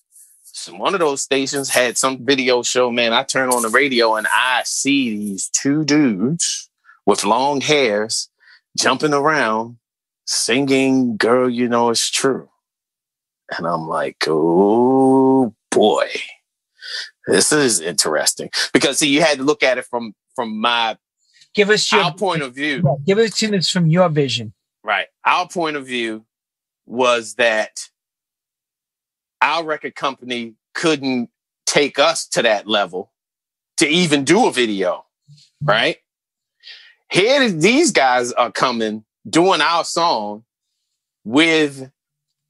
So 0.43 0.75
one 0.75 0.93
of 0.93 0.99
those 0.99 1.21
stations 1.21 1.69
had 1.69 1.97
some 1.97 2.25
video 2.25 2.61
show, 2.61 2.91
man. 2.91 3.13
I 3.13 3.23
turn 3.23 3.49
on 3.49 3.61
the 3.61 3.69
radio 3.69 4.15
and 4.15 4.27
I 4.32 4.63
see 4.65 5.17
these 5.17 5.49
two 5.49 5.86
dudes 5.86 6.69
with 7.05 7.23
long 7.23 7.61
hairs 7.61 8.29
jumping 8.77 9.13
around 9.13 9.77
singing 10.25 11.17
Girl, 11.17 11.49
You 11.49 11.67
Know 11.67 11.89
It's 11.89 12.11
True. 12.11 12.49
And 13.57 13.65
I'm 13.65 13.88
like, 13.88 14.25
oh 14.27 15.53
boy, 15.72 16.09
this 17.28 17.51
is 17.51 17.80
interesting. 17.80 18.49
Because 18.74 18.99
see, 18.99 19.09
you 19.09 19.22
had 19.22 19.38
to 19.38 19.43
look 19.43 19.63
at 19.63 19.78
it 19.78 19.86
from 19.86 20.13
from 20.36 20.59
my 20.59 20.97
Give 21.53 21.69
us 21.69 21.91
your 21.91 22.01
our 22.01 22.13
point 22.13 22.41
of 22.43 22.55
view. 22.55 22.82
Yeah, 22.84 22.95
give 23.05 23.17
us 23.17 23.38
to 23.39 23.57
us 23.57 23.69
from 23.69 23.88
your 23.88 24.09
vision. 24.09 24.53
Right. 24.84 25.07
Our 25.26 25.47
point 25.47 25.76
of 25.76 25.86
view 25.86 26.26
was 26.86 27.36
that 27.36 27.89
our 29.41 29.63
record 29.63 29.95
company 29.95 30.55
couldn't 30.74 31.30
take 31.65 31.99
us 31.99 32.28
to 32.30 32.41
that 32.43 32.67
level 32.67 33.11
to 33.78 33.88
even 33.88 34.24
do 34.24 34.47
a 34.47 34.51
video. 34.51 35.05
Right. 35.61 35.97
Here, 37.11 37.49
these 37.49 37.91
guys 37.91 38.32
are 38.32 38.51
coming 38.51 39.03
doing 39.30 39.61
our 39.61 39.84
song 39.84 40.45
with 41.24 41.91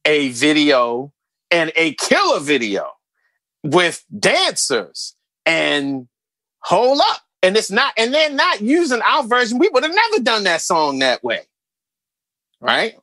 a 0.06 0.30
video 0.30 1.12
and 1.50 1.72
a 1.76 1.94
killer 1.96 2.40
video 2.40 2.92
with 3.64 4.04
dancers 4.18 5.16
and 5.46 6.08
hold 6.60 7.00
up. 7.00 7.22
And 7.44 7.58
it's 7.58 7.72
not, 7.72 7.94
and 7.98 8.14
they're 8.14 8.30
not 8.30 8.62
using 8.62 9.02
our 9.02 9.24
version. 9.24 9.58
We 9.58 9.70
would 9.70 9.84
have 9.84 9.96
never 9.96 10.24
done 10.24 10.44
that 10.44 10.62
song 10.62 11.00
that 11.00 11.24
way 11.24 11.42
right? 12.62 12.96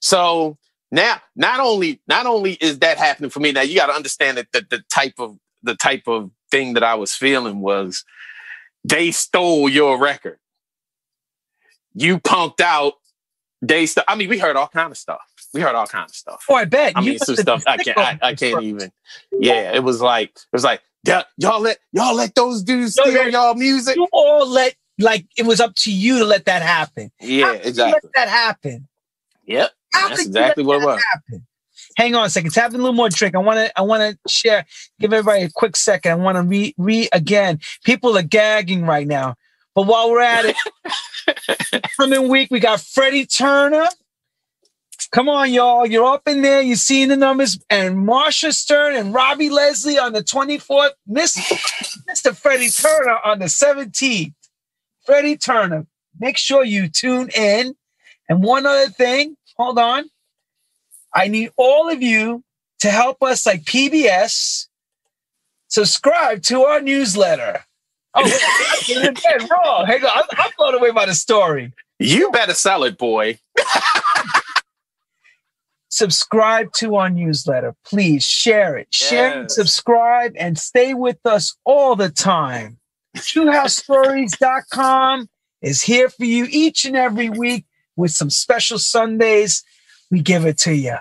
So 0.00 0.58
now, 0.90 1.20
not 1.36 1.60
only 1.60 2.00
not 2.08 2.26
only 2.26 2.54
is 2.54 2.80
that 2.80 2.98
happening 2.98 3.30
for 3.30 3.40
me, 3.40 3.52
now 3.52 3.60
you 3.60 3.76
got 3.76 3.86
to 3.86 3.92
understand 3.92 4.38
that 4.38 4.48
the, 4.52 4.66
the 4.68 4.82
type 4.90 5.14
of 5.18 5.38
the 5.62 5.76
type 5.76 6.08
of 6.08 6.30
thing 6.50 6.74
that 6.74 6.82
I 6.82 6.94
was 6.94 7.12
feeling 7.14 7.60
was 7.60 8.04
they 8.82 9.12
stole 9.12 9.68
your 9.68 9.98
record. 9.98 10.38
You 11.94 12.18
punked 12.18 12.60
out. 12.60 12.94
They 13.62 13.86
st- 13.86 14.06
I 14.08 14.16
mean, 14.16 14.30
we 14.30 14.38
heard 14.38 14.56
all 14.56 14.68
kind 14.68 14.90
of 14.90 14.96
stuff. 14.96 15.20
We 15.52 15.60
heard 15.60 15.74
all 15.74 15.86
kinds 15.86 16.12
of 16.12 16.16
stuff. 16.16 16.44
Oh, 16.48 16.54
I 16.54 16.64
bet. 16.64 16.96
I 16.96 17.00
You 17.00 17.10
mean, 17.10 17.18
some 17.18 17.36
stuff 17.36 17.64
I 17.66 17.76
can't. 17.78 17.98
I, 17.98 18.18
I 18.22 18.34
can't 18.34 18.62
even. 18.62 18.92
Yeah, 19.32 19.74
it 19.74 19.82
was 19.82 20.00
like 20.00 20.30
it 20.30 20.46
was 20.52 20.64
like 20.64 20.80
y'all 21.04 21.60
let 21.60 21.78
y'all 21.92 22.14
let 22.14 22.34
those 22.34 22.62
dudes 22.62 22.92
steal 22.92 23.28
y'all 23.28 23.54
music. 23.54 23.96
You 23.96 24.06
all 24.12 24.48
let 24.48 24.74
like 24.98 25.26
it 25.36 25.46
was 25.46 25.60
up 25.60 25.74
to 25.76 25.92
you 25.92 26.18
to 26.18 26.24
let 26.24 26.44
that 26.44 26.62
happen. 26.62 27.10
Yeah, 27.20 27.52
exactly. 27.52 28.00
Let 28.04 28.12
that 28.14 28.28
happen. 28.28 28.86
Yep, 29.46 29.70
How 29.92 30.08
that's 30.08 30.24
exactly 30.24 30.62
what 30.62 30.76
it 30.76 30.80
that 30.80 30.86
was. 30.86 31.02
happen? 31.12 31.46
Hang 31.96 32.14
on 32.14 32.26
a 32.26 32.30
second. 32.30 32.52
Tap 32.52 32.72
a 32.72 32.76
little 32.76 32.92
more 32.92 33.08
drink. 33.08 33.34
I 33.34 33.38
want 33.38 33.56
to. 33.58 33.78
I 33.78 33.82
want 33.82 34.02
to 34.24 34.32
share. 34.32 34.64
Give 35.00 35.12
everybody 35.12 35.42
a 35.42 35.50
quick 35.50 35.74
second. 35.76 36.12
I 36.12 36.14
want 36.14 36.36
to 36.36 36.42
re 36.42 36.74
re 36.78 37.08
again. 37.12 37.58
People 37.84 38.16
are 38.16 38.22
gagging 38.22 38.84
right 38.86 39.06
now. 39.06 39.34
But 39.74 39.86
while 39.86 40.10
we're 40.10 40.20
at 40.20 40.44
it, 40.44 41.82
coming 41.96 42.28
week 42.28 42.48
we 42.50 42.60
got 42.60 42.80
Freddie 42.80 43.26
Turner. 43.26 43.86
Come 45.12 45.28
on, 45.28 45.52
y'all. 45.52 45.86
You're 45.86 46.06
up 46.06 46.28
in 46.28 46.42
there. 46.42 46.62
You're 46.62 46.76
seeing 46.76 47.08
the 47.08 47.16
numbers. 47.16 47.58
And 47.68 47.96
Marsha 47.96 48.52
Stern 48.52 48.94
and 48.94 49.12
Robbie 49.12 49.50
Leslie 49.50 49.98
on 49.98 50.12
the 50.12 50.22
24th. 50.22 50.90
Miss, 51.06 51.36
Mr. 52.08 52.34
Freddie 52.34 52.70
Turner 52.70 53.18
on 53.24 53.40
the 53.40 53.46
17th. 53.46 54.32
Freddie 55.04 55.36
Turner. 55.36 55.86
Make 56.18 56.36
sure 56.36 56.64
you 56.64 56.88
tune 56.88 57.28
in. 57.34 57.74
And 58.28 58.44
one 58.44 58.66
other 58.66 58.88
thing, 58.88 59.36
hold 59.56 59.78
on. 59.78 60.04
I 61.12 61.26
need 61.26 61.50
all 61.56 61.90
of 61.90 62.00
you 62.00 62.44
to 62.78 62.90
help 62.90 63.20
us, 63.22 63.44
like 63.44 63.62
PBS, 63.62 64.68
subscribe 65.66 66.42
to 66.44 66.62
our 66.62 66.80
newsletter. 66.80 67.64
Oh, 68.14 68.22
wrong. 69.50 69.86
Hang 69.86 70.04
on. 70.04 70.10
I'm, 70.14 70.24
I'm 70.38 70.50
blown 70.56 70.74
away 70.74 70.92
by 70.92 71.06
the 71.06 71.14
story. 71.14 71.72
You 71.98 72.30
better 72.30 72.54
sell 72.54 72.84
it, 72.84 72.96
boy. 72.96 73.38
subscribe 75.90 76.72
to 76.74 76.94
our 76.96 77.10
newsletter. 77.10 77.74
Please 77.84 78.24
share 78.24 78.78
it. 78.78 78.94
Share 78.94 79.40
and 79.40 79.50
subscribe 79.50 80.32
and 80.36 80.56
stay 80.58 80.94
with 80.94 81.18
us 81.26 81.56
all 81.64 81.96
the 81.96 82.08
time. 82.08 82.78
TrueHouseStories.com 83.16 85.28
is 85.62 85.82
here 85.82 86.08
for 86.08 86.24
you 86.24 86.46
each 86.48 86.84
and 86.84 86.94
every 86.96 87.28
week 87.28 87.64
with 87.96 88.12
some 88.12 88.30
special 88.30 88.78
Sundays. 88.78 89.64
We 90.10 90.20
give 90.20 90.46
it 90.46 90.58
to 90.58 90.72
you. 90.74 90.94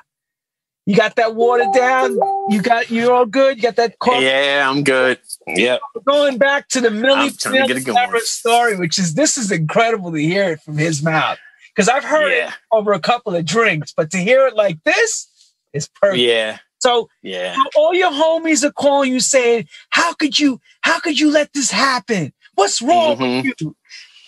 You 0.85 0.95
got 0.95 1.17
that 1.17 1.35
water 1.35 1.65
down? 1.71 2.17
You 2.49 2.63
got 2.63 2.89
you're 2.89 3.13
all 3.13 3.27
good? 3.27 3.57
You 3.57 3.63
got 3.63 3.75
that 3.75 3.99
coffee? 3.99 4.25
Yeah, 4.25 4.67
I'm 4.67 4.83
good. 4.83 5.19
Yep. 5.45 5.81
Going 6.03 6.39
back 6.39 6.67
to 6.69 6.81
the 6.81 6.89
Milli 6.89 7.15
I'm 7.15 7.29
trying 7.31 7.61
to 7.61 7.67
get 7.67 7.77
it 7.77 7.85
going. 7.85 7.95
Vanilli 7.95 8.21
story, 8.21 8.75
which 8.75 8.97
is 8.97 9.13
this 9.13 9.37
is 9.37 9.51
incredible 9.51 10.11
to 10.11 10.17
hear 10.17 10.53
it 10.53 10.61
from 10.61 10.79
his 10.79 11.03
mouth. 11.03 11.37
Because 11.75 11.89
I've 11.89 12.03
heard 12.03 12.31
Yeah. 12.31 12.47
it 12.49 12.53
over 12.71 12.93
a 12.93 12.99
couple 12.99 13.35
of 13.35 13.45
drinks, 13.45 13.93
but 13.95 14.11
to 14.11 14.17
hear 14.17 14.47
it 14.47 14.55
like 14.55 14.83
this 14.83 15.27
is 15.73 15.87
perfect. 15.87 16.19
Yeah. 16.21 16.59
So 16.79 17.09
Yeah. 17.21 17.55
all 17.75 17.93
your 17.93 18.11
homies 18.11 18.63
are 18.63 18.71
calling 18.71 19.11
you 19.11 19.19
saying, 19.19 19.67
"How 19.89 20.13
could 20.13 20.39
you? 20.39 20.59
How 20.81 20.99
could 20.99 21.19
you 21.19 21.29
let 21.31 21.51
this 21.53 21.71
happen? 21.71 22.33
What's 22.55 22.81
wrong 22.81 23.17
Mhm. 23.17 23.43
with 23.43 23.61
you?" 23.61 23.75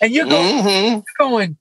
And 0.00 0.12
you're 0.12 0.26
going, 0.26 0.62
hmm 0.62 0.98
going, 1.18 1.56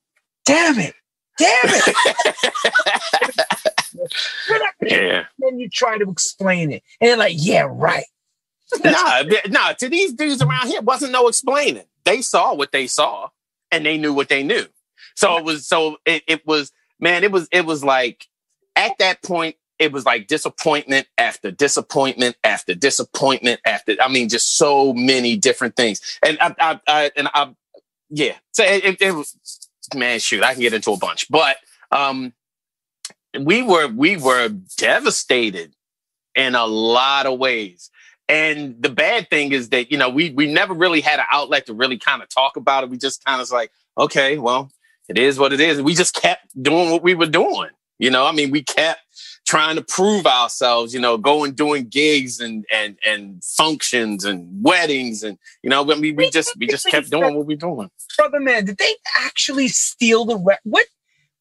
"Damn 0.46 0.80
it, 0.80 0.96
damn 1.38 1.50
it!" 1.64 1.96
You're 3.94 4.60
Yeah. 4.82 5.26
then 5.40 5.60
you 5.60 5.70
try 5.70 5.98
to 5.98 6.10
explain 6.10 6.72
it, 6.72 6.84
and 7.00 7.10
they're 7.10 7.18
like, 7.18 7.36
"Yeah, 7.38 7.68
right." 7.70 8.06
nah, 8.86 9.24
nah, 9.50 9.74
to 9.74 9.90
these 9.90 10.14
dudes 10.14 10.42
around 10.42 10.68
here 10.68 10.82
wasn't 10.82 11.12
no 11.12 11.28
explaining. 11.28 11.84
They 12.06 12.22
saw 12.22 12.54
what 12.54 12.72
they 12.72 12.88
saw 12.88 13.30
and 13.70 13.86
they 13.86 13.98
knew 13.98 14.14
what 14.14 14.30
they 14.30 14.44
knew. 14.44 14.66
So 15.22 15.38
it 15.38 15.43
was 15.43 15.67
so 15.67 15.97
it, 16.05 16.24
it 16.28 16.47
was 16.47 16.72
man, 16.99 17.24
it 17.24 17.32
was 17.32 17.47
it 17.51 17.63
was 17.63 17.84
like 17.84 18.26
at 18.76 18.97
that 18.97 19.22
point, 19.22 19.55
it 19.78 19.91
was 19.91 20.03
like 20.03 20.26
disappointment 20.26 21.05
after 21.15 21.51
disappointment 21.51 22.38
after 22.43 22.74
disappointment 22.74 23.61
after 23.63 23.95
I 24.01 24.07
mean, 24.07 24.30
just 24.30 24.57
so 24.57 24.93
many 24.93 25.38
different 25.38 25.76
things. 25.76 26.01
And 26.26 26.39
I, 26.41 26.55
I, 26.59 26.80
I 26.88 27.11
and 27.15 27.28
I 27.36 27.53
yeah. 28.09 28.34
So 28.51 28.63
it, 28.63 28.99
it, 28.99 29.11
was 29.13 29.38
man, 29.93 30.19
shoot, 30.19 30.43
I 30.43 30.53
can 30.53 30.61
get 30.61 30.74
into 30.74 30.91
a 30.91 30.97
bunch. 30.97 31.30
But 31.30 31.57
um 31.91 32.34
we 33.39 33.61
were 33.61 33.89
we 33.89 34.17
were 34.17 34.49
devastated 34.78 35.76
in 36.34 36.55
a 36.55 36.65
lot 36.65 37.28
of 37.28 37.38
ways. 37.38 37.91
And 38.28 38.82
the 38.82 38.89
bad 38.89 39.30
thing 39.30 39.51
is 39.51 39.69
that, 39.69 39.91
you 39.91 39.99
know, 39.99 40.09
we 40.09 40.32
we 40.32 40.51
never 40.51 40.74
really 40.74 41.01
had 41.01 41.19
an 41.19 41.26
outlet 41.32 41.67
to 41.67 41.76
really 41.76 41.99
kind 41.99 42.24
of 42.24 42.30
talk 42.30 42.57
about 42.57 42.84
it. 42.84 42.89
We 42.89 42.97
just 42.97 43.24
kind 43.24 43.36
of 43.36 43.41
was 43.41 43.51
like, 43.51 43.72
okay, 43.99 44.39
well, 44.39 44.72
it 45.10 45.18
is 45.18 45.38
what 45.39 45.54
it 45.54 45.60
is. 45.60 45.82
We 45.82 45.93
just 45.95 46.14
kept 46.16 46.45
doing 46.62 46.91
what 46.91 47.04
we 47.04 47.16
were 47.16 47.28
doing. 47.28 47.70
You 47.99 48.10
know, 48.10 48.26
I 48.26 48.32
mean, 48.32 48.49
we 48.49 48.64
kept 48.64 49.02
trying 49.45 49.76
to 49.76 49.82
prove 49.84 50.26
ourselves, 50.26 50.93
you 50.93 50.99
know, 50.99 51.18
going 51.18 51.54
doing 51.54 51.86
gigs 51.88 52.39
and 52.39 52.66
and 52.74 52.97
and 53.06 53.43
functions 53.43 54.26
and 54.26 54.47
weddings 54.64 55.24
and 55.24 55.38
you 55.62 55.70
know, 55.70 55.82
I 55.91 55.95
mean, 55.95 56.16
we 56.16 56.30
just 56.32 56.56
we 56.58 56.68
just 56.68 56.88
kept 56.88 57.10
doing 57.12 57.36
what 57.36 57.45
we 57.45 57.56
doing. 57.56 57.89
Brother 58.18 58.39
man, 58.39 58.66
did 58.66 58.78
they 58.78 58.95
actually 59.20 59.68
steal 59.68 60.26
the 60.26 60.38
re- 60.38 60.58
what? 60.64 60.86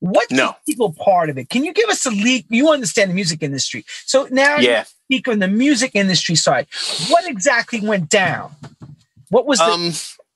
What's 0.02 0.32
No. 0.32 0.56
the 0.66 0.72
legal 0.72 0.94
part 0.94 1.28
of 1.28 1.36
it? 1.36 1.50
Can 1.50 1.62
you 1.62 1.74
give 1.74 1.90
us 1.90 2.06
a 2.06 2.11
leak? 2.11 2.46
You 2.48 2.70
understand 2.70 3.11
the 3.11 3.14
music 3.14 3.42
industry, 3.42 3.84
so 4.06 4.26
now 4.30 4.56
you 4.56 4.68
Yeah. 4.68 4.84
speak 4.84 5.28
on 5.28 5.40
the 5.40 5.48
music 5.48 5.90
industry 5.94 6.36
side. 6.36 6.66
What 7.08 7.26
exactly 7.28 7.80
went 7.80 8.08
down? 8.08 8.54
What 9.28 9.46
was 9.46 9.58
the 9.58 9.64
Um, 9.64 9.92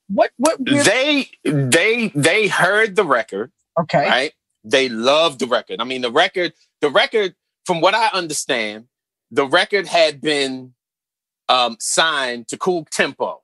what? 0.08 0.30
What? 0.36 0.58
really- 0.60 0.82
they 0.82 1.28
they 1.44 2.12
they 2.14 2.48
heard 2.48 2.96
the 2.96 3.04
record, 3.04 3.52
okay, 3.78 4.06
right? 4.06 4.32
They 4.64 4.88
loved 4.88 5.40
the 5.40 5.46
record. 5.46 5.80
I 5.80 5.84
mean, 5.84 6.02
the 6.02 6.10
record, 6.12 6.52
the 6.80 6.90
record, 6.90 7.34
from 7.66 7.80
what 7.80 7.94
I 7.94 8.08
understand, 8.12 8.86
the 9.30 9.46
record 9.46 9.86
had 9.86 10.20
been 10.20 10.74
um, 11.48 11.76
signed 11.80 12.48
to 12.48 12.56
Cooltempo. 12.56 13.38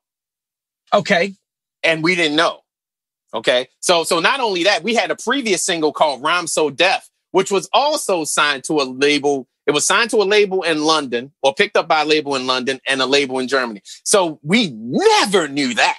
okay, 0.93 1.35
and 1.83 2.03
we 2.03 2.15
didn't 2.15 2.37
know. 2.37 2.61
Okay. 3.33 3.69
So 3.81 4.05
so 4.05 4.19
not 4.21 4.41
only 4.41 4.65
that, 4.65 4.83
we 4.83 4.95
had 4.95 5.11
a 5.11 5.17
previous 5.17 5.63
single 5.63 5.93
called 5.93 6.23
Rhyme 6.23 6.47
So 6.47 6.69
Deaf, 6.71 7.09
which 7.31 7.51
was 7.51 7.69
also 7.73 8.25
signed 8.25 8.65
to 8.65 8.75
a 8.81 8.85
label. 8.85 9.47
It 9.67 9.73
was 9.73 9.87
signed 9.87 10.11
to 10.11 10.17
a 10.17 10.25
label 10.25 10.63
in 10.63 10.83
London 10.83 11.33
or 11.43 11.55
picked 11.55 11.77
up 11.77 11.87
by 11.87 12.03
a 12.03 12.05
label 12.05 12.35
in 12.35 12.47
London 12.47 12.81
and 12.89 13.01
a 13.01 13.07
label 13.07 13.39
in 13.39 13.47
Germany. 13.47 13.83
So 14.05 14.41
we 14.43 14.71
never 14.75 15.47
knew 15.47 15.75
that. 15.75 15.97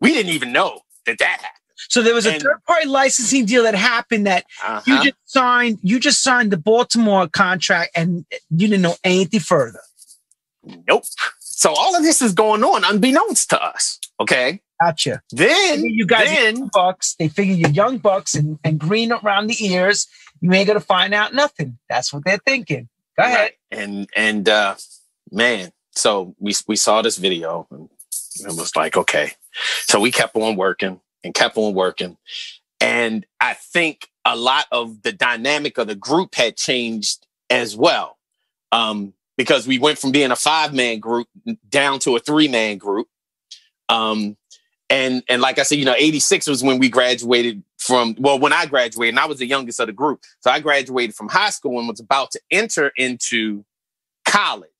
We 0.00 0.12
didn't 0.12 0.32
even 0.32 0.52
know 0.52 0.80
that 1.06 1.18
that 1.18 1.40
happened. 1.40 1.50
So 1.88 2.02
there 2.02 2.14
was 2.14 2.26
a 2.26 2.32
And- 2.34 2.42
third 2.42 2.62
party 2.66 2.86
licensing 2.86 3.44
deal 3.46 3.62
that 3.64 3.74
happened 3.74 4.26
that 4.26 4.44
you 4.86 4.94
Uh-huh. 4.94 5.04
just 5.04 5.16
signed. 5.26 5.78
You 5.82 5.98
just 6.00 6.22
signed 6.22 6.50
the 6.50 6.56
Baltimore 6.56 7.28
contract, 7.28 7.90
and 7.96 8.24
you 8.50 8.68
didn't 8.68 8.82
know 8.82 8.96
anything 9.04 9.40
further. 9.40 9.80
Nope. 10.88 11.04
So 11.40 11.72
all 11.74 11.94
of 11.96 12.02
this 12.02 12.22
is 12.22 12.32
going 12.32 12.64
on 12.64 12.84
unbeknownst 12.84 13.50
to 13.50 13.62
us. 13.62 13.98
Okay. 14.20 14.60
Gotcha. 14.80 15.22
Then 15.30 15.84
You 15.84 16.06
guys 16.06 16.26
then 16.28 16.56
young 16.58 16.70
bucks. 16.72 17.14
They 17.18 17.28
figure 17.28 17.54
you're 17.54 17.70
young 17.70 17.98
bucks 17.98 18.34
and, 18.34 18.58
and 18.64 18.78
green 18.78 19.12
around 19.12 19.46
the 19.48 19.64
ears. 19.64 20.06
You 20.40 20.52
ain't 20.52 20.66
gonna 20.66 20.80
find 20.80 21.14
out 21.14 21.32
nothing. 21.34 21.78
That's 21.88 22.12
what 22.12 22.24
they're 22.24 22.40
thinking. 22.44 22.88
Go 23.18 23.24
ahead. 23.24 23.38
Right. 23.38 23.52
And 23.70 24.08
and 24.16 24.48
uh 24.48 24.74
man, 25.30 25.72
so 25.94 26.34
we 26.38 26.54
we 26.66 26.76
saw 26.76 27.02
this 27.02 27.16
video 27.18 27.66
and 27.70 27.88
it 28.40 28.56
was 28.56 28.74
like, 28.76 28.96
okay. 28.96 29.32
So 29.82 30.00
we 30.00 30.10
kept 30.10 30.36
on 30.36 30.56
working 30.56 31.00
and 31.22 31.34
kept 31.34 31.56
on 31.56 31.74
working. 31.74 32.16
And 32.80 33.24
I 33.40 33.54
think 33.54 34.08
a 34.24 34.36
lot 34.36 34.66
of 34.72 35.02
the 35.02 35.12
dynamic 35.12 35.78
of 35.78 35.86
the 35.86 35.94
group 35.94 36.34
had 36.34 36.56
changed 36.56 37.26
as 37.50 37.76
well. 37.76 38.18
Um, 38.72 39.14
because 39.36 39.66
we 39.66 39.78
went 39.78 39.98
from 39.98 40.12
being 40.12 40.30
a 40.30 40.36
five-man 40.36 41.00
group 41.00 41.26
down 41.68 41.98
to 42.00 42.16
a 42.16 42.20
three-man 42.20 42.78
group. 42.78 43.08
Um, 43.88 44.36
and 44.90 45.22
and 45.28 45.42
like 45.42 45.58
I 45.58 45.62
said, 45.62 45.78
you 45.78 45.84
know, 45.84 45.94
86 45.96 46.46
was 46.46 46.62
when 46.62 46.78
we 46.78 46.88
graduated 46.88 47.62
from 47.78 48.14
well, 48.18 48.38
when 48.38 48.52
I 48.52 48.66
graduated, 48.66 49.14
and 49.14 49.20
I 49.20 49.26
was 49.26 49.38
the 49.38 49.46
youngest 49.46 49.80
of 49.80 49.86
the 49.86 49.92
group. 49.92 50.20
So 50.40 50.50
I 50.50 50.60
graduated 50.60 51.16
from 51.16 51.28
high 51.28 51.50
school 51.50 51.78
and 51.78 51.88
was 51.88 52.00
about 52.00 52.30
to 52.32 52.40
enter 52.50 52.92
into 52.96 53.64
college. 54.24 54.70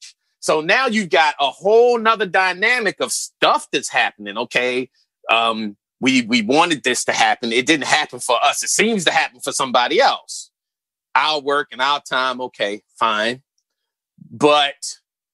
So 0.45 0.61
now 0.61 0.89
you've 0.89 1.09
got 1.09 1.35
a 1.41 1.49
whole 1.51 1.97
nother 1.97 2.27
dynamic 2.27 3.01
of 3.01 3.13
stuff 3.13 3.67
that's 3.73 3.89
happening. 3.89 4.37
Okay. 4.37 4.91
Um, 5.31 5.75
we 6.01 6.21
we 6.21 6.43
wanted 6.43 6.83
this 6.83 7.03
to 7.05 7.13
happen. 7.13 7.51
It 7.51 7.65
didn't 7.65 7.87
happen 7.87 8.19
for 8.19 8.37
us. 8.45 8.63
It 8.63 8.69
seems 8.69 9.07
to 9.07 9.11
happen 9.11 9.41
for 9.41 9.53
somebody 9.53 10.03
else. 10.03 10.51
Our 11.15 11.41
work 11.41 11.69
and 11.73 11.81
our 11.81 12.03
time, 12.03 12.43
okay, 12.43 12.83
fine. 12.99 13.43
But 14.31 14.75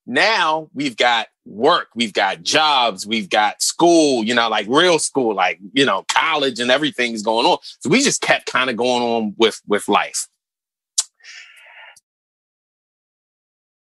now 0.07 0.71
we've 0.75 0.97
got 0.97 1.27
work, 1.45 1.89
we've 1.97 2.13
got 2.13 2.45
jobs, 2.45 3.05
we've 3.05 3.29
got 3.29 3.61
school, 3.63 4.23
you 4.23 4.33
know, 4.33 4.49
like 4.49 4.69
real 4.69 5.01
school, 5.01 5.35
like, 5.35 5.59
you 5.73 5.85
know, 5.85 6.05
college 6.09 6.61
and 6.61 6.71
everything's 6.71 7.23
going 7.23 7.47
on. 7.47 7.59
So 7.81 7.91
we 7.91 8.01
just 8.01 8.21
kept 8.21 8.47
kind 8.47 8.71
of 8.71 8.77
going 8.77 9.03
on 9.03 9.35
with 9.39 9.61
with 9.67 9.89
life. 9.89 10.29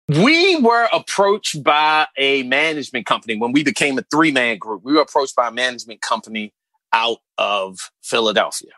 We 0.08 0.58
were 0.58 0.88
approached 0.94 1.64
by 1.64 2.08
a 2.16 2.44
management 2.44 3.08
company 3.08 3.38
when 3.38 3.52
we 3.52 3.64
became 3.64 3.98
a 3.98 4.04
three 4.12 4.32
man 4.32 4.58
group. 4.58 4.84
We 4.84 4.94
were 4.94 5.02
approached 5.02 5.36
by 5.36 5.48
a 5.48 5.52
management 5.52 6.02
company 6.02 6.54
out 6.94 7.18
of 7.38 7.92
Philadelphia. 8.04 8.72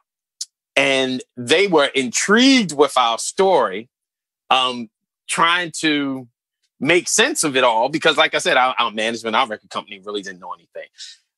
And 0.75 1.21
they 1.35 1.67
were 1.67 1.87
intrigued 1.87 2.71
with 2.71 2.97
our 2.97 3.17
story, 3.17 3.89
um, 4.49 4.89
trying 5.27 5.71
to 5.79 6.27
make 6.79 7.09
sense 7.09 7.43
of 7.43 7.57
it 7.57 7.63
all 7.63 7.89
because, 7.89 8.15
like 8.15 8.35
I 8.35 8.37
said, 8.37 8.57
our, 8.57 8.75
our 8.77 8.91
management, 8.91 9.35
our 9.35 9.47
record 9.47 9.69
company 9.69 9.99
really 10.05 10.21
didn't 10.21 10.39
know 10.39 10.53
anything. 10.53 10.87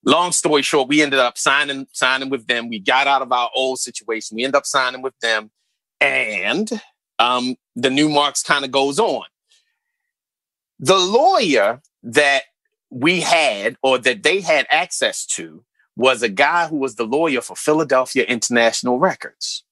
Long 0.06 0.32
story 0.34 0.62
short, 0.62 0.88
we 0.88 1.02
ended 1.02 1.20
up 1.20 1.38
signing 1.38 1.88
signing 1.94 2.30
with 2.30 2.48
them. 2.48 2.70
We 2.70 2.80
got 2.80 3.08
out 3.08 3.22
of 3.22 3.32
our 3.32 3.50
old 3.56 3.80
situation. 3.80 4.36
We 4.36 4.44
ended 4.44 4.56
up 4.56 4.66
signing 4.66 5.02
with 5.02 5.18
them, 5.22 5.52
and 6.00 6.70
um, 7.18 7.56
the 7.76 7.90
Numarx 7.90 8.46
kind 8.46 8.64
of 8.64 8.72
goes 8.72 9.00
on. 9.00 9.26
The 10.80 10.98
lawyer 10.98 11.82
that 12.04 12.44
we 12.90 13.22
had 13.22 13.78
or 13.84 13.98
that 14.00 14.24
they 14.24 14.42
had 14.42 14.66
access 14.70 15.26
to 15.28 15.64
was 15.96 16.24
a 16.24 16.30
guy 16.30 16.68
who 16.68 16.78
was 16.78 16.96
the 16.96 17.06
lawyer 17.06 17.42
for 17.42 17.56
Philadelphia 17.56 18.24
International 18.24 19.00
Records. 19.00 19.64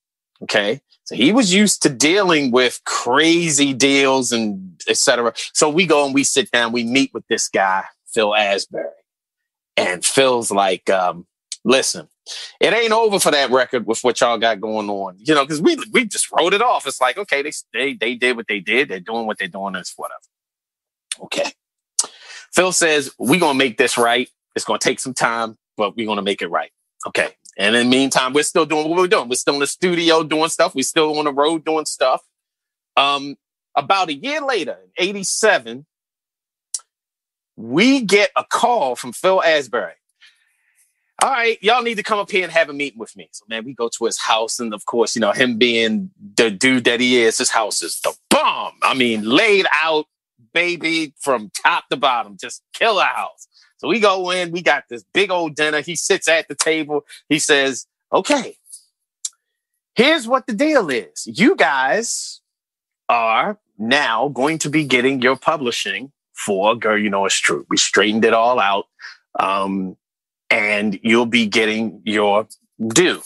Okay. 0.44 0.82
So 1.06 1.16
he 1.16 1.32
was 1.32 1.54
used 1.54 1.82
to 1.84 1.90
dealing 1.90 2.52
with 2.52 2.82
crazy 2.86 3.74
deals 3.74 4.32
and 4.34 4.82
etc. 4.90 5.34
So 5.54 5.70
we 5.70 5.86
go 5.86 6.06
and 6.06 6.14
we 6.14 6.26
sit 6.26 6.52
down, 6.52 6.74
we 6.74 6.84
meet 6.84 7.14
with 7.14 7.26
this 7.28 7.48
guy, 7.48 7.86
Phil 8.08 8.36
Asbury. 8.36 8.86
And 9.78 10.04
Phil's 10.04 10.52
like, 10.52 10.90
um, 10.90 11.26
listen, 11.64 12.10
it 12.60 12.74
ain't 12.74 12.92
over 12.92 13.20
for 13.20 13.32
that 13.32 13.52
record 13.52 13.86
with 13.86 14.04
what 14.04 14.20
y'all 14.20 14.38
got 14.38 14.60
going 14.60 14.90
on. 14.90 15.16
You 15.20 15.34
know, 15.34 15.46
because 15.46 15.62
we 15.62 15.78
we 15.94 16.06
just 16.06 16.30
wrote 16.32 16.54
it 16.54 16.62
off. 16.62 16.86
It's 16.86 17.00
like, 17.00 17.18
okay, 17.18 17.42
they, 17.42 17.52
they 17.74 17.94
they 17.94 18.16
did 18.16 18.36
what 18.36 18.48
they 18.48 18.60
did, 18.60 18.90
they're 18.90 19.00
doing 19.00 19.28
what 19.28 19.38
they're 19.38 19.48
doing, 19.48 19.76
it's 19.76 19.94
whatever. 19.96 20.20
Okay. 21.24 21.52
Phil 22.54 22.72
says, 22.72 23.12
we're 23.18 23.40
gonna 23.40 23.58
make 23.58 23.78
this 23.78 23.98
right. 23.98 24.30
It's 24.56 24.66
gonna 24.66 24.80
take 24.80 25.00
some 25.00 25.14
time, 25.14 25.58
but 25.76 25.96
we're 25.96 26.08
gonna 26.08 26.22
make 26.22 26.42
it 26.42 26.48
right. 26.48 26.72
Okay. 27.06 27.30
And 27.58 27.76
in 27.76 27.90
the 27.90 27.98
meantime, 27.98 28.34
we're 28.34 28.44
still 28.44 28.66
doing 28.66 28.88
what 28.90 28.98
we're 28.98 29.08
doing. 29.08 29.30
We're 29.30 29.36
still 29.36 29.56
in 29.56 29.60
the 29.62 29.68
studio 29.68 30.24
doing 30.24 30.50
stuff. 30.50 30.76
We're 30.76 30.84
still 30.84 31.18
on 31.18 31.26
the 31.26 31.34
road 31.34 31.66
doing 31.66 31.86
stuff. 31.86 32.22
Um, 32.96 33.36
about 33.76 34.10
a 34.10 34.14
year 34.14 34.42
later, 34.42 34.78
in 34.98 35.10
87, 35.10 35.86
we 37.56 38.02
get 38.02 38.30
a 38.36 38.44
call 38.44 38.96
from 38.96 39.12
Phil 39.12 39.44
Asbury. 39.44 39.94
All 41.24 41.32
right, 41.32 41.58
y'all 41.64 41.82
need 41.82 41.96
to 41.96 42.04
come 42.04 42.20
up 42.20 42.30
here 42.30 42.44
and 42.44 42.52
have 42.52 42.70
a 42.70 42.74
meeting 42.74 43.00
with 43.00 43.16
me. 43.18 43.28
So, 43.32 43.44
man, 43.50 43.66
we 43.66 43.74
go 43.74 43.90
to 43.90 44.06
his 44.06 44.20
house. 44.20 44.60
And 44.60 44.72
of 44.72 44.86
course, 44.86 45.16
you 45.16 45.20
know, 45.20 45.32
him 45.32 45.58
being 45.58 46.12
the 46.36 46.52
dude 46.52 46.84
that 46.84 47.00
he 47.00 47.18
is, 47.18 47.40
his 47.40 47.50
house 47.50 47.82
is 47.82 48.00
the 48.02 48.14
bomb. 48.30 48.74
I 48.84 48.94
mean, 48.94 49.24
laid 49.28 49.66
out, 49.74 50.06
baby, 50.58 51.14
from 51.20 51.52
top 51.54 51.88
to 51.90 51.96
bottom, 51.96 52.36
just 52.36 52.64
kill 52.74 52.94
killer 52.94 53.04
house. 53.04 53.48
So 53.78 53.88
we 53.88 54.00
go 54.00 54.32
in, 54.32 54.52
we 54.52 54.64
got 54.64 54.86
this 54.90 55.04
big 55.14 55.30
old 55.30 55.56
dinner. 55.56 55.82
He 55.82 55.96
sits 55.96 56.28
at 56.28 56.48
the 56.48 56.56
table. 56.56 57.06
He 57.30 57.38
says, 57.38 57.86
okay, 58.12 58.58
here's 59.94 60.28
what 60.28 60.48
the 60.48 60.54
deal 60.54 60.90
is. 60.90 61.28
You 61.28 61.56
guys 61.56 62.42
are 63.08 63.60
now 63.78 64.30
going 64.30 64.58
to 64.60 64.70
be 64.72 64.84
getting 64.84 65.22
your 65.22 65.36
publishing 65.36 66.12
for 66.34 66.76
Girl, 66.76 66.98
You 66.98 67.12
Know 67.12 67.28
It's 67.28 67.36
True. 67.36 67.68
We 67.70 67.78
straightened 67.78 68.26
it 68.26 68.34
all 68.34 68.60
out. 68.60 68.86
Um, 69.40 69.96
and 70.50 71.00
you'll 71.04 71.28
be 71.28 71.46
getting 71.46 72.02
your 72.04 72.48
due. 72.88 73.22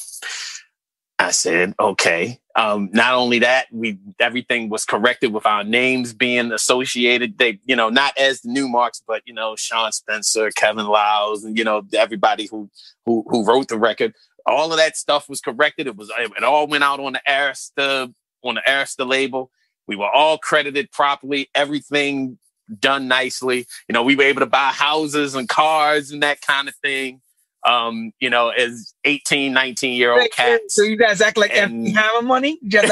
I 1.22 1.32
said, 1.32 1.76
okay. 1.80 2.40
Um, 2.56 2.90
not 2.92 3.14
only 3.14 3.40
that, 3.40 3.68
we 3.72 3.98
everything 4.20 4.70
was 4.70 4.86
corrected 4.86 5.32
with 5.32 5.46
our 5.46 5.64
names 5.64 6.14
being 6.14 6.52
associated. 6.52 7.38
They, 7.38 7.60
you 7.66 7.76
know, 7.76 7.90
not 7.90 8.18
as 8.18 8.42
the 8.42 8.50
Numarx, 8.50 9.02
but 9.08 9.22
you 9.26 9.34
know, 9.34 9.56
Sean 9.56 9.92
Spencer, 9.92 10.52
Kevin 10.52 10.88
Liles, 10.88 11.44
and 11.44 11.58
you 11.58 11.64
know, 11.64 11.84
everybody 11.94 12.48
who 12.48 12.70
who 13.06 13.24
who 13.28 13.46
wrote 13.46 13.70
the 13.70 13.78
record. 13.78 14.14
All 14.46 14.72
of 14.72 14.78
that 14.80 14.98
stuff 14.98 15.30
was 15.30 15.40
corrected. 15.40 15.88
It 15.88 15.96
was 15.96 16.12
it 16.18 16.44
all 16.44 16.68
went 16.68 16.84
out 16.84 17.00
on 17.00 17.14
the 17.14 17.22
Arista 17.28 18.14
on 18.44 18.56
the 18.56 18.64
Arista 18.68 19.08
label. 19.08 19.52
We 19.88 19.96
were 19.96 20.10
all 20.10 20.38
credited 20.38 20.92
properly. 20.92 21.50
Everything 21.56 22.38
done 22.80 23.08
nicely. 23.08 23.68
You 23.88 23.94
know, 23.94 24.04
we 24.04 24.16
were 24.16 24.24
able 24.24 24.40
to 24.42 24.46
buy 24.46 24.70
houses 24.70 25.36
and 25.36 25.48
cars 25.48 26.12
and 26.12 26.24
that 26.24 26.42
kind 26.42 26.68
of 26.68 26.76
thing. 26.76 27.22
Um, 27.64 28.12
you 28.20 28.30
know, 28.30 28.50
as 28.50 28.94
18, 29.06 29.54
19 29.54 29.94
year 29.96 30.14
old 30.14 30.32
cats. 30.32 30.76
So 30.76 30.82
you 30.84 30.98
guys 30.98 31.22
act 31.22 31.38
like 31.38 31.52
And- 31.56 31.86
MC 31.88 31.94
Hammer 31.94 32.22
money? 32.24 32.58
You 32.62 32.70
guys 32.70 32.90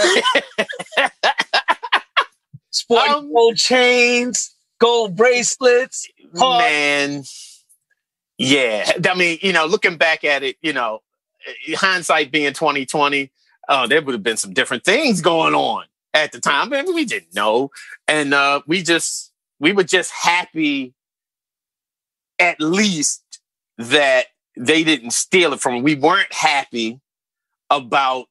act 0.98 1.18
sporting 2.72 3.14
Um, 3.14 3.34
gold 3.34 3.58
chains, 3.58 4.56
gold 4.80 5.16
bracelets. 5.16 6.08
Hard. 6.38 6.62
Man, 6.62 7.24
yeah. 8.38 8.92
I 9.10 9.16
mean, 9.16 9.40
you 9.42 9.52
know, 9.54 9.66
looking 9.66 9.98
back 9.98 10.24
at 10.24 10.44
it, 10.44 10.58
you 10.62 10.74
know, 10.74 11.02
hindsight 11.76 12.32
being 12.32 12.54
2020, 12.54 13.32
uh, 13.68 13.88
there 13.88 14.02
would 14.02 14.14
have 14.14 14.24
been 14.24 14.38
some 14.38 14.54
different 14.54 14.84
things 14.84 15.22
going 15.22 15.56
on 15.56 15.86
at 16.14 16.32
the 16.32 16.40
time. 16.40 16.70
Mean, 16.70 16.94
we 16.94 17.06
didn't 17.06 17.34
know, 17.34 17.72
and 18.08 18.34
uh, 18.34 18.62
we 18.68 18.84
just 18.84 19.32
we 19.60 19.72
were 19.74 19.84
just 19.84 20.12
happy, 20.12 20.94
at 22.40 22.60
least 22.62 23.40
that 23.78 24.28
they 24.60 24.84
didn't 24.84 25.12
steal 25.12 25.54
it 25.54 25.62
from. 25.62 25.82
We 25.82 25.96
weren't 25.96 26.32
happy 26.34 27.00
about 27.70 28.26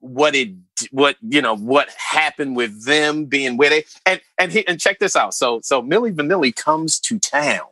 what 0.00 0.34
it 0.34 0.50
what 0.90 1.16
you 1.22 1.40
know 1.40 1.56
what 1.56 1.88
happened 1.90 2.56
with 2.56 2.84
them 2.84 3.24
being 3.24 3.56
where 3.56 3.70
they 3.70 3.84
and 4.04 4.20
and 4.38 4.52
he, 4.52 4.66
and 4.66 4.80
check 4.80 4.98
this 4.98 5.16
out. 5.16 5.34
So 5.34 5.60
so 5.62 5.80
Milli 5.80 6.14
Vanilli 6.14 6.54
comes 6.54 6.98
to 7.00 7.18
town. 7.18 7.66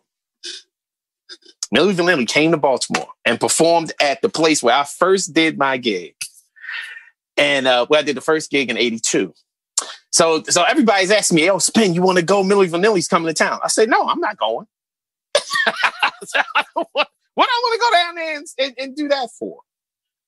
Milli 1.75 1.95
Vanilli 1.95 2.29
came 2.29 2.53
to 2.53 2.57
Baltimore 2.57 3.09
and 3.25 3.41
performed 3.41 3.93
at 4.01 4.23
the 4.23 4.29
place 4.29 4.63
where 4.63 4.75
I 4.75 4.85
first 4.85 5.35
did 5.35 5.59
my 5.59 5.77
gig. 5.77 6.15
And 7.37 7.67
uh, 7.67 7.87
well, 7.91 8.01
I 8.01 8.03
did 8.05 8.17
the 8.17 8.21
first 8.21 8.51
gig 8.51 8.71
in 8.71 8.79
'82. 8.79 9.35
So 10.11 10.45
so 10.45 10.63
everybody's 10.63 11.11
asking 11.11 11.37
me, 11.37 11.51
"Oh, 11.51 11.59
Spen, 11.59 11.93
you 11.93 12.03
want 12.03 12.19
to 12.19 12.25
go? 12.25 12.45
Milli 12.45 12.71
Vanilli's 12.71 13.09
coming 13.09 13.27
to 13.27 13.35
town." 13.35 13.59
I 13.65 13.69
said, 13.69 13.91
"No, 13.91 14.09
I'm 14.09 14.21
not 14.21 14.39
going." 14.39 14.67
what, 16.93 17.09
what 17.37 17.49
I 17.49 17.61
want 17.63 17.75
to 17.75 17.79
go 17.79 17.91
down 17.91 18.15
there 18.15 18.37
and, 18.37 18.47
and, 18.59 18.75
and 18.79 18.97
do 18.97 19.09
that 19.09 19.29
for? 19.39 19.61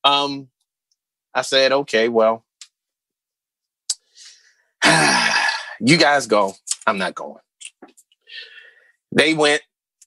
Um, 0.05 0.49
I 1.35 1.43
said, 1.43 1.73
okay, 1.73 2.09
well, 2.09 2.45
you 5.81 5.97
guys 5.97 6.27
go. 6.27 6.55
I'm 6.87 6.99
not 6.99 7.15
going. 7.15 7.41
They 9.11 9.33
went, 9.33 9.63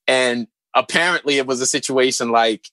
and 0.08 0.47
apparently 0.76 1.38
it 1.38 1.47
was 1.47 1.60
a 1.60 1.66
situation 1.66 2.30
like 2.30 2.68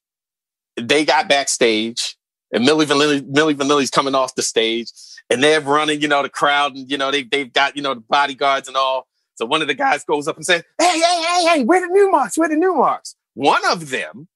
they 0.77 1.07
got 1.07 1.29
backstage, 1.29 2.17
and 2.53 2.67
Milli 2.67 2.85
Vanilli, 2.85 3.23
Milli 3.23 3.55
Vanilli's 3.55 3.91
coming 3.91 4.15
off 4.15 4.35
the 4.35 4.43
stage, 4.43 4.93
and 5.31 5.43
they're 5.43 5.63
running, 5.63 6.03
you 6.03 6.09
know, 6.09 6.23
the 6.23 6.29
crowd, 6.29 6.75
and 6.77 6.91
you 6.91 6.99
know 6.99 7.11
they 7.11 7.23
they've 7.23 7.53
got 7.53 7.77
you 7.77 7.83
know 7.83 7.95
the 7.95 8.01
bodyguards 8.01 8.69
and 8.69 8.77
all. 8.77 9.09
So 9.37 9.47
one 9.47 9.63
of 9.63 9.69
the 9.69 9.75
guys 9.75 10.05
goes 10.05 10.29
up 10.29 10.37
and 10.37 10.45
says, 10.45 10.65
"Hey, 10.79 11.01
hey, 11.01 11.23
hey, 11.23 11.45
hey, 11.47 11.65
where 11.65 11.81
the 11.81 11.87
Numarx? 11.87 12.37
Where 12.37 12.49
the 12.49 12.57
Numarx?" 12.57 13.15
One 13.39 13.65
of 13.71 13.91
them 13.91 14.27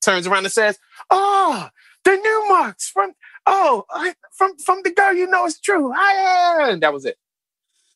turns 0.00 0.26
around 0.26 0.46
and 0.46 0.52
says, 0.52 0.78
"Oh, 1.10 1.68
the 2.04 2.12
Numarx 2.12 2.84
from 2.84 3.12
oh, 3.44 3.84
I, 3.90 4.14
from 4.32 4.56
from 4.56 4.80
the 4.82 4.94
girl 4.94 5.12
you 5.12 5.26
know 5.26 5.44
it's 5.44 5.60
true. 5.60 5.92
I 5.94 6.68
and 6.70 6.82
that 6.82 6.94
was 6.94 7.04
it. 7.04 7.18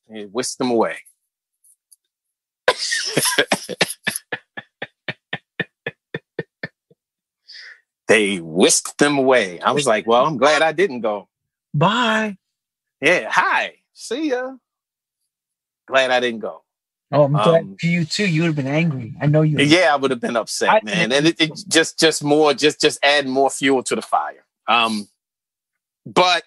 And 0.07 0.19
he 0.19 0.27
whisked 0.27 0.59
them 0.59 0.71
away. 0.71 0.99
they 8.09 8.39
whisked 8.41 8.99
them 8.99 9.17
away. 9.17 9.61
I 9.61 9.73
was 9.73 9.87
like, 9.87 10.07
well, 10.07 10.27
I'm 10.27 10.37
glad 10.37 10.61
I 10.61 10.73
didn't 10.73 11.01
go. 11.01 11.31
Bye. 11.73 12.37
Yeah, 13.01 13.31
hi. 13.31 13.77
See 13.95 14.29
ya. 14.29 14.57
Glad 15.89 16.11
I 16.11 16.21
didn't 16.21 16.41
go. 16.41 16.65
Oh, 17.13 17.25
I'm 17.25 17.33
glad 17.33 17.63
um, 17.63 17.77
for 17.81 17.87
you 17.87 18.05
too. 18.05 18.27
You 18.27 18.43
would 18.43 18.49
have 18.49 18.57
been 18.57 18.67
angry. 18.67 19.15
I 19.21 19.27
know 19.27 19.43
you. 19.43 19.59
Yeah, 19.59 19.93
I 19.93 19.97
would 19.97 20.13
have 20.13 20.21
been 20.21 20.37
upset, 20.37 20.69
I, 20.69 20.81
man. 20.85 21.11
And 21.11 21.27
it, 21.27 21.41
it, 21.41 21.53
just, 21.69 21.99
just 21.99 22.23
more, 22.23 22.55
just, 22.55 22.81
just 22.81 22.99
add 23.05 23.27
more 23.27 23.51
fuel 23.51 23.83
to 23.83 23.97
the 23.97 24.03
fire. 24.03 24.45
Um, 24.69 25.09
but 26.07 26.45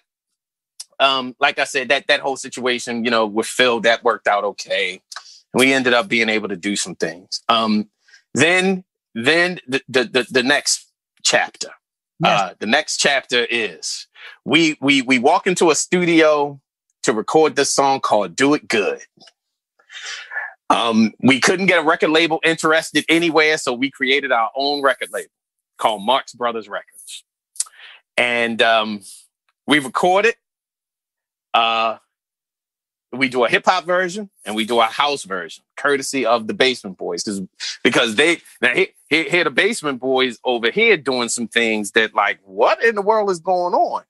um, 0.98 1.36
like 1.38 1.58
I 1.58 1.64
said, 1.64 1.88
that 1.88 2.06
that 2.08 2.20
whole 2.20 2.36
situation, 2.36 3.04
you 3.04 3.10
know, 3.10 3.26
with 3.26 3.46
Phil, 3.46 3.80
that 3.80 4.04
worked 4.04 4.26
out 4.26 4.44
okay. 4.44 5.02
We 5.52 5.72
ended 5.72 5.92
up 5.92 6.08
being 6.08 6.28
able 6.28 6.48
to 6.48 6.56
do 6.56 6.76
some 6.76 6.94
things. 6.94 7.42
Um, 7.48 7.88
then, 8.32 8.84
then 9.14 9.60
the 9.68 9.82
the 9.88 10.04
the, 10.04 10.26
the 10.30 10.42
next 10.42 10.90
chapter. 11.22 11.68
Yes. 12.20 12.40
Uh, 12.40 12.54
the 12.58 12.66
next 12.66 12.98
chapter 12.98 13.46
is 13.50 14.06
we 14.44 14.76
we 14.80 15.02
we 15.02 15.18
walk 15.18 15.46
into 15.46 15.70
a 15.70 15.74
studio 15.74 16.60
to 17.02 17.12
record 17.12 17.56
this 17.56 17.70
song 17.70 18.00
called 18.00 18.34
"Do 18.34 18.54
It 18.54 18.68
Good." 18.68 19.02
Um, 20.70 21.12
we 21.20 21.40
couldn't 21.40 21.66
get 21.66 21.80
a 21.80 21.86
record 21.86 22.10
label 22.10 22.40
interested 22.44 23.04
anywhere, 23.08 23.58
so 23.58 23.72
we 23.72 23.90
created 23.90 24.32
our 24.32 24.50
own 24.56 24.82
record 24.82 25.08
label 25.12 25.30
called 25.78 26.02
Marx 26.02 26.32
Brothers 26.32 26.68
Records, 26.68 27.24
and 28.16 28.60
um, 28.62 29.02
we 29.66 29.78
record 29.78 30.26
it. 30.26 30.36
Uh, 31.52 31.98
we 33.12 33.28
do 33.28 33.44
a 33.44 33.48
hip 33.48 33.64
hop 33.64 33.84
version 33.84 34.28
and 34.44 34.54
we 34.56 34.64
do 34.64 34.80
a 34.80 34.86
house 34.86 35.24
version, 35.24 35.64
courtesy 35.76 36.26
of 36.26 36.46
the 36.46 36.54
Basement 36.54 36.98
Boys, 36.98 37.22
because 37.22 37.42
because 37.82 38.14
they 38.16 38.38
now 38.60 38.74
here, 38.74 38.88
here 39.08 39.44
the 39.44 39.50
Basement 39.50 40.00
Boys 40.00 40.38
over 40.44 40.70
here 40.70 40.96
doing 40.96 41.28
some 41.28 41.48
things 41.48 41.92
that 41.92 42.14
like 42.14 42.40
what 42.44 42.82
in 42.82 42.94
the 42.94 43.02
world 43.02 43.30
is 43.30 43.40
going 43.40 43.74
on? 43.74 44.02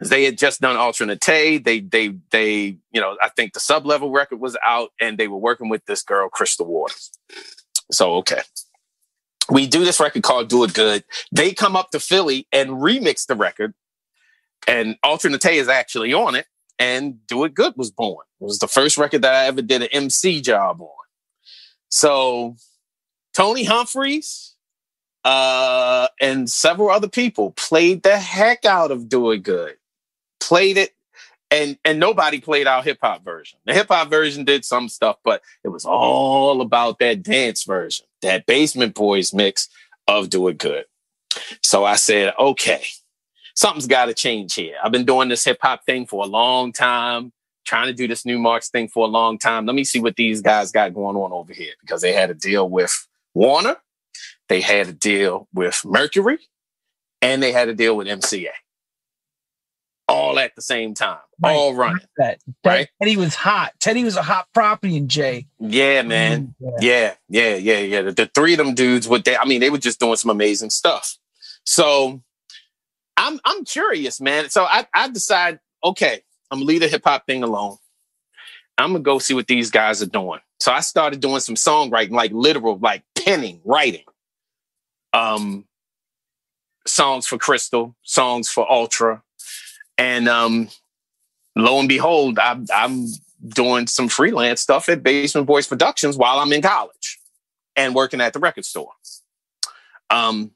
They 0.00 0.24
had 0.24 0.38
just 0.38 0.60
done 0.62 0.76
Ultra 0.76 1.06
Naté 1.06 1.62
They 1.62 1.80
they 1.80 2.14
they 2.30 2.76
you 2.92 3.00
know 3.00 3.16
I 3.22 3.28
think 3.28 3.52
the 3.52 3.60
sub 3.60 3.86
level 3.86 4.10
record 4.10 4.40
was 4.40 4.56
out 4.64 4.90
and 5.00 5.18
they 5.18 5.28
were 5.28 5.38
working 5.38 5.68
with 5.68 5.84
this 5.86 6.02
girl 6.02 6.28
Crystal 6.28 6.66
Waters. 6.66 7.10
So 7.90 8.14
okay, 8.14 8.42
we 9.50 9.66
do 9.66 9.84
this 9.84 10.00
record 10.00 10.22
called 10.22 10.48
Do 10.48 10.64
It 10.64 10.74
Good. 10.74 11.04
They 11.32 11.52
come 11.52 11.76
up 11.76 11.90
to 11.90 12.00
Philly 12.00 12.46
and 12.52 12.70
remix 12.70 13.26
the 13.26 13.34
record 13.34 13.74
and 14.66 14.96
Ultra 15.04 15.30
Naté 15.30 15.54
is 15.54 15.68
actually 15.68 16.12
on 16.12 16.34
it. 16.34 16.46
And 16.78 17.26
Do 17.26 17.44
It 17.44 17.54
Good 17.54 17.74
was 17.76 17.90
born. 17.90 18.24
It 18.40 18.44
was 18.44 18.58
the 18.58 18.68
first 18.68 18.96
record 18.96 19.22
that 19.22 19.34
I 19.34 19.46
ever 19.46 19.60
did 19.60 19.82
an 19.82 19.88
MC 19.92 20.40
job 20.40 20.80
on. 20.80 20.88
So 21.90 22.56
Tony 23.34 23.64
Humphries 23.64 24.54
uh, 25.24 26.08
and 26.20 26.48
several 26.50 26.90
other 26.90 27.08
people 27.08 27.50
played 27.52 28.02
the 28.02 28.16
heck 28.16 28.64
out 28.64 28.90
of 28.90 29.08
Do 29.08 29.30
It 29.30 29.42
Good. 29.42 29.76
Played 30.40 30.78
it 30.78 30.94
and 31.50 31.78
and 31.84 31.98
nobody 31.98 32.40
played 32.40 32.66
our 32.66 32.82
hip 32.82 32.98
hop 33.02 33.24
version. 33.24 33.58
The 33.66 33.74
hip 33.74 33.88
hop 33.88 34.08
version 34.08 34.44
did 34.44 34.64
some 34.64 34.88
stuff, 34.88 35.16
but 35.24 35.42
it 35.64 35.68
was 35.68 35.84
all 35.84 36.60
about 36.60 36.98
that 37.00 37.22
dance 37.22 37.64
version, 37.64 38.06
that 38.22 38.46
Basement 38.46 38.94
Boys 38.94 39.34
mix 39.34 39.68
of 40.06 40.30
Do 40.30 40.48
It 40.48 40.58
Good. 40.58 40.84
So 41.62 41.84
I 41.84 41.96
said, 41.96 42.34
okay, 42.38 42.84
something's 43.54 43.86
got 43.86 44.06
to 44.06 44.14
change 44.14 44.54
here. 44.54 44.76
I've 44.82 44.92
been 44.92 45.04
doing 45.04 45.28
this 45.28 45.44
hip 45.44 45.58
hop 45.60 45.84
thing 45.86 46.06
for 46.06 46.24
a 46.24 46.28
long 46.28 46.72
time, 46.72 47.32
trying 47.64 47.86
to 47.86 47.92
do 47.92 48.08
this 48.08 48.24
Numarx 48.24 48.70
thing 48.70 48.88
for 48.88 49.04
a 49.04 49.08
long 49.08 49.38
time. 49.38 49.66
Let 49.66 49.74
me 49.74 49.84
see 49.84 50.00
what 50.00 50.16
these 50.16 50.40
guys 50.40 50.72
got 50.72 50.94
going 50.94 51.16
on 51.16 51.32
over 51.32 51.52
here 51.52 51.74
because 51.80 52.00
they 52.00 52.12
had 52.12 52.30
a 52.30 52.34
deal 52.34 52.68
with 52.68 53.06
Warner, 53.34 53.76
they 54.48 54.60
had 54.60 54.88
a 54.88 54.92
deal 54.92 55.48
with 55.54 55.82
Mercury, 55.84 56.38
and 57.22 57.42
they 57.42 57.52
had 57.52 57.68
a 57.68 57.74
deal 57.74 57.96
with 57.96 58.08
MCA. 58.08 58.48
All 60.10 60.38
at 60.38 60.54
the 60.56 60.62
same 60.62 60.94
time, 60.94 61.18
right. 61.40 61.54
all 61.54 61.74
running. 61.74 62.04
That, 62.16 62.40
that 62.64 62.70
right? 62.70 62.88
Teddy 63.00 63.16
was 63.16 63.34
hot. 63.34 63.72
Teddy 63.78 64.04
was 64.04 64.16
a 64.16 64.22
hot 64.22 64.48
property 64.52 64.96
in 64.96 65.08
Jay. 65.08 65.46
Yeah, 65.58 66.02
man. 66.02 66.54
Mm, 66.60 66.72
yeah, 66.80 67.14
yeah, 67.28 67.54
yeah, 67.54 67.54
yeah. 67.54 67.78
yeah. 67.78 68.02
The, 68.02 68.12
the, 68.12 68.26
three 68.26 68.52
of 68.52 68.58
them 68.58 68.74
dudes, 68.74 69.06
what 69.06 69.24
they, 69.24 69.36
I 69.36 69.44
mean, 69.44 69.60
they 69.60 69.70
were 69.70 69.78
just 69.78 70.00
doing 70.00 70.16
some 70.16 70.30
amazing 70.30 70.70
stuff. 70.70 71.16
So 71.64 72.22
I'm 73.16 73.38
I'm 73.44 73.64
curious, 73.64 74.20
man. 74.20 74.50
So 74.50 74.64
I 74.64 74.86
I 74.94 75.08
decide, 75.08 75.60
okay, 75.84 76.22
I'm 76.50 76.58
gonna 76.58 76.66
leave 76.66 76.80
the 76.80 76.88
hip 76.88 77.02
hop 77.04 77.26
thing 77.26 77.42
alone. 77.42 77.76
I'm 78.78 78.92
gonna 78.92 79.04
go 79.04 79.18
see 79.18 79.34
what 79.34 79.46
these 79.46 79.70
guys 79.70 80.02
are 80.02 80.06
doing. 80.06 80.40
So 80.58 80.72
I 80.72 80.80
started 80.80 81.20
doing 81.20 81.40
some 81.40 81.54
songwriting, 81.54 82.12
like 82.12 82.32
literal, 82.32 82.78
like 82.78 83.04
penning, 83.14 83.60
writing. 83.64 84.04
Um 85.12 85.66
songs 86.86 87.26
for 87.26 87.38
Crystal, 87.38 87.94
songs 88.02 88.48
for 88.48 88.70
Ultra. 88.70 89.22
And 90.00 90.28
um 90.28 90.68
lo 91.54 91.78
and 91.78 91.88
behold, 91.88 92.38
I, 92.38 92.58
I'm 92.74 93.06
doing 93.46 93.86
some 93.86 94.08
freelance 94.08 94.60
stuff 94.60 94.88
at 94.88 95.02
Basement 95.02 95.46
Boys 95.46 95.66
Productions 95.66 96.16
while 96.16 96.38
I'm 96.38 96.52
in 96.52 96.62
college 96.62 97.20
and 97.76 97.94
working 97.94 98.20
at 98.20 98.32
the 98.32 98.38
record 98.38 98.64
store. 98.64 98.92
Um, 100.08 100.52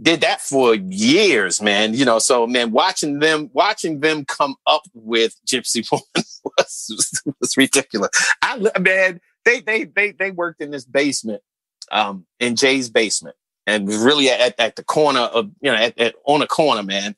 did 0.00 0.20
that 0.20 0.40
for 0.40 0.74
years, 0.74 1.62
man. 1.62 1.94
You 1.94 2.04
know, 2.04 2.18
so 2.18 2.46
man, 2.46 2.70
watching 2.70 3.20
them, 3.20 3.50
watching 3.52 4.00
them 4.00 4.24
come 4.24 4.56
up 4.66 4.82
with 4.92 5.36
Gypsy 5.46 5.86
Woman 5.92 6.26
was, 6.58 7.22
was 7.40 7.56
ridiculous. 7.56 8.10
I 8.42 8.58
man, 8.78 9.20
they 9.44 9.60
they 9.60 9.84
they 9.84 10.12
they 10.12 10.30
worked 10.30 10.60
in 10.60 10.70
this 10.70 10.84
basement, 10.84 11.42
um, 11.90 12.26
in 12.40 12.56
Jay's 12.56 12.90
basement, 12.90 13.36
and 13.66 13.88
really 13.88 14.28
at, 14.28 14.58
at 14.58 14.76
the 14.76 14.84
corner 14.84 15.20
of 15.20 15.50
you 15.60 15.70
know 15.70 15.76
at, 15.76 15.98
at, 15.98 16.14
on 16.24 16.42
a 16.42 16.46
corner, 16.46 16.82
man. 16.82 17.16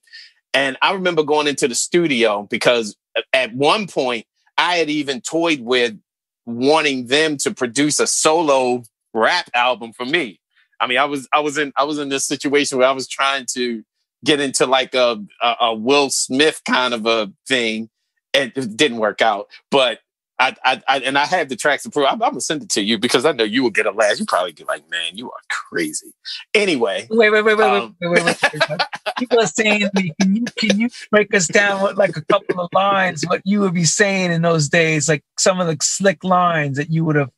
And 0.55 0.77
I 0.83 0.93
remember 0.95 1.23
going 1.23 1.47
into 1.47 1.69
the 1.69 1.75
studio 1.75 2.47
because 2.51 2.97
at 3.33 3.55
one 3.55 3.87
point 3.87 4.27
I 4.59 4.77
had 4.77 4.89
even 4.89 5.21
toyed 5.21 5.61
with 5.61 5.99
wanting 6.47 7.07
them 7.07 7.37
to 7.39 7.53
produce 7.53 8.01
a 8.01 8.07
solo 8.07 8.83
rap 9.13 9.51
album 9.55 9.93
for 9.93 10.07
me. 10.07 10.41
I 10.81 10.87
mean, 10.87 10.99
I 10.99 11.05
was 11.05 11.29
I 11.33 11.41
was 11.41 11.59
in 11.59 11.73
I 11.77 11.85
was 11.85 11.99
in 11.99 12.09
this 12.09 12.27
situation 12.27 12.79
where 12.79 12.89
I 12.89 12.93
was 12.93 13.09
trying 13.09 13.47
to 13.55 13.83
get 14.25 14.41
into 14.41 14.67
like 14.67 14.95
a 14.95 15.23
a, 15.43 15.55
a 15.61 15.75
Will 15.75 16.11
Smith 16.11 16.63
kind 16.69 16.95
of 16.95 17.07
a 17.07 17.33
thing, 17.49 17.89
and 18.35 18.53
it 18.55 18.77
didn't 18.77 18.99
work 18.99 19.23
out. 19.23 19.49
But 19.71 20.01
I, 20.39 20.55
I, 20.63 20.83
I, 20.87 20.99
and 20.99 21.17
I 21.17 21.25
have 21.25 21.49
the 21.49 21.57
tracks 21.57 21.87
approved. 21.87 22.09
I'm, 22.09 22.23
I'm, 22.23 22.31
gonna 22.31 22.41
send 22.43 22.63
it 22.63 22.69
to 22.71 22.83
you 22.83 22.99
because 22.99 23.25
I 23.25 23.33
know 23.33 23.45
you 23.45 23.63
will 23.63 23.71
get 23.71 23.87
a 23.87 23.91
laugh. 23.91 24.19
You 24.19 24.27
probably 24.27 24.53
get 24.53 24.69
like, 24.69 24.89
man, 24.91 25.13
you 25.17 25.31
are 25.31 25.41
crazy. 25.49 26.13
Anyway, 26.53 27.07
wait, 27.11 27.31
wait, 27.31 27.43
wait, 27.43 27.57
wait, 27.57 27.65
um, 27.65 27.97
wait, 28.01 28.11
wait, 28.11 28.25
wait, 28.25 28.69
wait, 28.69 28.81
people 29.17 29.41
are 29.41 29.47
saying 29.47 29.91
can 30.21 30.37
you 30.37 30.45
can 30.59 30.79
you 30.81 30.89
break 31.11 31.35
us 31.35 31.47
down 31.47 31.83
with 31.83 31.97
like 31.97 32.17
a 32.17 32.25
couple 32.25 32.61
of 32.61 32.69
lines 32.73 33.25
what 33.27 33.43
you 33.45 33.61
would 33.61 33.75
be 33.75 33.85
saying 33.85 34.33
in 34.33 34.43
those 34.43 34.69
days, 34.69 35.09
like 35.09 35.23
some 35.39 35.61
of 35.61 35.67
the 35.67 35.77
slick 35.81 36.23
lines 36.25 36.77
that 36.77 36.91
you 36.91 37.05
would 37.05 37.17
have 37.17 37.31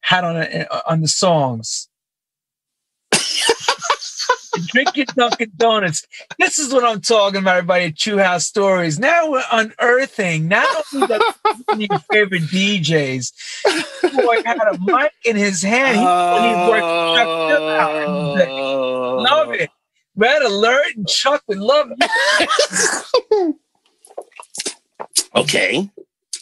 had 0.00 0.24
on 0.24 0.36
a, 0.36 0.66
on 0.88 1.00
the 1.00 1.08
songs. 1.08 1.88
Drink 4.68 4.96
your 4.96 5.06
Dunkin' 5.06 5.52
Donuts. 5.56 6.06
This 6.38 6.58
is 6.58 6.72
what 6.72 6.82
I'm 6.84 7.00
talking 7.02 7.40
about, 7.40 7.58
everybody. 7.58 7.92
True 7.92 8.16
House 8.18 8.46
Stories. 8.46 8.98
Now 8.98 9.30
we're 9.30 9.42
unearthing 9.52 10.48
not 10.48 10.84
only 10.94 11.08
that 11.08 11.20
your 11.76 11.98
favorite 12.10 12.42
DJs. 12.42 13.32
Boy 14.02 14.42
had 14.44 14.58
a 14.62 14.78
mic 14.80 15.12
in 15.24 15.36
his 15.36 15.62
hand. 15.62 15.98
He, 15.98 16.04
uh, 16.04 16.70
worked 16.70 16.82
Love 19.30 19.52
it. 19.52 19.70
Red 20.16 20.42
Alert 20.42 20.96
and 20.96 21.06
Chuck, 21.06 21.42
we 21.46 21.56
love 21.56 21.90
you. 23.30 23.60
okay. 25.36 25.90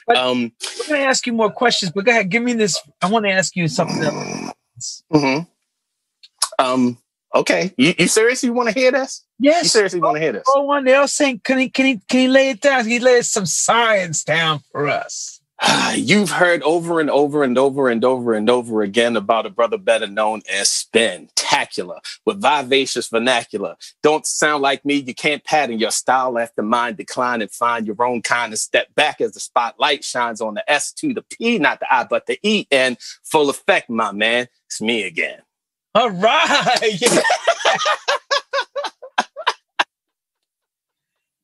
But 0.07 0.17
um, 0.17 0.53
we're 0.79 0.89
going 0.89 1.01
to 1.01 1.07
ask 1.07 1.27
you 1.27 1.33
more 1.33 1.51
questions, 1.51 1.91
but 1.93 2.05
go 2.05 2.13
ahead. 2.13 2.31
Give 2.31 2.43
me 2.43 2.53
this. 2.53 2.81
I 3.03 3.11
want 3.11 3.25
to 3.25 3.31
ask 3.31 3.57
you 3.57 3.69
something 3.69 4.03
else. 4.03 5.03
Mm-hmm. 5.13 5.45
Um, 6.59 6.99
okay. 7.35 7.73
You, 7.77 7.95
you 7.99 8.07
seriously 8.07 8.51
want 8.51 8.69
to 8.69 8.79
hear 8.79 8.93
this? 8.93 9.25
Yes. 9.39 9.65
You 9.65 9.69
seriously 9.71 10.01
want 10.01 10.17
to 10.17 10.21
hear 10.21 10.33
this? 10.33 10.45
Oh, 10.47 10.63
one 10.63 10.87
else 10.87 11.15
saying, 11.15 11.41
can 11.43 11.59
he, 11.59 11.69
can 11.71 11.87
he, 11.87 12.01
can 12.09 12.21
he 12.21 12.29
lay 12.29 12.51
it 12.51 12.61
down? 12.61 12.83
Can 12.83 12.91
he 12.91 12.99
lay 12.99 13.23
some 13.23 13.47
science 13.47 14.23
down 14.23 14.61
for 14.71 14.89
us? 14.89 15.34
You've 15.95 16.31
heard 16.31 16.63
over 16.63 17.01
and 17.01 17.11
over 17.11 17.43
and 17.43 17.57
over 17.57 17.89
and 17.89 18.05
over 18.05 18.35
and 18.35 18.51
over 18.51 18.83
again 18.83 19.17
about 19.17 19.47
a 19.47 19.51
brother 19.51 19.79
better 19.79 20.07
known 20.07 20.43
as 20.53 20.69
Spectacular 20.69 22.01
with 22.25 22.41
vivacious 22.41 23.09
vernacular. 23.09 23.77
Don't 24.03 24.27
sound 24.27 24.63
like 24.63 24.85
me. 24.85 24.97
You 24.97 25.15
can't 25.15 25.45
pattern 25.45 25.79
your 25.79 25.91
style 25.91 26.39
after 26.39 26.63
mine 26.63 26.97
decline 26.97 27.43
and 27.43 27.51
find 27.51 27.87
your 27.87 28.03
own 28.03 28.23
kind 28.23 28.53
of 28.53 28.59
step 28.59 28.95
back 28.95 29.21
as 29.21 29.33
the 29.33 29.41
spotlight 29.41 30.05
shines 30.05 30.41
on 30.41 30.55
the 30.55 30.71
S 30.71 30.93
to 30.95 31.15
the 31.15 31.23
P, 31.23 31.59
not 31.59 31.81
the 31.81 31.93
I, 31.93 32.05
but 32.05 32.27
the 32.27 32.39
E. 32.43 32.67
And 32.71 32.97
full 33.23 33.51
effect, 33.51 33.89
my 33.89 34.13
man. 34.13 34.49
It's 34.67 34.81
me 34.81 35.05
again. 35.05 35.41
All 35.95 36.11
right. 36.11 37.01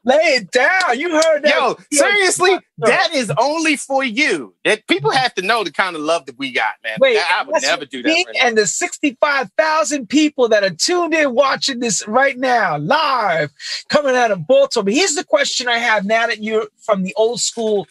Lay 0.03 0.15
it 0.15 0.51
down. 0.51 0.99
You 0.99 1.11
heard 1.11 1.43
that. 1.43 1.55
Yo, 1.55 1.77
seriously, 1.93 2.59
that 2.79 3.11
is 3.13 3.31
only 3.39 3.77
for 3.77 4.03
you. 4.03 4.55
That 4.65 4.87
people 4.87 5.11
have 5.11 5.35
to 5.35 5.43
know 5.43 5.63
the 5.63 5.71
kind 5.73 5.95
of 5.95 6.01
love 6.01 6.25
that 6.27 6.39
we 6.39 6.53
got, 6.53 6.75
man. 6.83 6.97
Wait, 7.01 7.19
I 7.19 7.43
would 7.45 7.61
never 7.61 7.85
do 7.85 8.03
that. 8.03 8.09
Right 8.09 8.37
and 8.43 8.57
the 8.57 8.67
65,000 8.67 10.09
people 10.09 10.49
that 10.49 10.65
are 10.65 10.71
tuned 10.71 11.13
in 11.13 11.35
watching 11.35 11.81
this 11.81 12.07
right 12.09 12.39
now, 12.39 12.79
live, 12.79 13.51
coming 13.91 14.17
out 14.17 14.31
of 14.31 14.47
Baltimore. 14.47 14.91
Here's 14.91 15.17
the 15.17 15.25
question 15.25 15.69
I 15.69 15.77
have 15.79 16.07
now 16.07 16.27
that 16.29 16.43
you're 16.43 16.69
from 16.83 17.03
the 17.03 17.13
old 17.17 17.41
school 17.41 17.87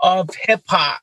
of 0.00 0.30
hip 0.34 0.62
hop. 0.66 1.00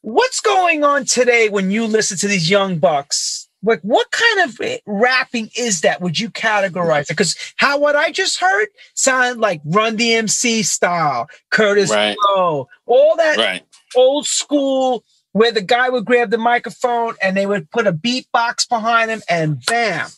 What's 0.00 0.40
going 0.40 0.82
on 0.82 1.04
today 1.04 1.50
when 1.50 1.70
you 1.70 1.86
listen 1.86 2.16
to 2.18 2.26
these 2.26 2.48
young 2.48 2.78
bucks? 2.78 3.48
Like 3.62 3.80
what 3.82 4.10
kind 4.10 4.50
of 4.50 4.60
rapping 4.86 5.50
is 5.56 5.82
that 5.82 6.00
would 6.00 6.18
you 6.18 6.30
categorize 6.30 7.02
it 7.02 7.08
because 7.08 7.36
how 7.56 7.78
what 7.78 7.94
i 7.94 8.10
just 8.10 8.40
heard 8.40 8.66
sounded 8.94 9.40
like 9.40 9.60
run 9.64 9.96
dmc 9.96 10.64
style 10.64 11.28
Kurtis 11.52 11.90
right. 11.90 12.16
Blow, 12.20 12.68
all 12.86 13.16
that 13.16 13.36
right. 13.36 13.62
old 13.94 14.26
school 14.26 15.04
where 15.32 15.52
the 15.52 15.62
guy 15.62 15.88
would 15.88 16.04
grab 16.04 16.30
the 16.30 16.38
microphone 16.38 17.14
and 17.22 17.36
they 17.36 17.46
would 17.46 17.70
put 17.70 17.86
a 17.86 17.92
beatbox 17.92 18.68
behind 18.68 19.10
him 19.10 19.22
and 19.28 19.64
bam 19.66 20.08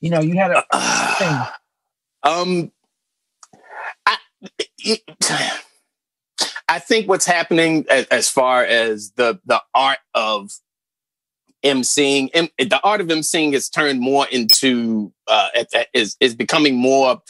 you 0.00 0.10
know 0.10 0.20
you 0.20 0.34
had 0.34 0.50
a 0.50 0.64
uh, 0.70 1.50
um 2.22 2.70
I, 4.06 4.16
it, 4.78 5.02
I 6.68 6.78
think 6.78 7.08
what's 7.08 7.26
happening 7.26 7.86
as, 7.88 8.06
as 8.06 8.28
far 8.28 8.64
as 8.64 9.12
the 9.12 9.40
the 9.44 9.62
art 9.74 9.98
of 10.14 10.50
emceeing. 11.64 12.28
M- 12.34 12.48
the 12.58 12.80
art 12.84 13.00
of 13.00 13.08
emceeing 13.08 13.52
has 13.54 13.68
turned 13.68 14.00
more 14.00 14.26
into 14.30 15.12
uh, 15.26 15.48
is 15.92 16.16
is 16.20 16.34
becoming 16.34 16.76
more 16.76 17.22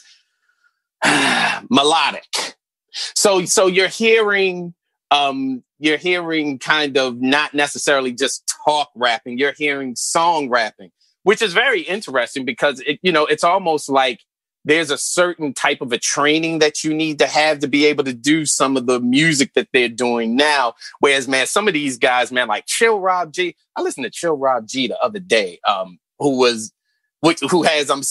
melodic. 1.71 2.57
So 2.93 3.45
so 3.45 3.67
you're 3.67 3.89
hearing 3.89 4.75
um, 5.11 5.63
you're 5.79 5.99
hearing 5.99 6.59
kind 6.59 6.97
of 6.97 7.21
not 7.21 7.55
necessarily 7.55 8.13
just 8.13 8.53
talk 8.65 8.91
rapping. 8.95 9.39
You're 9.39 9.55
hearing 9.57 9.97
song 9.97 10.49
rapping, 10.49 10.91
which 11.23 11.43
is 11.43 11.53
very 11.53 11.83
interesting 11.83 12.45
because 12.45 12.81
it 12.81 12.99
you 13.03 13.13
know 13.13 13.27
it's 13.27 13.45
almost 13.45 13.89
like 13.89 14.21
there's 14.65 14.91
a 14.91 14.99
certain 14.99 15.53
type 15.53 15.81
of 15.81 15.93
a 15.93 15.99
training 15.99 16.59
that 16.59 16.83
you 16.83 16.95
need 16.95 17.19
to 17.19 17.27
have 17.27 17.59
to 17.61 17.69
be 17.69 17.85
able 17.87 18.05
to 18.05 18.15
do 18.15 18.47
some 18.47 18.77
of 18.77 18.87
the 18.87 18.99
music 19.01 19.53
that 19.55 19.69
they're 19.73 19.89
doing 19.89 20.37
now. 20.37 20.75
Whereas, 21.01 21.29
man, 21.29 21.47
some 21.47 21.69
of 21.69 21.75
these 21.75 21.99
guys, 21.99 22.33
man, 22.33 22.49
like 22.49 22.67
Chill 22.67 22.99
Rob 22.99 23.33
G, 23.33 23.57
I 23.77 23.83
listened 23.83 24.05
to 24.05 24.11
Chill 24.11 24.37
Rob 24.37 24.67
G 24.67 24.89
the 24.89 24.99
other 25.01 25.21
day, 25.21 25.61
um, 25.69 25.99
who 26.19 26.39
was, 26.39 26.73
which, 27.21 27.41
who 27.41 27.63
has 27.63 27.91
um, 27.91 28.03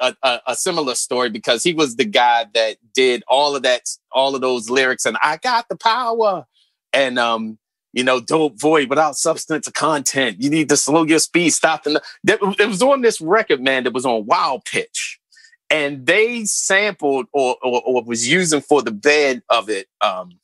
a, 0.00 0.14
a, 0.22 0.40
a 0.48 0.54
similar 0.54 0.94
story 0.94 1.30
because 1.30 1.62
he 1.62 1.72
was 1.74 1.96
the 1.96 2.04
guy 2.04 2.46
that 2.54 2.76
did 2.94 3.22
all 3.26 3.56
of 3.56 3.62
that, 3.62 3.82
all 4.12 4.34
of 4.34 4.40
those 4.40 4.68
lyrics, 4.68 5.06
and 5.06 5.16
I 5.22 5.38
got 5.38 5.68
the 5.68 5.76
power, 5.76 6.46
and 6.92 7.18
um, 7.18 7.58
you 7.94 8.04
know, 8.04 8.20
dope 8.20 8.58
void 8.58 8.88
without 8.88 9.16
substance 9.16 9.68
or 9.68 9.72
content. 9.72 10.40
You 10.40 10.48
need 10.48 10.70
to 10.70 10.76
slow 10.76 11.04
your 11.04 11.18
speed, 11.18 11.50
stop. 11.50 11.84
And 11.86 12.00
it 12.26 12.40
was 12.40 12.82
on 12.82 13.02
this 13.02 13.20
record, 13.20 13.60
man, 13.60 13.84
that 13.84 13.92
was 13.92 14.06
on 14.06 14.24
Wild 14.24 14.64
Pitch 14.64 15.20
and 15.72 16.06
they 16.06 16.44
sampled 16.44 17.26
or, 17.32 17.56
or, 17.62 17.82
or 17.84 18.04
was 18.04 18.28
using 18.28 18.60
for 18.60 18.82
the 18.82 18.92
bed 18.92 19.42
of 19.48 19.68
it 19.68 19.88
um, 20.00 20.38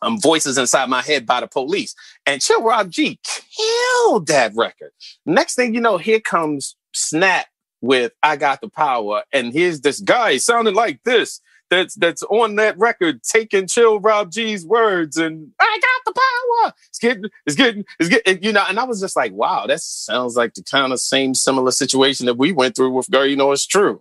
um, 0.00 0.18
voices 0.20 0.56
inside 0.56 0.88
my 0.88 1.02
head 1.02 1.26
by 1.26 1.40
the 1.40 1.46
police. 1.46 1.94
And 2.24 2.40
chill 2.40 2.62
rob 2.62 2.90
g 2.90 3.18
killed 3.24 4.28
that 4.28 4.52
record. 4.56 4.92
Next 5.26 5.54
thing 5.56 5.74
you 5.74 5.80
know 5.80 5.98
here 5.98 6.20
comes 6.20 6.76
snap 6.94 7.46
with 7.82 8.12
i 8.22 8.36
got 8.36 8.60
the 8.60 8.68
power 8.68 9.24
and 9.32 9.52
here's 9.52 9.80
this 9.80 10.00
guy 10.00 10.36
sounding 10.38 10.74
like 10.74 11.02
this 11.04 11.40
that's 11.68 11.94
that's 11.96 12.22
on 12.24 12.54
that 12.54 12.78
record 12.78 13.22
taking 13.24 13.66
chill 13.66 13.98
rob 13.98 14.30
g's 14.30 14.64
words 14.64 15.16
and 15.16 15.50
i 15.58 15.80
got 15.82 16.14
the 16.14 16.20
power! 16.20 16.74
It's 16.88 16.98
getting 16.98 17.24
it's 17.44 17.56
getting 17.56 17.84
it's 17.98 18.08
getting 18.08 18.42
you 18.42 18.52
know 18.52 18.64
and 18.68 18.78
i 18.78 18.84
was 18.84 19.00
just 19.00 19.16
like 19.16 19.32
wow 19.32 19.66
that 19.66 19.80
sounds 19.80 20.36
like 20.36 20.54
the 20.54 20.62
kind 20.62 20.92
of 20.92 21.00
same 21.00 21.34
similar 21.34 21.72
situation 21.72 22.26
that 22.26 22.38
we 22.38 22.52
went 22.52 22.76
through 22.76 22.90
with 22.90 23.10
girl 23.10 23.26
you 23.26 23.36
know 23.36 23.50
it's 23.50 23.66
true 23.66 24.00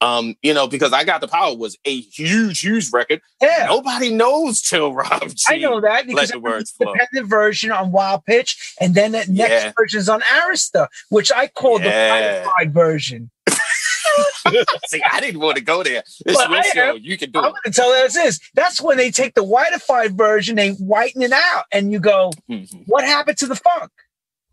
um, 0.00 0.34
you 0.42 0.54
know, 0.54 0.66
because 0.66 0.92
I 0.92 1.04
Got 1.04 1.20
the 1.20 1.28
Power 1.28 1.54
was 1.54 1.76
a 1.84 2.00
huge, 2.00 2.60
huge 2.60 2.92
record. 2.92 3.20
Yeah. 3.40 3.66
Nobody 3.68 4.12
knows 4.12 4.60
Chill 4.60 4.94
Rob 4.94 5.28
G. 5.28 5.44
I 5.48 5.58
know 5.58 5.80
that 5.80 6.06
because 6.06 6.30
the 6.30 6.40
words 6.40 6.74
the 6.78 6.86
independent 6.86 7.28
version 7.28 7.70
on 7.70 7.92
Wild 7.92 8.24
Pitch, 8.24 8.74
and 8.80 8.94
then 8.94 9.12
the 9.12 9.26
next 9.28 9.50
yeah. 9.50 9.72
version 9.78 10.00
is 10.00 10.08
on 10.08 10.20
Arista, 10.22 10.88
which 11.10 11.30
I 11.32 11.48
call 11.48 11.80
yeah. 11.80 12.20
the 12.20 12.44
modified 12.44 12.74
version. 12.74 13.30
See, 14.86 15.02
I 15.10 15.20
didn't 15.20 15.40
want 15.40 15.56
to 15.56 15.62
go 15.62 15.82
there. 15.82 15.98
It's 15.98 16.20
but 16.24 16.50
your 16.50 16.62
show. 16.62 16.94
You 16.94 17.16
can 17.18 17.30
do 17.30 17.38
I'm 17.38 17.44
it. 17.44 17.48
I'm 17.48 17.52
going 17.52 17.62
to 17.66 17.70
tell 17.72 18.02
you 18.02 18.08
this. 18.08 18.40
That's 18.54 18.80
when 18.80 18.96
they 18.96 19.10
take 19.10 19.34
the 19.34 19.44
whitified 19.44 20.16
version, 20.16 20.56
they 20.56 20.70
whiten 20.72 21.22
it 21.22 21.32
out, 21.32 21.64
and 21.72 21.92
you 21.92 22.00
go, 22.00 22.32
mm-hmm. 22.48 22.78
what 22.86 23.04
happened 23.04 23.38
to 23.38 23.46
the 23.46 23.56
funk? 23.56 23.90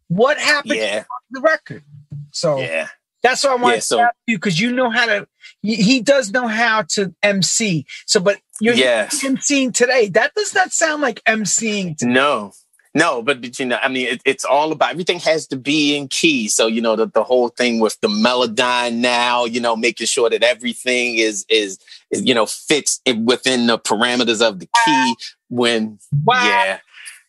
What 0.10 0.38
happened 0.38 0.76
yeah. 0.76 1.00
to 1.02 1.08
the 1.32 1.41
record? 1.41 1.84
So 2.32 2.60
yeah. 2.60 2.89
That's 3.24 3.43
what 3.43 3.53
I 3.53 3.61
want 3.61 3.76
yeah, 3.76 3.80
so, 3.80 3.97
to 3.97 4.03
ask 4.03 4.15
you 4.28 4.38
because 4.38 4.59
you 4.59 4.72
know 4.72 4.89
how 4.89 5.05
to. 5.05 5.28
He 5.63 6.01
does 6.01 6.32
know 6.32 6.47
how 6.47 6.84
to 6.89 7.13
MC. 7.24 7.86
So, 8.05 8.20
but 8.20 8.38
you're 8.61 8.76
yes. 8.76 9.24
MCing 9.24 9.74
today. 9.74 10.09
That 10.09 10.34
does 10.36 10.53
not 10.53 10.72
sound 10.72 11.01
like 11.01 11.22
MCing. 11.24 11.97
Today. 11.97 12.11
No, 12.11 12.53
no, 12.97 13.22
but, 13.22 13.41
but 13.41 13.59
you 13.59 13.65
know, 13.65 13.78
I 13.82 13.89
mean, 13.89 14.07
it, 14.07 14.22
it's 14.26 14.43
all 14.43 14.72
about 14.72 14.91
everything 14.91 15.20
has 15.20 15.45
to 15.47 15.55
be 15.55 15.95
in 15.95 16.07
key. 16.07 16.47
So 16.47 16.65
you 16.65 16.82
know, 16.82 16.95
the, 16.95 17.05
the 17.05 17.24
whole 17.24 17.49
thing 17.49 17.80
with 17.80 17.99
the 18.01 18.07
Melodyne 18.07 18.95
now, 18.95 19.45
you 19.45 19.59
know, 19.59 19.76
making 19.76 20.07
sure 20.07 20.30
that 20.30 20.41
everything 20.41 21.18
is 21.18 21.45
is, 21.47 21.78
is 22.09 22.24
you 22.26 22.34
know 22.34 22.47
fits 22.47 22.99
within 23.05 23.68
the 23.68 23.78
parameters 23.78 24.41
of 24.41 24.59
the 24.59 24.68
key. 24.86 25.15
When 25.49 25.99
wow. 26.26 26.43
yeah, 26.43 26.80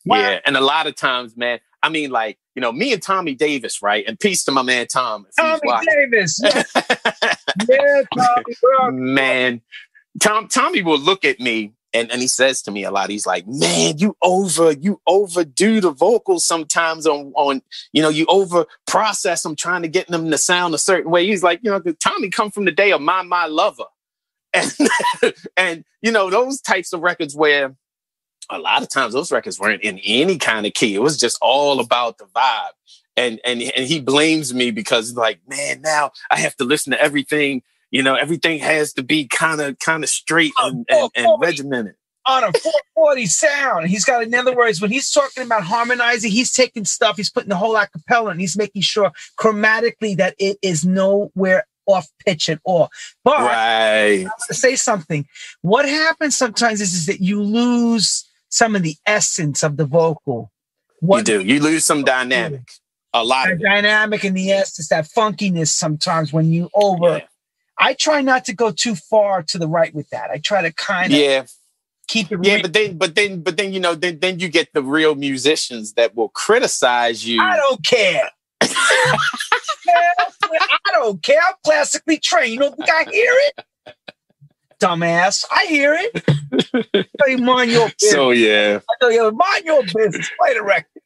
wow. 0.07 0.19
yeah, 0.19 0.41
and 0.47 0.57
a 0.57 0.61
lot 0.61 0.87
of 0.87 0.97
times, 0.97 1.37
man, 1.37 1.61
I 1.83 1.91
mean, 1.91 2.11
like 2.11 2.39
you 2.59 2.61
know, 2.61 2.73
me 2.73 2.93
and 2.93 3.01
Tommy 3.01 3.37
Davis, 3.37 3.81
right? 3.83 4.05
And 4.09 4.19
peace 4.19 4.43
to 4.43 4.51
my 4.51 4.63
man 4.63 4.89
Tom. 4.89 5.29
Tommy 5.39 5.61
Davis. 5.87 6.41
Yeah, 7.69 7.69
yeah 7.69 8.03
Tommy. 8.17 8.99
Man, 9.01 9.63
Tom 10.21 10.49
Tommy 10.49 10.83
will 10.83 10.99
look 10.99 11.25
at 11.25 11.39
me 11.39 11.73
and, 11.93 12.11
and 12.11 12.21
he 12.21 12.27
says 12.27 12.61
to 12.63 12.73
me 12.73 12.83
a 12.83 12.91
lot, 12.91 13.11
he's 13.11 13.27
like, 13.27 13.47
Man, 13.47 13.99
you 13.99 14.17
over, 14.23 14.73
you 14.73 15.01
overdo 15.07 15.81
the 15.81 15.93
vocals 15.93 16.45
sometimes 16.45 17.07
on 17.07 17.33
on, 17.37 17.63
you 17.93 18.03
know, 18.03 18.09
you 18.09 18.27
over 18.29 18.67
process 18.89 19.45
them 19.45 19.55
trying 19.55 19.83
to 19.83 19.89
get 19.89 20.09
them 20.09 20.29
to 20.33 20.39
sound 20.39 20.75
a 20.75 20.79
certain 20.79 21.13
way. 21.13 21.25
He's 21.25 21.45
like, 21.45 21.61
you 21.63 21.71
know, 21.71 21.81
Tommy 22.03 22.29
come 22.29 22.51
from 22.51 22.65
the 22.65 22.73
day 22.73 22.91
of 22.91 23.01
my 23.01 23.23
my 23.23 23.47
lover. 23.47 23.85
And 24.55 24.73
and 25.57 25.85
you 26.03 26.11
know, 26.11 26.29
those 26.29 26.61
types 26.61 26.93
of 26.93 27.03
records 27.03 27.37
where 27.37 27.77
a 28.51 28.59
lot 28.59 28.83
of 28.83 28.89
times 28.89 29.13
those 29.13 29.33
records 29.33 29.59
weren't 29.59 29.83
in 29.83 29.99
any 30.05 30.39
kind 30.39 30.67
of 30.67 30.75
key. 30.75 30.95
It 30.95 31.03
was 31.03 31.19
just 31.19 31.39
all 31.41 31.81
about 31.81 32.19
the 32.19 32.25
vibe. 32.27 32.71
And 33.17 33.41
and 33.45 33.61
and 33.63 33.87
he 33.87 34.01
blames 34.01 34.55
me 34.55 34.71
because 34.71 35.15
like, 35.15 35.41
man, 35.49 35.81
now 35.83 36.13
I 36.31 36.39
have 36.39 36.57
to 36.57 36.65
listen 36.65 36.93
to 36.93 37.01
everything 37.01 37.63
You 37.91 38.03
know, 38.03 38.15
everything 38.15 38.59
has 38.61 38.93
to 38.95 39.03
be 39.03 39.27
kind 39.27 39.61
of 39.61 39.79
kind 39.79 40.05
of 40.05 40.11
straight 40.11 40.53
and, 40.59 40.87
and, 40.89 41.11
and 41.15 41.41
regimented 41.41 41.95
on 42.27 42.45
a 42.45 42.53
440 42.53 43.27
sound. 43.27 43.89
He's 43.89 44.05
got, 44.05 44.23
in 44.23 44.35
other 44.35 44.55
words, 44.55 44.81
when 44.83 44.91
he's 44.91 45.11
talking 45.11 45.43
about 45.43 45.63
harmonizing, 45.63 46.31
he's 46.31 46.53
taking 46.53 46.85
stuff, 46.85 47.17
he's 47.17 47.31
putting 47.31 47.49
the 47.49 47.57
whole 47.57 47.75
acapella 47.75 48.31
and 48.31 48.41
he's 48.41 48.57
making 48.57 48.83
sure 48.83 49.11
chromatically 49.39 50.17
that 50.19 50.35
it 50.39 50.59
is 50.61 50.85
nowhere 50.85 51.65
off 51.87 52.07
pitch 52.27 52.51
at 52.51 52.61
all. 52.65 52.91
But 53.25 53.39
right. 53.39 54.27
to 54.49 54.55
say 54.55 54.77
something, 54.77 55.27
what 55.63 55.89
happens 55.89 56.37
sometimes 56.37 56.83
is, 56.83 56.93
is 56.93 57.07
that 57.07 57.21
you 57.23 57.43
lose 57.43 58.28
some 58.49 58.77
of 58.77 58.83
the 58.83 58.97
essence 59.07 59.63
of 59.63 59.77
the 59.77 59.85
vocal. 59.85 60.51
What 61.01 61.29
you 61.29 61.41
do. 61.41 61.45
You 61.45 61.61
lose 61.61 61.85
some 61.85 62.05
dynamic. 62.05 62.69
A 63.15 63.25
lot 63.25 63.51
of 63.51 63.61
dynamic 63.61 64.25
in 64.25 64.35
the 64.35 64.53
essence, 64.53 64.89
that 64.89 65.07
funkiness 65.07 65.69
sometimes 65.69 66.33
when 66.33 66.53
you 66.53 66.69
over. 66.75 67.19
Yeah. 67.19 67.27
I 67.79 67.95
try 67.95 68.21
not 68.21 68.45
to 68.47 68.55
go 68.55 68.71
too 68.71 68.97
far 68.97 69.43
to 69.45 69.59
the 69.59 69.69
right 69.69 69.95
with 69.95 70.11
that. 70.11 70.31
I 70.31 70.39
try 70.39 70.63
to 70.63 70.73
kind 70.73 71.13
of 71.13 71.19
yeah 71.19 71.45
keep 72.09 72.33
it. 72.33 72.41
Yeah, 72.43 72.55
real. 72.55 72.63
but 72.63 72.73
then, 72.73 72.99
but 72.99 73.15
then, 73.15 73.43
but 73.43 73.57
then, 73.57 73.73
you 73.73 73.79
know, 73.79 73.95
then, 73.95 74.19
then 74.19 74.41
you 74.41 74.49
get 74.49 74.73
the 74.73 74.83
real 74.83 75.15
musicians 75.15 75.93
that 75.93 76.17
will 76.17 76.31
criticize 76.31 77.27
you. 77.27 77.41
I 77.41 77.57
don't 77.57 77.85
care. 77.85 78.31
I 78.61 79.17
don't 80.95 81.23
care. 81.23 81.41
I'm 81.47 81.55
classically 81.65 82.19
trained. 82.19 82.55
You 82.55 82.61
don't 82.61 82.77
think 82.77 82.91
I 82.91 83.05
hear 83.05 83.33
it? 83.33 83.65
Dumbass. 84.81 85.45
I 85.51 85.67
hear 85.67 85.97
it. 85.99 87.41
Mind 87.41 87.71
your 87.71 87.87
business. 87.99 88.13
So 88.13 88.31
yeah. 88.31 88.81
I 88.89 88.95
tell 89.01 89.13
you, 89.13 89.31
mind 89.31 89.65
your 89.65 89.83
business. 89.83 90.31
Play 90.39 90.55
the 90.55 90.63
record. 90.63 91.03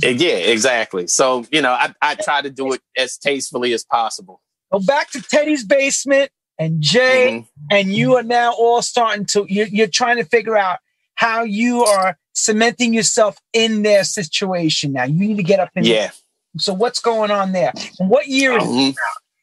Yeah, 0.00 0.28
exactly. 0.28 1.06
So, 1.06 1.44
you 1.50 1.60
know, 1.60 1.72
I, 1.72 1.94
I 2.00 2.14
try 2.14 2.42
to 2.42 2.50
do 2.50 2.72
it 2.72 2.80
as 2.96 3.18
tastefully 3.18 3.72
as 3.72 3.84
possible. 3.84 4.40
Go 4.72 4.80
back 4.80 5.10
to 5.10 5.22
Teddy's 5.22 5.64
basement 5.64 6.30
and 6.58 6.80
Jay, 6.80 7.40
mm-hmm. 7.40 7.66
and 7.70 7.88
you 7.92 8.16
are 8.16 8.22
now 8.22 8.52
all 8.52 8.82
starting 8.82 9.26
to, 9.26 9.46
you're, 9.48 9.66
you're 9.66 9.86
trying 9.86 10.16
to 10.16 10.24
figure 10.24 10.56
out 10.56 10.78
how 11.14 11.42
you 11.42 11.84
are 11.84 12.18
cementing 12.32 12.94
yourself 12.94 13.36
in 13.52 13.82
their 13.82 14.04
situation 14.04 14.92
now. 14.92 15.04
You 15.04 15.14
need 15.28 15.36
to 15.36 15.42
get 15.42 15.60
up 15.60 15.70
in 15.74 15.84
Yeah. 15.84 16.10
So 16.58 16.72
what's 16.72 17.00
going 17.00 17.30
on 17.30 17.52
there? 17.52 17.72
And 17.98 18.08
what 18.08 18.28
year 18.28 18.56
is 18.56 18.64
mm-hmm. 18.64 18.90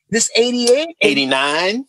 this? 0.10 0.32
88? 0.36 0.96
89. 1.02 1.86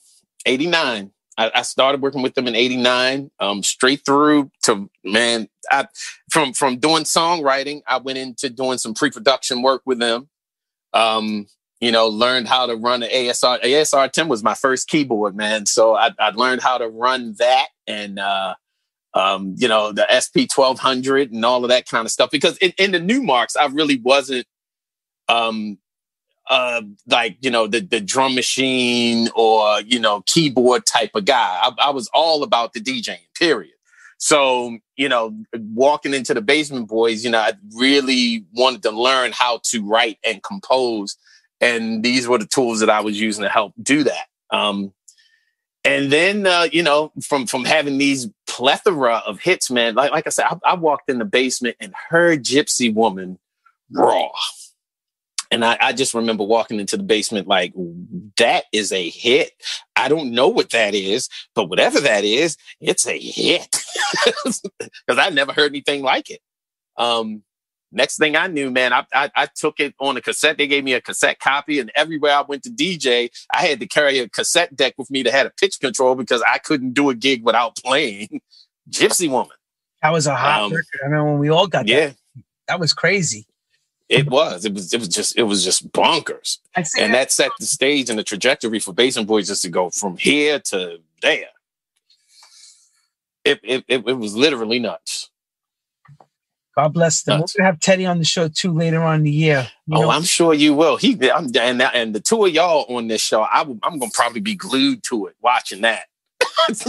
89. 0.47 1.11
I, 1.37 1.51
I, 1.55 1.63
started 1.63 2.01
working 2.01 2.23
with 2.23 2.35
them 2.35 2.47
in 2.47 2.55
89, 2.55 3.31
um, 3.41 3.63
straight 3.63 4.05
through 4.05 4.51
to 4.65 4.89
man, 5.03 5.49
I, 5.71 5.89
from, 6.31 6.53
from 6.53 6.79
doing 6.79 7.05
songwriting, 7.05 7.83
I 7.87 7.99
went 7.99 8.19
into 8.19 8.51
doing 8.51 8.79
some 8.79 8.95
pre-production 8.95 9.63
work 9.63 9.83
with 9.85 9.99
them. 9.99 10.29
Um, 10.93 11.47
you 11.81 11.93
know, 11.93 12.09
learned 12.09 12.49
how 12.49 12.67
to 12.67 12.77
run 12.77 13.03
an 13.03 13.11
ASR. 13.11 13.63
ASR 13.63 14.11
10 14.11 14.29
was 14.29 14.43
my 14.43 14.55
first 14.55 14.89
keyboard, 14.89 15.37
man. 15.37 15.67
So 15.67 15.95
I, 15.95 16.13
I 16.19 16.31
learned 16.31 16.63
how 16.63 16.79
to 16.79 16.89
run 16.89 17.35
that 17.39 17.67
and, 17.87 18.19
uh, 18.19 18.55
um, 19.13 19.55
you 19.59 19.69
know, 19.69 19.93
the 19.93 20.07
SP 20.09 20.49
1200 20.53 21.33
and 21.33 21.45
all 21.45 21.65
of 21.65 21.69
that 21.69 21.87
kind 21.89 22.07
of 22.07 22.13
stuff. 22.13 22.31
Because 22.31 22.57
in, 22.59 22.73
in 22.79 22.93
the 22.93 23.01
Numarx, 23.01 23.57
I 23.59 23.67
really 23.67 24.01
wasn't, 24.01 24.47
um, 25.29 25.79
uh, 26.49 26.83
like, 27.07 27.37
you 27.41 27.51
know, 27.51 27.67
the, 27.67 27.81
the 27.81 28.01
drum 28.01 28.35
machine 28.35 29.29
or, 29.35 29.81
you 29.83 29.99
know, 29.99 30.23
keyboard 30.27 30.87
type 30.87 31.11
of 31.15 31.25
guy. 31.25 31.61
I, 31.63 31.73
I 31.79 31.91
was 31.91 32.09
all 32.13 32.43
about 32.43 32.73
the 32.73 32.81
DJing, 32.81 33.19
period. 33.39 33.73
So, 34.19 34.79
you 34.97 35.09
know, 35.09 35.37
walking 35.55 36.15
into 36.15 36.35
the 36.35 36.41
basement 36.41 36.89
boys, 36.89 37.25
you 37.25 37.31
know, 37.31 37.41
I 37.41 37.53
really 37.75 38.47
wanted 38.53 38.83
to 38.85 38.91
learn 38.91 39.33
how 39.33 39.61
to 39.65 39.87
write 39.87 40.19
and 40.25 40.43
compose 40.43 41.17
and 41.65 42.03
these 42.03 42.29
were 42.29 42.39
the 42.39 42.47
tools 42.47 42.81
that 42.81 42.91
I 42.91 43.01
was 43.01 43.19
using 43.21 43.43
to 43.43 43.49
help 43.49 43.73
do 43.83 44.05
that. 44.05 44.27
Um, 44.51 44.93
and 45.85 46.13
then 46.13 46.47
uh, 46.47 46.69
you 46.71 46.83
know, 46.83 47.13
from 47.23 47.47
from 47.47 47.65
having 47.65 47.99
these 47.99 48.29
plethora 48.47 49.23
of 49.27 49.41
hits, 49.41 49.71
man. 49.71 49.95
Like 49.95 50.13
like 50.13 50.27
I 50.27 50.31
said, 50.31 50.47
I, 50.47 50.57
I 50.65 50.75
walked 50.75 51.11
in 51.11 51.19
the 51.19 51.25
basement 51.25 51.77
and 51.81 51.93
heard 52.09 52.45
Gypsy 52.45 52.93
Woman 52.93 53.39
raw. 53.91 54.31
And 55.55 55.65
I, 55.65 55.79
I, 55.81 55.93
just 55.93 56.15
remember 56.15 56.43
walking 56.43 56.81
into 56.81 56.97
the 56.97 57.05
basement 57.05 57.47
like, 57.47 57.73
that 58.39 58.65
is 58.73 58.91
a 58.91 59.09
hit. 59.09 59.53
I 59.95 60.09
don't 60.09 60.33
know 60.33 60.49
what 60.49 60.71
that 60.71 60.97
is, 60.97 61.29
but 61.55 61.69
whatever 61.69 62.01
that 62.01 62.25
is, 62.25 62.57
it's 62.81 63.07
a 63.07 63.17
hit. 63.17 63.77
Because 65.07 65.19
I 65.19 65.29
never 65.31 65.53
heard 65.53 65.71
anything 65.71 66.03
like 66.03 66.29
it. 66.29 66.41
Um, 66.97 67.45
Next 67.93 68.19
thing 68.19 68.35
I 68.35 68.49
knew, 68.49 68.73
man, 68.73 68.93
I, 68.93 69.07
I, 69.15 69.31
I 69.37 69.47
took 69.55 69.79
it 69.79 69.95
on 70.01 70.17
a 70.17 70.21
cassette. 70.21 70.59
They 70.59 70.67
gave 70.67 70.83
me 70.83 70.95
a 70.95 71.01
cassette 71.01 71.39
copy, 71.39 71.79
and 71.79 71.93
everywhere 71.95 72.33
I 72.33 72.41
went 72.41 72.65
to 72.65 72.71
DJ, 72.71 73.31
I 73.55 73.63
had 73.67 73.79
to 73.79 73.87
carry 73.87 74.19
a 74.19 74.29
cassette 74.29 74.75
deck 74.75 74.95
with 74.99 75.13
me 75.13 75.23
that 75.23 75.33
had 75.33 75.47
a 75.47 75.51
pitch 75.51 75.79
control 75.79 76.17
because 76.17 76.43
I 76.43 76.59
couldn't 76.59 76.95
do 76.95 77.09
a 77.11 77.15
gig 77.15 77.45
without 77.45 77.77
playing 77.77 78.41
Gypsy 78.91 79.31
Woman. 79.31 79.57
That 80.03 80.11
was 80.11 80.27
a 80.27 80.35
hot 80.35 80.63
um, 80.63 80.73
record. 80.73 80.87
I 81.05 81.07
remember 81.07 81.31
when 81.31 81.39
we 81.39 81.51
all 81.51 81.69
got 81.69 81.87
yeah. 81.87 82.07
that. 82.07 82.17
That 82.67 82.81
was 82.81 82.93
crazy. 82.93 83.47
It 84.09 84.29
was. 84.29 84.65
It 84.65 84.75
was. 84.75 84.93
It 84.93 85.01
was 85.01 85.09
just. 85.09 85.37
It 85.37 85.45
was 85.45 85.65
just 85.65 85.91
bonkers. 85.93 86.59
And 86.77 86.85
that. 86.85 87.13
that 87.13 87.33
set 87.33 87.51
the 87.59 87.67
stage 87.67 88.11
and 88.11 88.19
the 88.19 88.25
trajectory 88.25 88.79
for 88.79 88.93
Basement 88.93 89.29
Boys 89.29 89.49
just 89.49 89.63
to 89.63 89.71
go 89.71 89.91
from 89.91 90.17
here 90.17 90.59
to 90.61 90.99
there. 91.23 91.49
It 93.45 93.61
it, 93.63 93.85
it, 93.89 94.07
it 94.07 94.19
was 94.19 94.37
literally 94.37 94.79
nuts. 94.79 95.31
God 96.77 96.93
bless 96.93 97.23
them. 97.23 97.41
We're 97.41 97.47
gonna 97.57 97.67
have 97.67 97.81
Teddy 97.81 98.05
on 98.05 98.19
the 98.19 98.25
show 98.25 98.49
too 98.49 98.73
later 98.73 99.03
on 99.03 99.17
in 99.17 99.23
the 99.23 99.31
year. 99.31 99.69
You 99.87 99.99
oh, 99.99 100.03
know? 100.03 100.11
I'm 100.11 100.25
sure 100.25 100.53
you 100.53 100.75
will. 100.75 100.97
He, 100.97 101.31
I'm, 101.31 101.51
and 101.57 101.81
and 101.81 102.15
the 102.15 102.21
two 102.21 102.45
of 102.45 102.53
y'all 102.53 102.85
on 102.95 103.07
this 103.07 103.23
show, 103.23 103.43
I, 103.43 103.61
am 103.61 103.79
gonna 103.81 104.11
probably 104.13 104.41
be 104.41 104.57
glued 104.57 105.03
to 105.05 105.27
it, 105.27 105.37
watching 105.41 105.83
that. 105.83 106.07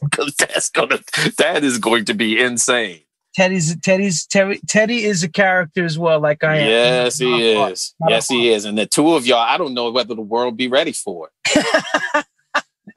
Because 0.00 0.34
that's 0.36 0.70
gonna, 0.70 1.00
that 1.38 1.62
is 1.62 1.78
going 1.78 2.06
to 2.06 2.14
be 2.14 2.40
insane. 2.40 3.02
Teddy's 3.36 3.78
Teddy's 3.80 4.24
Teddy 4.24 4.60
Teddy 4.66 5.04
is 5.04 5.22
a 5.22 5.28
character 5.28 5.84
as 5.84 5.98
well, 5.98 6.20
like 6.20 6.42
I 6.42 6.56
am. 6.56 6.68
Yes, 6.68 7.18
he 7.18 7.52
is. 7.52 7.94
Yes, 8.08 8.28
he 8.28 8.50
is. 8.50 8.64
And 8.64 8.78
the 8.78 8.86
two 8.86 9.14
of 9.14 9.26
y'all, 9.26 9.40
I 9.40 9.58
don't 9.58 9.74
know 9.74 9.90
whether 9.90 10.14
the 10.14 10.22
world 10.22 10.56
be 10.56 10.68
ready 10.68 10.92
for 10.92 11.28
it. 11.44 12.24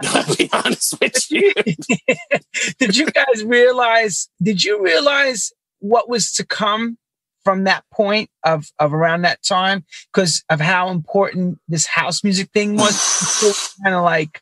I'll 0.01 0.35
be 0.35 0.49
honest 0.53 0.95
with 1.01 1.29
you. 1.29 1.51
did 2.79 2.95
you 2.95 3.07
guys 3.07 3.43
realize? 3.43 4.29
Did 4.41 4.63
you 4.63 4.81
realize 4.81 5.51
what 5.79 6.07
was 6.07 6.31
to 6.33 6.45
come 6.45 6.97
from 7.43 7.65
that 7.65 7.83
point 7.91 8.29
of 8.45 8.71
of 8.79 8.93
around 8.93 9.23
that 9.23 9.43
time 9.43 9.83
because 10.13 10.45
of 10.49 10.61
how 10.61 10.89
important 10.89 11.59
this 11.67 11.85
house 11.85 12.23
music 12.23 12.49
thing 12.53 12.77
was? 12.77 13.75
kind 13.83 13.93
of 13.93 14.05
like, 14.05 14.41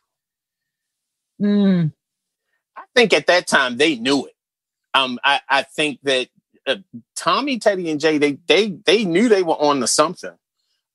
mm. 1.42 1.92
I 2.76 2.82
think 2.94 3.12
at 3.12 3.26
that 3.26 3.48
time 3.48 3.78
they 3.78 3.96
knew 3.96 4.26
it. 4.26 4.34
Um, 4.94 5.18
I 5.22 5.40
I 5.48 5.62
think 5.62 6.00
that 6.04 6.28
uh, 6.66 6.76
Tommy, 7.16 7.58
Teddy, 7.58 7.90
and 7.90 8.00
Jay 8.00 8.18
they 8.18 8.38
they 8.46 8.70
they 8.70 9.04
knew 9.04 9.28
they 9.28 9.42
were 9.42 9.54
on 9.54 9.80
to 9.80 9.86
something. 9.86 10.34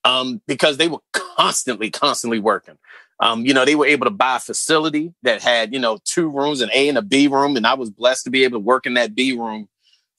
Um, 0.06 0.42
because 0.48 0.76
they 0.76 0.90
were 0.90 1.00
constantly, 1.14 1.90
constantly 1.90 2.38
working. 2.38 2.78
Um, 3.20 3.46
you 3.46 3.54
know, 3.54 3.64
they 3.64 3.76
were 3.76 3.86
able 3.86 4.06
to 4.06 4.12
buy 4.12 4.36
a 4.36 4.40
facility 4.40 5.14
that 5.24 5.42
had, 5.42 5.72
you 5.72 5.80
know, 5.80 6.00
two 6.04 6.30
rooms, 6.30 6.60
an 6.60 6.70
A 6.74 6.90
and 6.90 6.98
a 6.98 7.02
B 7.02 7.28
room. 7.28 7.56
And 7.56 7.66
I 7.66 7.74
was 7.74 7.90
blessed 7.90 8.26
to 8.26 8.30
be 8.30 8.44
able 8.44 8.58
to 8.58 8.64
work 8.64 8.86
in 8.86 8.96
that 8.96 9.16
B 9.16 9.32
room 9.32 9.70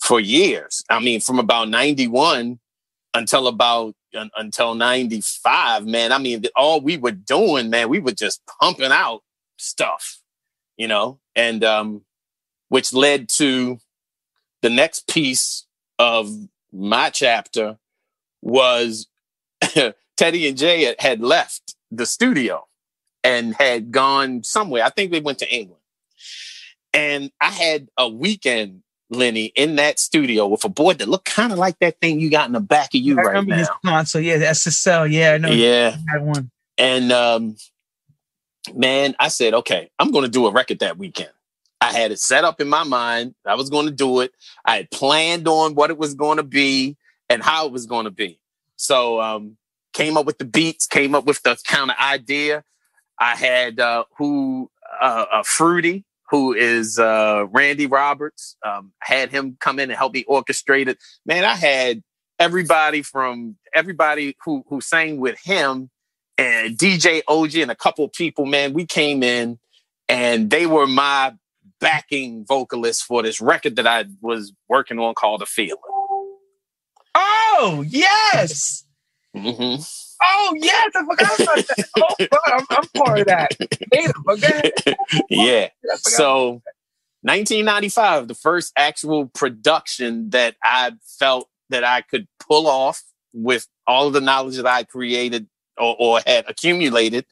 for 0.01 0.21
years. 0.21 0.83
I 0.89 1.01
mean, 1.01 1.21
from 1.21 1.39
about 1.39 1.69
91 1.69 2.59
until 3.13 3.47
about 3.47 3.95
until 4.37 4.75
95, 4.75 5.87
man. 5.87 6.13
I 6.13 6.19
mean, 6.19 6.45
all 6.55 6.81
we 6.81 6.97
were 6.97 7.11
doing, 7.11 7.69
man, 7.69 7.89
we 7.89 7.99
were 7.99 8.13
just 8.13 8.41
pumping 8.61 8.93
out 8.93 9.23
stuff, 9.57 10.21
you 10.77 10.87
know, 10.89 11.19
and 11.35 11.65
um, 11.65 12.03
which 12.75 12.93
led 12.93 13.29
to 13.29 13.79
the 14.61 14.69
next 14.69 15.07
piece 15.07 15.65
of 16.01 16.29
my 16.73 17.09
chapter 17.09 17.79
was 18.43 19.07
Teddy 20.17 20.49
and 20.49 20.59
Jay 20.59 20.93
had 20.99 21.21
left 21.21 21.77
the 21.93 22.05
studio 22.05 22.67
and 23.23 23.55
had 23.55 23.93
gone 23.93 24.43
somewhere. 24.43 24.83
I 24.83 24.91
think 24.91 25.13
they 25.13 25.21
went 25.21 25.39
to 25.39 25.55
England. 25.55 25.83
And 26.93 27.31
I 27.41 27.51
had 27.51 27.91
a 27.97 28.09
weekend, 28.09 28.83
Lenny, 29.09 29.53
in 29.55 29.77
that 29.77 30.01
studio 30.01 30.49
with 30.49 30.65
a 30.65 30.69
board 30.69 30.99
that 30.99 31.09
looked 31.09 31.27
kind 31.27 31.53
of 31.53 31.59
like 31.59 31.79
that 31.79 32.01
thing 32.01 32.19
you 32.19 32.29
got 32.29 32.49
in 32.49 32.55
the 32.55 32.61
back 32.61 32.93
of 32.93 33.01
you 33.01 33.17
I 33.21 33.23
right 33.23 33.27
remember 33.29 33.55
now. 33.55 33.69
Console, 33.87 34.21
yeah, 34.21 34.39
the 34.39 34.47
SSL, 34.47 35.13
yeah, 35.13 35.35
I 35.35 35.39
know. 35.39 35.53
Yeah, 35.53 35.97
that 36.13 36.23
one. 36.23 36.51
And 36.77 37.13
um, 37.13 37.55
man, 38.75 39.15
I 39.21 39.29
said, 39.29 39.55
okay, 39.55 39.91
I'm 40.01 40.11
going 40.11 40.25
to 40.25 40.29
do 40.29 40.49
a 40.49 40.51
record 40.51 40.81
that 40.81 40.99
weekend. 40.99 41.31
I 41.85 41.93
had 41.93 42.13
it 42.13 42.19
set 42.19 42.45
up 42.45 42.63
in 42.63 42.69
my 42.69 42.83
mind. 42.83 43.35
I 43.45 43.57
was 43.57 43.69
going 43.69 43.85
to 43.85 43.93
do 43.93 44.21
it. 44.21 44.33
I 44.65 44.77
had 44.77 44.91
planned 44.91 45.47
on 45.47 45.75
what 45.75 45.91
it 45.91 45.99
was 45.99 46.15
going 46.15 46.39
to 46.39 46.43
be 46.43 46.97
and 47.29 47.43
how 47.43 47.67
it 47.67 47.73
was 47.73 47.85
going 47.85 48.05
to 48.05 48.11
be. 48.11 48.41
So 48.77 49.21
um, 49.21 49.59
came 49.93 50.17
up 50.17 50.25
with 50.25 50.39
the 50.39 50.47
beats, 50.47 50.87
came 50.87 51.15
up 51.15 51.27
with 51.27 51.43
the 51.43 51.59
kind 51.67 51.91
of 51.91 51.97
idea. 51.99 52.65
I 53.21 53.37
had 53.37 53.81
uh, 53.81 54.05
who 54.17 54.71
uh, 54.99 55.27
uh, 55.31 55.43
Fruity, 55.43 56.07
who 56.31 56.55
is 56.55 56.99
uh, 56.99 57.45
Randy 57.51 57.87
Roberts. 57.87 58.57
Um, 58.65 58.93
had 59.01 59.31
him 59.31 59.59
come 59.61 59.79
in 59.79 59.91
and 59.91 59.99
help 59.99 60.15
me 60.15 60.25
orchestrate 60.25 60.89
it. 60.89 60.97
Man, 61.27 61.45
I 61.45 61.55
had 61.55 62.03
everybody 62.39 63.03
from 63.03 63.57
everybody 63.75 64.39
who 64.43 64.65
who 64.71 64.81
sang 64.81 65.21
with 65.21 65.39
him 65.45 65.91
and 66.39 66.79
DJ 66.79 67.21
OG 67.29 67.57
and 67.57 67.71
a 67.71 67.77
couple 67.77 68.07
of 68.07 68.13
people, 68.15 68.47
man, 68.47 68.73
we 68.73 68.87
came 68.87 69.23
in 69.23 69.59
and 70.09 70.49
they 70.49 70.67
were 70.67 70.87
my 70.87 71.35
backing 71.85 72.47
vocalist 72.47 73.05
for 73.05 73.23
this 73.23 73.43
record 73.43 73.77
that 73.77 73.87
I 73.87 74.07
was 74.23 74.55
working 74.71 74.99
on 74.99 75.15
called 75.15 75.43
The 75.43 75.47
Feeling. 75.47 75.77
Oh, 77.15 77.85
yes. 77.87 78.87
Mm-hmm. 79.37 79.83
Oh, 80.23 80.55
yes. 80.57 80.91
I 80.97 81.05
forgot 81.05 81.41
about 81.41 81.57
that. 81.57 81.89
Oh, 81.99 82.15
bro, 82.19 82.39
I'm, 82.47 82.67
I'm 82.71 83.05
part 83.05 83.19
of 83.21 83.27
that. 83.27 84.97
Yeah. 85.29 85.69
So 85.97 86.63
1995, 87.21 88.29
the 88.29 88.35
first 88.35 88.73
actual 88.77 89.27
production 89.27 90.31
that 90.31 90.57
I 90.65 90.93
felt 91.19 91.51
that 91.69 91.85
I 91.85 92.01
could 92.01 92.27
pull 92.41 92.67
off 92.67 93.03
with 93.35 93.67
all 93.87 94.07
of 94.07 94.15
the 94.15 94.23
knowledge 94.23 94.57
that 94.57 94.67
I 94.67 94.85
created 94.85 95.49
or, 95.77 95.97
or 95.99 96.21
had 96.27 96.47
accumulated 96.49 97.27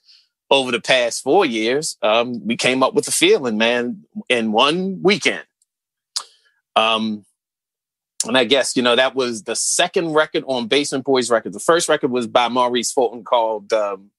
over 0.53 0.71
the 0.71 0.81
past 0.81 1.23
four 1.23 1.47
years, 1.47 1.97
um, 2.03 2.47
we 2.47 2.57
came 2.57 2.83
up 2.83 2.93
with 2.93 3.07
the 3.07 3.11
feeling, 3.11 3.57
man, 3.57 4.05
in 4.29 4.53
one 4.53 5.01
weekend. 5.03 5.45
Um, 6.77 7.25
and 8.27 8.37
I 8.37 8.45
guess, 8.45 8.77
you 8.77 8.83
know, 8.83 8.95
that 8.95 9.15
was 9.15 9.45
the 9.45 9.57
second 9.57 10.13
record 10.13 10.45
on 10.47 10.69
Basement 10.69 11.05
Boys 11.05 11.31
record. 11.31 11.55
The 11.55 11.59
first 11.59 11.89
record 11.89 12.11
was 12.11 12.27
by 12.27 12.49
Maurice 12.49 12.93
Fulton 12.93 13.25
called 13.25 13.73
um, 13.73 14.11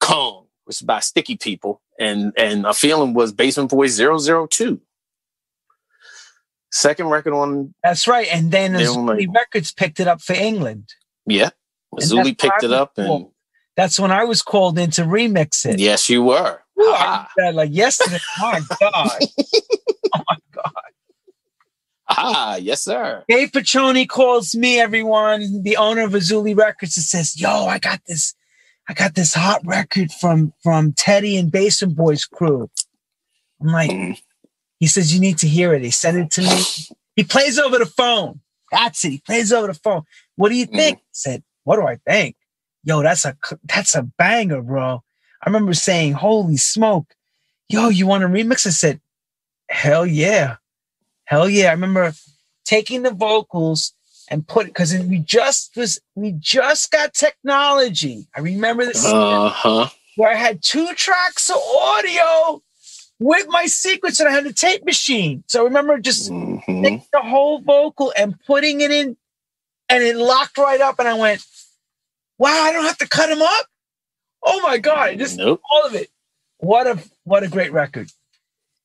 Kong, 0.00 0.46
which 0.64 0.78
is 0.78 0.82
by 0.82 1.00
Sticky 1.00 1.36
People. 1.36 1.82
And 2.00 2.32
and 2.36 2.66
a 2.66 2.72
feeling 2.74 3.12
was 3.14 3.32
Basement 3.32 3.70
Boys 3.70 3.98
002. 3.98 4.80
Second 6.72 7.06
record 7.08 7.32
on, 7.34 7.74
That's 7.84 8.08
right. 8.08 8.26
And 8.32 8.50
then 8.50 8.72
Azuli 8.72 9.26
like- 9.26 9.28
Records 9.34 9.72
picked 9.72 10.00
it 10.00 10.08
up 10.08 10.20
for 10.22 10.32
England. 10.32 10.94
yeah. 11.26 11.50
And 11.92 12.02
Zuli 12.02 12.36
that's 12.36 12.42
picked 12.42 12.64
it 12.64 12.72
up 12.72 12.98
and 12.98 13.28
That's 13.76 14.00
when 14.00 14.10
I 14.10 14.24
was 14.24 14.42
called 14.42 14.78
in 14.78 14.90
to 14.92 15.02
remix 15.02 15.66
it. 15.66 15.78
yes, 15.78 16.08
you 16.08 16.22
were. 16.22 16.60
Ah, 16.80 17.28
like 17.52 17.70
yesterday. 17.72 18.18
My 18.40 18.60
God. 18.80 19.20
oh 20.14 20.20
my 20.28 20.36
God. 20.52 20.72
ah, 22.08 22.56
yes, 22.56 22.82
sir. 22.82 23.24
Dave 23.28 23.50
Piccioni 23.52 24.08
calls 24.08 24.54
me, 24.54 24.78
everyone, 24.80 25.62
the 25.62 25.76
owner 25.76 26.02
of 26.02 26.12
Azuli 26.12 26.56
Records, 26.56 26.96
and 26.96 27.04
says, 27.04 27.38
Yo, 27.40 27.66
I 27.66 27.78
got 27.78 28.00
this, 28.06 28.34
I 28.88 28.94
got 28.94 29.14
this 29.14 29.34
hot 29.34 29.60
record 29.64 30.10
from 30.12 30.52
from 30.62 30.92
Teddy 30.92 31.36
and 31.36 31.50
Basement 31.50 31.96
Boys 31.96 32.24
crew. 32.24 32.70
I'm 33.60 33.68
like, 33.68 33.90
Mm. 33.90 34.20
he 34.78 34.86
says, 34.86 35.12
You 35.14 35.20
need 35.20 35.38
to 35.38 35.48
hear 35.48 35.74
it. 35.74 35.82
He 35.82 35.90
sent 35.90 36.16
it 36.18 36.30
to 36.32 36.42
me. 36.42 36.96
He 37.16 37.24
plays 37.24 37.58
over 37.58 37.78
the 37.78 37.86
phone. 37.86 38.40
That's 38.70 39.04
it. 39.04 39.10
He 39.10 39.18
plays 39.18 39.52
over 39.52 39.68
the 39.68 39.74
phone. 39.74 40.02
What 40.36 40.50
do 40.50 40.54
you 40.56 40.66
think? 40.66 40.98
I 40.98 41.02
said, 41.12 41.42
What 41.64 41.76
do 41.76 41.86
I 41.86 41.96
think? 42.06 42.36
Yo, 42.86 43.02
that's 43.02 43.24
a 43.24 43.36
that's 43.64 43.96
a 43.96 44.02
banger, 44.04 44.62
bro. 44.62 45.02
I 45.42 45.50
remember 45.50 45.74
saying, 45.74 46.12
Holy 46.14 46.56
smoke. 46.56 47.14
Yo, 47.68 47.88
you 47.88 48.06
want 48.06 48.22
a 48.24 48.28
remix? 48.28 48.64
I 48.66 48.70
said, 48.70 49.00
Hell 49.68 50.06
yeah. 50.06 50.56
Hell 51.24 51.48
yeah. 51.50 51.68
I 51.68 51.72
remember 51.72 52.14
taking 52.64 53.02
the 53.02 53.10
vocals 53.10 53.92
and 54.30 54.46
put 54.46 54.68
because 54.68 54.94
we 54.94 55.18
just 55.18 55.76
was 55.76 56.00
we 56.14 56.32
just 56.38 56.92
got 56.92 57.12
technology. 57.12 58.28
I 58.36 58.40
remember 58.40 58.86
this 58.86 59.04
Uh 59.04 59.48
huh. 59.48 59.88
where 60.14 60.30
I 60.30 60.36
had 60.36 60.62
two 60.62 60.94
tracks 60.94 61.50
of 61.50 61.56
audio 61.56 62.62
with 63.18 63.48
my 63.48 63.66
sequence 63.66 64.20
and 64.20 64.28
I 64.28 64.32
had 64.32 64.46
a 64.46 64.52
tape 64.52 64.84
machine. 64.84 65.42
So 65.48 65.62
I 65.62 65.64
remember 65.64 65.98
just 65.98 66.28
hmm 66.28 66.56
taking 66.84 67.02
the 67.12 67.22
whole 67.22 67.60
vocal 67.62 68.12
and 68.16 68.38
putting 68.46 68.80
it 68.80 68.92
in 68.92 69.16
and 69.88 70.04
it 70.04 70.16
locked 70.16 70.58
right 70.58 70.80
up 70.80 71.00
and 71.00 71.08
I 71.08 71.14
went, 71.14 71.44
wow, 72.38 72.48
I 72.50 72.72
don't 72.72 72.84
have 72.84 72.98
to 72.98 73.08
cut 73.08 73.30
him 73.30 73.42
up. 73.42 73.66
Oh 74.42 74.60
my 74.62 74.78
God, 74.78 75.18
just 75.18 75.36
Nope. 75.36 75.60
all 75.72 75.86
of 75.86 75.94
it. 75.94 76.10
What 76.58 76.86
a 76.86 76.98
what 77.24 77.42
a 77.42 77.48
great 77.48 77.72
record. 77.72 78.10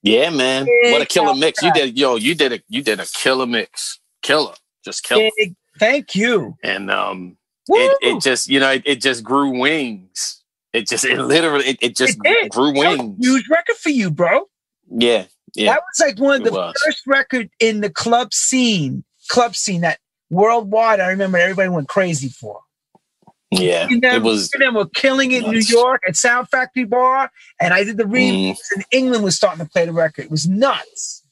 Yeah, 0.03 0.29
man. 0.29 0.65
Big 0.65 0.91
What 0.91 1.01
a 1.01 1.05
killer 1.05 1.35
mix. 1.35 1.61
You 1.61 1.71
did 1.73 1.97
yo, 1.97 2.15
you 2.15 2.35
did 2.35 2.53
a 2.53 2.61
you 2.67 2.81
did 2.83 2.99
a 2.99 3.05
killer 3.05 3.45
mix. 3.45 3.99
Killer. 4.21 4.53
Just 4.83 5.03
killer. 5.03 5.29
Big, 5.37 5.55
thank 5.79 6.15
you. 6.15 6.55
And 6.63 6.89
um 6.89 7.37
Woo! 7.67 7.77
it, 7.77 7.97
it 8.01 8.21
just, 8.21 8.47
you 8.49 8.59
know, 8.59 8.71
it, 8.71 8.81
it 8.85 9.01
just 9.01 9.23
grew 9.23 9.59
wings. 9.59 10.41
It 10.73 10.87
just 10.87 11.05
it 11.05 11.19
literally 11.19 11.65
it, 11.65 11.77
it 11.81 11.95
just 11.95 12.17
It 12.23 12.51
grew 12.51 12.73
That 12.73 12.89
was 12.89 12.99
wings. 12.99 13.17
huge 13.25 13.49
record 13.49 13.75
for 13.77 13.89
you, 13.89 14.09
bro. 14.09 14.45
Yeah. 14.89 15.25
Yeah. 15.53 15.73
That 15.73 15.81
was 15.81 15.99
like 15.99 16.19
one 16.19 16.37
of 16.37 16.43
the 16.45 16.51
was. 16.51 16.73
first 16.85 17.05
record 17.05 17.49
in 17.59 17.81
the 17.81 17.89
club 17.89 18.33
scene, 18.33 19.03
club 19.29 19.55
scene 19.55 19.81
that 19.81 19.99
worldwide. 20.29 20.99
I 20.99 21.09
remember 21.09 21.37
everybody 21.37 21.69
went 21.69 21.89
crazy 21.89 22.29
for. 22.29 22.61
Yeah. 23.51 23.87
And 23.89 24.01
then, 24.01 24.15
It 24.15 24.23
was 24.23 24.49
and 24.53 24.75
we're 24.75 24.85
killing 24.85 25.31
it 25.33 25.43
in 25.43 25.51
New. 25.51 25.59
York 25.59 26.01
at 26.07 26.15
Sound 26.15 26.47
Factory 26.49 26.85
Bar, 26.85 27.29
and 27.59 27.73
I 27.73 27.83
did 27.83 27.97
the 27.97 28.05
remix, 28.05 28.51
mm, 28.53 28.57
and 28.75 28.85
England 28.91 29.23
was 29.23 29.35
starting 29.35 29.63
to 29.65 29.69
play 29.69 29.85
the 29.85 29.91
record. 29.93 30.25
It 30.25 30.31
was 30.31 30.47
nuts. 30.47 31.23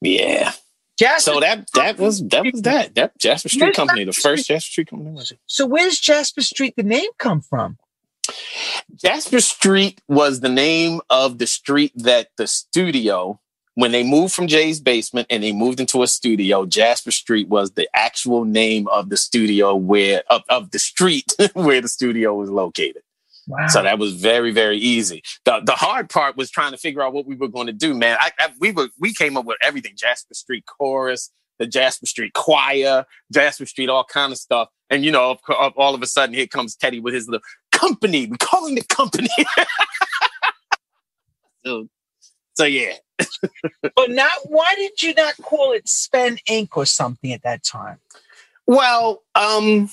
yeah. 0.00 0.52
Jasper, 0.98 1.30
So 1.34 1.40
that 1.40 1.68
that 1.74 1.96
was 1.96 2.20
that 2.30 2.44
was 2.44 2.62
that. 2.62 2.96
That 2.96 3.16
Jasper 3.18 3.48
Street 3.48 3.62
Where's 3.62 3.76
Company, 3.76 4.02
the 4.04 4.10
Jasper 4.10 4.28
first 4.30 4.48
Jasper 4.48 4.68
Street 4.68 4.88
Company 4.90 5.10
was 5.12 5.30
it? 5.30 5.38
so 5.46 5.64
where's 5.64 6.00
Jasper 6.00 6.40
Street 6.40 6.74
the 6.76 6.82
name 6.82 7.08
come 7.18 7.40
from? 7.40 7.78
Jasper 8.96 9.40
Street 9.40 10.00
was 10.08 10.40
the 10.40 10.48
name 10.48 11.00
of 11.08 11.38
the 11.38 11.46
street 11.46 11.92
that 11.94 12.30
the 12.36 12.48
studio, 12.48 13.38
when 13.78 13.92
they 13.92 14.02
moved 14.02 14.34
from 14.34 14.48
Jay's 14.48 14.80
basement 14.80 15.28
and 15.30 15.40
they 15.40 15.52
moved 15.52 15.78
into 15.78 16.02
a 16.02 16.08
studio, 16.08 16.66
Jasper 16.66 17.12
Street 17.12 17.46
was 17.46 17.70
the 17.70 17.88
actual 17.94 18.44
name 18.44 18.88
of 18.88 19.08
the 19.08 19.16
studio 19.16 19.76
where 19.76 20.24
of, 20.28 20.42
of 20.48 20.72
the 20.72 20.80
street 20.80 21.32
where 21.52 21.80
the 21.80 21.86
studio 21.86 22.34
was 22.34 22.50
located. 22.50 23.02
Wow. 23.46 23.68
So 23.68 23.84
that 23.84 24.00
was 24.00 24.14
very, 24.14 24.50
very 24.50 24.78
easy. 24.78 25.22
The 25.44 25.60
the 25.64 25.76
hard 25.76 26.10
part 26.10 26.36
was 26.36 26.50
trying 26.50 26.72
to 26.72 26.76
figure 26.76 27.02
out 27.02 27.12
what 27.12 27.24
we 27.24 27.36
were 27.36 27.46
going 27.46 27.68
to 27.68 27.72
do, 27.72 27.94
man. 27.94 28.18
I, 28.20 28.32
I 28.40 28.48
we 28.58 28.72
were 28.72 28.88
we 28.98 29.14
came 29.14 29.36
up 29.36 29.44
with 29.44 29.58
everything: 29.62 29.92
Jasper 29.94 30.34
Street 30.34 30.64
Chorus, 30.66 31.30
the 31.60 31.66
Jasper 31.68 32.06
Street 32.06 32.32
Choir, 32.32 33.06
Jasper 33.32 33.64
Street, 33.64 33.88
all 33.88 34.02
kind 34.02 34.32
of 34.32 34.38
stuff. 34.38 34.70
And 34.90 35.04
you 35.04 35.12
know, 35.12 35.30
of, 35.30 35.38
of- 35.56 35.74
all 35.76 35.94
of 35.94 36.02
a 36.02 36.06
sudden, 36.06 36.34
here 36.34 36.48
comes 36.48 36.74
Teddy 36.74 36.98
with 36.98 37.14
his 37.14 37.28
little 37.28 37.46
company. 37.70 38.26
We're 38.26 38.38
calling 38.38 38.74
the 38.74 38.82
company. 38.82 39.28
so, 41.64 41.88
so 42.54 42.64
yeah. 42.64 42.94
But 43.82 44.10
not. 44.10 44.30
Why 44.44 44.74
did 44.76 45.02
you 45.02 45.14
not 45.14 45.36
call 45.42 45.72
it 45.72 45.88
Spen 45.88 46.38
Inc 46.48 46.68
or 46.76 46.86
something 46.86 47.32
at 47.32 47.42
that 47.42 47.62
time? 47.62 47.98
Well, 48.66 49.22
um, 49.34 49.90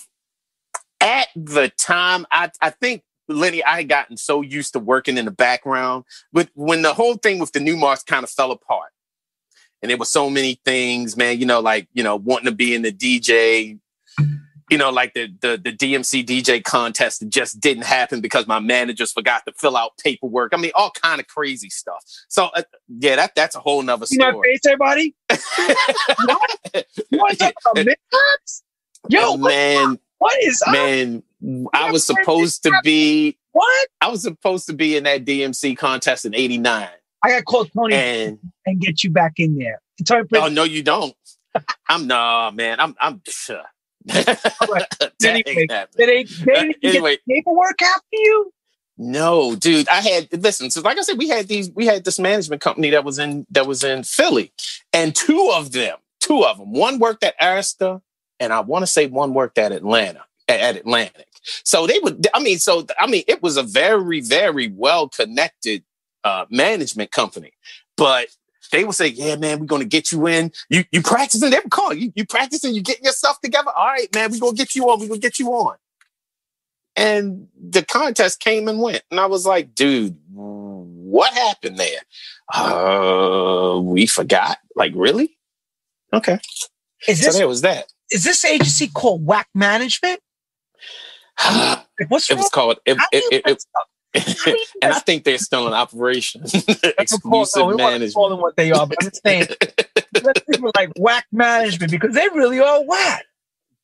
at 1.01 1.27
the 1.35 1.69
time, 1.69 2.25
I 2.31 2.51
I 2.61 2.69
think 2.69 3.03
Lenny, 3.27 3.63
I 3.63 3.77
had 3.77 3.89
gotten 3.89 4.17
so 4.17 4.41
used 4.41 4.73
to 4.73 4.79
working 4.79 5.17
in 5.17 5.25
the 5.25 5.31
background, 5.31 6.05
but 6.31 6.49
when 6.53 6.81
the 6.81 6.93
whole 6.93 7.15
thing 7.15 7.39
with 7.39 7.51
the 7.51 7.59
Numarx 7.59 8.05
kind 8.05 8.23
of 8.23 8.29
fell 8.29 8.51
apart, 8.51 8.91
and 9.81 9.89
there 9.89 9.97
were 9.97 10.05
so 10.05 10.29
many 10.29 10.59
things, 10.65 11.17
man, 11.17 11.39
you 11.39 11.45
know, 11.45 11.59
like 11.59 11.87
you 11.93 12.03
know, 12.03 12.15
wanting 12.15 12.45
to 12.45 12.51
be 12.51 12.75
in 12.75 12.81
the 12.81 12.91
DJ, 12.91 13.79
you 14.69 14.77
know, 14.77 14.89
like 14.89 15.13
the 15.13 15.27
the 15.41 15.59
the 15.63 15.71
DMC 15.71 16.25
DJ 16.25 16.63
contest 16.63 17.19
that 17.19 17.29
just 17.29 17.59
didn't 17.59 17.83
happen 17.83 18.19
because 18.19 18.47
my 18.47 18.59
managers 18.59 19.11
forgot 19.11 19.45
to 19.45 19.53
fill 19.53 19.77
out 19.77 19.91
paperwork. 20.03 20.53
I 20.53 20.57
mean, 20.57 20.71
all 20.73 20.91
kind 20.91 21.19
of 21.19 21.27
crazy 21.27 21.69
stuff. 21.69 22.03
So 22.27 22.45
uh, 22.55 22.63
yeah, 22.87 23.15
that 23.15 23.35
that's 23.35 23.55
a 23.55 23.59
whole 23.59 23.81
nother 23.81 24.07
You 24.09 24.17
know, 24.17 24.31
story. 24.31 24.53
face 24.53 24.65
everybody. 24.65 25.15
To 25.29 25.37
talk 27.63 27.77
about? 27.77 27.89
Yo, 29.09 29.33
what, 29.33 29.49
man, 29.49 29.99
what 30.17 30.43
is 30.43 30.63
up? 30.65 30.73
man, 30.73 31.21
I 31.73 31.91
was 31.91 32.05
supposed 32.05 32.63
to 32.63 32.71
be 32.83 33.37
What? 33.51 33.87
I 34.01 34.07
was 34.09 34.23
supposed 34.23 34.65
to 34.67 34.73
be 34.73 34.97
in 34.97 35.03
that 35.03 35.25
DMC 35.25 35.77
contest 35.77 36.25
in 36.25 36.33
'89, 36.33 36.87
I 37.23 37.29
got 37.29 37.37
to 37.37 37.43
call 37.43 37.65
Tony 37.65 37.93
and 37.95 38.39
and 38.65 38.81
get 38.81 39.03
you 39.03 39.11
back 39.11 39.33
in 39.37 39.55
there. 39.57 39.79
Tony 40.07 40.27
oh 40.33 40.47
no, 40.47 40.63
you 40.63 40.81
don't. 40.81 41.15
I'm 41.87 42.07
no 42.07 42.51
man. 42.51 42.79
I'm 42.79 42.95
I'm. 42.99 43.21
Sure. 43.27 43.61
Anyway, 45.23 45.65
they, 45.67 45.85
they 45.95 46.05
didn't 46.05 46.81
get 46.81 46.89
anyway, 46.89 47.17
paperwork 47.27 47.81
after 47.81 48.03
you? 48.11 48.51
no, 48.97 49.55
dude. 49.55 49.87
I 49.89 50.01
had 50.01 50.27
listen. 50.43 50.69
So, 50.69 50.81
like 50.81 50.97
I 50.97 51.01
said, 51.01 51.17
we 51.17 51.27
had 51.29 51.47
these. 51.47 51.71
We 51.71 51.85
had 51.85 52.05
this 52.05 52.19
management 52.19 52.61
company 52.61 52.91
that 52.91 53.03
was 53.03 53.17
in 53.17 53.45
that 53.51 53.65
was 53.65 53.83
in 53.83 54.03
Philly, 54.03 54.53
and 54.93 55.15
two 55.15 55.51
of 55.53 55.71
them, 55.71 55.97
two 56.19 56.45
of 56.45 56.57
them. 56.57 56.71
One 56.73 56.99
worked 56.99 57.23
at 57.23 57.39
Arista, 57.39 58.01
and 58.39 58.53
I 58.53 58.59
want 58.59 58.83
to 58.83 58.87
say 58.87 59.07
one 59.07 59.33
worked 59.33 59.57
at 59.57 59.71
Atlanta 59.71 60.23
at, 60.47 60.59
at 60.59 60.75
Atlantic. 60.75 61.27
So 61.63 61.87
they 61.87 61.99
would. 61.99 62.27
I 62.33 62.41
mean, 62.41 62.59
so 62.59 62.85
I 62.99 63.07
mean, 63.07 63.23
it 63.27 63.41
was 63.41 63.57
a 63.57 63.63
very, 63.63 64.21
very 64.21 64.69
well 64.69 65.09
connected 65.09 65.83
uh, 66.23 66.45
management 66.49 67.11
company, 67.11 67.51
but 67.97 68.27
they 68.75 68.83
would 68.83 68.95
say, 68.95 69.07
"Yeah, 69.07 69.35
man, 69.37 69.59
we're 69.59 69.65
gonna 69.65 69.85
get 69.85 70.11
you 70.11 70.27
in. 70.27 70.51
You 70.69 70.83
you 70.91 71.01
practicing? 71.01 71.49
They 71.49 71.59
would 71.59 71.71
call 71.71 71.93
you. 71.93 72.11
You 72.15 72.25
practicing? 72.25 72.73
You 72.73 72.81
getting 72.81 73.05
yourself 73.05 73.39
together? 73.41 73.71
All 73.75 73.87
right, 73.87 74.13
man, 74.13 74.31
we're 74.31 74.39
gonna 74.39 74.53
get 74.55 74.75
you 74.75 74.89
on. 74.89 74.99
We're 74.99 75.07
gonna 75.07 75.19
get 75.19 75.39
you 75.39 75.49
on." 75.51 75.77
And 76.97 77.47
the 77.59 77.83
contest 77.83 78.39
came 78.39 78.67
and 78.67 78.79
went, 78.81 79.03
and 79.11 79.19
I 79.19 79.25
was 79.25 79.45
like, 79.45 79.75
"Dude, 79.75 80.17
what 80.31 81.33
happened 81.33 81.77
there? 81.77 82.01
Uh, 82.53 83.79
we 83.81 84.05
forgot. 84.05 84.57
Like, 84.75 84.91
really? 84.95 85.37
Okay. 86.13 86.39
Is 87.07 87.19
So 87.21 87.25
this 87.27 87.37
there 87.37 87.47
was 87.47 87.61
that. 87.61 87.87
is 88.11 88.23
this 88.23 88.43
agency 88.45 88.87
called 88.87 89.25
Whack 89.25 89.47
Management? 89.53 90.19
What's 92.07 92.29
it 92.29 92.33
wrong? 92.35 92.43
was 92.43 92.49
called. 92.49 92.77
It, 92.85 92.97
it, 93.11 93.43
it- 93.45 93.63
and 94.81 94.93
I 94.93 94.99
think 94.99 95.23
they're 95.23 95.37
still 95.37 95.67
in 95.67 95.73
operation. 95.73 96.41
That's 96.43 96.53
what 96.63 97.21
call- 97.23 97.41
Exclusive 97.43 97.63
wanna 97.65 97.77
management. 97.77 98.13
call 98.13 98.29
them 98.29 98.41
what 98.41 98.55
they 98.55 98.71
are, 98.71 98.87
but 98.87 98.97
I'm 99.01 99.09
just 99.09 99.21
saying, 99.23 99.47
let's 100.23 100.41
people 100.49 100.71
like 100.75 100.91
whack 100.97 101.25
management 101.31 101.91
because 101.91 102.13
they 102.15 102.27
really 102.33 102.59
are 102.59 102.83
whack. 102.83 103.25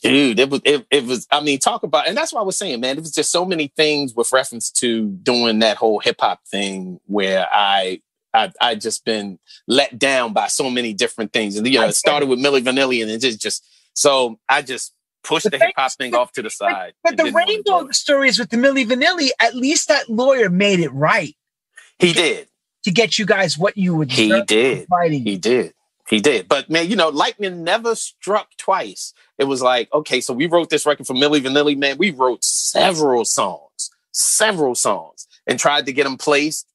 dude 0.01 0.39
it 0.39 0.49
was 0.49 0.61
it, 0.65 0.85
it 0.89 1.05
was 1.05 1.27
i 1.31 1.39
mean 1.41 1.59
talk 1.59 1.83
about 1.83 2.07
and 2.07 2.17
that's 2.17 2.33
what 2.33 2.39
i 2.41 2.43
was 2.43 2.57
saying 2.57 2.79
man 2.79 2.97
it 2.97 3.01
was 3.01 3.11
just 3.11 3.31
so 3.31 3.45
many 3.45 3.67
things 3.75 4.15
with 4.15 4.31
reference 4.31 4.71
to 4.71 5.09
doing 5.21 5.59
that 5.59 5.77
whole 5.77 5.99
hip-hop 5.99 6.39
thing 6.47 6.99
where 7.05 7.47
i 7.51 8.01
I 8.33 8.49
I 8.61 8.75
just 8.75 9.03
been 9.03 9.39
let 9.67 9.99
down 9.99 10.31
by 10.31 10.47
so 10.47 10.69
many 10.69 10.93
different 10.93 11.33
things, 11.33 11.57
and 11.57 11.67
you 11.67 11.77
know, 11.79 11.87
it 11.87 11.95
started 11.95 12.29
with 12.29 12.39
Milli 12.39 12.61
Vanilli, 12.61 13.01
and 13.01 13.11
it 13.11 13.19
just 13.19 13.41
just 13.41 13.67
so 13.93 14.39
I 14.47 14.61
just 14.61 14.93
pushed 15.23 15.45
But 15.45 15.53
the 15.53 15.65
hip 15.65 15.73
hop 15.75 15.91
thing 15.93 16.15
off 16.15 16.31
to 16.33 16.41
the 16.41 16.49
side. 16.49 16.93
But 17.03 17.19
and 17.19 17.19
the 17.19 17.31
rainbow 17.31 17.89
stories 17.91 18.39
with 18.39 18.49
the 18.49 18.57
Milli 18.57 18.85
Vanilli, 18.85 19.29
at 19.39 19.55
least 19.55 19.87
that 19.87 20.09
lawyer 20.09 20.49
made 20.49 20.79
it 20.79 20.91
right 20.93 21.35
he 22.01 22.13
did, 22.13 22.47
to 22.83 22.91
get 22.91 23.19
you 23.19 23.25
guys 23.25 23.57
what 23.57 23.77
you 23.77 23.95
would 23.95 24.11
he 24.11 24.41
did, 24.43 24.87
fighting. 24.87 25.23
he 25.23 25.37
did, 25.37 25.73
he 26.09 26.19
did. 26.19 26.47
But 26.47 26.69
man, 26.69 26.89
you 26.89 26.95
know, 26.95 27.09
lightning 27.09 27.63
never 27.63 27.95
struck 27.95 28.49
twice. 28.57 29.13
It 29.37 29.45
was 29.45 29.61
like, 29.61 29.91
okay, 29.93 30.21
so 30.21 30.33
we 30.33 30.47
wrote 30.47 30.69
this 30.69 30.85
record 30.85 31.07
for 31.07 31.13
Milli 31.13 31.41
Vanilli, 31.41 31.77
man. 31.77 31.97
We 31.97 32.11
wrote 32.11 32.43
several 32.43 33.25
songs, 33.25 33.91
several 34.11 34.75
songs, 34.75 35.27
and 35.47 35.59
tried 35.59 35.85
to 35.85 35.93
get 35.93 36.03
them 36.03 36.17
placed. 36.17 36.67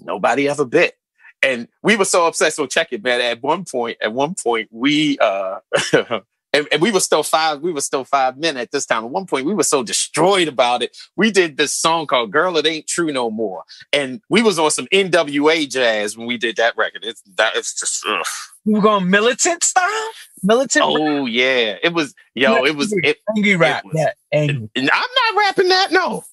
Nobody 0.00 0.48
ever 0.48 0.64
bit. 0.64 0.94
And 1.42 1.68
we 1.82 1.96
were 1.96 2.04
so 2.04 2.26
obsessed 2.26 2.58
with 2.58 2.70
check 2.70 2.92
it, 2.92 3.02
man. 3.02 3.20
At 3.20 3.42
one 3.42 3.64
point, 3.64 3.98
at 4.02 4.12
one 4.12 4.34
point, 4.34 4.68
we 4.72 5.18
uh 5.18 5.58
and, 6.52 6.66
and 6.72 6.80
we 6.80 6.90
were 6.90 7.00
still 7.00 7.22
five, 7.22 7.60
we 7.60 7.72
were 7.72 7.80
still 7.80 8.04
five 8.04 8.38
men 8.38 8.56
at 8.56 8.70
this 8.70 8.86
time. 8.86 9.04
At 9.04 9.10
one 9.10 9.26
point, 9.26 9.46
we 9.46 9.54
were 9.54 9.62
so 9.62 9.82
destroyed 9.82 10.48
about 10.48 10.82
it. 10.82 10.96
We 11.16 11.30
did 11.30 11.56
this 11.56 11.74
song 11.74 12.06
called 12.06 12.30
Girl, 12.30 12.56
It 12.56 12.66
Ain't 12.66 12.86
True 12.86 13.12
No 13.12 13.30
More. 13.30 13.64
And 13.92 14.22
we 14.30 14.42
was 14.42 14.58
on 14.58 14.70
some 14.70 14.86
NWA 14.86 15.68
jazz 15.68 16.16
when 16.16 16.26
we 16.26 16.38
did 16.38 16.56
that 16.56 16.76
record. 16.76 17.04
It's 17.04 17.22
that 17.36 17.54
it's 17.54 17.78
just 17.78 18.04
ugh. 18.08 18.24
We 18.64 18.74
were 18.74 18.80
going 18.80 19.10
militant 19.10 19.62
style, 19.62 20.10
militant 20.42 20.84
oh 20.86 21.26
yeah. 21.26 21.76
It 21.82 21.92
was 21.92 22.14
yo, 22.34 22.64
it 22.64 22.76
was 22.76 22.92
it, 23.02 23.18
angry 23.36 23.56
rap. 23.56 23.84
was- 23.84 23.94
Yeah, 23.96 24.12
angry. 24.32 24.70
and 24.74 24.90
I'm 24.92 25.34
not 25.34 25.40
rapping 25.40 25.68
that, 25.68 25.92
no. 25.92 26.24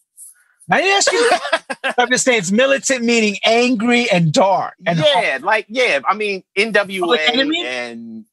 I 0.72 0.82
didn't 0.82 0.98
ask 0.98 1.12
you. 1.12 1.32
I'm 1.98 2.10
just 2.10 2.26
saying 2.26 2.40
it's 2.40 2.52
militant, 2.52 3.04
meaning 3.04 3.38
angry 3.44 4.10
and 4.10 4.34
dark. 4.34 4.74
And 4.86 4.98
yeah, 4.98 5.38
like 5.42 5.68
yeah. 5.70 6.00
I 6.10 6.16
mean, 6.16 6.44
NWA 6.58 7.20
Enemy? 7.28 7.66
and 7.66 8.26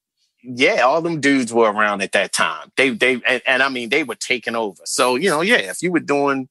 yeah, 0.43 0.81
all 0.81 1.01
them 1.01 1.21
dudes 1.21 1.53
were 1.53 1.71
around 1.71 2.03
at 2.03 2.13
that 2.13 2.33
time. 2.33 2.73
They 2.77 2.91
they 2.91 3.21
and, 3.27 3.43
and 3.47 3.63
I 3.63 3.69
mean 3.69 3.89
they 3.89 4.05
were 4.05 4.15
taking 4.15 4.57
over. 4.57 4.83
So 4.85 5.17
you 5.17 5.31
know, 5.31 5.41
yeah, 5.41 5.57
if 5.57 5.83
you 5.83 5.93
were 5.93 6.01
doing, 6.01 6.49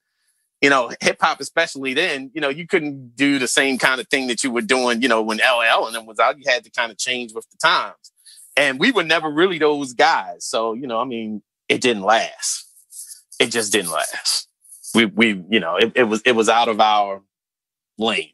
you 0.62 0.70
know, 0.70 0.92
hip 1.02 1.18
hop, 1.20 1.40
especially 1.40 1.94
then, 1.94 2.32
you 2.34 2.42
know, 2.42 2.50
you 2.50 2.68
couldn't 2.68 3.16
do 3.16 3.40
the 3.40 3.48
same 3.48 3.78
kind 3.78 4.00
of 4.00 4.08
thing 4.08 4.28
that 4.28 4.44
you 4.44 4.52
were 4.52 4.62
doing, 4.62 5.02
you 5.02 5.08
know, 5.08 5.22
when 5.22 5.38
LL 5.38 5.86
and 5.86 5.96
them 5.96 6.06
was 6.06 6.20
out. 6.20 6.38
You 6.38 6.44
had 6.48 6.64
to 6.64 6.72
kind 6.72 6.92
of 6.92 6.98
change 6.98 7.34
with 7.34 7.50
the 7.52 7.58
times, 7.58 8.12
and 8.56 8.80
we 8.80 8.92
were 8.92 9.04
never 9.04 9.30
really 9.30 9.58
those 9.58 9.94
guys. 9.94 10.46
So 10.46 10.74
you 10.74 10.88
know, 10.88 11.00
I 11.00 11.06
mean, 11.06 11.42
it 11.68 11.82
didn't 11.82 12.04
last. 12.04 12.68
It 13.40 13.48
just 13.48 13.72
didn't 13.72 13.92
last. 13.92 14.48
We 14.94 15.06
we 15.06 15.44
you 15.50 15.60
know, 15.60 15.76
it, 15.76 15.92
it 15.96 16.04
was 16.04 16.22
it 16.26 16.34
was 16.34 16.50
out 16.50 16.68
of 16.70 16.80
our 16.80 17.22
lane. 17.98 18.32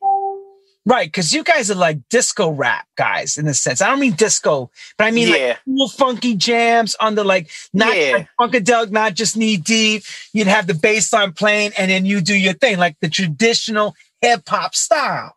Right, 0.88 1.08
because 1.08 1.34
you 1.34 1.44
guys 1.44 1.70
are 1.70 1.76
like 1.76 2.00
disco 2.10 2.50
rap 2.50 2.88
guys 2.96 3.38
in 3.38 3.48
a 3.48 3.54
sense. 3.54 3.82
I 3.82 3.90
don't 3.90 4.00
mean 4.00 4.14
disco, 4.14 4.72
but 4.98 5.06
I 5.06 5.12
mean 5.12 5.30
like 5.30 5.60
cool 5.66 5.90
funky 5.90 6.36
jams 6.36 6.96
under 7.00 7.24
like 7.24 7.50
not 7.74 7.96
Yeah. 7.96 8.14
like 8.14 8.30
funkadelic, 8.40 8.90
not 8.90 9.14
just 9.14 9.38
knee 9.38 9.58
deep. 9.58 10.04
You'd 10.34 10.48
have 10.48 10.66
the 10.66 10.74
bass 10.74 11.14
line 11.14 11.34
playing, 11.34 11.74
and 11.78 11.92
then 11.92 12.06
you 12.06 12.22
do 12.22 12.34
your 12.36 12.54
thing, 12.54 12.80
like 12.80 12.98
the 13.02 13.10
traditional 13.10 13.94
hip 14.22 14.42
hop 14.48 14.74
style. 14.74 15.36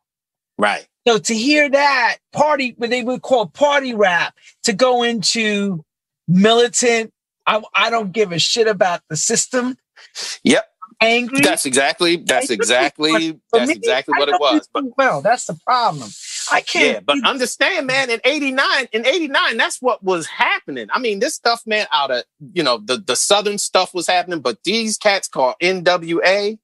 Right. 0.57 0.87
So 1.07 1.19
to 1.19 1.35
hear 1.35 1.69
that 1.69 2.19
party, 2.33 2.75
what 2.77 2.91
they 2.91 3.03
would 3.03 3.23
call 3.23 3.47
party 3.47 3.95
rap, 3.95 4.35
to 4.65 4.73
go 4.73 5.03
into 5.03 5.85
militant, 6.29 7.13
I, 7.47 7.63
I 7.75 7.91
don't 7.91 8.13
give 8.13 8.33
a 8.33 8.39
shit 8.39 8.69
about 8.69 9.01
the 9.09 9.17
system. 9.17 9.77
Yep. 10.45 10.70
Angry. 11.03 11.41
That's 11.41 11.65
exactly 11.65 12.17
that's 12.17 12.51
exactly 12.51 13.41
that's 13.53 13.69
me, 13.69 13.75
exactly 13.75 14.15
what 14.19 14.29
it 14.29 14.39
was. 14.39 14.69
But 14.73 14.85
well, 14.99 15.23
that's 15.23 15.47
the 15.47 15.59
problem. 15.65 16.11
I 16.53 16.61
can't. 16.61 16.95
yeah, 16.95 17.01
but 17.01 17.25
understand, 17.25 17.87
man, 17.87 18.11
in 18.11 18.21
89, 18.23 18.89
in 18.93 19.07
89, 19.07 19.57
that's 19.57 19.81
what 19.81 20.03
was 20.03 20.27
happening. 20.27 20.89
I 20.93 20.99
mean, 20.99 21.21
this 21.21 21.35
stuff, 21.35 21.63
man, 21.67 21.87
out 21.91 22.11
of 22.11 22.25
you 22.53 22.63
know, 22.63 22.79
the, 22.79 22.99
the 22.99 23.17
southern 23.17 23.57
stuff 23.57 23.95
was 23.95 24.07
happening, 24.07 24.41
but 24.41 24.63
these 24.65 24.99
cats 24.99 25.27
called 25.27 25.55
NWA, 25.63 26.59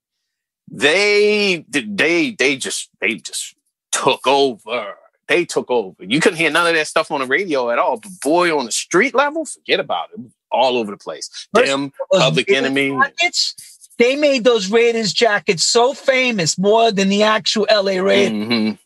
they 0.70 1.64
they 1.68 2.32
they 2.32 2.56
just 2.56 2.90
they 3.00 3.14
just 3.14 3.54
took 3.90 4.26
over. 4.26 4.96
They 5.28 5.44
took 5.44 5.70
over. 5.70 6.04
You 6.04 6.20
couldn't 6.20 6.38
hear 6.38 6.50
none 6.50 6.68
of 6.68 6.74
that 6.74 6.86
stuff 6.86 7.10
on 7.10 7.20
the 7.20 7.26
radio 7.26 7.70
at 7.70 7.78
all. 7.78 7.96
But 7.96 8.12
boy, 8.22 8.56
on 8.56 8.66
the 8.66 8.72
street 8.72 9.14
level, 9.14 9.44
forget 9.44 9.80
about 9.80 10.10
it. 10.12 10.20
It 10.20 10.30
all 10.50 10.76
over 10.76 10.90
the 10.90 10.96
place. 10.96 11.48
First 11.54 11.70
Them, 11.70 11.92
Public 12.12 12.50
Enemy. 12.50 12.90
jackets, 12.90 13.75
they 13.98 14.16
made 14.16 14.44
those 14.44 14.70
Raiders 14.70 15.12
jackets 15.12 15.64
so 15.64 15.94
famous 15.94 16.58
more 16.58 16.92
than 16.92 17.08
the 17.08 17.22
actual 17.22 17.66
LA 17.70 17.98
Raiders. 18.02 18.32
Mhm. 18.32 18.78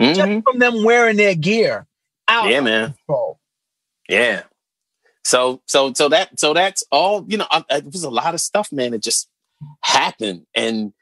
Just 0.00 0.20
Mhm. 0.20 0.42
from 0.44 0.58
them 0.58 0.84
wearing 0.84 1.16
their 1.16 1.34
gear 1.34 1.86
out 2.28 2.48
Yeah, 2.48 2.60
man. 2.60 2.94
control. 2.94 3.38
Yeah. 4.08 4.42
So 5.24 5.62
so 5.66 5.92
so 5.94 6.08
that 6.10 6.38
so 6.38 6.52
that's 6.52 6.84
all 6.90 7.24
you 7.28 7.38
know. 7.38 7.46
I, 7.50 7.64
it 7.70 7.84
was 7.86 8.04
a 8.04 8.10
lot 8.10 8.34
of 8.34 8.40
stuff, 8.40 8.70
man. 8.70 8.92
It 8.92 9.02
just 9.02 9.28
happened, 9.80 10.46
and 10.54 10.92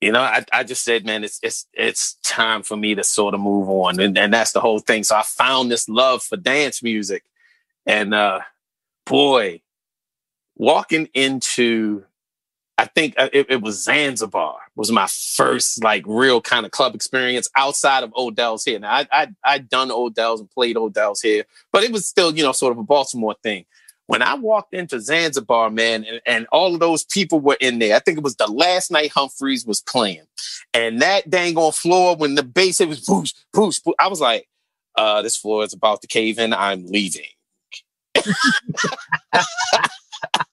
you 0.00 0.12
know, 0.12 0.20
I, 0.20 0.44
I 0.52 0.62
just 0.62 0.84
said, 0.84 1.04
man, 1.04 1.24
it's 1.24 1.40
it's 1.42 1.66
it's 1.72 2.14
time 2.22 2.62
for 2.62 2.76
me 2.76 2.94
to 2.94 3.02
sort 3.02 3.34
of 3.34 3.40
move 3.40 3.68
on, 3.68 3.98
and, 3.98 4.16
and 4.16 4.32
that's 4.32 4.52
the 4.52 4.60
whole 4.60 4.78
thing. 4.78 5.02
So 5.02 5.16
I 5.16 5.22
found 5.22 5.72
this 5.72 5.88
love 5.88 6.22
for 6.22 6.36
dance 6.36 6.82
music, 6.84 7.24
and 7.84 8.14
uh, 8.14 8.40
boy, 9.06 9.60
walking 10.54 11.08
into, 11.14 12.04
I 12.78 12.84
think 12.86 13.14
uh, 13.18 13.28
it, 13.32 13.46
it 13.50 13.60
was 13.60 13.82
Zanzibar 13.82 14.56
was 14.76 14.92
my 14.92 15.08
first 15.08 15.82
like 15.82 16.04
real 16.06 16.40
kind 16.40 16.64
of 16.64 16.70
club 16.70 16.94
experience 16.94 17.48
outside 17.56 18.04
of 18.04 18.12
Odell's 18.16 18.64
here. 18.64 18.78
Now 18.78 18.92
I 18.92 19.06
I 19.10 19.26
I'd 19.44 19.68
done 19.68 19.90
Odell's 19.90 20.40
and 20.40 20.50
played 20.50 20.76
Odell's 20.76 21.20
here, 21.20 21.44
but 21.72 21.82
it 21.82 21.90
was 21.90 22.06
still 22.06 22.34
you 22.34 22.44
know 22.44 22.52
sort 22.52 22.70
of 22.70 22.78
a 22.78 22.84
Baltimore 22.84 23.34
thing. 23.42 23.64
When 24.06 24.22
I 24.22 24.36
walked 24.36 24.72
into 24.72 25.00
Zanzibar, 25.00 25.68
man, 25.68 26.04
and, 26.04 26.20
and 26.24 26.46
all 26.50 26.72
of 26.72 26.80
those 26.80 27.04
people 27.04 27.40
were 27.40 27.58
in 27.60 27.78
there. 27.78 27.94
I 27.94 27.98
think 27.98 28.16
it 28.16 28.24
was 28.24 28.36
the 28.36 28.46
last 28.46 28.90
night 28.90 29.10
Humphries 29.12 29.66
was 29.66 29.82
playing, 29.82 30.26
and 30.72 31.02
that 31.02 31.28
dang 31.28 31.56
on 31.58 31.72
floor 31.72 32.14
when 32.16 32.36
the 32.36 32.44
bass 32.44 32.80
it 32.80 32.88
was 32.88 33.04
boosh 33.04 33.34
boosh. 33.54 33.82
boosh 33.82 33.92
I 33.98 34.06
was 34.06 34.20
like, 34.20 34.48
uh, 34.94 35.20
"This 35.22 35.36
floor 35.36 35.64
is 35.64 35.72
about 35.72 36.00
to 36.02 36.06
cave 36.06 36.38
in. 36.38 36.54
I'm 36.54 36.86
leaving." 36.86 37.26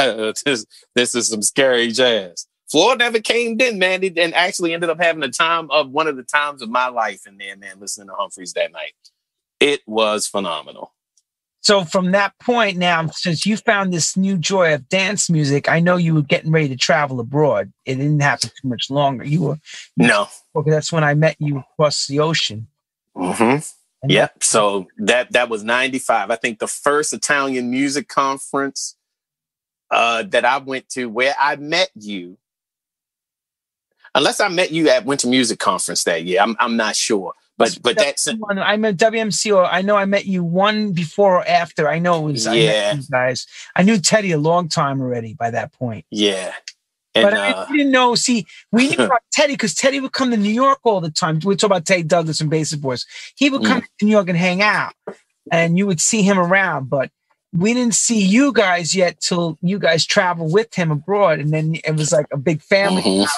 This, 0.44 0.64
this 0.94 1.14
is 1.14 1.28
some 1.28 1.42
scary 1.42 1.88
jazz. 1.92 2.46
Floor 2.70 2.96
never 2.96 3.20
came 3.20 3.60
in, 3.60 3.78
man, 3.78 4.02
It- 4.04 4.18
and 4.18 4.34
actually 4.34 4.72
ended 4.74 4.90
up 4.90 5.00
having 5.00 5.20
the 5.20 5.28
time 5.28 5.70
of 5.70 5.90
one 5.90 6.06
of 6.06 6.16
the 6.16 6.22
times 6.22 6.62
of 6.62 6.70
my 6.70 6.88
life 6.88 7.26
in 7.26 7.36
there, 7.38 7.56
man, 7.56 7.80
listening 7.80 8.08
to 8.08 8.14
Humphries 8.14 8.52
that 8.54 8.72
night. 8.72 8.92
It 9.58 9.80
was 9.86 10.26
phenomenal. 10.26 10.92
So 11.62 11.84
from 11.84 12.12
that 12.12 12.32
point 12.40 12.78
now, 12.78 13.06
since 13.08 13.44
you 13.44 13.56
found 13.58 13.92
this 13.92 14.16
new 14.16 14.38
joy 14.38 14.72
of 14.72 14.88
dance 14.88 15.28
music, 15.28 15.68
I 15.68 15.80
know 15.80 15.96
you 15.96 16.14
were 16.14 16.22
getting 16.22 16.50
ready 16.52 16.68
to 16.68 16.76
travel 16.76 17.20
abroad. 17.20 17.70
It 17.84 17.96
didn't 17.96 18.20
happen 18.20 18.48
too 18.62 18.68
much 18.68 18.88
longer. 18.90 19.24
You 19.24 19.42
were 19.42 19.58
No. 19.96 20.28
okay, 20.56 20.70
that's 20.70 20.90
when 20.90 21.04
I 21.04 21.12
met 21.14 21.36
you 21.38 21.58
across 21.58 22.06
the 22.06 22.20
ocean. 22.20 22.68
hmm 23.14 23.58
And 24.02 24.10
Yep. 24.10 24.42
So 24.42 24.86
that 24.98 25.32
that 25.32 25.50
was 25.50 25.62
95. 25.62 26.30
I 26.30 26.36
think 26.36 26.60
the 26.60 26.66
first 26.66 27.12
Italian 27.12 27.70
music 27.70 28.08
conference 28.08 28.96
uh, 29.90 30.22
that 30.24 30.44
I 30.44 30.58
went 30.58 30.88
to 30.90 31.06
where 31.06 31.34
I 31.38 31.56
met 31.56 31.90
you. 31.94 32.38
Unless 34.14 34.40
I 34.40 34.48
met 34.48 34.72
you 34.72 34.88
at 34.88 35.04
Winter 35.04 35.28
Music 35.28 35.58
Conference 35.58 36.04
that 36.04 36.24
year. 36.24 36.40
I'm 36.40 36.56
I'm 36.58 36.76
not 36.76 36.96
sure. 36.96 37.32
But 37.58 37.78
but 37.82 37.96
that's 37.98 38.26
One, 38.38 38.58
I 38.58 38.76
met 38.76 38.96
WMC, 38.96 39.54
or 39.54 39.64
I 39.66 39.82
know 39.82 39.94
I 39.94 40.06
met 40.06 40.24
you 40.26 40.42
one 40.42 40.92
before 40.92 41.36
or 41.36 41.46
after. 41.46 41.88
I 41.88 41.98
know 41.98 42.28
it 42.28 42.32
was 42.32 42.46
I 42.46 42.54
Yeah. 42.54 42.94
you 42.94 43.02
guys. 43.10 43.46
I 43.76 43.82
knew 43.82 43.98
Teddy 43.98 44.32
a 44.32 44.38
long 44.38 44.68
time 44.68 45.00
already 45.00 45.34
by 45.34 45.50
that 45.50 45.72
point. 45.72 46.06
yeah. 46.10 46.54
And 47.14 47.24
but 47.24 47.34
I 47.34 47.50
uh, 47.50 47.66
we 47.70 47.78
didn't 47.78 47.92
know. 47.92 48.14
See, 48.14 48.46
we 48.72 48.88
knew 48.88 48.96
about 49.04 49.20
Teddy 49.32 49.52
because 49.54 49.74
Teddy 49.74 50.00
would 50.00 50.12
come 50.12 50.30
to 50.30 50.36
New 50.36 50.50
York 50.52 50.78
all 50.84 51.00
the 51.00 51.10
time. 51.10 51.38
We 51.44 51.54
talk 51.56 51.68
about 51.68 51.84
Teddy 51.84 52.02
Douglas 52.04 52.40
and 52.40 52.48
Basement 52.48 52.82
Boys. 52.82 53.04
He 53.36 53.50
would 53.50 53.62
Mm. 53.62 53.66
come 53.66 53.80
to 53.82 54.04
New 54.04 54.10
York 54.12 54.28
and 54.28 54.38
hang 54.38 54.62
out, 54.62 54.94
and 55.52 55.76
you 55.76 55.86
would 55.86 56.00
see 56.00 56.22
him 56.22 56.38
around. 56.38 56.88
But 56.88 57.10
we 57.52 57.74
didn't 57.74 57.94
see 57.94 58.20
you 58.24 58.52
guys 58.52 58.94
yet 58.94 59.20
till 59.20 59.58
you 59.60 59.78
guys 59.78 60.06
traveled 60.06 60.52
with 60.52 60.74
him 60.74 60.90
abroad, 60.90 61.40
and 61.40 61.52
then 61.52 61.76
it 61.84 61.96
was 61.96 62.12
like 62.12 62.26
a 62.32 62.36
big 62.36 62.62
family. 62.62 63.02
Mhm. 63.02 63.28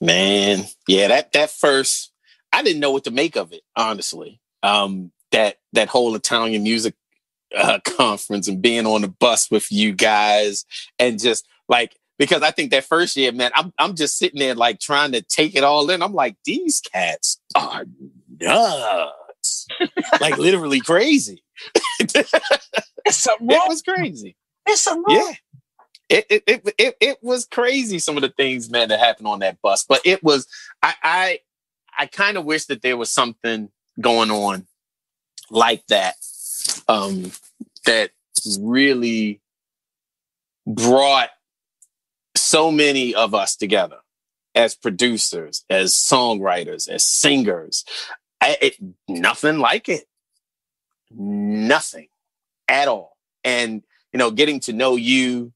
Man, 0.00 0.64
yeah, 0.86 1.08
that 1.08 1.32
that 1.32 1.50
first, 1.50 2.12
I 2.52 2.62
didn't 2.62 2.80
know 2.80 2.90
what 2.90 3.04
to 3.04 3.10
make 3.10 3.36
of 3.36 3.52
it, 3.52 3.62
honestly. 3.76 4.40
Um, 4.62 5.12
that 5.32 5.58
that 5.72 5.88
whole 5.88 6.14
Italian 6.14 6.62
music 6.62 6.94
uh, 7.56 7.78
conference 7.84 8.48
and 8.48 8.62
being 8.62 8.86
on 8.86 9.02
the 9.02 9.08
bus 9.08 9.50
with 9.50 9.70
you 9.70 9.92
guys 9.92 10.64
and 10.98 11.18
just 11.18 11.46
Like 11.68 11.96
because 12.18 12.42
I 12.42 12.50
think 12.50 12.70
that 12.70 12.84
first 12.84 13.16
year, 13.16 13.32
man, 13.32 13.50
I'm 13.54 13.72
I'm 13.78 13.94
just 13.94 14.18
sitting 14.18 14.40
there 14.40 14.54
like 14.54 14.80
trying 14.80 15.12
to 15.12 15.22
take 15.22 15.54
it 15.54 15.64
all 15.64 15.88
in. 15.90 16.02
I'm 16.02 16.14
like, 16.14 16.36
these 16.44 16.80
cats 16.80 17.40
are 17.54 17.84
nuts, 18.40 19.12
like 20.20 20.38
literally 20.38 20.80
crazy. 20.80 21.42
it 22.00 23.68
was 23.68 23.82
crazy. 23.82 24.36
It's 24.66 24.86
a 24.86 25.02
yeah. 25.08 25.32
It, 26.10 26.26
it, 26.30 26.42
it, 26.46 26.74
it, 26.78 26.96
it 27.00 27.18
was 27.22 27.44
crazy 27.44 27.98
some 27.98 28.16
of 28.16 28.22
the 28.22 28.30
things 28.30 28.70
man 28.70 28.88
that 28.88 28.98
happened 28.98 29.28
on 29.28 29.40
that 29.40 29.60
bus 29.60 29.84
but 29.86 30.00
it 30.06 30.24
was 30.24 30.46
i 30.82 30.94
i, 31.02 31.38
I 31.98 32.06
kind 32.06 32.38
of 32.38 32.46
wish 32.46 32.64
that 32.66 32.80
there 32.80 32.96
was 32.96 33.10
something 33.10 33.68
going 34.00 34.30
on 34.30 34.66
like 35.50 35.86
that 35.88 36.14
um 36.88 37.30
that 37.84 38.12
really 38.58 39.42
brought 40.66 41.28
so 42.36 42.70
many 42.70 43.14
of 43.14 43.34
us 43.34 43.56
together 43.56 43.98
as 44.54 44.74
producers, 44.74 45.64
as 45.70 45.92
songwriters, 45.94 46.88
as 46.88 47.04
singers. 47.04 47.84
I, 48.40 48.56
it, 48.60 48.76
nothing 49.08 49.58
like 49.58 49.88
it. 49.88 50.04
Nothing 51.10 52.08
at 52.68 52.88
all. 52.88 53.16
And, 53.44 53.82
you 54.12 54.18
know, 54.18 54.30
getting 54.30 54.60
to 54.60 54.72
know 54.72 54.96
you 54.96 55.52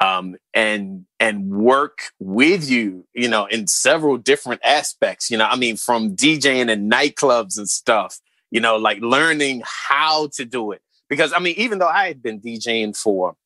um, 0.00 0.36
and 0.54 1.06
and 1.18 1.50
work 1.50 2.12
with 2.20 2.70
you, 2.70 3.06
you 3.14 3.28
know, 3.28 3.46
in 3.46 3.66
several 3.66 4.16
different 4.16 4.60
aspects. 4.64 5.30
You 5.30 5.38
know, 5.38 5.46
I 5.46 5.56
mean, 5.56 5.76
from 5.76 6.14
DJing 6.14 6.70
in 6.70 6.88
nightclubs 6.88 7.58
and 7.58 7.68
stuff. 7.68 8.20
You 8.50 8.60
know, 8.60 8.76
like 8.76 9.00
learning 9.00 9.62
how 9.64 10.28
to 10.34 10.44
do 10.44 10.72
it. 10.72 10.80
Because 11.08 11.32
I 11.32 11.38
mean, 11.38 11.54
even 11.56 11.78
though 11.78 11.88
I 11.88 12.06
had 12.06 12.22
been 12.22 12.40
DJing 12.40 12.96
for 12.96 13.36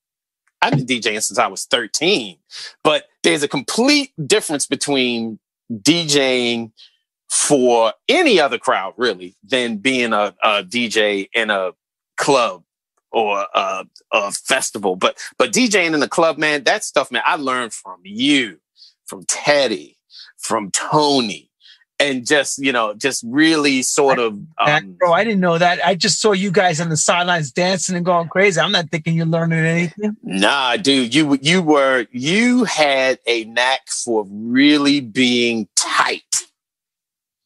I've 0.60 0.72
been 0.72 0.86
DJing 0.86 1.20
since 1.22 1.38
I 1.38 1.48
was 1.48 1.64
13, 1.64 2.38
but 2.84 3.08
there's 3.24 3.42
a 3.42 3.48
complete 3.48 4.12
difference 4.24 4.66
between 4.66 5.40
DJing 5.72 6.70
for 7.32 7.94
any 8.08 8.38
other 8.38 8.58
crowd 8.58 8.92
really 8.98 9.34
than 9.42 9.78
being 9.78 10.12
a, 10.12 10.34
a 10.44 10.62
DJ 10.62 11.30
in 11.32 11.48
a 11.48 11.70
club 12.18 12.62
or 13.10 13.46
a, 13.54 13.86
a, 14.12 14.32
festival. 14.32 14.96
But 14.96 15.18
but 15.38 15.50
DJing 15.50 15.94
in 15.94 16.00
the 16.00 16.10
club, 16.10 16.36
man, 16.36 16.64
that 16.64 16.84
stuff, 16.84 17.10
man, 17.10 17.22
I 17.24 17.36
learned 17.36 17.72
from 17.72 18.00
you, 18.04 18.60
from 19.06 19.24
Teddy, 19.24 19.96
from 20.36 20.70
Tony, 20.72 21.48
and 21.98 22.26
just 22.26 22.58
you 22.58 22.70
know 22.70 22.92
just 22.92 23.24
really 23.26 23.80
sort 23.80 24.18
of 24.18 24.38
um, 24.58 24.92
bro 24.98 25.12
i 25.14 25.24
didn't 25.24 25.40
know 25.40 25.56
that. 25.56 25.80
I 25.82 25.94
just 25.94 26.20
saw 26.20 26.32
you 26.32 26.50
guys 26.50 26.82
on 26.82 26.90
the 26.90 26.98
sidelines 26.98 27.50
dancing 27.50 27.96
and 27.96 28.04
going 28.04 28.28
crazy. 28.28 28.60
I'm 28.60 28.72
not 28.72 28.90
thinking 28.90 29.14
you're 29.14 29.24
learning 29.24 29.60
anything. 29.60 30.16
Nah 30.22 30.76
dude 30.76 31.14
you 31.14 31.38
you 31.40 31.62
were 31.62 32.06
you 32.10 32.64
had 32.64 33.20
a 33.26 33.44
knack 33.44 33.88
for 33.88 34.26
really 34.28 35.00
being 35.00 35.66
tight 35.76 36.31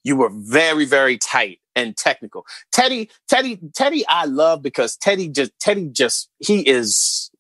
you 0.07 0.17
were 0.17 0.31
very 0.33 0.85
very 0.85 1.19
tight 1.19 1.59
and 1.75 1.97
technical 1.97 2.45
teddy 2.73 3.11
teddy 3.29 3.59
teddy 3.75 4.07
i 4.09 4.25
love 4.25 4.63
because 4.63 4.97
teddy 4.97 5.29
just 5.29 5.53
teddy 5.59 5.89
just 5.89 6.31
he 6.39 6.67
is 6.69 7.31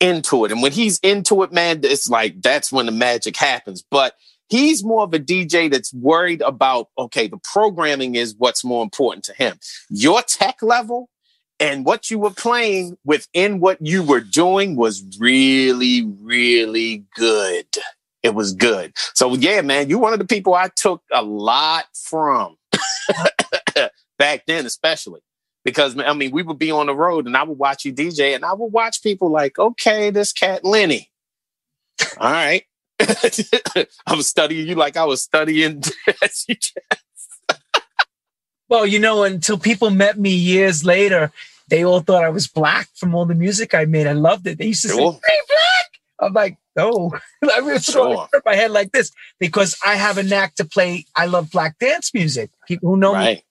into 0.00 0.44
it 0.44 0.52
and 0.52 0.62
when 0.62 0.72
he's 0.72 0.98
into 1.00 1.42
it 1.42 1.52
man 1.52 1.80
it's 1.82 2.08
like 2.08 2.40
that's 2.40 2.72
when 2.72 2.86
the 2.86 2.92
magic 2.92 3.36
happens 3.36 3.84
but 3.90 4.14
He's 4.48 4.82
more 4.82 5.02
of 5.02 5.12
a 5.12 5.18
DJ 5.18 5.70
that's 5.70 5.92
worried 5.92 6.40
about, 6.40 6.88
okay, 6.98 7.28
the 7.28 7.38
programming 7.38 8.14
is 8.14 8.34
what's 8.38 8.64
more 8.64 8.82
important 8.82 9.24
to 9.26 9.34
him. 9.34 9.58
Your 9.90 10.22
tech 10.22 10.62
level 10.62 11.10
and 11.60 11.84
what 11.84 12.10
you 12.10 12.18
were 12.18 12.30
playing 12.30 12.96
within 13.04 13.60
what 13.60 13.78
you 13.80 14.02
were 14.02 14.20
doing 14.20 14.74
was 14.76 15.04
really, 15.18 16.06
really 16.22 17.04
good. 17.14 17.66
It 18.22 18.34
was 18.34 18.52
good. 18.52 18.92
So 19.14 19.34
yeah, 19.34 19.60
man, 19.60 19.88
you're 19.88 19.98
one 19.98 20.12
of 20.12 20.18
the 20.18 20.26
people 20.26 20.54
I 20.54 20.68
took 20.74 21.02
a 21.12 21.22
lot 21.22 21.84
from 21.94 22.56
back 24.18 24.44
then, 24.46 24.66
especially 24.66 25.20
because 25.64 25.98
I 25.98 26.12
mean, 26.14 26.30
we 26.30 26.42
would 26.42 26.58
be 26.58 26.70
on 26.70 26.86
the 26.86 26.94
road 26.94 27.26
and 27.26 27.36
I 27.36 27.42
would 27.42 27.58
watch 27.58 27.84
you 27.84 27.92
DJ 27.92 28.34
and 28.34 28.44
I 28.44 28.54
would 28.54 28.72
watch 28.72 29.02
people 29.02 29.30
like, 29.30 29.58
okay, 29.58 30.10
this 30.10 30.32
cat 30.32 30.64
Lenny. 30.64 31.10
All 32.18 32.30
right. 32.30 32.64
I 33.00 34.14
was 34.14 34.26
studying 34.26 34.66
you 34.66 34.74
like 34.74 34.96
I 34.96 35.04
was 35.04 35.22
studying 35.22 35.82
well, 38.68 38.86
you 38.86 38.98
know, 38.98 39.22
until 39.22 39.58
people 39.58 39.90
met 39.90 40.18
me 40.18 40.30
years 40.30 40.84
later, 40.84 41.30
they 41.68 41.84
all 41.84 42.00
thought 42.00 42.24
I 42.24 42.30
was 42.30 42.48
black 42.48 42.88
from 42.94 43.14
all 43.14 43.26
the 43.26 43.34
music 43.34 43.74
I 43.74 43.84
made. 43.84 44.06
I 44.06 44.12
loved 44.12 44.46
it. 44.46 44.58
They 44.58 44.66
used 44.66 44.82
to 44.82 44.88
say, 44.88 44.96
"Hey, 44.96 45.10
black." 45.48 46.00
I'm 46.20 46.32
like, 46.32 46.58
no. 46.78 47.12
I 47.52 47.60
mean, 47.60 47.78
sure. 47.78 48.28
my 48.44 48.54
head 48.54 48.70
like 48.70 48.92
this 48.92 49.10
because 49.38 49.76
I 49.84 49.96
have 49.96 50.18
a 50.18 50.22
knack 50.22 50.54
to 50.56 50.64
play. 50.64 51.06
I 51.16 51.26
love 51.26 51.50
black 51.50 51.78
dance 51.78 52.14
music. 52.14 52.50
People 52.66 52.90
who 52.90 52.96
know 52.96 53.12
right. 53.12 53.38
me. 53.38 53.44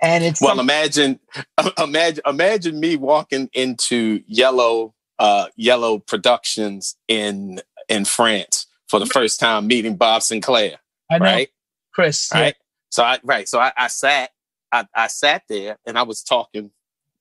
And 0.00 0.24
it's 0.24 0.40
well, 0.40 0.58
imagine, 0.58 1.20
imagine, 1.78 2.22
imagine 2.26 2.80
me 2.80 2.96
walking 2.96 3.48
into 3.52 4.22
yellow, 4.26 4.94
uh, 5.18 5.46
yellow 5.56 5.98
productions 5.98 6.96
in 7.06 7.60
in 7.88 8.04
France 8.04 8.66
for 8.88 8.98
the 8.98 9.06
first 9.06 9.38
time 9.38 9.68
meeting 9.68 9.96
Bob 9.96 10.22
Sinclar. 10.22 10.76
I 11.10 11.18
know. 11.18 11.24
Right? 11.24 11.48
Chris. 11.94 12.30
Right. 12.34 12.46
Yeah. 12.46 12.52
So 12.90 13.04
I 13.04 13.18
right. 13.22 13.48
So 13.48 13.60
I, 13.60 13.72
I 13.76 13.86
sat 13.86 14.30
I, 14.72 14.86
I 14.94 15.06
sat 15.06 15.42
there 15.48 15.78
and 15.86 15.96
I 15.96 16.02
was 16.02 16.22
talking 16.22 16.72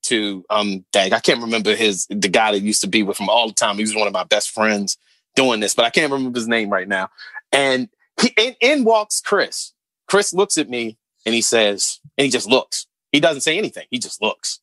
to 0.04 0.44
um 0.50 0.84
Dag. 0.92 1.14
I 1.14 1.20
can't 1.20 1.42
remember 1.42 1.76
his 1.76 2.08
the 2.10 2.30
guy 2.30 2.52
that 2.52 2.62
used 2.62 2.82
to 2.82 2.88
be 2.88 3.04
with 3.04 3.20
him 3.20 3.30
all 3.30 3.48
the 3.48 3.54
time. 3.54 3.76
He 3.76 3.84
was 3.84 3.96
one 3.96 4.08
of 4.08 4.14
my 4.14 4.24
best 4.24 4.50
friends 4.50 4.98
doing 5.36 5.60
this, 5.60 5.74
but 5.74 5.86
I 5.86 5.90
can't 5.90 6.12
remember 6.12 6.38
his 6.38 6.48
name 6.48 6.70
right 6.70 6.88
now. 6.88 7.10
And 7.52 7.90
he 8.20 8.34
in, 8.38 8.56
in 8.62 8.84
walks 8.84 9.22
Chris. 9.22 9.74
Chris 10.08 10.34
looks 10.34 10.58
at 10.58 10.70
me 10.70 10.98
and 11.26 11.34
he 11.34 11.42
says, 11.42 12.00
and 12.18 12.26
he 12.26 12.32
just 12.32 12.48
looks. 12.48 12.88
He 13.12 13.20
doesn't 13.20 13.42
say 13.42 13.58
anything. 13.58 13.86
He 13.90 14.00
just 14.00 14.22
looks. 14.22 14.60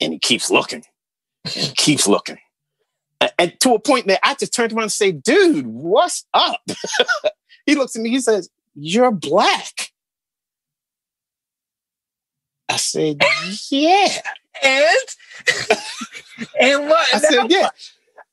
And 0.00 0.12
he 0.12 0.18
keeps 0.18 0.50
looking. 0.50 0.84
And 1.44 1.54
he 1.54 1.72
keeps 1.74 2.06
looking 2.06 2.38
and 3.38 3.58
to 3.60 3.74
a 3.74 3.78
point 3.78 4.06
that 4.06 4.20
I 4.22 4.34
just 4.34 4.54
turned 4.54 4.72
around 4.72 4.84
and 4.84 4.92
say, 4.92 5.12
dude, 5.12 5.66
what's 5.66 6.24
up? 6.34 6.60
he 7.66 7.74
looks 7.74 7.96
at 7.96 8.02
me, 8.02 8.10
he 8.10 8.20
says, 8.20 8.50
You're 8.74 9.10
black. 9.10 9.92
I 12.68 12.76
said, 12.76 13.22
Yeah. 13.70 14.08
and 14.62 14.98
and 16.60 16.88
what? 16.88 17.06
I 17.14 17.18
said, 17.18 17.50
Yeah. 17.50 17.70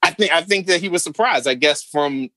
I 0.10 0.14
think 0.14 0.32
I 0.32 0.42
think 0.42 0.68
that 0.68 0.82
he 0.82 0.90
was 0.90 1.04
surprised, 1.04 1.48
I 1.48 1.54
guess, 1.54 1.84
from 1.84 2.30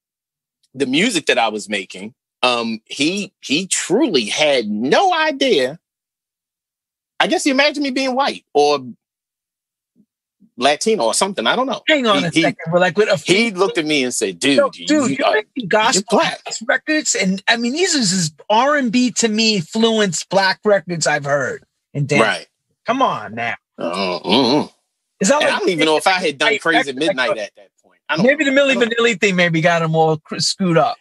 the 0.74 0.86
music 0.86 1.26
that 1.26 1.38
I 1.38 1.48
was 1.48 1.68
making. 1.68 2.14
Um, 2.42 2.80
he 2.86 3.32
he 3.40 3.66
truly 3.66 4.26
had 4.26 4.66
no 4.68 5.14
idea. 5.14 5.78
I 7.18 7.28
guess 7.28 7.44
he 7.44 7.50
imagined 7.50 7.84
me 7.84 7.90
being 7.90 8.14
white 8.14 8.44
or 8.52 8.80
Latino 10.56 11.04
or 11.04 11.14
something. 11.14 11.46
I 11.46 11.56
don't 11.56 11.66
know. 11.66 11.82
Hang 11.88 12.06
on 12.06 12.22
he, 12.22 12.26
a 12.26 12.32
second. 12.32 12.72
We're 12.72 12.80
like, 12.80 12.98
with 12.98 13.22
he 13.24 13.52
looked 13.52 13.78
at 13.78 13.86
me 13.86 14.04
and 14.04 14.12
said, 14.12 14.38
"Dude, 14.38 14.58
no, 14.58 14.70
dude, 14.70 15.18
you, 15.18 15.24
are 15.24 15.34
making 15.34 15.68
gospel 15.68 16.20
records, 16.66 17.14
and 17.14 17.42
I 17.48 17.56
mean, 17.56 17.72
these 17.72 17.94
is 17.94 18.32
R 18.50 18.76
and 18.76 18.92
B 18.92 19.12
to 19.12 19.28
me 19.28 19.60
fluence 19.60 20.28
black 20.28 20.60
records 20.64 21.06
I've 21.06 21.24
heard." 21.24 21.64
And 21.94 22.10
right? 22.12 22.46
Come 22.86 23.00
on 23.00 23.34
now. 23.34 23.54
Uh, 23.78 24.16
uh, 24.16 24.68
Is 25.22 25.28
that 25.28 25.40
like, 25.40 25.52
I 25.52 25.58
don't 25.60 25.68
even 25.68 25.86
know 25.86 25.96
if 25.96 26.08
I 26.08 26.14
had 26.18 26.36
done 26.36 26.58
Crazy 26.58 26.92
Midnight 26.92 27.38
at 27.38 27.52
that 27.54 27.68
point. 27.80 28.00
maybe 28.18 28.42
the 28.44 28.50
Milli 28.50 28.74
Vanilli 28.74 29.20
thing 29.20 29.36
maybe 29.36 29.60
got 29.60 29.80
him 29.80 29.94
all 29.94 30.20
screwed 30.38 30.76
up. 30.76 30.96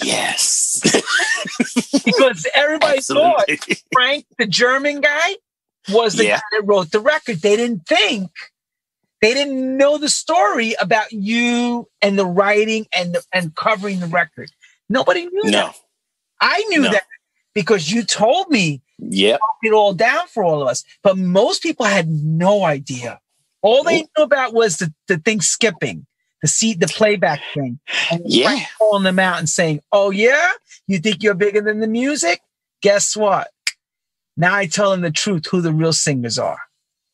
yes, 0.00 0.80
because 2.04 2.46
everybody 2.54 3.00
thought 3.00 3.46
Frank, 3.92 4.26
the 4.38 4.46
German 4.46 5.00
guy, 5.00 5.36
was 5.88 6.14
the 6.14 6.26
yeah. 6.26 6.36
guy 6.36 6.42
that 6.52 6.66
wrote 6.66 6.92
the 6.92 7.00
record. 7.00 7.38
They 7.38 7.56
didn't 7.56 7.84
think, 7.88 8.30
they 9.20 9.34
didn't 9.34 9.76
know 9.76 9.98
the 9.98 10.08
story 10.08 10.76
about 10.80 11.10
you 11.10 11.88
and 12.00 12.16
the 12.16 12.26
writing 12.26 12.86
and 12.96 13.16
the, 13.16 13.24
and 13.34 13.56
covering 13.56 13.98
the 13.98 14.06
record. 14.06 14.52
Nobody 14.88 15.26
knew 15.26 15.50
no. 15.50 15.50
that. 15.50 15.76
I 16.40 16.64
knew 16.68 16.82
no. 16.82 16.92
that 16.92 17.06
because 17.54 17.90
you 17.90 18.04
told 18.04 18.50
me. 18.50 18.82
Yeah, 18.98 19.38
it 19.62 19.72
all 19.72 19.94
down 19.94 20.26
for 20.28 20.44
all 20.44 20.62
of 20.62 20.68
us. 20.68 20.84
But 21.02 21.16
most 21.18 21.62
people 21.62 21.86
had 21.86 22.08
no 22.08 22.64
idea. 22.64 23.20
All 23.62 23.82
they 23.82 24.02
knew 24.02 24.24
about 24.24 24.54
was 24.54 24.78
the, 24.78 24.92
the 25.08 25.18
thing 25.18 25.40
skipping, 25.40 26.06
the 26.42 26.48
seat, 26.48 26.80
the 26.80 26.86
playback 26.86 27.40
thing. 27.54 27.80
And 28.10 28.22
yeah, 28.24 28.64
calling 28.78 29.04
them 29.04 29.18
out 29.18 29.38
and 29.38 29.48
saying, 29.48 29.80
"Oh 29.92 30.10
yeah, 30.10 30.50
you 30.86 30.98
think 30.98 31.22
you're 31.22 31.34
bigger 31.34 31.60
than 31.60 31.80
the 31.80 31.86
music? 31.86 32.40
Guess 32.82 33.16
what? 33.16 33.48
Now 34.38 34.54
I 34.54 34.66
tell 34.66 34.92
them 34.92 35.00
the 35.00 35.10
truth 35.10 35.46
who 35.50 35.60
the 35.60 35.72
real 35.72 35.92
singers 35.92 36.38
are. 36.38 36.60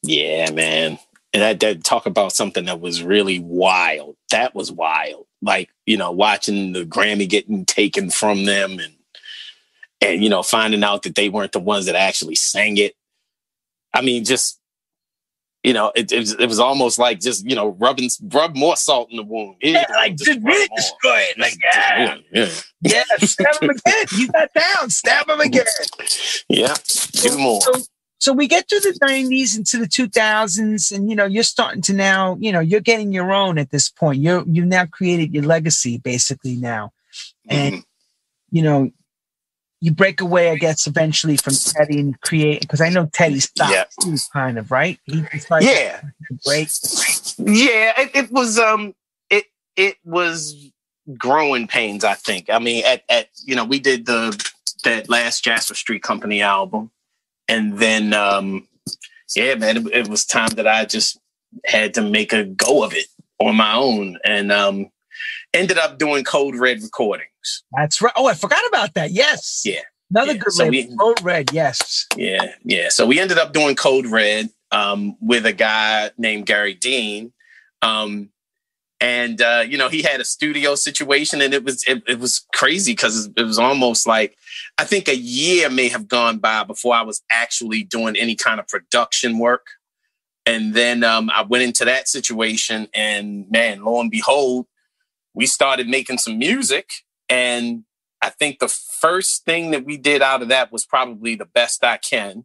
Yeah, 0.03 0.51
man. 0.51 0.99
And 1.33 1.43
I 1.43 1.55
that 1.55 1.83
talk 1.83 2.05
about 2.05 2.33
something 2.33 2.67
that 2.67 2.81
was 2.81 3.03
really 3.03 3.41
wild. 3.41 4.17
That 4.31 4.55
was 4.55 4.71
wild. 4.71 5.27
Like, 5.41 5.71
you 5.87 5.97
know, 5.97 6.13
watching 6.13 6.73
the 6.73 6.85
Grammy 6.85 7.29
getting 7.29 7.65
taken 7.65 8.11
from 8.11 8.45
them 8.45 8.79
and 8.79 8.94
and 10.05 10.23
you 10.23 10.31
know, 10.31 10.43
finding 10.43 10.85
out 10.85 11.03
that 11.03 11.15
they 11.15 11.29
weren't 11.29 11.53
the 11.53 11.61
ones 11.61 11.87
that 11.87 11.95
actually 11.95 12.35
sang 12.35 12.77
it. 12.79 12.95
I 13.93 14.01
mean, 14.01 14.25
just 14.25 14.61
you 15.65 15.73
know, 15.73 15.91
it, 15.97 16.13
it, 16.13 16.19
was, 16.19 16.33
it 16.35 16.47
was 16.47 16.61
almost 16.61 16.99
like 16.99 17.21
just, 17.21 17.49
you 17.49 17.57
know, 17.57 17.71
rubbing, 17.81 18.11
rub 18.35 18.55
more 18.55 18.77
salt 18.77 19.11
in 19.11 19.17
the 19.17 19.23
wound. 19.23 19.57
Yeah, 19.63 19.87
like 19.95 20.15
just, 20.17 20.27
just 20.27 20.41
really 20.45 20.69
destroy 20.77 21.19
it. 21.31 21.39
Like, 21.39 21.57
yeah. 21.75 22.19
Yeah. 22.31 22.49
yeah, 22.83 23.03
stab 23.21 23.63
him 23.63 23.71
again. 23.71 24.07
You 24.15 24.29
got 24.29 24.51
down, 24.53 24.91
stab 24.91 25.29
him 25.29 25.41
again. 25.41 25.65
Yeah, 26.51 26.75
do 27.13 27.39
more. 27.39 27.63
So, 27.63 27.73
so 28.19 28.33
we 28.35 28.47
get 28.47 28.69
to 28.69 28.79
the 28.81 28.99
90s 29.03 29.57
into 29.57 29.79
the 29.79 29.87
2000s, 29.87 30.95
and, 30.95 31.09
you 31.09 31.17
know, 31.17 31.25
you're 31.25 31.43
starting 31.43 31.81
to 31.83 31.95
now, 31.95 32.37
you 32.41 32.53
know, 32.53 32.61
you're 32.61 32.81
getting 32.81 33.11
your 33.11 33.33
own 33.33 33.57
at 33.57 33.71
this 33.71 33.89
point. 33.89 34.21
You're, 34.21 34.45
you've 34.47 34.67
now 34.67 34.85
created 34.85 35.33
your 35.33 35.45
legacy 35.45 35.97
basically 35.97 36.57
now. 36.57 36.93
And, 37.49 37.77
mm-hmm. 37.77 37.83
you 38.51 38.63
know, 38.63 38.91
you 39.85 39.93
break 39.93 40.23
away, 40.23 40.51
I 40.51 40.57
guess, 40.57 40.87
eventually 40.87 41.37
from 41.37 41.53
Teddy 41.53 42.01
and 42.01 42.19
create 42.23 42.63
because 42.63 42.81
I 42.81 42.89
know 42.89 43.05
Teddy 43.13 43.39
stopped 43.39 43.71
yeah. 43.71 43.85
too, 44.01 44.17
kind 44.33 44.59
of 44.59 44.71
right. 44.71 44.99
He 45.05 45.23
yeah, 45.61 46.01
break. 46.43 46.69
Yeah, 47.37 47.93
it, 48.01 48.11
it, 48.15 48.33
was 48.33 48.59
um, 48.59 48.95
it 49.29 49.45
it 49.77 49.97
was 50.03 50.71
growing 51.19 51.69
pains. 51.69 52.03
I 52.03 52.15
think. 52.15 52.49
I 52.49 52.61
mean, 52.61 52.83
at 52.87 53.03
at 53.11 53.29
you 53.45 53.55
know, 53.55 53.67
we 53.67 53.79
did 53.79 54.07
the 54.07 54.35
that 54.85 55.11
last 55.11 55.45
Jasper 55.45 55.75
Street 55.75 56.03
Company 56.03 56.41
album, 56.41 56.91
and 57.47 57.79
then 57.79 58.15
um, 58.15 58.67
yeah, 59.37 59.55
man, 59.55 59.77
it, 59.77 59.87
it 59.93 60.09
was 60.09 60.25
time 60.25 60.49
that 60.57 60.67
I 60.67 60.87
just 60.87 61.21
had 61.67 61.93
to 61.95 62.01
make 62.01 62.33
a 62.33 62.45
go 62.45 62.85
of 62.85 62.95
it 62.95 63.09
on 63.39 63.55
my 63.57 63.75
own, 63.75 64.17
and 64.25 64.51
um, 64.51 64.91
ended 65.53 65.77
up 65.77 65.99
doing 65.99 66.25
Code 66.25 66.57
Red 66.57 66.81
That's 67.77 68.01
right. 68.01 68.13
Oh, 68.17 68.27
I 68.27 68.35
forgot 68.35 68.63
about 68.69 68.95
that. 68.95 69.11
Yes. 69.11 69.63
Yeah. 69.65 69.81
Another 70.11 70.33
yeah. 70.33 70.39
good 70.39 70.53
so 70.53 70.65
label, 70.65 70.91
we, 70.91 70.97
Code 70.97 71.23
Red. 71.23 71.53
Yes. 71.53 72.07
Yeah, 72.17 72.53
yeah. 72.63 72.89
So 72.91 73.07
we 73.07 73.19
ended 73.19 73.39
up 73.39 73.53
doing 73.53 73.75
Code 73.75 74.07
Red 74.07 74.51
um, 74.71 75.17
with 75.21 75.47
a 75.47 75.53
guy 75.53 76.11
named 76.19 76.47
Gary 76.47 76.75
Dean. 76.75 77.33
Um, 77.83 78.31
and 79.01 79.43
uh, 79.43 79.65
you 79.67 79.77
know 79.77 79.89
he 79.89 80.03
had 80.03 80.21
a 80.21 80.25
studio 80.25 80.75
situation 80.75 81.43
and 81.43 81.53
it 81.53 81.65
was 81.65 81.85
it, 81.85 82.03
it 82.07 82.19
was 82.19 82.47
crazy 82.55 82.93
because 82.93 83.29
it 83.37 83.43
was 83.43 83.59
almost 83.59 84.07
like 84.07 84.37
i 84.79 84.85
think 84.85 85.09
a 85.09 85.17
year 85.17 85.69
may 85.69 85.89
have 85.89 86.09
gone 86.09 86.39
by 86.39 86.65
before 86.65 86.95
i 86.95 87.03
was 87.03 87.23
actually 87.31 87.83
doing 87.83 88.17
any 88.17 88.35
kind 88.35 88.61
of 88.61 88.67
production 88.69 89.39
work 89.39 89.67
and 90.47 90.75
then 90.75 91.03
um, 91.05 91.29
i 91.35 91.43
went 91.43 91.65
into 91.65 91.85
that 91.85 92.09
situation 92.09 92.89
and 92.95 93.51
man 93.51 93.85
lo 93.85 94.01
and 94.01 94.11
behold 94.11 94.67
we 95.35 95.45
started 95.45 95.89
making 95.89 96.17
some 96.17 96.39
music 96.39 96.89
and 97.35 97.83
I 98.23 98.31
think 98.31 98.61
the 98.61 98.69
first 98.69 99.45
thing 99.45 99.73
that 99.73 99.85
we 99.85 99.97
did 99.97 100.23
out 100.23 100.41
of 100.41 100.49
that 100.49 100.71
was 100.71 100.87
probably 100.87 101.35
the 101.35 101.45
best 101.45 101.83
I 101.83 101.97
can, 101.97 102.45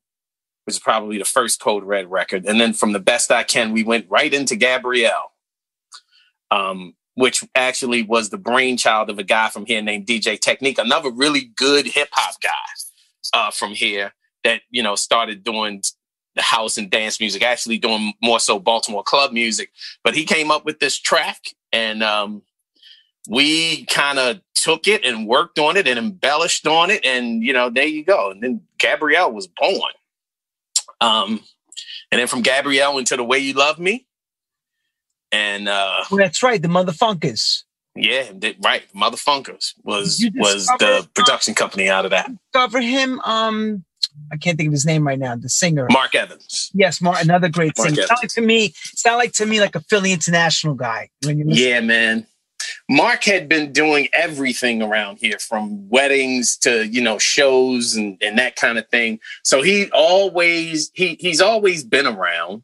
which 0.65 0.77
is 0.77 0.79
probably 0.79 1.19
the 1.19 1.25
first 1.25 1.61
Code 1.61 1.83
Red 1.83 2.09
record. 2.09 2.45
And 2.47 2.59
then 2.59 2.73
from 2.73 2.91
the 2.91 2.99
best 2.99 3.31
I 3.31 3.43
can, 3.43 3.71
we 3.71 3.83
went 3.83 4.07
right 4.09 4.33
into 4.33 4.55
Gabrielle, 4.55 5.31
um, 6.49 6.95
which 7.13 7.43
actually 7.53 8.01
was 8.01 8.31
the 8.31 8.39
brainchild 8.39 9.11
of 9.11 9.19
a 9.19 9.23
guy 9.23 9.49
from 9.49 9.67
here 9.67 9.83
named 9.83 10.07
DJ 10.07 10.39
Technique, 10.39 10.79
another 10.79 11.11
really 11.11 11.51
good 11.55 11.85
hip 11.85 12.09
hop 12.13 12.41
guy 12.41 12.49
uh, 13.35 13.51
from 13.51 13.73
here 13.73 14.13
that, 14.43 14.61
you 14.71 14.81
know, 14.81 14.95
started 14.95 15.43
doing 15.43 15.83
the 16.35 16.41
house 16.41 16.79
and 16.79 16.89
dance 16.89 17.19
music, 17.19 17.43
actually 17.43 17.77
doing 17.77 18.13
more 18.23 18.39
so 18.39 18.57
Baltimore 18.57 19.03
club 19.03 19.33
music. 19.33 19.69
But 20.03 20.15
he 20.15 20.25
came 20.25 20.49
up 20.49 20.65
with 20.65 20.79
this 20.79 20.97
track 20.97 21.41
and 21.71 22.01
um, 22.01 22.41
we 23.27 23.85
kind 23.85 24.19
of 24.19 24.41
took 24.55 24.87
it 24.87 25.03
and 25.05 25.27
worked 25.27 25.59
on 25.59 25.77
it 25.77 25.87
and 25.87 25.97
embellished 25.99 26.67
on 26.67 26.89
it. 26.89 27.05
And, 27.05 27.43
you 27.43 27.53
know, 27.53 27.69
there 27.69 27.87
you 27.87 28.03
go. 28.03 28.31
And 28.31 28.41
then 28.41 28.61
Gabrielle 28.77 29.31
was 29.31 29.47
born. 29.47 29.91
Um, 31.01 31.43
and 32.11 32.19
then 32.19 32.27
from 32.27 32.41
Gabrielle 32.41 32.97
into 32.97 33.15
The 33.15 33.23
Way 33.23 33.39
You 33.39 33.53
Love 33.53 33.79
Me. 33.79 34.05
And 35.31 35.69
uh 35.69 36.03
well, 36.09 36.17
that's 36.17 36.41
right, 36.41 36.59
the 36.59 36.67
Muthafunkaz. 36.67 37.63
Yeah, 37.95 38.31
right. 38.63 38.83
Muthafunkaz 38.95 39.73
was 39.83 40.25
was 40.35 40.65
the 40.79 41.07
production 41.13 41.53
company 41.53 41.89
out 41.89 42.05
of 42.05 42.11
that. 42.11 42.31
Discover 42.51 42.81
him. 42.81 43.19
Um, 43.21 43.83
I 44.31 44.37
can't 44.37 44.57
think 44.57 44.67
of 44.67 44.73
his 44.73 44.85
name 44.85 45.05
right 45.05 45.19
now. 45.19 45.35
The 45.35 45.49
singer, 45.49 45.87
Mark 45.91 46.15
Evans. 46.15 46.71
Yes, 46.73 47.01
Mark, 47.01 47.21
another 47.21 47.49
great 47.49 47.77
Mark 47.77 47.89
singer. 47.89 48.07
Sound 48.07 48.19
like 48.23 48.31
to 48.31 48.41
me, 48.41 48.73
sound 48.75 49.17
like 49.17 49.33
to 49.33 49.45
me 49.45 49.59
like 49.59 49.75
a 49.75 49.81
Philly 49.81 50.11
international 50.13 50.75
guy. 50.75 51.09
When 51.25 51.37
you 51.37 51.45
yeah, 51.47 51.81
man. 51.81 52.25
Mark 52.89 53.23
had 53.23 53.49
been 53.49 53.71
doing 53.71 54.07
everything 54.13 54.81
around 54.81 55.17
here 55.17 55.37
from 55.39 55.87
weddings 55.89 56.57
to, 56.57 56.87
you 56.87 57.01
know, 57.01 57.17
shows 57.17 57.95
and, 57.95 58.17
and 58.21 58.37
that 58.37 58.55
kind 58.55 58.77
of 58.77 58.87
thing. 58.89 59.19
So 59.43 59.61
he 59.61 59.89
always, 59.91 60.91
he, 60.93 61.17
he's 61.19 61.41
always 61.41 61.83
been 61.83 62.07
around. 62.07 62.63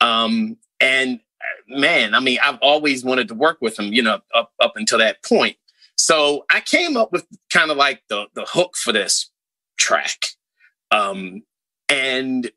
Um, 0.00 0.56
and 0.80 1.20
man, 1.68 2.14
I 2.14 2.20
mean, 2.20 2.38
I've 2.42 2.58
always 2.60 3.04
wanted 3.04 3.28
to 3.28 3.34
work 3.34 3.58
with 3.60 3.78
him, 3.78 3.92
you 3.92 4.02
know, 4.02 4.20
up, 4.34 4.52
up 4.60 4.72
until 4.76 4.98
that 4.98 5.22
point. 5.22 5.56
So 5.96 6.44
I 6.50 6.60
came 6.60 6.96
up 6.96 7.12
with 7.12 7.26
kind 7.50 7.70
of 7.70 7.76
like 7.76 8.02
the, 8.08 8.26
the 8.34 8.44
hook 8.44 8.76
for 8.76 8.92
this 8.92 9.30
track 9.78 10.26
um, 10.90 11.42
and 11.88 12.50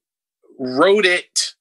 wrote 0.59 1.05
it 1.05 1.55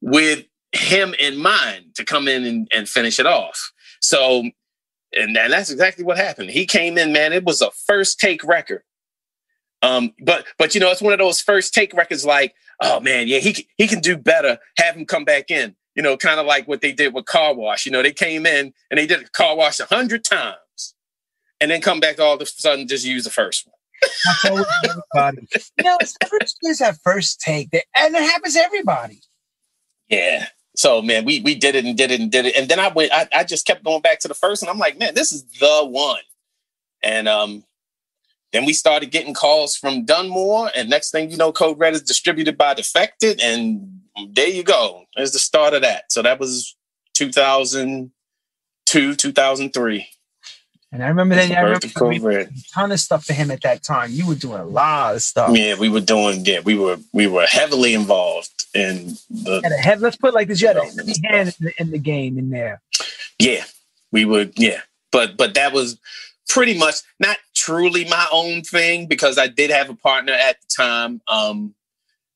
with 0.00 0.46
him 0.72 1.14
in 1.18 1.36
mind 1.36 1.94
to 1.96 2.04
come 2.04 2.28
in 2.28 2.44
and, 2.44 2.68
and 2.72 2.88
finish 2.88 3.18
it 3.18 3.26
off. 3.26 3.72
So 4.00 4.50
and, 5.12 5.36
and 5.36 5.52
that's 5.52 5.70
exactly 5.70 6.04
what 6.04 6.16
happened. 6.16 6.50
He 6.50 6.66
came 6.66 6.98
in, 6.98 7.12
man. 7.12 7.32
It 7.32 7.44
was 7.44 7.60
a 7.60 7.70
first 7.70 8.20
take 8.20 8.44
record. 8.44 8.82
Um, 9.82 10.12
but 10.22 10.46
but 10.58 10.74
you 10.74 10.80
know, 10.80 10.90
it's 10.90 11.02
one 11.02 11.12
of 11.12 11.18
those 11.18 11.40
first 11.40 11.72
take 11.72 11.94
records. 11.94 12.24
Like, 12.24 12.54
oh 12.80 13.00
man, 13.00 13.28
yeah, 13.28 13.38
he 13.38 13.68
he 13.76 13.88
can 13.88 14.00
do 14.00 14.16
better. 14.16 14.58
Have 14.76 14.96
him 14.96 15.06
come 15.06 15.24
back 15.24 15.50
in. 15.50 15.74
You 15.94 16.02
know, 16.02 16.16
kind 16.16 16.38
of 16.38 16.46
like 16.46 16.68
what 16.68 16.82
they 16.82 16.92
did 16.92 17.14
with 17.14 17.24
Car 17.24 17.54
Wash. 17.54 17.86
You 17.86 17.92
know, 17.92 18.02
they 18.02 18.12
came 18.12 18.46
in 18.46 18.72
and 18.90 18.98
they 18.98 19.06
did 19.06 19.32
Car 19.32 19.56
Wash 19.56 19.80
a 19.80 19.86
hundred 19.86 20.24
times, 20.24 20.94
and 21.60 21.70
then 21.70 21.80
come 21.80 22.00
back 22.00 22.20
all 22.20 22.34
of 22.34 22.40
a 22.40 22.46
sudden 22.46 22.86
just 22.86 23.06
use 23.06 23.24
the 23.24 23.30
first 23.30 23.66
one. 23.66 23.74
everybody. 24.84 25.48
you 25.78 25.84
know, 25.84 25.96
it's 26.00 26.16
first 26.28 26.58
is 26.62 26.78
that 26.78 26.98
first 27.02 27.40
take, 27.40 27.68
and 27.72 28.14
it 28.14 28.22
happens 28.22 28.54
to 28.54 28.60
everybody. 28.60 29.20
Yeah, 30.08 30.48
so 30.80 31.02
man, 31.02 31.26
we 31.26 31.40
we 31.40 31.54
did 31.54 31.74
it 31.74 31.84
and 31.84 31.94
did 31.94 32.10
it 32.10 32.20
and 32.20 32.32
did 32.32 32.46
it. 32.46 32.56
And 32.56 32.66
then 32.66 32.80
I 32.80 32.88
went, 32.88 33.12
I, 33.12 33.28
I 33.34 33.44
just 33.44 33.66
kept 33.66 33.84
going 33.84 34.00
back 34.00 34.18
to 34.20 34.28
the 34.28 34.34
first 34.34 34.62
and 34.62 34.70
I'm 34.70 34.78
like, 34.78 34.98
man, 34.98 35.14
this 35.14 35.30
is 35.30 35.44
the 35.60 35.84
one. 35.84 36.22
And 37.02 37.28
um 37.28 37.64
then 38.54 38.64
we 38.64 38.72
started 38.72 39.10
getting 39.10 39.34
calls 39.34 39.76
from 39.76 40.06
Dunmore, 40.06 40.70
and 40.74 40.88
next 40.88 41.10
thing 41.10 41.30
you 41.30 41.36
know, 41.36 41.52
Code 41.52 41.78
Red 41.78 41.92
is 41.92 42.02
distributed 42.02 42.56
by 42.56 42.72
Defected, 42.72 43.42
and 43.42 44.00
there 44.30 44.48
you 44.48 44.64
go. 44.64 45.04
There's 45.14 45.32
the 45.32 45.38
start 45.38 45.74
of 45.74 45.82
that. 45.82 46.10
So 46.10 46.22
that 46.22 46.40
was 46.40 46.74
2002, 47.12 49.14
2003. 49.14 50.08
And 50.92 51.04
I 51.04 51.08
remember 51.08 51.36
that. 51.36 51.52
I 51.52 51.60
remember 51.60 52.30
a 52.30 52.48
ton 52.74 52.90
of 52.90 52.98
stuff 52.98 53.26
for 53.26 53.34
him 53.34 53.50
at 53.50 53.60
that 53.62 53.84
time. 53.84 54.10
You 54.12 54.26
were 54.26 54.34
doing 54.34 54.60
a 54.60 54.64
lot 54.64 55.14
of 55.14 55.22
stuff. 55.22 55.54
Yeah, 55.54 55.76
we 55.78 55.90
were 55.90 56.00
doing. 56.00 56.44
Yeah, 56.44 56.60
we 56.60 56.76
were 56.76 56.96
we 57.12 57.26
were 57.26 57.44
heavily 57.44 57.94
involved 57.94 58.59
in 58.74 59.16
the. 59.30 59.80
Head, 59.82 60.00
let's 60.00 60.16
put 60.16 60.34
like 60.34 60.48
this: 60.48 60.60
you 60.60 60.68
had 60.68 60.76
a 60.76 60.84
hand 61.28 61.54
in 61.60 61.66
the, 61.66 61.72
in 61.78 61.90
the 61.90 61.98
game 61.98 62.38
in 62.38 62.50
there. 62.50 62.80
Yeah, 63.38 63.64
we 64.12 64.24
would. 64.24 64.54
Yeah, 64.56 64.80
but 65.12 65.36
but 65.36 65.54
that 65.54 65.72
was 65.72 65.98
pretty 66.48 66.76
much 66.76 66.96
not 67.18 67.38
truly 67.54 68.04
my 68.06 68.26
own 68.32 68.62
thing 68.62 69.06
because 69.06 69.38
I 69.38 69.46
did 69.46 69.70
have 69.70 69.88
a 69.88 69.94
partner 69.94 70.32
at 70.32 70.60
the 70.60 70.66
time. 70.76 71.20
Um, 71.28 71.74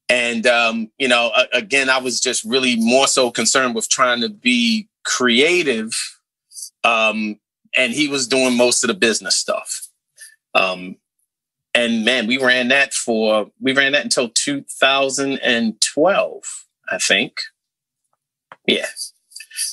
and 0.08 0.46
um, 0.46 0.90
you 0.98 1.08
know, 1.08 1.32
again, 1.52 1.88
I 1.88 1.98
was 1.98 2.20
just 2.20 2.44
really 2.44 2.76
more 2.76 3.06
so 3.06 3.30
concerned 3.30 3.74
with 3.74 3.88
trying 3.88 4.20
to 4.20 4.28
be 4.28 4.88
creative 5.04 5.94
um, 6.84 7.40
and 7.76 7.92
he 7.92 8.08
was 8.08 8.28
doing 8.28 8.56
most 8.56 8.84
of 8.84 8.88
the 8.88 8.94
business 8.94 9.34
stuff. 9.34 9.88
Um, 10.54 10.96
and 11.74 12.04
man, 12.04 12.26
we 12.26 12.38
ran 12.38 12.68
that 12.68 12.94
for 12.94 13.50
we 13.60 13.72
ran 13.72 13.92
that 13.92 14.04
until 14.04 14.28
2012, 14.28 16.44
I 16.88 16.98
think. 16.98 17.38
Yeah, 18.66 18.86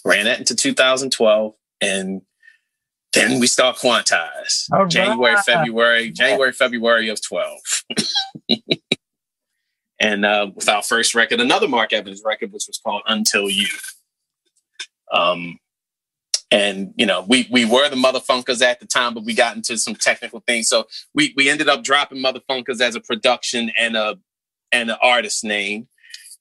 ran 0.04 0.26
that 0.26 0.40
into 0.40 0.56
2012, 0.56 1.54
and 1.80 2.22
then 3.14 3.40
we 3.40 3.48
start 3.48 3.78
quantize 3.78 4.70
All 4.74 4.88
January, 4.88 5.36
right. 5.36 5.46
February, 5.46 6.12
January, 6.12 6.52
February 6.52 7.08
of 7.10 7.22
12. 7.22 7.60
and 10.00 10.26
uh, 10.26 10.50
with 10.56 10.68
our 10.68 10.82
first 10.82 11.14
record, 11.14 11.40
another 11.40 11.68
Mark 11.68 11.94
Evans 11.94 12.24
record, 12.26 12.52
which 12.52 12.66
was 12.68 12.80
called 12.84 13.04
Until 13.06 13.48
You. 13.50 13.68
Um, 15.14 15.60
and 16.52 16.94
you 16.98 17.06
know 17.06 17.26
we 17.28 17.48
we 17.52 17.66
were 17.66 17.90
the 17.90 17.96
Muthafunkaz 17.96 18.62
at 18.62 18.80
the 18.80 18.86
time 18.86 19.14
but 19.14 19.24
we 19.24 19.34
got 19.34 19.56
into 19.56 19.78
some 19.78 19.96
technical 19.96 20.42
things 20.42 20.68
so 20.68 20.86
we 21.14 21.34
we 21.36 21.50
ended 21.50 21.70
up 21.70 21.84
dropping 21.84 22.20
Muthafunkaz 22.20 22.82
as 22.82 22.96
a 22.96 23.00
production 23.02 23.72
and 23.78 23.96
a 23.96 24.20
and 24.72 24.90
an 24.92 24.98
artist 25.02 25.44
name 25.44 25.88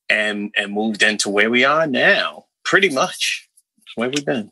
and 0.08 0.52
and 0.56 0.72
moved 0.72 1.02
into 1.02 1.28
where 1.30 1.50
we 1.50 1.64
are 1.64 1.86
now 1.86 2.46
pretty 2.64 2.88
much 2.90 3.48
where 3.94 4.08
we've 4.08 4.26
been 4.26 4.50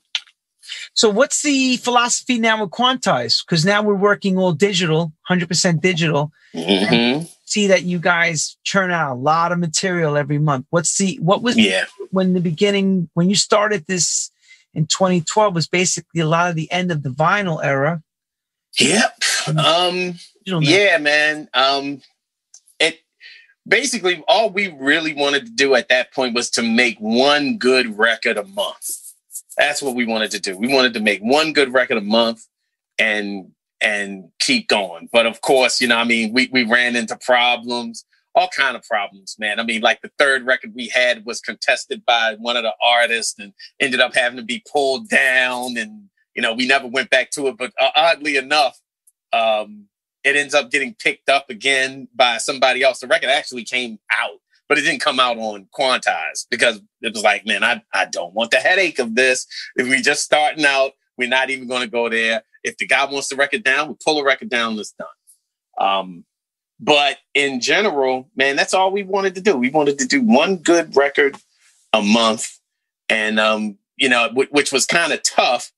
So 0.95 1.09
what's 1.09 1.43
the 1.43 1.77
philosophy 1.79 2.39
now 2.39 2.61
with 2.61 2.71
Quantize? 2.71 3.43
Because 3.45 3.65
now 3.65 3.83
we're 3.83 3.95
working 3.95 4.37
all 4.37 4.53
digital, 4.53 5.13
100% 5.31 5.81
digital. 5.81 6.31
Mm-hmm. 6.55 7.25
See 7.47 7.67
that 7.69 7.85
you 7.85 7.99
guys 7.99 8.57
churn 8.65 8.91
out 8.91 9.13
a 9.13 9.15
lot 9.15 9.53
of 9.53 9.59
material 9.59 10.17
every 10.17 10.39
month. 10.39 10.67
What's 10.71 10.99
the 10.99 11.19
what 11.23 11.43
was 11.43 11.57
Yeah. 11.57 11.85
when 12.11 12.35
the 12.35 12.41
beginning 12.41 13.09
when 13.15 13.31
you 13.31 13.37
started 13.37 13.87
this 13.87 14.31
in 14.79 14.87
2012 14.87 15.55
was 15.55 15.67
basically 15.67 16.21
a 16.21 16.27
lot 16.27 16.49
of 16.49 16.55
the 16.55 16.71
end 16.71 16.93
of 16.93 17.03
the 17.03 17.09
vinyl 17.09 17.63
era. 17.63 18.01
Yep. 18.79 19.23
Um, 19.49 20.15
now. 20.47 20.61
yeah, 20.61 20.99
man. 20.99 21.49
Um, 21.53 22.01
it 22.79 23.01
basically 23.67 24.23
all 24.29 24.51
we 24.51 24.69
really 24.69 25.15
wanted 25.15 25.47
to 25.47 25.53
do 25.53 25.75
at 25.75 25.89
that 25.89 26.13
point 26.13 26.37
was 26.37 26.49
to 26.51 26.63
make 26.63 26.97
one 26.99 27.59
good 27.59 27.99
record 27.99 28.37
a 28.37 28.45
month. 28.45 29.15
That's 29.57 29.83
what 29.83 29.97
we 29.97 30.07
wanted 30.07 30.31
to 30.31 30.41
do. 30.41 30.57
We 30.57 30.73
wanted 30.73 30.95
to 30.95 31.01
make 31.01 31.21
one 31.21 31.53
good 31.53 31.73
record 31.73 31.97
a 31.97 32.03
month 32.03 32.47
and 33.01 33.51
and 33.81 34.31
keep 34.39 34.69
going. 34.69 35.09
But 35.13 35.27
of 35.27 35.41
course, 35.41 35.81
you 35.81 35.89
know, 35.89 35.97
I 35.97 36.05
mean, 36.05 36.33
we 36.33 36.49
we 36.53 36.63
ran 36.63 36.95
into 36.95 37.17
problems, 37.17 38.05
all 38.39 38.49
kind 38.49 38.77
of 38.77 38.83
problems, 38.85 39.37
man. 39.39 39.59
I 39.61 39.65
mean, 39.65 39.81
like 39.81 40.01
the 40.01 40.13
third 40.19 40.47
record 40.47 40.73
we 40.75 40.89
had 40.89 41.25
was 41.27 41.41
contested 41.41 42.05
by 42.07 42.37
one 42.39 42.57
of 42.57 42.63
the 42.63 42.75
artists 42.85 43.39
and 43.39 43.53
ended 43.81 44.01
up 44.01 44.15
having 44.15 44.39
to 44.39 44.45
be 44.45 44.63
pulled 44.71 45.09
down 45.09 45.77
and 45.77 46.09
you 46.39 46.43
know, 46.43 46.55
we 46.55 46.69
never 46.69 46.87
went 46.87 47.11
back 47.11 47.33
to 47.33 47.49
it, 47.49 47.57
but 47.57 47.73
uh, 47.81 47.91
oddly 47.97 48.37
enough, 48.37 48.79
um, 49.33 49.87
it 50.23 50.37
ends 50.37 50.55
up 50.55 50.71
getting 50.71 50.95
picked 50.95 51.29
up 51.29 51.51
again 51.51 52.07
by 52.15 52.39
somebody 52.39 52.85
else. 52.85 53.01
The 53.01 53.09
record 53.09 53.29
actually 53.29 53.65
came 53.65 53.99
out, 54.17 54.39
but 54.69 54.79
it 54.79 54.83
didn't 54.83 55.01
come 55.01 55.19
out 55.19 55.37
on 55.37 55.67
Quantize 55.77 56.47
because 56.49 56.81
it 57.03 57.13
was 57.13 57.25
like, 57.25 57.45
man, 57.45 57.65
I, 57.65 57.83
I 57.93 58.05
don't 58.05 58.35
want 58.35 58.53
the 58.53 58.59
headache 58.59 59.01
of 59.01 59.17
this. 59.17 59.49
If 59.75 59.89
we 59.89 60.01
just 60.01 60.23
starting 60.23 60.65
out, 60.65 60.93
we're 61.17 61.29
not 61.29 61.51
even 61.51 61.67
going 61.67 61.83
to 61.83 61.91
go 61.91 62.09
there. 62.09 62.45
If 62.63 62.77
the 62.77 62.87
guy 62.87 63.05
wants 63.07 63.27
the 63.27 63.35
record 63.35 63.65
down, 63.65 63.89
we 63.89 63.95
pull 64.05 64.15
the 64.15 64.25
record 64.25 64.49
down, 64.49 64.79
it's 64.79 64.93
done. 64.93 65.09
Um, 65.81 66.25
but 66.81 67.19
in 67.35 67.61
general, 67.61 68.29
man, 68.37 68.57
that's 68.57 68.75
all 68.75 68.91
we 68.91 69.03
wanted 69.03 69.35
to 69.37 69.41
do. 69.41 69.57
We 69.57 69.71
wanted 69.71 69.99
to 69.99 70.07
do 70.07 70.23
one 70.23 70.57
good 70.57 70.97
record 70.97 71.37
a 71.93 72.03
month, 72.03 72.59
and 73.09 73.41
um, 73.41 73.79
you 73.97 74.09
know, 74.09 74.29
w- 74.29 74.49
which 74.51 74.73
was 74.73 74.87
kind 74.87 75.13
of 75.13 75.23
tough. 75.23 75.73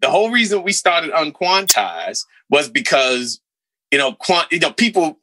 The 0.00 0.10
whole 0.10 0.30
reason 0.30 0.62
we 0.62 0.72
started 0.72 1.12
Unquantized 1.12 2.24
was 2.50 2.68
because 2.68 3.40
you 3.90 3.98
know, 3.98 4.12
quant, 4.12 4.50
you 4.52 4.58
know, 4.58 4.72
people. 4.72 5.18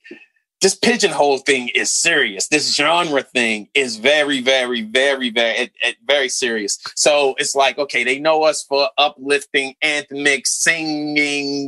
This 0.61 0.76
pigeonhole 0.76 1.39
thing 1.39 1.69
is 1.69 1.89
serious. 1.89 2.48
This 2.48 2.76
genre 2.76 3.23
thing 3.23 3.68
is 3.73 3.95
very, 3.98 4.41
very, 4.41 4.84
very, 4.84 5.31
very, 5.31 5.57
it, 5.57 5.72
it- 5.84 5.95
very 6.06 6.30
serious. 6.30 6.77
So 6.95 7.34
it's 7.39 7.56
like, 7.56 7.80
okay, 7.80 8.03
they 8.03 8.19
know 8.19 8.43
us 8.43 8.64
for 8.64 8.88
uplifting, 8.98 9.73
anthemic, 9.84 10.45
singing, 10.45 11.68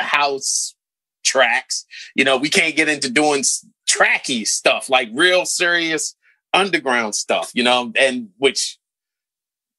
house 0.00 0.74
tracks. 1.22 1.84
You 2.14 2.24
know, 2.24 2.36
we 2.36 2.48
can't 2.48 2.76
get 2.76 2.88
into 2.88 3.10
doing 3.10 3.42
tracky 3.88 4.46
stuff 4.46 4.88
like 4.88 5.08
real 5.12 5.44
serious 5.44 6.16
underground 6.52 7.14
stuff. 7.14 7.50
You 7.54 7.64
know, 7.64 7.92
and 7.98 8.28
which 8.38 8.78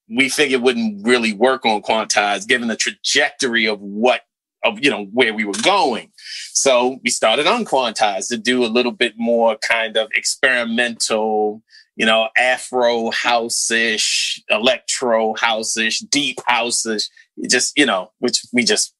we 0.09 0.29
figured 0.29 0.61
wouldn't 0.61 1.05
really 1.05 1.33
work 1.33 1.63
Unquantize 1.63 2.47
given 2.47 2.67
the 2.67 2.75
trajectory 2.75 3.65
of 3.65 3.79
what 3.79 4.21
of 4.63 4.83
you 4.83 4.89
know 4.89 5.05
where 5.05 5.33
we 5.33 5.45
were 5.45 5.53
going. 5.63 6.11
So 6.53 6.99
we 7.03 7.09
started 7.09 7.47
on 7.47 7.65
Quantize 7.65 8.27
to 8.29 8.37
do 8.37 8.63
a 8.63 8.67
little 8.67 8.91
bit 8.91 9.13
more 9.17 9.57
kind 9.57 9.97
of 9.97 10.09
experimental, 10.15 11.61
you 11.95 12.05
know, 12.05 12.29
Afro 12.37 13.11
house-ish, 13.11 14.41
electro 14.49 15.33
house-ish, 15.35 15.99
deep 15.99 16.39
house-ish. 16.47 17.09
Just 17.49 17.77
you 17.77 17.85
know, 17.85 18.11
which 18.19 18.45
we 18.53 18.63
just 18.63 18.93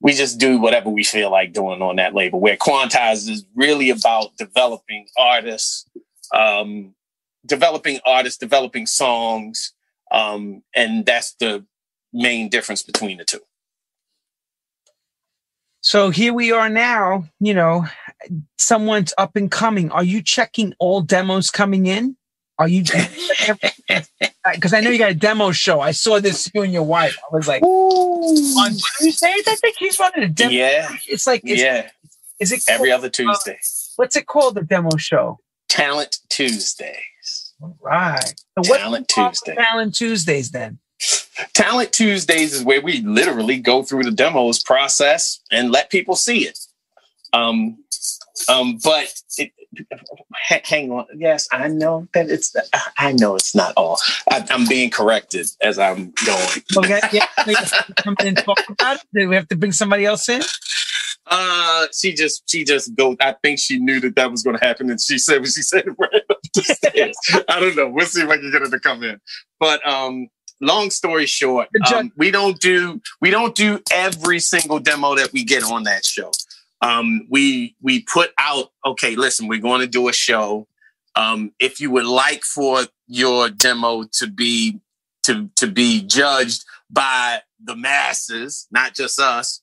we 0.00 0.12
just 0.12 0.38
do 0.38 0.58
whatever 0.58 0.88
we 0.88 1.04
feel 1.04 1.30
like 1.30 1.52
doing 1.52 1.82
on 1.82 1.96
that 1.96 2.14
label. 2.14 2.40
Where 2.40 2.56
Quantize 2.56 3.28
is 3.28 3.44
really 3.54 3.90
about 3.90 4.36
developing 4.38 5.06
artists, 5.16 5.88
um, 6.34 6.94
developing 7.46 8.00
artists, 8.06 8.38
developing 8.38 8.86
songs, 8.86 9.74
um, 10.10 10.62
and 10.74 11.04
that's 11.04 11.34
the 11.34 11.64
main 12.12 12.48
difference 12.48 12.82
between 12.82 13.18
the 13.18 13.24
two. 13.24 13.40
So 15.82 16.10
here 16.10 16.34
we 16.34 16.52
are 16.52 16.68
now, 16.68 17.24
you 17.38 17.54
know, 17.54 17.86
someone's 18.58 19.14
up 19.16 19.36
and 19.36 19.50
coming. 19.50 19.90
Are 19.90 20.04
you 20.04 20.22
checking 20.22 20.74
all 20.78 21.00
demos 21.00 21.50
coming 21.50 21.86
in? 21.86 22.16
Are 22.60 22.68
you 22.68 22.82
because 24.52 24.74
I 24.74 24.80
know 24.80 24.90
you 24.90 24.98
got 24.98 25.10
a 25.10 25.14
demo 25.14 25.50
show. 25.50 25.80
I 25.80 25.92
saw 25.92 26.20
this 26.20 26.50
you 26.54 26.60
and 26.60 26.72
your 26.72 26.82
wife. 26.82 27.16
I 27.32 27.34
was 27.34 27.48
like 27.48 27.62
on 27.62 28.70
Tuesdays, 28.98 29.48
I 29.48 29.54
think 29.56 29.76
he's 29.78 29.98
running 29.98 30.24
a 30.24 30.28
demo. 30.28 30.50
Yeah, 30.52 30.94
It's 31.08 31.26
like 31.26 31.40
is, 31.46 31.58
yeah. 31.58 31.88
is 32.38 32.52
it 32.52 32.62
Every 32.68 32.90
called- 32.90 32.98
other 33.00 33.08
Tuesday. 33.08 33.58
what's 33.96 34.14
it 34.14 34.26
called 34.26 34.56
the 34.56 34.62
demo 34.62 34.90
show? 34.98 35.38
Talent 35.70 36.18
Tuesdays. 36.28 37.54
All 37.62 37.76
right. 37.80 38.34
So 38.62 38.76
Talent 38.76 39.08
Tuesday. 39.08 39.54
Talent 39.54 39.94
Tuesdays 39.94 40.50
then. 40.50 40.78
Talent 41.54 41.92
Tuesdays 41.92 42.52
is 42.52 42.62
where 42.62 42.82
we 42.82 43.00
literally 43.00 43.58
go 43.58 43.82
through 43.82 44.02
the 44.02 44.10
demos 44.10 44.62
process 44.62 45.40
and 45.50 45.70
let 45.72 45.88
people 45.90 46.14
see 46.14 46.46
it. 46.46 46.58
Um, 47.32 47.78
um, 48.50 48.78
but 48.84 49.10
it, 49.38 49.52
hang 50.64 50.90
on. 50.90 51.06
Yes, 51.16 51.48
I 51.52 51.68
know 51.68 52.08
that 52.14 52.30
it's. 52.30 52.54
I 52.98 53.12
know 53.12 53.36
it's 53.36 53.54
not 53.54 53.72
all. 53.76 53.98
I, 54.30 54.44
I'm 54.50 54.66
being 54.66 54.90
corrected 54.90 55.46
as 55.60 55.78
I'm 55.78 56.12
going. 56.26 56.48
Okay, 56.76 57.00
yeah. 57.12 57.26
we 57.46 57.54
have 57.54 57.86
to 57.86 57.94
come 57.94 58.16
in 58.20 58.28
and 58.28 58.36
talk 58.38 58.58
about 58.68 58.96
it. 58.96 59.02
Do 59.12 59.28
we 59.28 59.34
have 59.34 59.48
to 59.48 59.56
bring 59.56 59.72
somebody 59.72 60.04
else 60.04 60.28
in? 60.28 60.40
Uh, 61.26 61.86
she 61.92 62.12
just 62.12 62.48
she 62.50 62.64
just 62.64 62.94
go. 62.94 63.16
I 63.20 63.34
think 63.42 63.58
she 63.58 63.78
knew 63.78 64.00
that 64.00 64.16
that 64.16 64.30
was 64.30 64.42
going 64.42 64.58
to 64.58 64.64
happen, 64.64 64.90
and 64.90 65.00
she 65.00 65.18
said 65.18 65.40
what 65.40 65.50
she 65.50 65.62
said 65.62 65.84
right 65.98 66.22
up 66.30 66.38
the 66.54 66.62
stairs. 66.62 67.16
I 67.48 67.60
don't 67.60 67.76
know. 67.76 67.88
We'll 67.88 68.06
see 68.06 68.22
if 68.22 68.28
I 68.28 68.36
can 68.36 68.50
get 68.50 68.62
her 68.62 68.70
to 68.70 68.80
come 68.80 69.02
in. 69.02 69.20
But 69.58 69.86
um, 69.86 70.28
long 70.60 70.90
story 70.90 71.26
short, 71.26 71.68
um, 71.94 72.12
we 72.16 72.30
don't 72.30 72.58
do 72.60 73.00
we 73.20 73.30
don't 73.30 73.54
do 73.54 73.80
every 73.92 74.40
single 74.40 74.78
demo 74.78 75.14
that 75.16 75.32
we 75.32 75.44
get 75.44 75.62
on 75.62 75.84
that 75.84 76.04
show. 76.04 76.30
Um, 76.80 77.26
we 77.28 77.76
we 77.80 78.02
put 78.02 78.30
out. 78.38 78.72
Okay, 78.84 79.16
listen, 79.16 79.48
we're 79.48 79.60
going 79.60 79.80
to 79.80 79.86
do 79.86 80.08
a 80.08 80.12
show. 80.12 80.66
Um, 81.16 81.52
if 81.58 81.80
you 81.80 81.90
would 81.90 82.06
like 82.06 82.44
for 82.44 82.82
your 83.06 83.50
demo 83.50 84.04
to 84.12 84.26
be 84.26 84.80
to 85.24 85.50
to 85.56 85.66
be 85.66 86.02
judged 86.02 86.64
by 86.88 87.40
the 87.62 87.76
masses, 87.76 88.66
not 88.70 88.94
just 88.94 89.20
us, 89.20 89.60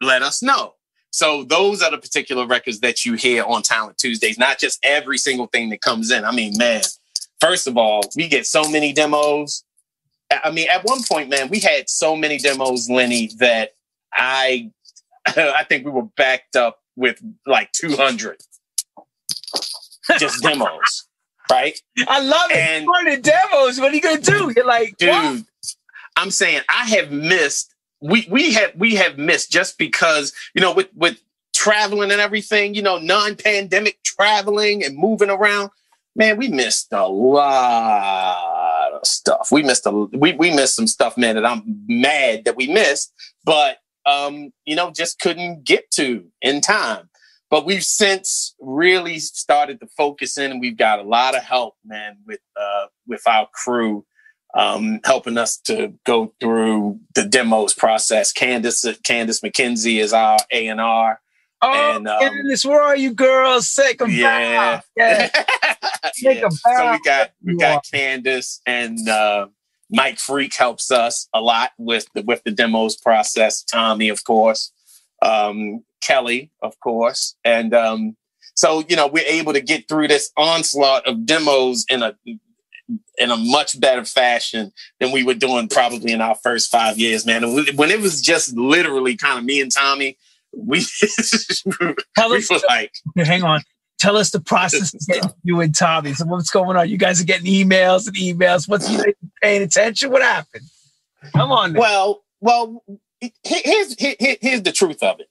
let 0.00 0.22
us 0.22 0.42
know. 0.42 0.74
So 1.10 1.44
those 1.44 1.82
are 1.82 1.90
the 1.90 1.98
particular 1.98 2.46
records 2.46 2.80
that 2.80 3.04
you 3.04 3.14
hear 3.14 3.42
on 3.44 3.62
Talent 3.62 3.98
Tuesdays, 3.98 4.38
not 4.38 4.58
just 4.58 4.78
every 4.82 5.18
single 5.18 5.46
thing 5.46 5.70
that 5.70 5.80
comes 5.80 6.10
in. 6.10 6.24
I 6.24 6.32
mean, 6.32 6.56
man, 6.58 6.82
first 7.40 7.66
of 7.66 7.76
all, 7.76 8.02
we 8.14 8.28
get 8.28 8.46
so 8.46 8.68
many 8.68 8.92
demos. 8.92 9.64
I 10.30 10.50
mean, 10.50 10.68
at 10.70 10.84
one 10.84 11.02
point, 11.10 11.30
man, 11.30 11.48
we 11.48 11.60
had 11.60 11.88
so 11.88 12.14
many 12.14 12.36
demos, 12.36 12.90
Lenny, 12.90 13.30
that 13.38 13.74
I 14.12 14.70
I 15.26 15.64
think 15.64 15.84
we 15.84 15.90
were 15.90 16.02
backed 16.16 16.56
up 16.56 16.78
with 16.96 17.20
like 17.46 17.70
200 17.72 18.38
just 20.18 20.42
demos, 20.42 21.06
right? 21.50 21.78
I 22.06 22.20
love 22.20 22.50
it. 22.50 22.56
And- 22.56 22.86
What 22.86 23.06
are 23.06 23.16
the 23.16 23.22
demos? 23.22 23.78
What 23.80 23.92
are 23.92 23.94
you 23.96 24.00
gonna 24.00 24.20
do? 24.20 24.52
You're 24.54 24.64
like, 24.66 24.96
dude 24.96 25.08
what? 25.10 25.42
i'm 26.16 26.30
saying 26.32 26.60
i 26.68 26.84
have 26.88 27.12
missed 27.12 27.72
we 28.00 28.26
we 28.28 28.52
have 28.52 28.72
we 28.76 28.96
have 28.96 29.16
missed 29.18 29.52
just 29.52 29.78
because 29.78 30.32
you 30.52 30.60
know 30.60 30.72
with 30.74 30.88
with 30.96 31.16
traveling 31.54 32.10
and 32.10 32.20
everything 32.20 32.74
you 32.74 32.82
know 32.82 32.98
non-pandemic 32.98 34.02
traveling 34.02 34.84
and 34.84 34.96
moving 34.96 35.30
around 35.30 35.70
man 36.16 36.36
we 36.36 36.48
missed 36.48 36.88
a 36.92 37.06
lot 37.06 38.92
of 38.94 39.06
stuff 39.06 39.52
we 39.52 39.62
missed 39.62 39.86
a 39.86 39.90
we, 39.92 40.32
we 40.32 40.50
missed 40.50 40.74
some 40.74 40.88
stuff 40.88 41.16
man 41.16 41.36
that 41.36 41.46
i'm 41.46 41.62
mad 41.88 42.44
that 42.44 42.56
we 42.56 42.66
missed 42.66 43.12
but 43.44 43.78
um 44.08 44.50
you 44.64 44.74
know 44.76 44.90
just 44.90 45.18
couldn't 45.20 45.64
get 45.64 45.90
to 45.90 46.24
in 46.42 46.60
time 46.60 47.08
but 47.50 47.64
we've 47.66 47.84
since 47.84 48.54
really 48.60 49.18
started 49.18 49.80
to 49.80 49.86
focus 49.96 50.38
in 50.38 50.50
and 50.52 50.60
we've 50.60 50.76
got 50.76 50.98
a 50.98 51.02
lot 51.02 51.36
of 51.36 51.42
help 51.42 51.74
man 51.84 52.16
with 52.26 52.40
uh 52.60 52.86
with 53.06 53.22
our 53.26 53.48
crew 53.52 54.04
um, 54.54 55.00
helping 55.04 55.36
us 55.38 55.58
to 55.58 55.92
go 56.06 56.32
through 56.40 56.98
the 57.14 57.24
demos 57.24 57.74
process. 57.74 58.32
Candace 58.32 58.84
Candace 59.04 59.40
McKenzie 59.40 60.00
is 60.00 60.12
our 60.12 60.38
A 60.50 60.66
and 60.68 60.80
R. 60.80 61.20
Oh, 61.60 61.72
and, 61.72 62.08
um, 62.08 62.20
Candace, 62.20 62.64
where 62.64 62.80
are 62.80 62.96
you 62.96 63.12
girls? 63.12 63.72
Take 63.72 64.00
a 64.00 64.10
Yeah. 64.10 64.80
bow. 64.80 64.82
Yeah. 64.96 65.28
Take 66.22 66.38
Yeah. 66.38 66.46
a 66.46 66.50
So 66.50 66.90
we 66.92 67.00
got 67.04 67.30
we 67.44 67.56
got. 67.56 67.84
Candace 67.92 68.60
and 68.66 69.08
uh, 69.08 69.48
Mike 69.90 70.18
Freak 70.18 70.54
helps 70.54 70.90
us 70.90 71.28
a 71.34 71.40
lot 71.40 71.70
with 71.78 72.06
the 72.14 72.22
with 72.22 72.42
the 72.44 72.50
demos 72.50 72.96
process. 72.96 73.62
Tommy, 73.62 74.08
of 74.08 74.24
course, 74.24 74.72
um, 75.22 75.84
Kelly, 76.02 76.50
of 76.62 76.78
course, 76.80 77.36
and 77.44 77.74
um, 77.74 78.16
so 78.54 78.84
you 78.88 78.96
know 78.96 79.06
we're 79.06 79.26
able 79.26 79.52
to 79.52 79.60
get 79.60 79.88
through 79.88 80.08
this 80.08 80.30
onslaught 80.36 81.06
of 81.06 81.24
demos 81.24 81.84
in 81.88 82.02
a 82.02 82.14
in 83.18 83.30
a 83.30 83.36
much 83.36 83.78
better 83.80 84.04
fashion 84.04 84.72
than 85.00 85.12
we 85.12 85.22
were 85.22 85.34
doing 85.34 85.68
probably 85.68 86.12
in 86.12 86.20
our 86.20 86.34
first 86.34 86.70
five 86.70 86.98
years, 86.98 87.26
man. 87.26 87.42
When 87.76 87.90
it 87.90 88.00
was 88.00 88.20
just 88.20 88.56
literally 88.56 89.16
kind 89.16 89.38
of 89.38 89.44
me 89.44 89.60
and 89.60 89.70
Tommy, 89.70 90.16
we, 90.56 90.80
Tell 92.16 92.30
we 92.30 92.44
were 92.50 92.60
like, 92.68 92.92
hang 93.16 93.42
on. 93.42 93.62
Tell 93.98 94.16
us 94.16 94.30
the 94.30 94.40
process 94.40 94.94
of 95.22 95.34
you 95.42 95.60
and 95.60 95.74
Tommy. 95.74 96.14
So 96.14 96.24
what's 96.26 96.50
going 96.50 96.76
on? 96.76 96.88
You 96.88 96.98
guys 96.98 97.20
are 97.20 97.24
getting 97.24 97.46
emails 97.46 98.06
and 98.06 98.16
emails. 98.16 98.68
What's 98.68 98.88
you 98.88 99.02
paying 99.42 99.62
attention? 99.62 100.10
What 100.10 100.22
happened? 100.22 100.64
Come 101.34 101.50
on. 101.50 101.72
Now. 101.72 101.80
Well, 101.80 102.24
well, 102.40 102.84
here's 103.42 103.96
here's 103.98 104.62
the 104.62 104.72
truth 104.72 105.02
of 105.02 105.20
it. 105.20 105.28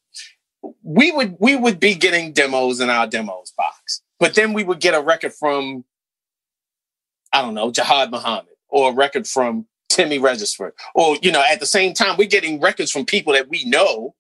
We 0.84 1.12
would 1.12 1.38
we 1.40 1.56
would 1.56 1.80
be 1.80 1.96
getting 1.96 2.34
demos 2.34 2.82
in 2.82 2.90
our 2.90 3.08
demos 3.08 3.54
box, 3.56 4.02
but 4.20 4.36
then 4.36 4.52
we 4.54 4.64
would 4.64 4.82
get 4.82 4.94
a 4.94 5.02
record 5.02 5.34
from 5.34 5.86
I 7.32 7.42
don't 7.42 7.54
know 7.54 7.72
Jihad 7.72 8.12
Muhammad 8.12 8.54
or 8.68 8.92
a 8.92 8.94
record 8.94 9.28
from 9.28 9.66
Timmy 9.90 10.20
Regisford, 10.20 10.74
or 10.94 11.16
you 11.22 11.32
know, 11.32 11.44
at 11.50 11.62
the 11.62 11.66
same 11.66 11.94
time 11.94 12.18
we're 12.18 12.28
getting 12.28 12.60
records 12.60 12.92
from 12.92 13.06
people 13.06 13.34
that 13.34 13.48
we 13.48 13.64
know 13.64 14.14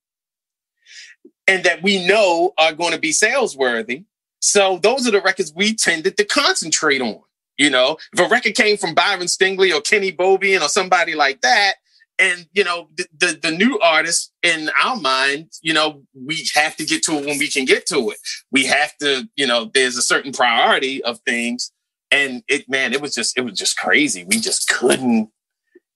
and 1.48 1.64
that 1.64 1.84
we 1.84 2.06
know 2.06 2.53
are 2.57 2.74
going 2.74 2.94
to 2.94 2.99
be 2.99 3.11
sales 3.11 3.57
worthy. 3.57 4.06
So 4.40 4.80
those 4.82 5.08
are 5.08 5.12
the 5.12 5.22
records 5.22 5.54
we 5.56 5.76
tended 5.76 6.18
to 6.18 6.26
concentrate 6.26 7.02
on. 7.02 7.22
You 7.58 7.72
know, 7.72 7.98
if 8.14 8.20
a 8.20 8.28
record 8.28 8.54
came 8.54 8.78
from 8.78 8.94
Byron 8.94 9.26
Stingley 9.26 9.76
or 9.76 9.82
Kenny 9.82 10.12
Bobien 10.12 10.62
or 10.62 10.70
somebody 10.70 11.16
like 11.16 11.42
that, 11.42 11.74
and 12.20 12.48
you 12.54 12.64
know, 12.64 12.90
the, 12.96 13.08
the, 13.18 13.40
the 13.42 13.52
new 13.52 13.80
artist 13.80 14.32
in 14.44 14.70
our 14.82 14.96
mind, 14.96 15.52
you 15.62 15.74
know, 15.74 16.04
we 16.14 16.48
have 16.56 16.76
to 16.78 16.86
get 16.86 17.04
to 17.04 17.14
it 17.14 17.26
when 17.26 17.38
we 17.38 17.48
can 17.48 17.66
get 17.66 17.86
to 17.88 18.10
it. 18.12 18.18
We 18.52 18.66
have 18.66 18.96
to, 18.98 19.28
you 19.36 19.48
know, 19.48 19.72
there's 19.74 19.98
a 19.98 20.02
certain 20.02 20.32
priority 20.32 21.04
of 21.04 21.20
things. 21.26 21.72
And 22.12 22.44
it 22.48 22.70
man, 22.70 22.94
it 22.94 23.02
was 23.02 23.14
just 23.14 23.38
it 23.38 23.42
was 23.42 23.58
just 23.58 23.78
crazy. 23.78 24.24
We 24.24 24.40
just 24.40 24.70
couldn't 24.70 25.30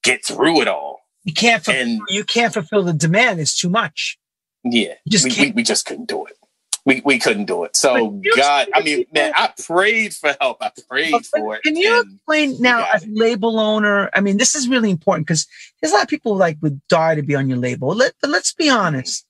get 0.03 0.25
through 0.25 0.61
it 0.61 0.67
all. 0.67 0.99
You 1.23 1.33
can't 1.33 1.63
fulfill, 1.63 1.81
and, 1.81 2.01
you 2.09 2.23
can't 2.23 2.53
fulfill 2.53 2.83
the 2.83 2.93
demand. 2.93 3.39
It's 3.39 3.57
too 3.57 3.69
much. 3.69 4.17
Yeah, 4.63 4.95
just 5.07 5.25
we, 5.25 5.45
we, 5.45 5.51
we, 5.51 5.63
just 5.63 5.85
couldn't 5.85 6.09
do 6.09 6.25
it. 6.25 6.33
We, 6.85 7.01
we 7.05 7.19
couldn't 7.19 7.45
do 7.45 7.63
it. 7.63 7.75
So 7.75 8.19
God, 8.35 8.67
I 8.73 8.81
mean, 8.81 9.05
man, 9.13 9.33
I 9.35 9.53
prayed 9.65 10.15
for 10.15 10.35
help. 10.41 10.57
I 10.61 10.71
prayed 10.89 11.11
but, 11.11 11.25
for 11.27 11.55
it. 11.55 11.63
Can 11.63 11.75
you 11.75 12.01
explain 12.01 12.59
now 12.59 12.87
as 12.91 13.05
label 13.07 13.59
owner? 13.59 14.09
I 14.13 14.21
mean, 14.21 14.37
this 14.37 14.55
is 14.55 14.67
really 14.67 14.89
important 14.89 15.27
because 15.27 15.45
there's 15.79 15.91
a 15.91 15.95
lot 15.95 16.03
of 16.03 16.09
people 16.09 16.35
like 16.35 16.57
would 16.61 16.81
die 16.87 17.13
to 17.15 17.21
be 17.21 17.35
on 17.35 17.49
your 17.49 17.59
label. 17.59 17.89
Let, 17.89 18.13
but 18.19 18.31
let's 18.31 18.53
be 18.53 18.69
honest. 18.69 19.27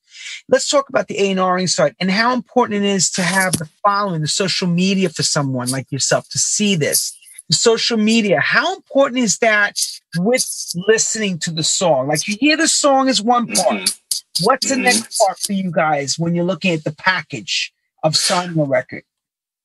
Let's 0.48 0.70
talk 0.70 0.88
about 0.88 1.08
the 1.08 1.20
A&R 1.20 1.68
side 1.68 1.96
and 2.00 2.10
how 2.10 2.34
important 2.34 2.84
it 2.84 2.88
is 2.88 3.10
to 3.12 3.22
have 3.22 3.54
the 3.54 3.70
following, 3.84 4.22
the 4.22 4.28
social 4.28 4.68
media 4.68 5.10
for 5.10 5.24
someone 5.24 5.70
like 5.70 5.92
yourself 5.92 6.30
to 6.30 6.38
see 6.38 6.76
this. 6.76 7.18
The 7.50 7.56
social 7.56 7.98
media, 7.98 8.40
how 8.40 8.76
important 8.76 9.20
is 9.20 9.40
that 9.40 9.78
with 10.16 10.46
listening 10.88 11.38
to 11.40 11.52
the 11.52 11.64
song? 11.64 12.08
Like 12.08 12.26
you 12.28 12.38
hear 12.40 12.56
the 12.56 12.68
song 12.68 13.10
is 13.10 13.22
one 13.22 13.48
part. 13.48 13.82
Mm-hmm 13.82 13.98
What's 14.44 14.70
the 14.70 14.78
next 14.78 15.18
part 15.20 15.40
for 15.40 15.54
you 15.54 15.72
guys 15.72 16.18
when 16.18 16.36
you're 16.36 16.46
looking 16.46 16.72
at 16.72 16.84
the 16.84 16.94
package 16.94 17.74
of 18.04 18.16
signing 18.16 18.60
a 18.60 18.64
record? 18.64 19.04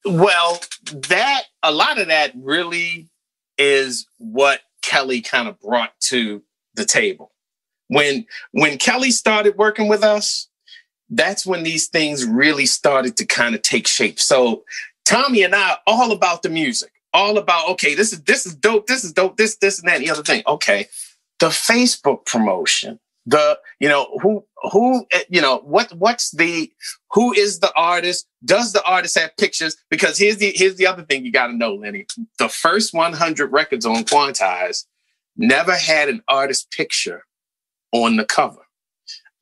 Well, 0.04 0.60
that 1.08 1.44
a 1.62 1.72
lot 1.72 1.98
of 1.98 2.08
that 2.08 2.32
really 2.36 3.08
is 3.58 4.06
what 4.18 4.60
Kelly 4.82 5.20
kind 5.20 5.48
of 5.48 5.58
brought 5.60 5.98
to 6.00 6.42
the 6.74 6.84
table. 6.84 7.32
When 7.88 8.26
when 8.52 8.78
Kelly 8.78 9.10
started 9.10 9.56
working 9.56 9.88
with 9.88 10.02
us, 10.02 10.48
that's 11.10 11.46
when 11.46 11.62
these 11.62 11.88
things 11.88 12.24
really 12.24 12.66
started 12.66 13.16
to 13.16 13.26
kind 13.26 13.54
of 13.54 13.62
take 13.62 13.86
shape. 13.86 14.20
So 14.20 14.64
Tommy 15.04 15.42
and 15.42 15.54
I 15.54 15.76
all 15.86 16.12
about 16.12 16.42
the 16.42 16.48
music, 16.48 16.92
all 17.12 17.38
about 17.38 17.68
okay, 17.70 17.94
this 17.94 18.12
is 18.12 18.22
this 18.22 18.46
is 18.46 18.54
dope, 18.54 18.86
this 18.86 19.04
is 19.04 19.12
dope, 19.12 19.36
this 19.36 19.56
this 19.56 19.78
and 19.78 19.88
that, 19.88 19.96
and 19.96 20.04
the 20.04 20.10
other 20.10 20.22
thing. 20.22 20.42
Okay, 20.46 20.88
the 21.38 21.48
Facebook 21.48 22.26
promotion, 22.26 22.98
the 23.26 23.58
you 23.80 23.88
know 23.88 24.18
who 24.22 24.44
who 24.70 25.04
eh, 25.12 25.24
you 25.28 25.40
know 25.40 25.58
what 25.58 25.92
what's 25.94 26.30
the 26.30 26.70
who 27.10 27.32
is 27.32 27.58
the 27.58 27.72
artist? 27.76 28.26
Does 28.44 28.72
the 28.72 28.82
artist 28.84 29.18
have 29.18 29.36
pictures? 29.36 29.76
Because 29.90 30.16
here's 30.16 30.36
the 30.36 30.52
here's 30.54 30.76
the 30.76 30.86
other 30.86 31.02
thing 31.02 31.24
you 31.24 31.32
got 31.32 31.48
to 31.48 31.56
know 31.56 31.74
lenny. 31.74 32.06
The 32.38 32.48
first 32.48 32.94
100 32.94 33.52
records 33.52 33.84
on 33.84 34.04
quantize 34.04 34.84
never 35.36 35.74
had 35.74 36.08
an 36.08 36.22
artist 36.28 36.70
picture 36.70 37.24
on 37.92 38.16
the 38.16 38.24
cover. 38.24 38.66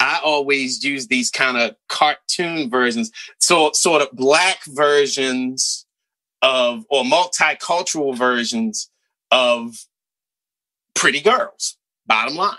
I 0.00 0.20
always 0.24 0.82
use 0.82 1.06
these 1.06 1.30
kind 1.30 1.56
of 1.56 1.76
cartoon 1.88 2.68
versions 2.70 3.10
so 3.38 3.70
sort 3.72 4.02
of 4.02 4.10
black 4.12 4.64
versions 4.66 5.86
of 6.42 6.84
or 6.90 7.04
multicultural 7.04 8.16
versions 8.16 8.90
of 9.30 9.76
pretty 10.94 11.20
girls 11.20 11.76
bottom 12.06 12.36
line 12.36 12.56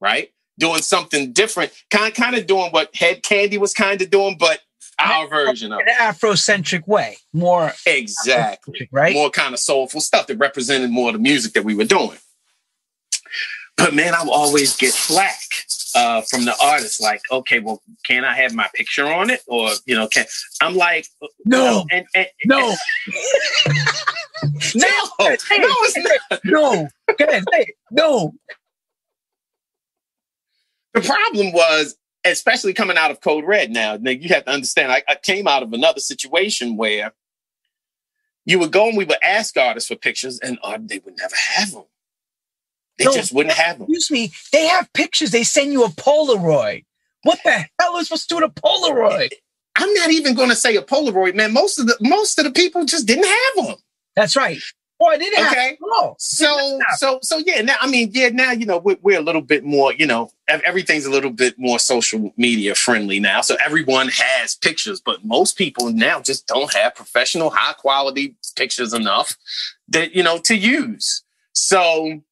right 0.00 0.30
doing 0.58 0.82
something 0.82 1.32
different, 1.32 1.72
kind 1.90 2.14
kind 2.14 2.36
of 2.36 2.46
doing 2.46 2.70
what 2.70 2.94
Hed 2.94 3.22
Kandi 3.22 3.58
was 3.58 3.72
kind 3.72 4.00
of 4.00 4.10
doing, 4.10 4.36
but 4.38 4.60
our 4.98 5.28
version 5.28 5.72
of 5.72 5.80
an 5.80 5.86
Afrocentric 5.88 6.86
way, 6.86 7.16
more 7.32 7.72
exactly 7.86 8.88
right, 8.92 9.14
more 9.14 9.30
kind 9.30 9.54
of 9.54 9.60
soulful 9.60 10.00
stuff 10.00 10.26
that 10.26 10.36
represented 10.36 10.90
more 10.90 11.08
of 11.08 11.14
the 11.14 11.18
music 11.18 11.54
that 11.54 11.64
we 11.64 11.74
were 11.74 11.84
doing. 11.84 12.18
But 13.76 13.94
man, 13.94 14.14
I 14.14 14.22
will 14.22 14.32
always 14.32 14.76
get 14.76 14.92
flack 14.92 15.40
uh, 15.94 16.22
from 16.22 16.44
the 16.44 16.54
artist, 16.62 17.00
like, 17.00 17.20
okay, 17.30 17.58
well, 17.58 17.82
can 18.06 18.24
I 18.24 18.34
have 18.34 18.54
my 18.54 18.68
picture 18.74 19.06
on 19.06 19.30
it, 19.30 19.40
or 19.46 19.70
you 19.86 19.94
know, 19.94 20.08
can 20.08 20.26
I'm 20.60 20.74
like, 20.74 21.06
no, 21.44 21.84
and, 21.90 22.06
and, 22.14 22.26
no. 22.44 22.58
no, 24.74 24.88
no, 25.58 25.74
not. 25.96 26.40
No, 26.44 26.88
no. 27.90 28.34
The 30.94 31.00
problem 31.00 31.52
was, 31.52 31.96
especially 32.24 32.74
coming 32.74 32.96
out 32.96 33.10
of 33.10 33.20
Code 33.20 33.44
Red 33.44 33.70
now, 33.70 33.96
now 34.00 34.10
you 34.10 34.28
have 34.28 34.44
to 34.44 34.50
understand, 34.50 34.92
I, 34.92 35.02
I 35.08 35.16
came 35.16 35.48
out 35.48 35.62
of 35.62 35.72
another 35.72 36.00
situation 36.00 36.76
where 36.76 37.12
you 38.44 38.58
would 38.58 38.72
go 38.72 38.88
and 38.88 38.96
we 38.96 39.04
would 39.04 39.18
ask 39.22 39.56
artists 39.56 39.88
for 39.88 39.96
pictures 39.96 40.38
and 40.40 40.58
uh, 40.62 40.78
they 40.80 40.98
would 40.98 41.16
never 41.16 41.34
have 41.56 41.72
them. 41.72 41.84
They 42.98 43.06
no, 43.06 43.14
just 43.14 43.32
wouldn't 43.32 43.54
have 43.54 43.78
them. 43.78 43.88
Excuse 43.88 44.10
me. 44.10 44.32
They 44.52 44.66
have 44.66 44.92
pictures. 44.92 45.30
They 45.30 45.44
send 45.44 45.72
you 45.72 45.84
a 45.84 45.88
Polaroid. 45.88 46.84
What 47.22 47.38
the 47.44 47.64
hell 47.78 47.96
is 47.96 48.08
supposed 48.08 48.28
to 48.28 48.34
do 48.34 48.40
with 48.40 48.50
a 48.50 48.60
Polaroid? 48.60 49.32
I'm 49.76 49.92
not 49.94 50.10
even 50.10 50.34
going 50.34 50.50
to 50.50 50.56
say 50.56 50.76
a 50.76 50.82
Polaroid, 50.82 51.34
man. 51.34 51.52
Most 51.52 51.78
of 51.78 51.86
the 51.86 51.96
most 52.00 52.38
of 52.38 52.44
the 52.44 52.50
people 52.50 52.84
just 52.84 53.06
didn't 53.06 53.24
have 53.24 53.66
them. 53.66 53.76
That's 54.14 54.36
right. 54.36 54.58
Boy, 55.02 55.18
didn't 55.18 55.46
okay. 55.48 55.78
Have, 55.80 56.14
so, 56.18 56.78
so, 56.96 57.18
so, 57.22 57.38
yeah. 57.38 57.60
Now, 57.60 57.74
I 57.80 57.90
mean, 57.90 58.10
yeah. 58.12 58.28
Now, 58.28 58.52
you 58.52 58.64
know, 58.64 58.78
we're, 58.78 58.98
we're, 59.02 59.18
a 59.18 59.22
little 59.22 59.40
bit 59.40 59.64
more. 59.64 59.92
You 59.92 60.06
know, 60.06 60.30
everything's 60.46 61.06
a 61.06 61.10
little 61.10 61.32
bit 61.32 61.58
more 61.58 61.80
social 61.80 62.32
media 62.36 62.76
friendly 62.76 63.18
now. 63.18 63.40
So 63.40 63.56
everyone 63.64 64.10
has 64.10 64.54
pictures, 64.54 65.00
but 65.04 65.24
most 65.24 65.58
people 65.58 65.90
now 65.92 66.20
just 66.20 66.46
don't 66.46 66.72
have 66.74 66.94
professional, 66.94 67.50
high 67.50 67.72
quality 67.72 68.36
pictures 68.54 68.92
enough 68.92 69.36
that 69.88 70.14
you 70.14 70.22
know 70.22 70.38
to 70.38 70.54
use. 70.54 71.24
So, 71.52 72.22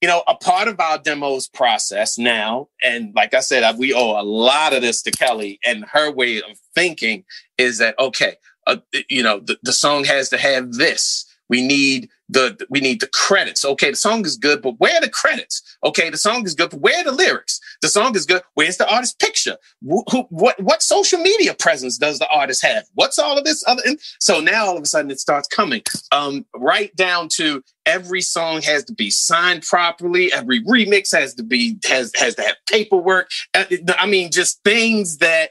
you 0.00 0.08
know, 0.08 0.22
a 0.26 0.34
part 0.34 0.66
of 0.68 0.80
our 0.80 0.96
demos 0.96 1.46
process 1.46 2.16
now, 2.16 2.68
and 2.82 3.12
like 3.14 3.34
I 3.34 3.40
said, 3.40 3.76
we 3.76 3.92
owe 3.92 4.18
a 4.18 4.24
lot 4.24 4.72
of 4.72 4.80
this 4.80 5.02
to 5.02 5.10
Kelly 5.10 5.60
and 5.62 5.84
her 5.92 6.10
way 6.10 6.38
of 6.38 6.58
thinking 6.74 7.26
is 7.58 7.76
that 7.78 7.98
okay, 7.98 8.36
uh, 8.66 8.76
you 9.10 9.22
know, 9.22 9.40
the, 9.40 9.58
the 9.62 9.74
song 9.74 10.04
has 10.04 10.30
to 10.30 10.38
have 10.38 10.72
this 10.72 11.26
we 11.48 11.66
need 11.66 12.08
the 12.28 12.58
we 12.70 12.80
need 12.80 13.00
the 13.00 13.06
credits. 13.08 13.64
Okay, 13.64 13.90
the 13.90 13.96
song 13.96 14.24
is 14.24 14.36
good, 14.36 14.62
but 14.62 14.78
where 14.78 14.96
are 14.96 15.00
the 15.00 15.10
credits? 15.10 15.62
Okay, 15.84 16.08
the 16.08 16.16
song 16.16 16.44
is 16.46 16.54
good, 16.54 16.70
but 16.70 16.80
where 16.80 17.00
are 17.00 17.04
the 17.04 17.12
lyrics? 17.12 17.60
The 17.82 17.88
song 17.88 18.16
is 18.16 18.24
good. 18.24 18.42
Where's 18.54 18.78
the 18.78 18.90
artist 18.90 19.18
picture? 19.20 19.56
Who, 19.82 20.02
who, 20.10 20.22
what 20.30 20.60
what 20.62 20.82
social 20.82 21.20
media 21.20 21.54
presence 21.54 21.98
does 21.98 22.18
the 22.18 22.28
artist 22.28 22.64
have? 22.64 22.84
What's 22.94 23.18
all 23.18 23.36
of 23.36 23.44
this 23.44 23.62
other? 23.66 23.82
so 24.20 24.40
now 24.40 24.66
all 24.66 24.76
of 24.76 24.82
a 24.82 24.86
sudden 24.86 25.10
it 25.10 25.20
starts 25.20 25.48
coming. 25.48 25.82
Um, 26.12 26.46
right 26.56 26.94
down 26.96 27.28
to 27.34 27.62
every 27.84 28.22
song 28.22 28.62
has 28.62 28.84
to 28.84 28.94
be 28.94 29.10
signed 29.10 29.62
properly. 29.62 30.32
Every 30.32 30.64
remix 30.64 31.14
has 31.14 31.34
to 31.34 31.42
be 31.42 31.78
has 31.84 32.10
has 32.16 32.34
to 32.36 32.42
have 32.42 32.56
paperwork. 32.68 33.28
Uh, 33.52 33.64
I 33.98 34.06
mean, 34.06 34.30
just 34.30 34.62
things 34.64 35.18
that 35.18 35.50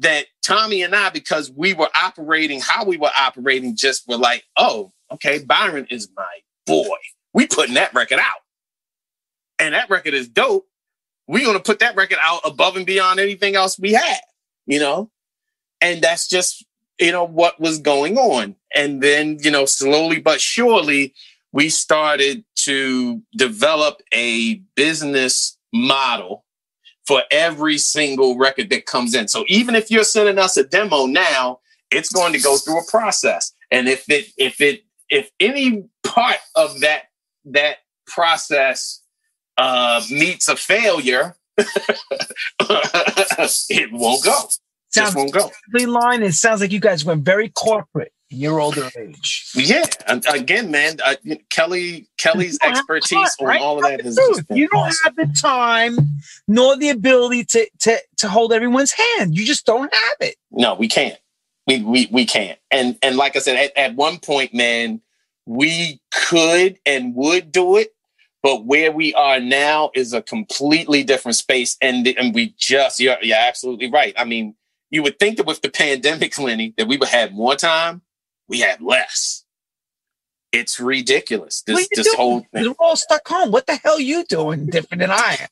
that 0.00 0.26
Tommy 0.42 0.82
and 0.82 0.94
I, 0.94 1.10
because 1.10 1.50
we 1.50 1.74
were 1.74 1.88
operating 1.94 2.60
how 2.60 2.84
we 2.84 2.96
were 2.96 3.10
operating, 3.16 3.76
just 3.76 4.08
were 4.08 4.16
like, 4.16 4.44
oh, 4.56 4.92
okay, 5.12 5.42
Byron 5.44 5.86
is 5.90 6.08
my 6.16 6.38
boy. 6.66 6.96
We 7.32 7.46
putting 7.46 7.74
that 7.74 7.94
record 7.94 8.18
out. 8.18 8.40
And 9.58 9.74
that 9.74 9.90
record 9.90 10.14
is 10.14 10.28
dope. 10.28 10.66
We're 11.28 11.46
gonna 11.46 11.60
put 11.60 11.78
that 11.80 11.96
record 11.96 12.18
out 12.22 12.40
above 12.44 12.76
and 12.76 12.86
beyond 12.86 13.20
anything 13.20 13.54
else 13.54 13.78
we 13.78 13.92
had, 13.92 14.20
you 14.66 14.80
know? 14.80 15.10
And 15.80 16.02
that's 16.02 16.28
just, 16.28 16.64
you 16.98 17.12
know, 17.12 17.24
what 17.24 17.60
was 17.60 17.78
going 17.78 18.18
on. 18.18 18.56
And 18.74 19.02
then, 19.02 19.38
you 19.40 19.50
know, 19.50 19.64
slowly 19.64 20.20
but 20.20 20.40
surely, 20.40 21.14
we 21.52 21.68
started 21.68 22.44
to 22.54 23.22
develop 23.36 24.02
a 24.14 24.56
business 24.76 25.58
model 25.72 26.44
for 27.06 27.22
every 27.30 27.78
single 27.78 28.36
record 28.36 28.70
that 28.70 28.86
comes 28.86 29.14
in. 29.14 29.28
So 29.28 29.44
even 29.48 29.74
if 29.74 29.90
you're 29.90 30.04
sending 30.04 30.38
us 30.38 30.56
a 30.56 30.64
demo 30.64 31.06
now, 31.06 31.60
it's 31.90 32.10
going 32.10 32.32
to 32.32 32.40
go 32.40 32.56
through 32.56 32.80
a 32.80 32.84
process. 32.88 33.52
And 33.70 33.88
if 33.88 34.08
it 34.08 34.26
if 34.36 34.60
it 34.60 34.84
if 35.08 35.30
any 35.40 35.84
part 36.04 36.38
of 36.54 36.80
that 36.80 37.04
that 37.46 37.78
process 38.06 39.02
uh, 39.56 40.02
meets 40.10 40.48
a 40.48 40.56
failure, 40.56 41.36
it 41.58 41.68
won't 43.92 44.24
go. 44.24 44.48
Sounds 44.92 44.92
Just 44.92 45.16
won't 45.16 45.32
go. 45.32 45.50
Line. 45.72 46.22
It 46.22 46.32
sounds 46.32 46.60
like 46.60 46.72
you 46.72 46.80
guys 46.80 47.04
went 47.04 47.24
very 47.24 47.48
corporate 47.48 48.12
your 48.30 48.60
older 48.60 48.88
age. 48.96 49.50
Yeah, 49.54 49.84
and 50.06 50.24
again, 50.26 50.70
man, 50.70 50.98
uh, 51.04 51.16
Kelly 51.50 52.08
Kelly's 52.16 52.58
expertise 52.62 53.10
time, 53.10 53.28
on 53.40 53.46
right? 53.46 53.60
all 53.60 53.78
of 53.78 53.90
that 53.90 54.00
is. 54.00 54.18
You 54.50 54.68
don't 54.68 54.86
awesome. 54.86 54.98
have 55.04 55.16
the 55.16 55.36
time 55.38 55.98
nor 56.46 56.76
the 56.76 56.90
ability 56.90 57.44
to 57.44 57.68
to 57.80 57.98
to 58.18 58.28
hold 58.28 58.52
everyone's 58.52 58.92
hand. 58.92 59.36
You 59.36 59.44
just 59.44 59.66
don't 59.66 59.92
have 59.92 60.16
it. 60.20 60.36
No, 60.50 60.74
we 60.74 60.88
can't. 60.88 61.18
We 61.66 61.82
we 61.82 62.08
we 62.10 62.24
can't. 62.24 62.58
And 62.70 62.96
and 63.02 63.16
like 63.16 63.34
I 63.36 63.40
said, 63.40 63.56
at, 63.56 63.76
at 63.76 63.96
one 63.96 64.18
point, 64.18 64.54
man, 64.54 65.00
we 65.44 66.00
could 66.12 66.78
and 66.86 67.14
would 67.16 67.50
do 67.50 67.76
it, 67.76 67.94
but 68.44 68.64
where 68.64 68.92
we 68.92 69.12
are 69.14 69.40
now 69.40 69.90
is 69.94 70.12
a 70.12 70.22
completely 70.22 71.02
different 71.02 71.34
space. 71.34 71.76
And 71.82 72.06
and 72.06 72.32
we 72.32 72.54
just 72.56 73.00
you're, 73.00 73.18
you're 73.22 73.36
absolutely 73.36 73.90
right. 73.90 74.14
I 74.16 74.24
mean, 74.24 74.54
you 74.90 75.02
would 75.02 75.18
think 75.18 75.36
that 75.38 75.46
with 75.46 75.62
the 75.62 75.70
pandemic, 75.70 76.38
Lenny, 76.38 76.74
that 76.78 76.86
we 76.86 76.96
would 76.96 77.08
have 77.08 77.32
more 77.32 77.56
time 77.56 78.02
we 78.50 78.60
had 78.60 78.82
less. 78.82 79.44
It's 80.52 80.80
ridiculous. 80.80 81.62
This 81.62 81.88
this 81.88 82.06
doing? 82.06 82.16
whole 82.16 82.40
thing. 82.52 82.64
We're 82.64 82.74
all 82.80 82.96
stuck 82.96 83.26
home. 83.26 83.52
What 83.52 83.66
the 83.66 83.76
hell 83.76 83.94
are 83.94 84.00
you 84.00 84.24
doing 84.24 84.66
different 84.66 85.00
than 85.00 85.12
I 85.12 85.38
am? 85.40 85.48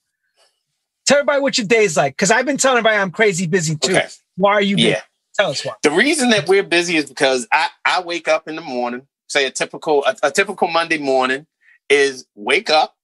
Tell 1.06 1.18
everybody 1.18 1.40
what 1.40 1.56
your 1.56 1.68
day's 1.68 1.96
like. 1.96 2.14
Because 2.14 2.32
I've 2.32 2.44
been 2.44 2.56
telling 2.56 2.78
everybody 2.78 2.98
I'm 2.98 3.12
crazy 3.12 3.46
busy 3.46 3.76
too. 3.76 3.92
Okay. 3.92 4.08
Why 4.36 4.54
are 4.54 4.60
you 4.60 4.76
busy? 4.76 4.88
Yeah. 4.88 5.02
Tell 5.38 5.50
us 5.50 5.64
why. 5.64 5.74
The 5.84 5.92
reason 5.92 6.30
that 6.30 6.48
we're 6.48 6.64
busy 6.64 6.96
is 6.96 7.08
because 7.08 7.46
I, 7.52 7.68
I 7.84 8.02
wake 8.02 8.26
up 8.26 8.48
in 8.48 8.56
the 8.56 8.60
morning, 8.60 9.06
say 9.28 9.46
a 9.46 9.52
typical 9.52 10.04
a, 10.04 10.16
a 10.24 10.30
typical 10.32 10.66
Monday 10.66 10.98
morning 10.98 11.46
is 11.88 12.26
wake 12.34 12.68
up, 12.68 12.96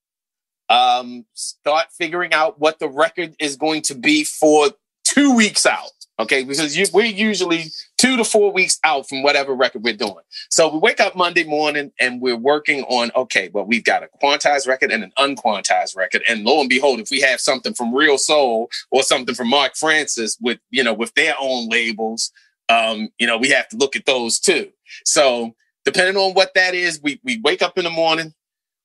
um, 0.68 1.24
start 1.34 1.86
figuring 1.96 2.32
out 2.32 2.58
what 2.58 2.80
the 2.80 2.88
record 2.88 3.36
is 3.38 3.54
going 3.54 3.82
to 3.82 3.94
be 3.94 4.24
for 4.24 4.70
two 5.04 5.36
weeks 5.36 5.64
out. 5.64 5.90
Okay, 6.18 6.44
because 6.44 6.76
you, 6.76 6.86
we're 6.92 7.06
usually 7.06 7.66
two 8.04 8.18
to 8.18 8.24
four 8.24 8.52
weeks 8.52 8.78
out 8.84 9.08
from 9.08 9.22
whatever 9.22 9.54
record 9.54 9.82
we're 9.82 9.96
doing. 9.96 10.22
So 10.50 10.68
we 10.68 10.78
wake 10.78 11.00
up 11.00 11.16
Monday 11.16 11.44
morning 11.44 11.90
and 11.98 12.20
we're 12.20 12.36
working 12.36 12.82
on, 12.82 13.10
okay, 13.16 13.48
well, 13.54 13.64
we've 13.64 13.84
got 13.84 14.02
a 14.02 14.08
quantized 14.22 14.68
record 14.68 14.92
and 14.92 15.02
an 15.02 15.12
unquantized 15.18 15.96
record. 15.96 16.22
And 16.28 16.44
lo 16.44 16.60
and 16.60 16.68
behold, 16.68 17.00
if 17.00 17.10
we 17.10 17.22
have 17.22 17.40
something 17.40 17.72
from 17.72 17.94
Reelsoul 17.94 18.66
or 18.90 19.02
something 19.02 19.34
from 19.34 19.48
Mark 19.48 19.74
Francis 19.74 20.36
with, 20.38 20.58
you 20.70 20.84
know, 20.84 20.92
with 20.92 21.14
their 21.14 21.34
own 21.40 21.70
labels, 21.70 22.30
um, 22.68 23.08
you 23.18 23.26
know, 23.26 23.38
we 23.38 23.48
have 23.48 23.68
to 23.70 23.76
look 23.78 23.96
at 23.96 24.04
those 24.04 24.38
too. 24.38 24.70
So 25.06 25.54
depending 25.86 26.18
on 26.18 26.34
what 26.34 26.52
that 26.54 26.74
is, 26.74 27.00
we, 27.02 27.20
we 27.24 27.40
wake 27.42 27.62
up 27.62 27.78
in 27.78 27.84
the 27.84 27.90
morning, 27.90 28.34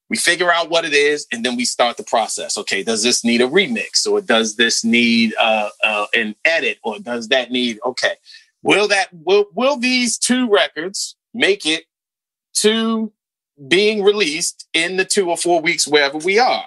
we 0.10 0.16
figure 0.16 0.50
out 0.50 0.70
what 0.70 0.86
it 0.86 0.94
is 0.94 1.28
and 1.32 1.46
then 1.46 1.56
we 1.56 1.66
start 1.66 1.96
the 1.96 2.04
process 2.04 2.58
okay 2.58 2.82
does 2.82 3.04
this 3.04 3.24
need 3.24 3.42
a 3.42 3.48
remix 3.48 4.08
or 4.08 4.22
does 4.22 4.56
this 4.56 4.84
need 4.84 5.36
uh, 5.40 5.70
uh, 5.84 6.08
an 6.16 6.34
edit 6.46 6.80
or 6.84 6.98
does 6.98 7.28
that 7.28 7.52
need 7.52 7.78
okay 7.86 8.16
will 8.64 8.88
that 8.88 9.08
will 9.14 9.46
will 9.54 9.78
these 9.78 10.18
two 10.18 10.50
records 10.50 11.16
make 11.34 11.66
it 11.66 11.86
to 12.54 13.12
being 13.68 14.04
released 14.04 14.68
in 14.74 14.98
the 14.98 15.06
two 15.06 15.30
or 15.30 15.38
four 15.38 15.62
weeks 15.62 15.88
wherever 15.88 16.18
we 16.18 16.40
are 16.40 16.66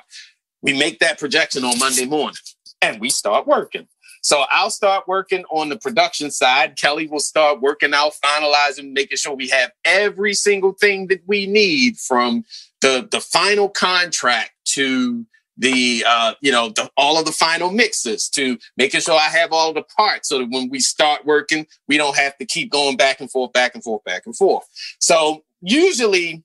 we 0.62 0.78
make 0.78 0.98
that 0.98 1.18
projection 1.18 1.64
on 1.64 1.78
monday 1.78 2.06
morning 2.06 2.36
and 2.80 3.00
we 3.00 3.08
start 3.08 3.46
working 3.46 3.86
so 4.24 4.44
I'll 4.50 4.70
start 4.70 5.08
working 5.08 5.44
on 5.50 5.68
the 5.68 5.76
production 5.76 6.30
side. 6.30 6.76
Kelly 6.76 7.08
will 7.08 7.18
start 7.18 7.60
working 7.60 7.92
out, 7.92 8.12
finalizing, 8.24 8.92
making 8.92 9.18
sure 9.18 9.34
we 9.34 9.48
have 9.48 9.72
every 9.84 10.32
single 10.32 10.74
thing 10.74 11.08
that 11.08 11.22
we 11.26 11.46
need 11.46 11.98
from 11.98 12.44
the 12.80 13.08
the 13.10 13.20
final 13.20 13.68
contract 13.68 14.52
to 14.66 15.26
the 15.62 16.04
uh, 16.06 16.34
you 16.40 16.50
know 16.50 16.70
the, 16.70 16.90
all 16.96 17.18
of 17.18 17.24
the 17.24 17.32
final 17.32 17.70
mixes 17.70 18.28
to 18.30 18.58
making 18.76 19.00
sure 19.00 19.14
I 19.14 19.28
have 19.28 19.52
all 19.52 19.72
the 19.72 19.84
parts 19.84 20.28
so 20.28 20.38
that 20.38 20.50
when 20.50 20.68
we 20.68 20.80
start 20.80 21.24
working, 21.24 21.66
we 21.86 21.96
don't 21.96 22.16
have 22.16 22.36
to 22.38 22.44
keep 22.44 22.70
going 22.70 22.96
back 22.96 23.20
and 23.20 23.30
forth, 23.30 23.52
back 23.52 23.74
and 23.74 23.82
forth, 23.82 24.02
back 24.02 24.26
and 24.26 24.36
forth. 24.36 24.66
So 24.98 25.44
usually 25.60 26.42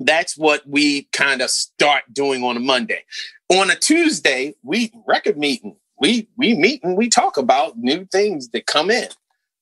that's 0.00 0.36
what 0.36 0.66
we 0.66 1.04
kind 1.12 1.40
of 1.40 1.50
start 1.50 2.02
doing 2.12 2.42
on 2.42 2.56
a 2.56 2.60
Monday. 2.60 3.04
On 3.48 3.70
a 3.70 3.76
Tuesday, 3.76 4.54
we 4.64 4.92
record 5.06 5.38
meeting. 5.38 5.76
We 6.00 6.28
we 6.36 6.54
meet 6.54 6.82
and 6.82 6.96
we 6.96 7.08
talk 7.08 7.36
about 7.36 7.78
new 7.78 8.06
things 8.06 8.48
that 8.48 8.66
come 8.66 8.90
in. 8.90 9.08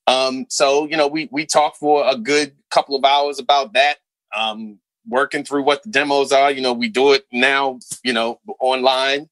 Um, 0.07 0.47
so 0.49 0.89
you 0.89 0.97
know 0.97 1.07
we 1.07 1.29
we 1.31 1.45
talk 1.45 1.77
for 1.77 2.09
a 2.09 2.17
good 2.17 2.57
couple 2.71 2.97
of 2.97 3.05
hours 3.05 3.39
about 3.39 3.75
that. 3.75 3.99
Um, 4.35 4.79
working 5.11 5.45
through 5.45 5.65
what 5.65 5.83
the 5.83 5.91
demos 5.91 6.33
are. 6.33 6.51
You 6.51 6.63
know, 6.63 6.73
we 6.73 6.89
do 6.89 7.13
it 7.13 7.27
now, 7.33 7.79
you 8.03 8.13
know, 8.13 8.41
online 8.61 9.29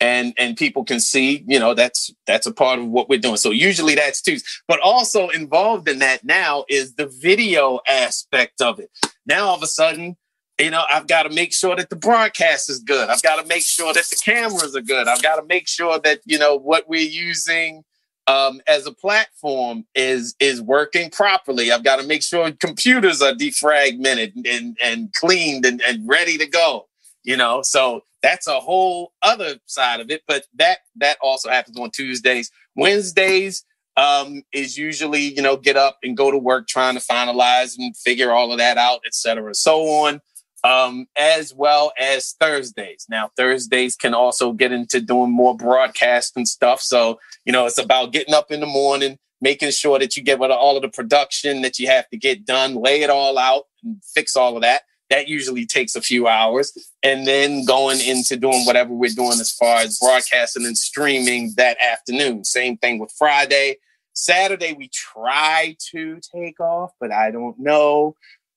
and 0.00 0.34
and 0.36 0.56
people 0.56 0.84
can 0.84 1.00
see, 1.00 1.44
you 1.46 1.58
know, 1.58 1.74
that's 1.74 2.10
that's 2.26 2.46
a 2.46 2.52
part 2.52 2.78
of 2.78 2.86
what 2.86 3.08
we're 3.08 3.18
doing. 3.18 3.36
So 3.36 3.50
usually 3.50 3.94
that's 3.94 4.20
Tuesday. 4.20 4.46
But 4.68 4.80
also 4.80 5.28
involved 5.28 5.88
in 5.88 5.98
that 6.00 6.24
now 6.24 6.64
is 6.68 6.94
the 6.94 7.06
video 7.06 7.80
aspect 7.88 8.60
of 8.60 8.78
it. 8.78 8.90
Now 9.26 9.46
all 9.46 9.56
of 9.56 9.62
a 9.62 9.66
sudden, 9.66 10.16
you 10.58 10.70
know, 10.70 10.84
I've 10.90 11.06
got 11.06 11.24
to 11.24 11.30
make 11.30 11.52
sure 11.52 11.76
that 11.76 11.90
the 11.90 11.96
broadcast 11.96 12.70
is 12.70 12.80
good. 12.80 13.08
I've 13.08 13.22
got 13.22 13.40
to 13.40 13.46
make 13.46 13.62
sure 13.62 13.92
that 13.92 14.04
the 14.04 14.16
cameras 14.16 14.74
are 14.74 14.82
good. 14.82 15.08
I've 15.08 15.22
got 15.22 15.36
to 15.36 15.46
make 15.46 15.68
sure 15.68 15.98
that, 16.00 16.20
you 16.24 16.38
know, 16.38 16.56
what 16.56 16.88
we're 16.88 17.00
using 17.00 17.84
um, 18.26 18.60
as 18.66 18.86
a 18.86 18.92
platform 18.92 19.84
is 19.94 20.34
is 20.40 20.60
working 20.60 21.10
properly. 21.10 21.70
I've 21.70 21.84
got 21.84 22.00
to 22.00 22.06
make 22.06 22.22
sure 22.22 22.50
computers 22.52 23.22
are 23.22 23.32
defragmented 23.32 24.32
and 24.46 24.76
and 24.82 25.12
cleaned 25.14 25.64
and, 25.64 25.80
and 25.82 26.08
ready 26.08 26.38
to 26.38 26.46
go. 26.46 26.88
You 27.24 27.36
know, 27.36 27.62
so 27.62 28.02
that's 28.22 28.46
a 28.46 28.60
whole 28.60 29.12
other 29.22 29.56
side 29.66 30.00
of 30.00 30.10
it. 30.10 30.22
But 30.26 30.46
that 30.54 30.78
that 30.96 31.18
also 31.20 31.50
happens 31.50 31.78
on 31.78 31.90
Tuesdays. 31.90 32.50
Wednesdays 32.74 33.64
um, 33.96 34.42
is 34.52 34.76
usually 34.76 35.34
you 35.34 35.42
know 35.42 35.56
get 35.56 35.76
up 35.76 35.98
and 36.02 36.16
go 36.16 36.30
to 36.30 36.38
work 36.38 36.68
trying 36.68 36.94
to 36.94 37.00
finalize 37.00 37.76
and 37.78 37.96
figure 37.96 38.32
all 38.32 38.52
of 38.52 38.58
that 38.58 38.76
out, 38.76 39.00
et 39.06 39.14
cetera, 39.14 39.54
so 39.54 39.82
on 39.82 40.20
um, 40.66 41.06
as 41.16 41.54
well 41.54 41.92
as 41.98 42.34
Thursdays. 42.40 43.06
Now, 43.08 43.30
Thursdays 43.36 43.94
can 43.94 44.14
also 44.14 44.52
get 44.52 44.72
into 44.72 45.00
doing 45.00 45.30
more 45.30 45.56
broadcast 45.56 46.36
and 46.36 46.48
stuff. 46.48 46.80
So, 46.80 47.20
you 47.46 47.52
know, 47.52 47.66
it's 47.66 47.78
about 47.78 48.12
getting 48.12 48.34
up 48.34 48.50
in 48.50 48.60
the 48.60 48.66
morning, 48.66 49.18
making 49.40 49.70
sure 49.70 49.98
that 49.98 50.16
you 50.16 50.22
get 50.22 50.40
all 50.40 50.76
of 50.76 50.82
the 50.82 50.88
production 50.88 51.62
that 51.62 51.78
you 51.78 51.86
have 51.86 52.08
to 52.10 52.18
get 52.18 52.44
done, 52.44 52.74
lay 52.74 53.02
it 53.02 53.10
all 53.10 53.38
out 53.38 53.64
and 53.82 54.02
fix 54.04 54.36
all 54.36 54.56
of 54.56 54.62
that. 54.62 54.82
That 55.08 55.28
usually 55.28 55.64
takes 55.64 55.94
a 55.94 56.02
few 56.02 56.26
hours. 56.26 56.76
And 57.02 57.26
then 57.26 57.64
going 57.64 58.00
into 58.00 58.36
doing 58.36 58.66
whatever 58.66 58.92
we're 58.92 59.10
doing 59.10 59.40
as 59.40 59.52
far 59.52 59.78
as 59.78 59.98
broadcasting 59.98 60.66
and 60.66 60.76
streaming 60.76 61.54
that 61.56 61.78
afternoon. 61.80 62.44
Same 62.44 62.76
thing 62.76 62.98
with 62.98 63.12
Friday. 63.16 63.76
Saturday, 64.12 64.72
we 64.72 64.88
try 64.88 65.76
to 65.92 66.20
take 66.34 66.58
off, 66.58 66.90
but 66.98 67.12
I 67.12 67.30
don't 67.30 67.58
know 67.58 68.16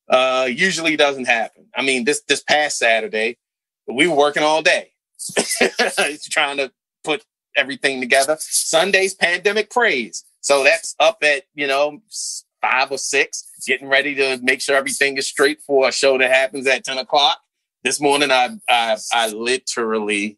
uh, 0.10 0.48
usually 0.52 0.98
doesn't 0.98 1.26
happen. 1.26 1.68
I 1.76 1.84
mean, 1.84 2.04
this 2.04 2.22
this 2.28 2.42
past 2.42 2.80
Saturday, 2.80 3.38
we 3.88 4.08
were 4.08 4.16
working 4.16 4.44
all 4.44 4.62
day, 4.62 4.92
trying 6.32 6.58
to 6.58 6.72
put 7.04 7.24
everything 7.60 8.00
together. 8.02 8.38
Sunday's 8.40 9.14
pandemic 9.14 9.70
praise, 9.70 10.24
so 10.42 10.64
that's 10.64 10.96
up 11.00 11.18
at 11.22 11.44
you 11.54 11.68
know 11.68 12.02
five 12.62 12.92
or 12.92 12.98
six, 12.98 13.46
getting 13.68 13.88
ready 13.88 14.16
to 14.16 14.40
make 14.42 14.62
sure 14.62 14.76
everything 14.76 15.18
is 15.18 15.28
straight 15.28 15.62
for 15.62 15.88
a 15.88 15.92
show 15.92 16.18
that 16.18 16.32
happens 16.32 16.66
at 16.68 16.84
ten 16.84 16.98
o'clock. 16.98 17.40
This 17.84 18.02
morning, 18.02 18.32
I 18.32 18.50
I, 18.70 18.98
I 19.14 19.30
literally 19.30 20.38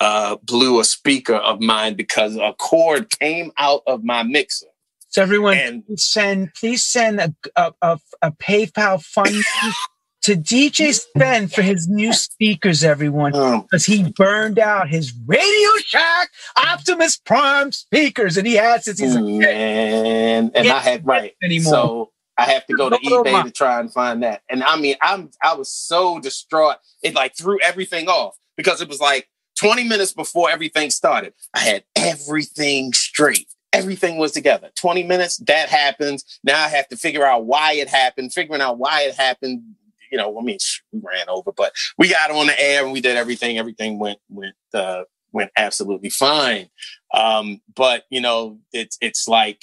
uh, 0.00 0.36
blew 0.42 0.80
a 0.80 0.84
speaker 0.84 1.36
of 1.36 1.60
mine 1.60 1.94
because 1.94 2.36
a 2.36 2.54
cord 2.58 3.10
came 3.18 3.52
out 3.56 3.82
of 3.86 4.04
my 4.04 4.22
mixer 4.22 4.66
so 5.14 5.22
everyone, 5.22 5.56
and, 5.56 5.84
send 5.94 6.54
please 6.54 6.84
send 6.84 7.20
a 7.20 7.32
a, 7.54 7.72
a, 7.80 7.98
a 8.20 8.32
PayPal 8.32 9.00
fund 9.00 9.44
to 10.24 10.36
DJ 10.36 10.94
Spen 10.94 11.48
for 11.48 11.60
his 11.60 11.86
new 11.86 12.14
speakers, 12.14 12.82
everyone, 12.82 13.32
because 13.32 13.88
um, 13.88 13.94
he 13.94 14.10
burned 14.12 14.58
out 14.58 14.88
his 14.88 15.12
Radio 15.26 15.68
Shack 15.84 16.30
Optimus 16.56 17.18
Prime 17.18 17.72
speakers, 17.72 18.38
and 18.38 18.46
he 18.46 18.54
has 18.54 18.86
since 18.86 18.98
he's 18.98 19.14
a 19.14 19.20
kid. 19.20 19.38
Man, 19.38 20.50
and 20.54 20.68
I 20.68 20.78
had 20.78 21.06
right 21.06 21.34
anymore. 21.42 21.70
So 21.70 22.12
I 22.38 22.44
have 22.44 22.66
to 22.66 22.74
go 22.74 22.88
to 22.88 22.96
eBay 22.96 23.44
to 23.44 23.50
try 23.50 23.78
and 23.78 23.92
find 23.92 24.22
that. 24.22 24.40
And 24.48 24.64
I 24.64 24.80
mean, 24.80 24.96
I'm 25.02 25.30
I 25.42 25.54
was 25.54 25.70
so 25.70 26.18
distraught. 26.20 26.76
It 27.02 27.14
like 27.14 27.36
threw 27.36 27.60
everything 27.60 28.08
off 28.08 28.34
because 28.56 28.80
it 28.80 28.88
was 28.88 29.00
like 29.00 29.28
20 29.58 29.84
minutes 29.84 30.14
before 30.14 30.50
everything 30.50 30.88
started. 30.88 31.34
I 31.52 31.60
had 31.60 31.84
everything 31.96 32.94
straight 32.94 33.46
everything 33.74 34.16
was 34.18 34.30
together. 34.30 34.70
20 34.76 35.02
minutes, 35.02 35.38
that 35.38 35.68
happens. 35.68 36.38
Now 36.44 36.62
I 36.62 36.68
have 36.68 36.86
to 36.88 36.96
figure 36.96 37.26
out 37.26 37.44
why 37.44 37.72
it 37.72 37.88
happened, 37.88 38.32
figuring 38.32 38.62
out 38.62 38.78
why 38.78 39.02
it 39.02 39.16
happened. 39.16 39.74
You 40.10 40.18
know, 40.18 40.38
I 40.38 40.42
mean, 40.42 40.58
we 40.92 41.00
ran 41.02 41.28
over, 41.28 41.52
but 41.56 41.72
we 41.98 42.08
got 42.08 42.30
on 42.30 42.46
the 42.46 42.60
air 42.60 42.82
and 42.84 42.92
we 42.92 43.00
did 43.00 43.16
everything. 43.16 43.58
Everything 43.58 43.98
went, 43.98 44.18
went, 44.28 44.54
uh, 44.72 45.02
went 45.32 45.50
absolutely 45.56 46.10
fine. 46.10 46.68
Um, 47.12 47.60
but 47.74 48.04
you 48.10 48.20
know, 48.20 48.58
it's, 48.72 48.96
it's 49.00 49.26
like, 49.28 49.62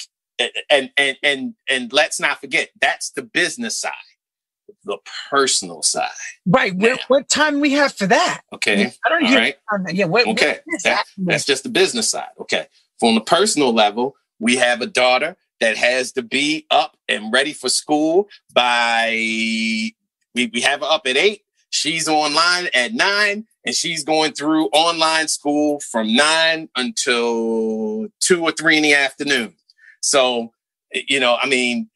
and, 0.69 0.89
and, 0.97 1.17
and, 1.23 1.53
and 1.69 1.93
let's 1.93 2.19
not 2.19 2.39
forget, 2.41 2.69
that's 2.79 3.11
the 3.11 3.21
business 3.23 3.77
side. 3.77 3.91
the 4.85 4.97
personal 5.29 5.83
side. 5.83 6.09
Right. 6.45 6.73
What, 6.75 7.01
what 7.07 7.29
time 7.29 7.59
we 7.59 7.71
have 7.73 7.93
for 7.93 8.07
that? 8.07 8.41
Okay. 8.53 8.85
I 9.05 9.09
don't 9.09 9.23
All 9.23 9.29
hear. 9.29 9.37
right. 9.39 9.55
Yeah. 9.93 10.05
What, 10.05 10.27
Okay. 10.27 10.59
what 10.65 10.83
That- 10.83 11.03
That's 11.17 11.45
just 11.45 11.63
the 11.63 11.69
business 11.69 12.09
side. 12.09 12.29
Okay. 12.39 12.65
From 12.99 13.15
the 13.15 13.21
personal 13.21 13.73
level, 13.73 14.15
we 14.39 14.55
have 14.57 14.81
a 14.81 14.87
daughter 14.87 15.35
that 15.59 15.77
has 15.77 16.11
to 16.13 16.23
be 16.23 16.65
up 16.71 16.97
and 17.07 17.31
ready 17.31 17.53
for 17.53 17.69
school 17.69 18.27
by 18.53 19.91
we, 20.35 20.49
we 20.53 20.61
have 20.61 20.79
her 20.81 20.85
up 20.87 21.07
at 21.07 21.17
eight. 21.17 21.41
She's 21.69 22.07
online 22.09 22.67
at 22.73 22.93
nine, 22.93 23.45
and 23.65 23.73
she's 23.75 24.03
going 24.03 24.33
through 24.33 24.65
online 24.67 25.27
school 25.29 25.79
from 25.91 26.13
nine 26.13 26.67
until 26.75 28.07
two 28.19 28.43
or 28.43 28.51
three 28.51 28.77
in 28.77 28.83
the 28.83 28.93
afternoon. 28.93 29.55
So, 30.01 30.51
you 30.93 31.19
know, 31.19 31.37
I 31.41 31.47
mean, 31.47 31.89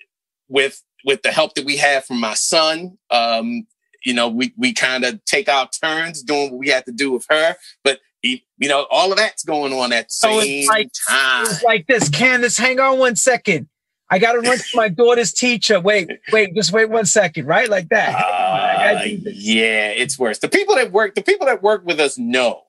with 0.47 0.81
with 1.03 1.21
the 1.23 1.31
help 1.31 1.53
that 1.55 1.65
we 1.65 1.77
have 1.77 2.05
from 2.05 2.19
my 2.19 2.33
son, 2.35 2.97
um, 3.11 3.67
you 4.05 4.13
know, 4.13 4.29
we 4.29 4.53
we 4.57 4.73
kind 4.73 5.03
of 5.03 5.23
take 5.25 5.49
our 5.49 5.67
turns 5.69 6.23
doing 6.23 6.51
what 6.51 6.59
we 6.59 6.69
have 6.69 6.85
to 6.85 6.91
do 6.91 7.11
with 7.11 7.25
her. 7.29 7.55
But 7.83 7.99
you 8.23 8.39
know, 8.69 8.87
all 8.89 9.11
of 9.11 9.17
that's 9.19 9.43
going 9.43 9.71
on 9.73 9.93
at 9.93 10.07
the 10.07 10.13
So 10.13 10.29
it's 10.39 10.45
same 10.45 10.67
like- 10.67 10.89
time. 11.07 11.45
It's 11.45 11.63
like 11.63 11.85
this. 11.87 12.09
Candace, 12.09 12.57
hang 12.57 12.79
on 12.79 12.97
one 12.97 13.15
second. 13.15 13.67
I 14.09 14.19
got 14.19 14.33
to 14.33 14.39
run 14.39 14.57
to 14.57 14.65
my 14.75 14.87
daughter's 14.89 15.33
teacher. 15.33 15.79
Wait, 15.79 16.09
wait, 16.31 16.53
just 16.55 16.71
wait 16.71 16.89
one 16.89 17.05
second. 17.05 17.45
Right, 17.47 17.69
like 17.69 17.89
that. 17.89 18.15
Uh, 18.15 18.93
gotta 18.93 19.09
do 19.09 19.17
this. 19.17 19.35
yeah, 19.35 19.89
it's 19.89 20.19
worse. 20.19 20.39
The 20.39 20.49
people 20.49 20.75
that 20.75 20.91
work, 20.91 21.15
the 21.15 21.23
people 21.23 21.47
that 21.47 21.63
work 21.63 21.85
with 21.85 21.99
us 21.99 22.17
know. 22.17 22.63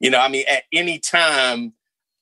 You 0.00 0.10
know, 0.10 0.18
I 0.18 0.28
mean, 0.28 0.44
at 0.48 0.64
any 0.72 0.98
time, 0.98 1.72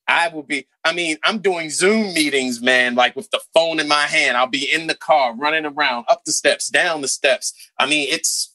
I 0.06 0.28
will 0.28 0.42
be. 0.44 0.66
I 0.84 0.92
mean, 0.92 1.16
I'm 1.24 1.38
doing 1.38 1.70
Zoom 1.70 2.14
meetings, 2.14 2.60
man, 2.60 2.94
like 2.94 3.16
with 3.16 3.30
the 3.30 3.40
phone 3.54 3.80
in 3.80 3.88
my 3.88 4.06
hand. 4.06 4.36
I'll 4.36 4.46
be 4.46 4.70
in 4.70 4.86
the 4.86 4.94
car, 4.94 5.34
running 5.34 5.64
around, 5.64 6.06
up 6.08 6.24
the 6.24 6.32
steps, 6.32 6.68
down 6.68 7.00
the 7.02 7.08
steps. 7.08 7.54
I 7.78 7.86
mean, 7.86 8.08
it's, 8.10 8.52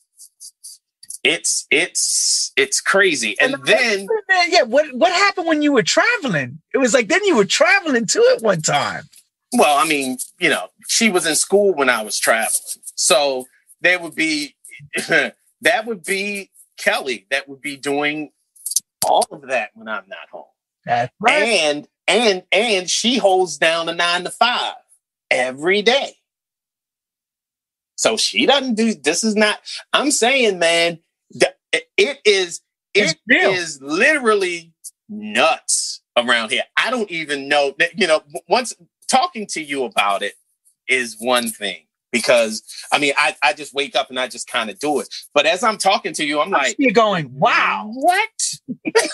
it's, 1.24 1.66
it's, 1.72 2.52
it's 2.56 2.80
crazy. 2.80 3.36
And 3.40 3.56
then, 3.66 4.08
Man, 4.30 4.48
yeah. 4.50 4.64
What 4.64 4.94
what 4.94 5.12
happened 5.12 5.48
when 5.48 5.62
you 5.62 5.72
were 5.74 5.84
traveling? 5.84 6.62
It 6.74 6.78
was 6.78 6.94
like 6.94 7.08
then 7.08 7.24
you 7.26 7.36
were 7.36 7.46
traveling 7.46 8.06
too 8.06 8.26
at 8.36 8.42
one 8.42 8.62
time. 8.62 9.04
Well, 9.54 9.78
I 9.78 9.88
mean, 9.88 10.18
you 10.40 10.50
know, 10.50 10.68
she 10.88 11.10
was 11.10 11.26
in 11.26 11.36
school 11.36 11.74
when 11.74 11.90
I 11.90 12.02
was 12.04 12.20
traveling, 12.20 12.52
so 12.96 13.46
there 13.82 14.00
would 14.00 14.16
be, 14.16 14.56
that 15.08 15.86
would 15.86 16.04
be 16.04 16.52
Kelly 16.78 17.26
that 17.32 17.50
would 17.50 17.62
be 17.62 17.78
doing 17.78 18.32
all 19.06 19.26
of 19.32 19.48
that 19.48 19.72
when 19.74 19.88
I'm 19.88 20.08
not 20.08 20.30
home. 20.32 20.46
That's 20.86 21.14
right. 21.20 21.44
and 21.44 21.88
and 22.08 22.44
and 22.52 22.90
she 22.90 23.18
holds 23.18 23.58
down 23.58 23.90
a 23.90 23.94
nine 23.94 24.24
to 24.24 24.30
five 24.32 24.76
every 25.30 25.82
day 25.82 26.14
so 27.96 28.16
she 28.16 28.46
doesn't 28.46 28.76
do 28.76 28.94
this 28.94 29.24
is 29.24 29.36
not 29.36 29.60
i'm 29.92 30.10
saying 30.12 30.58
man 30.58 31.00
it 31.98 32.20
is 32.24 32.62
It's 32.94 33.16
is 33.30 33.82
literally 33.82 34.74
nuts 35.10 36.02
around 36.16 36.52
here 36.52 36.64
i 36.78 36.90
don't 36.90 37.12
even 37.12 37.50
know 37.50 37.76
that 37.80 38.00
you 38.00 38.08
know 38.08 38.22
once 38.48 38.74
talking 39.08 39.48
to 39.48 39.62
you 39.62 39.84
about 39.84 40.22
it 40.24 40.34
is 40.88 41.18
one 41.20 41.50
thing 41.50 41.84
because 42.12 42.64
i 42.92 42.98
mean 42.98 43.14
i, 43.18 43.36
I 43.44 43.54
just 43.54 43.74
wake 43.74 43.96
up 43.96 44.10
and 44.10 44.20
i 44.20 44.28
just 44.28 44.48
kind 44.48 44.70
of 44.70 44.80
do 44.80 45.00
it 45.00 45.14
but 45.34 45.46
as 45.46 45.64
i'm 45.64 45.78
talking 45.78 46.14
to 46.14 46.26
you 46.26 46.40
i'm 46.40 46.50
like 46.50 46.76
You're 46.80 46.92
going. 46.92 47.30
Wow. 47.34 47.92
what 47.94 48.30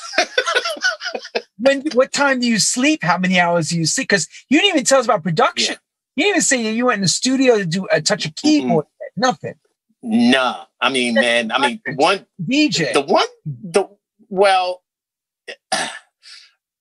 When 1.64 1.82
what 1.94 2.11
time 2.11 2.40
do 2.40 2.48
you 2.48 2.60
sleep? 2.60 3.03
How 3.03 3.18
many 3.18 3.40
hours 3.40 3.70
do 3.70 3.78
you 3.78 3.86
sleep? 3.86 4.10
Because 4.10 4.28
you 4.49 4.60
didn't 4.60 4.76
even 4.76 4.86
tell 4.86 4.99
us 4.99 5.06
about 5.06 5.24
production. 5.24 5.78
You 6.15 6.26
didn't 6.26 6.36
even 6.36 6.41
say 6.41 6.74
you 6.74 6.86
went 6.86 6.98
in 6.98 7.02
the 7.02 7.07
studio 7.07 7.57
to 7.57 7.65
do 7.65 7.88
a 7.91 8.02
touch 8.02 8.26
of 8.26 8.36
keyboard. 8.36 8.86
Nothing. 9.15 9.56
Nah, 10.02 10.65
I 10.82 10.90
mean, 10.90 11.14
man, 11.14 11.52
I 11.52 11.65
mean, 11.65 11.82
one, 11.95 12.26
DJ. 12.41 12.91
the 12.91 13.02
one, 13.02 13.28
the, 13.45 13.86
well, 14.28 14.84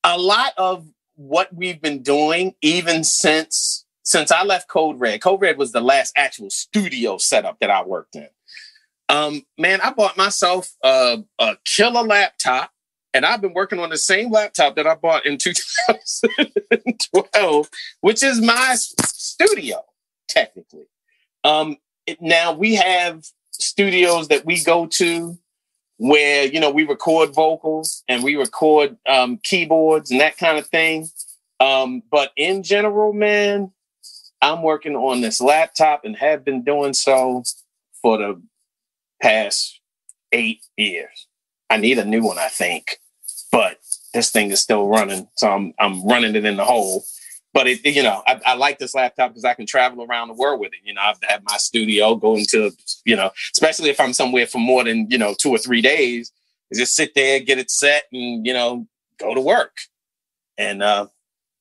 a 0.02 0.18
lot 0.18 0.52
of 0.56 0.84
what 1.16 1.54
we've 1.54 1.80
been 1.80 2.02
doing, 2.02 2.54
even 2.62 3.04
since, 3.04 3.84
since 4.02 4.30
I 4.32 4.42
left 4.44 4.68
Code 4.68 4.98
Red, 5.00 5.20
Code 5.22 5.40
Red 5.40 5.56
was 5.58 5.72
the 5.72 5.80
last 5.80 6.12
actual 6.16 6.50
studio 6.50 7.16
setup 7.18 7.58
that 7.60 7.70
I 7.70 7.82
worked 7.82 8.16
in. 8.16 8.28
Um, 9.08 9.42
man, 9.58 9.80
I 9.82 9.92
bought 9.92 10.16
myself 10.16 10.70
a, 10.82 11.22
a 11.38 11.56
killer 11.64 12.02
laptop 12.02 12.70
and 13.14 13.26
I've 13.26 13.42
been 13.42 13.52
working 13.52 13.78
on 13.78 13.90
the 13.90 13.98
same 13.98 14.30
laptop 14.30 14.74
that 14.76 14.86
I 14.86 14.94
bought 14.94 15.26
in 15.26 15.36
2012, 15.38 17.68
which 18.00 18.22
is 18.22 18.40
my 18.40 18.74
studio, 18.76 19.84
technically. 20.28 20.86
Um, 21.44 21.76
it- 22.06 22.22
now 22.22 22.52
we 22.52 22.76
have 22.76 23.22
studios 23.50 24.28
that 24.28 24.46
we 24.46 24.62
go 24.64 24.86
to 24.86 25.36
where 26.02 26.46
you 26.46 26.58
know 26.58 26.70
we 26.70 26.82
record 26.82 27.32
vocals 27.32 28.02
and 28.08 28.24
we 28.24 28.34
record 28.34 28.96
um, 29.08 29.38
keyboards 29.44 30.10
and 30.10 30.20
that 30.20 30.36
kind 30.36 30.58
of 30.58 30.66
thing. 30.66 31.06
Um, 31.60 32.02
but 32.10 32.32
in 32.36 32.64
general, 32.64 33.12
man, 33.12 33.70
I'm 34.40 34.64
working 34.64 34.96
on 34.96 35.20
this 35.20 35.40
laptop 35.40 36.04
and 36.04 36.16
have 36.16 36.44
been 36.44 36.64
doing 36.64 36.92
so 36.92 37.44
for 38.02 38.18
the 38.18 38.42
past 39.22 39.78
eight 40.32 40.64
years. 40.76 41.28
I 41.70 41.76
need 41.76 42.00
a 42.00 42.04
new 42.04 42.24
one, 42.24 42.36
I 42.36 42.48
think, 42.48 42.98
but 43.52 43.78
this 44.12 44.32
thing 44.32 44.50
is 44.50 44.60
still 44.60 44.88
running, 44.88 45.28
so 45.36 45.52
I'm 45.52 45.72
I'm 45.78 46.04
running 46.04 46.34
it 46.34 46.44
in 46.44 46.56
the 46.56 46.64
hole. 46.64 47.04
But 47.54 47.66
it, 47.66 47.84
you 47.84 48.02
know, 48.02 48.22
I, 48.26 48.40
I 48.46 48.54
like 48.54 48.78
this 48.78 48.94
laptop 48.94 49.30
because 49.30 49.44
I 49.44 49.54
can 49.54 49.66
travel 49.66 50.04
around 50.04 50.28
the 50.28 50.34
world 50.34 50.60
with 50.60 50.72
it. 50.72 50.80
You 50.84 50.94
know, 50.94 51.02
I 51.02 51.14
have 51.28 51.42
my 51.44 51.58
studio, 51.58 52.14
go 52.14 52.36
into, 52.36 52.72
you 53.04 53.14
know, 53.14 53.30
especially 53.54 53.90
if 53.90 54.00
I'm 54.00 54.14
somewhere 54.14 54.46
for 54.46 54.58
more 54.58 54.84
than 54.84 55.10
you 55.10 55.18
know 55.18 55.34
two 55.34 55.50
or 55.50 55.58
three 55.58 55.82
days, 55.82 56.32
just 56.72 56.94
sit 56.94 57.14
there, 57.14 57.40
get 57.40 57.58
it 57.58 57.70
set, 57.70 58.04
and 58.12 58.46
you 58.46 58.54
know, 58.54 58.86
go 59.18 59.34
to 59.34 59.40
work. 59.40 59.76
And 60.56 60.82
uh, 60.82 61.08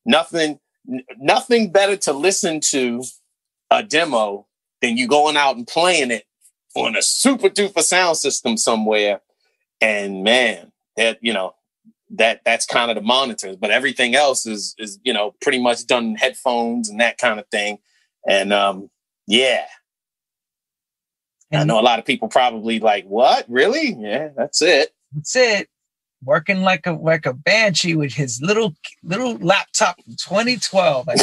nothing, 0.06 0.60
n- 0.90 1.04
nothing 1.18 1.72
better 1.72 1.98
to 1.98 2.14
listen 2.14 2.60
to 2.62 3.04
a 3.70 3.84
demo 3.84 4.48
than 4.82 4.98
you 4.98 5.08
going 5.08 5.38
out 5.38 5.56
and 5.56 5.68
playing 5.68 6.12
it 6.12 6.26
on 6.76 6.96
a 6.96 7.02
super 7.02 7.50
duper 7.50 7.82
sound 7.82 8.18
system 8.18 8.58
somewhere. 8.58 9.22
And 9.82 10.24
man, 10.24 10.72
that 10.96 11.18
you 11.22 11.34
know, 11.34 11.56
that 12.16 12.42
that's 12.46 12.66
kind 12.66 12.92
of 12.92 12.96
the 12.96 13.02
monitors, 13.02 13.56
but 13.56 13.72
everything 13.72 14.16
else 14.16 14.46
is 14.46 14.76
is 14.78 15.00
you 15.04 15.14
know 15.14 15.36
pretty 15.42 15.60
much 15.60 15.86
done 15.88 16.06
in 16.06 16.16
headphones 16.16 16.90
and 16.90 17.00
that 17.00 17.18
kind 17.18 17.40
of 17.40 17.48
thing. 17.48 17.80
And 18.28 18.54
um, 18.54 18.90
yeah, 19.28 19.66
I 21.54 21.64
know 21.64 21.80
a 21.80 21.82
lot 21.82 22.00
of 22.00 22.06
people 22.06 22.28
probably 22.28 22.80
like, 22.80 23.06
what? 23.06 23.46
Really? 23.50 23.96
Yeah, 24.00 24.30
that's 24.36 24.62
it. 24.62 24.94
That's 25.14 25.36
it. 25.36 25.68
Working 26.24 26.62
like 26.62 26.86
a 26.86 26.92
like 26.94 27.26
a 27.26 27.34
banshee 27.34 27.96
with 27.96 28.14
his 28.14 28.40
little 28.42 28.76
little 29.04 29.38
laptop 29.38 29.98
in 30.08 30.16
2012. 30.16 31.08
Like, 31.08 31.18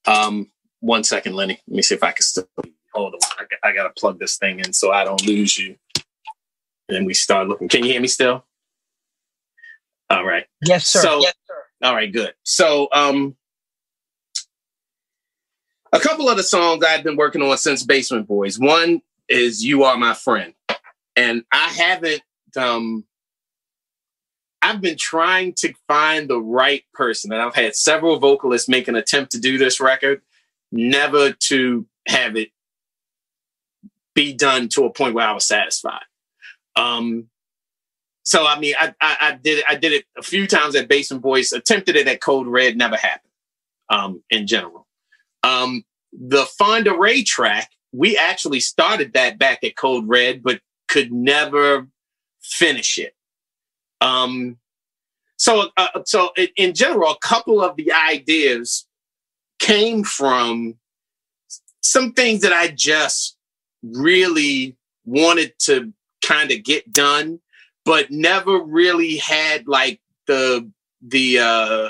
Um, 0.06 0.50
one 0.80 1.02
second, 1.04 1.34
Lenny. 1.34 1.58
Let 1.66 1.76
me 1.76 1.82
see 1.82 1.94
if 1.96 2.02
I 2.04 2.12
can 2.12 2.22
still 2.22 2.46
hold 2.94 3.14
on. 3.14 3.20
I, 3.38 3.42
got- 3.42 3.58
I 3.64 3.72
gotta 3.72 3.90
plug 3.98 4.18
this 4.20 4.36
thing 4.36 4.60
in 4.60 4.72
so 4.72 4.92
I 4.92 5.04
don't 5.04 5.24
lose 5.26 5.58
you. 5.58 5.76
And 6.88 6.96
then 6.96 7.04
we 7.04 7.14
start 7.14 7.48
looking. 7.48 7.68
Can 7.68 7.84
you 7.84 7.90
hear 7.90 8.00
me 8.00 8.06
still? 8.08 8.44
All 10.08 10.24
right. 10.24 10.46
Yes, 10.64 10.86
sir. 10.86 11.00
So- 11.00 11.20
yes, 11.20 11.34
sir. 11.46 11.54
All 11.82 11.94
right, 11.94 12.12
good. 12.12 12.32
So, 12.44 12.88
um, 12.92 13.36
a 15.92 15.98
couple 16.00 16.28
of 16.28 16.36
the 16.36 16.42
songs 16.42 16.84
I've 16.84 17.02
been 17.04 17.16
working 17.16 17.42
on 17.42 17.56
since 17.58 17.82
Basement 17.82 18.26
Boys. 18.28 18.58
One 18.58 19.02
is 19.28 19.64
"You 19.64 19.84
Are 19.84 19.96
My 19.96 20.14
Friend," 20.14 20.54
and 21.16 21.44
I 21.52 21.68
haven't. 21.68 22.22
Um, 22.56 23.04
I've 24.66 24.80
been 24.80 24.96
trying 24.98 25.52
to 25.58 25.72
find 25.86 26.28
the 26.28 26.40
right 26.40 26.82
person, 26.92 27.32
and 27.32 27.40
I've 27.40 27.54
had 27.54 27.76
several 27.76 28.18
vocalists 28.18 28.68
make 28.68 28.88
an 28.88 28.96
attempt 28.96 29.30
to 29.32 29.40
do 29.40 29.58
this 29.58 29.80
record, 29.80 30.22
never 30.72 31.30
to 31.30 31.86
have 32.08 32.34
it 32.34 32.50
be 34.12 34.32
done 34.32 34.68
to 34.70 34.84
a 34.84 34.92
point 34.92 35.14
where 35.14 35.28
I 35.28 35.32
was 35.32 35.46
satisfied. 35.46 36.02
Um, 36.74 37.28
so 38.24 38.44
I 38.44 38.58
mean, 38.58 38.74
I, 38.80 38.92
I, 39.00 39.16
I 39.20 39.32
did 39.40 39.58
it. 39.58 39.64
I 39.68 39.76
did 39.76 39.92
it 39.92 40.04
a 40.18 40.22
few 40.22 40.48
times 40.48 40.74
at 40.74 40.88
Basement 40.88 41.22
Boys. 41.22 41.52
Attempted 41.52 41.94
it 41.94 42.08
at 42.08 42.20
Code 42.20 42.48
Red, 42.48 42.76
never 42.76 42.96
happened. 42.96 43.30
Um, 43.88 44.24
in 44.30 44.48
general, 44.48 44.88
um, 45.44 45.84
the 46.12 46.44
Fonda 46.58 46.92
Rae 46.92 47.22
track, 47.22 47.70
we 47.92 48.18
actually 48.18 48.58
started 48.58 49.12
that 49.12 49.38
back 49.38 49.62
at 49.62 49.76
Code 49.76 50.08
Red, 50.08 50.42
but 50.42 50.60
could 50.88 51.12
never 51.12 51.86
finish 52.42 52.98
it. 52.98 53.15
Um, 54.00 54.58
so, 55.36 55.70
uh, 55.76 56.02
so 56.04 56.30
in 56.56 56.74
general, 56.74 57.10
a 57.10 57.18
couple 57.18 57.62
of 57.62 57.76
the 57.76 57.92
ideas 57.92 58.86
came 59.58 60.04
from 60.04 60.74
some 61.80 62.12
things 62.12 62.40
that 62.42 62.52
I 62.52 62.68
just 62.68 63.36
really 63.82 64.76
wanted 65.04 65.58
to 65.60 65.92
kind 66.22 66.50
of 66.50 66.64
get 66.64 66.92
done 66.92 67.40
but 67.86 68.10
never 68.10 68.58
really 68.58 69.16
had 69.16 69.66
like 69.66 70.00
the 70.26 70.68
the 71.00 71.38
uh 71.38 71.88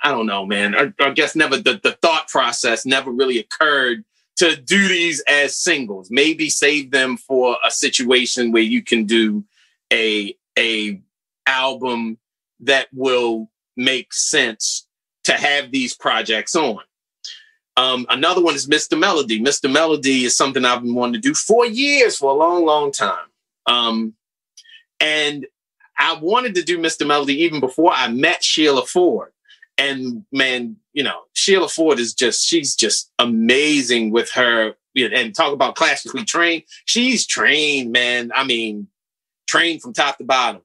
I 0.00 0.12
don't 0.12 0.26
know, 0.26 0.46
man. 0.46 0.76
I, 0.76 0.92
I 1.00 1.10
guess 1.10 1.34
never 1.34 1.56
the, 1.56 1.80
the 1.82 1.92
thought 2.02 2.28
process 2.28 2.84
never 2.84 3.10
really 3.10 3.38
occurred 3.38 4.04
to 4.36 4.54
do 4.54 4.86
these 4.86 5.22
as 5.28 5.56
singles. 5.56 6.08
Maybe 6.10 6.50
save 6.50 6.92
them 6.92 7.16
for 7.16 7.56
a 7.64 7.70
situation 7.70 8.52
where 8.52 8.62
you 8.62 8.82
can 8.82 9.06
do 9.06 9.44
a 9.92 10.36
a 10.58 11.00
album 11.46 12.18
that 12.60 12.88
will 12.92 13.50
make 13.76 14.12
sense 14.12 14.86
to 15.24 15.32
have 15.32 15.70
these 15.70 15.94
projects 15.94 16.56
on. 16.56 16.80
Um, 17.76 18.06
another 18.08 18.42
one 18.42 18.56
is 18.56 18.66
Mr. 18.66 18.98
Melody. 18.98 19.40
Mr. 19.40 19.72
Melody 19.72 20.24
is 20.24 20.36
something 20.36 20.64
I've 20.64 20.82
been 20.82 20.96
wanting 20.96 21.14
to 21.14 21.28
do 21.28 21.32
for 21.32 21.64
years, 21.64 22.18
for 22.18 22.32
a 22.32 22.34
long, 22.34 22.64
long 22.64 22.90
time. 22.90 23.26
Um, 23.66 24.14
and 24.98 25.46
I 25.96 26.18
wanted 26.20 26.56
to 26.56 26.62
do 26.62 26.78
Mr. 26.78 27.06
Melody 27.06 27.42
even 27.42 27.60
before 27.60 27.92
I 27.94 28.08
met 28.08 28.42
Sheila 28.42 28.84
Ford. 28.84 29.30
And 29.76 30.24
man, 30.32 30.76
you 30.92 31.04
know, 31.04 31.20
Sheila 31.34 31.68
Ford 31.68 32.00
is 32.00 32.14
just, 32.14 32.44
she's 32.44 32.74
just 32.74 33.12
amazing 33.18 34.10
with 34.10 34.30
her. 34.32 34.74
And 34.96 35.32
talk 35.32 35.52
about 35.52 35.76
classically 35.76 36.24
trained. 36.24 36.64
She's 36.84 37.24
trained, 37.24 37.92
man. 37.92 38.32
I 38.34 38.42
mean, 38.42 38.88
trained 39.48 39.82
from 39.82 39.92
top 39.92 40.18
to 40.18 40.24
bottom 40.24 40.62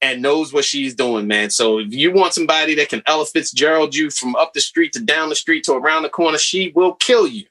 and 0.00 0.22
knows 0.22 0.52
what 0.52 0.64
she's 0.64 0.94
doing, 0.94 1.26
man. 1.26 1.50
So 1.50 1.78
if 1.78 1.92
you 1.92 2.12
want 2.12 2.34
somebody 2.34 2.74
that 2.76 2.88
can 2.88 3.02
Ella 3.06 3.26
Fitzgerald 3.26 3.94
you 3.94 4.10
from 4.10 4.34
up 4.36 4.52
the 4.52 4.60
street 4.60 4.92
to 4.94 5.00
down 5.00 5.28
the 5.28 5.36
street 5.36 5.64
to 5.64 5.74
around 5.74 6.02
the 6.02 6.08
corner, 6.08 6.38
she 6.38 6.72
will 6.74 6.94
kill 6.94 7.26
you. 7.26 7.44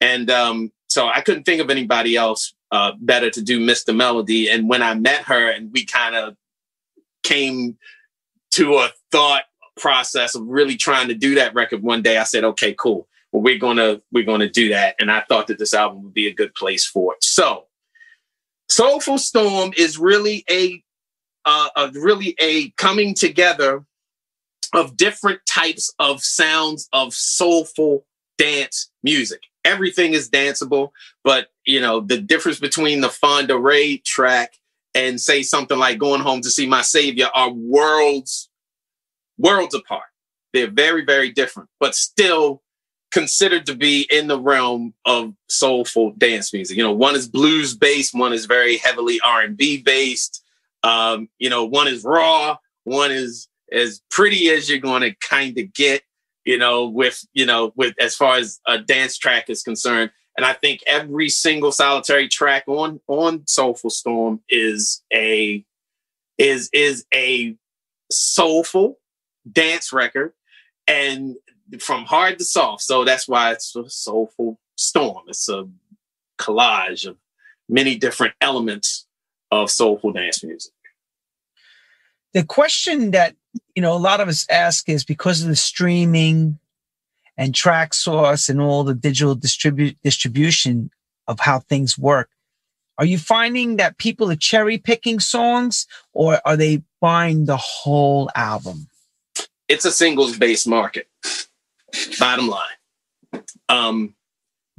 And 0.00 0.30
um, 0.30 0.72
so 0.88 1.08
I 1.08 1.20
couldn't 1.20 1.44
think 1.44 1.60
of 1.60 1.70
anybody 1.70 2.16
else 2.16 2.54
uh, 2.70 2.92
better 3.00 3.30
to 3.30 3.42
do 3.42 3.60
Mr. 3.60 3.94
Melody. 3.94 4.48
And 4.48 4.68
when 4.68 4.82
I 4.82 4.94
met 4.94 5.22
her 5.22 5.50
and 5.50 5.72
we 5.72 5.84
kind 5.84 6.14
of 6.14 6.36
came 7.22 7.76
to 8.52 8.76
a 8.76 8.90
thought 9.10 9.44
process 9.76 10.34
of 10.34 10.46
really 10.46 10.76
trying 10.76 11.08
to 11.08 11.14
do 11.14 11.34
that 11.34 11.54
record 11.54 11.82
one 11.82 12.02
day, 12.02 12.16
I 12.16 12.24
said, 12.24 12.44
okay, 12.44 12.74
cool. 12.74 13.08
Well, 13.32 13.42
we're 13.42 13.58
gonna 13.58 14.00
we're 14.12 14.24
gonna 14.24 14.48
do 14.48 14.70
that. 14.70 14.96
And 14.98 15.10
I 15.10 15.20
thought 15.28 15.46
that 15.48 15.58
this 15.58 15.74
album 15.74 16.02
would 16.02 16.14
be 16.14 16.26
a 16.26 16.34
good 16.34 16.54
place 16.54 16.84
for 16.84 17.14
it. 17.14 17.22
So 17.22 17.66
Soulful 18.70 19.18
Storm 19.18 19.72
is 19.76 19.98
really 19.98 20.44
a 20.50 20.82
uh, 21.44 21.68
a 21.76 21.90
really 21.94 22.34
a 22.40 22.70
coming 22.70 23.14
together 23.14 23.84
of 24.74 24.96
different 24.96 25.40
types 25.46 25.92
of 25.98 26.22
sounds 26.22 26.88
of 26.92 27.12
soulful 27.12 28.06
dance 28.38 28.90
music 29.02 29.40
everything 29.64 30.12
is 30.12 30.30
danceable. 30.30 30.90
But 31.24 31.48
you 31.64 31.80
know, 31.80 32.00
the 32.00 32.18
difference 32.18 32.58
between 32.58 33.00
the 33.00 33.08
Fonda 33.08 33.58
Rae 33.58 33.98
track 33.98 34.54
and 34.94 35.20
say 35.20 35.42
something 35.42 35.78
like 35.78 35.98
going 35.98 36.20
home 36.20 36.40
to 36.42 36.50
see 36.50 36.66
my 36.66 36.82
savior 36.82 37.28
are 37.34 37.52
worlds, 37.52 38.48
worlds 39.38 39.74
apart. 39.74 40.02
They're 40.52 40.70
very, 40.70 41.04
very 41.04 41.30
different, 41.30 41.68
but 41.78 41.94
still 41.94 42.62
considered 43.12 43.66
to 43.66 43.74
be 43.74 44.06
in 44.10 44.28
the 44.28 44.38
realm 44.38 44.94
of 45.04 45.34
soulful 45.48 46.12
dance 46.12 46.52
music. 46.52 46.76
You 46.76 46.84
know, 46.84 46.92
one 46.92 47.16
is 47.16 47.28
blues 47.28 47.76
based, 47.76 48.14
one 48.14 48.32
is 48.32 48.46
very 48.46 48.76
heavily 48.76 49.20
R 49.24 49.42
and 49.42 49.56
B 49.56 49.82
based. 49.82 50.44
Um, 50.82 51.28
you 51.38 51.50
know, 51.50 51.64
one 51.64 51.88
is 51.88 52.04
raw, 52.04 52.56
one 52.84 53.10
is 53.10 53.48
as 53.72 54.00
pretty 54.10 54.48
as 54.50 54.68
you're 54.68 54.78
going 54.78 55.02
to 55.02 55.14
kind 55.14 55.58
of 55.58 55.72
get 55.72 56.02
you 56.44 56.58
know, 56.58 56.88
with, 56.88 57.24
you 57.32 57.46
know, 57.46 57.72
with 57.76 57.94
as 58.00 58.16
far 58.16 58.36
as 58.36 58.60
a 58.66 58.78
dance 58.78 59.18
track 59.18 59.50
is 59.50 59.62
concerned. 59.62 60.10
And 60.36 60.46
I 60.46 60.52
think 60.52 60.80
every 60.86 61.28
single 61.28 61.72
solitary 61.72 62.28
track 62.28 62.64
on 62.66 63.00
on 63.08 63.46
Soulful 63.46 63.90
Storm 63.90 64.40
is 64.48 65.02
a 65.12 65.64
is 66.38 66.70
is 66.72 67.04
a 67.12 67.56
soulful 68.10 68.98
dance 69.50 69.92
record 69.92 70.32
and 70.86 71.36
from 71.78 72.04
hard 72.04 72.38
to 72.38 72.44
soft. 72.44 72.82
So 72.82 73.04
that's 73.04 73.28
why 73.28 73.52
it's 73.52 73.74
a 73.76 73.88
soulful 73.88 74.58
storm. 74.76 75.24
It's 75.28 75.48
a 75.48 75.68
collage 76.38 77.06
of 77.06 77.16
many 77.68 77.96
different 77.96 78.34
elements 78.40 79.06
of 79.50 79.70
soulful 79.70 80.12
dance 80.12 80.42
music. 80.42 80.72
The 82.32 82.44
question 82.44 83.10
that 83.10 83.34
you 83.74 83.82
know, 83.82 83.94
a 83.94 83.98
lot 83.98 84.20
of 84.20 84.28
us 84.28 84.46
ask 84.50 84.88
is 84.88 85.04
because 85.04 85.42
of 85.42 85.48
the 85.48 85.56
streaming 85.56 86.58
and 87.36 87.54
Traxsource 87.54 88.48
and 88.48 88.60
all 88.60 88.84
the 88.84 88.94
digital 88.94 89.34
distribute 89.34 89.96
distribution 90.02 90.90
of 91.26 91.40
how 91.40 91.60
things 91.60 91.96
work. 91.96 92.28
Are 92.98 93.04
you 93.04 93.18
finding 93.18 93.76
that 93.76 93.98
people 93.98 94.30
are 94.30 94.36
cherry 94.36 94.76
picking 94.76 95.20
songs 95.20 95.86
or 96.12 96.40
are 96.44 96.56
they 96.56 96.82
buying 97.00 97.46
the 97.46 97.56
whole 97.56 98.30
album? 98.34 98.88
It's 99.68 99.84
a 99.84 99.92
singles 99.92 100.36
based 100.36 100.68
market. 100.68 101.08
Bottom 102.18 102.48
line. 102.48 103.42
Um, 103.68 104.14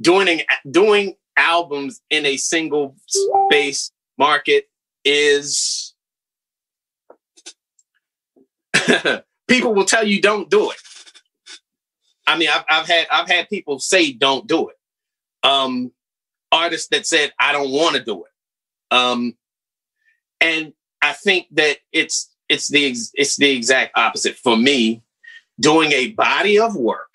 doing 0.00 0.42
doing 0.70 1.14
albums 1.36 2.00
in 2.10 2.26
a 2.26 2.36
single 2.36 2.96
space 3.06 3.90
market 4.18 4.68
is 5.04 5.94
people 9.48 9.74
will 9.74 9.84
tell 9.84 10.06
you 10.06 10.20
don't 10.20 10.50
do 10.50 10.70
it. 10.70 10.76
I 12.26 12.38
mean, 12.38 12.48
I've, 12.48 12.64
I've 12.68 12.86
had 12.86 13.06
I've 13.10 13.28
had 13.28 13.48
people 13.48 13.78
say 13.78 14.12
don't 14.12 14.46
do 14.46 14.68
it. 14.68 14.76
Um, 15.42 15.92
artists 16.50 16.88
that 16.88 17.06
said 17.06 17.32
I 17.38 17.52
don't 17.52 17.70
want 17.70 17.96
to 17.96 18.04
do 18.04 18.24
it. 18.24 18.96
Um, 18.96 19.36
and 20.40 20.72
I 21.00 21.12
think 21.12 21.46
that 21.52 21.78
it's 21.92 22.30
it's 22.48 22.68
the 22.68 22.94
it's 23.14 23.36
the 23.36 23.50
exact 23.50 23.96
opposite 23.96 24.36
for 24.36 24.56
me. 24.56 25.02
Doing 25.60 25.92
a 25.92 26.12
body 26.12 26.58
of 26.58 26.76
work 26.76 27.14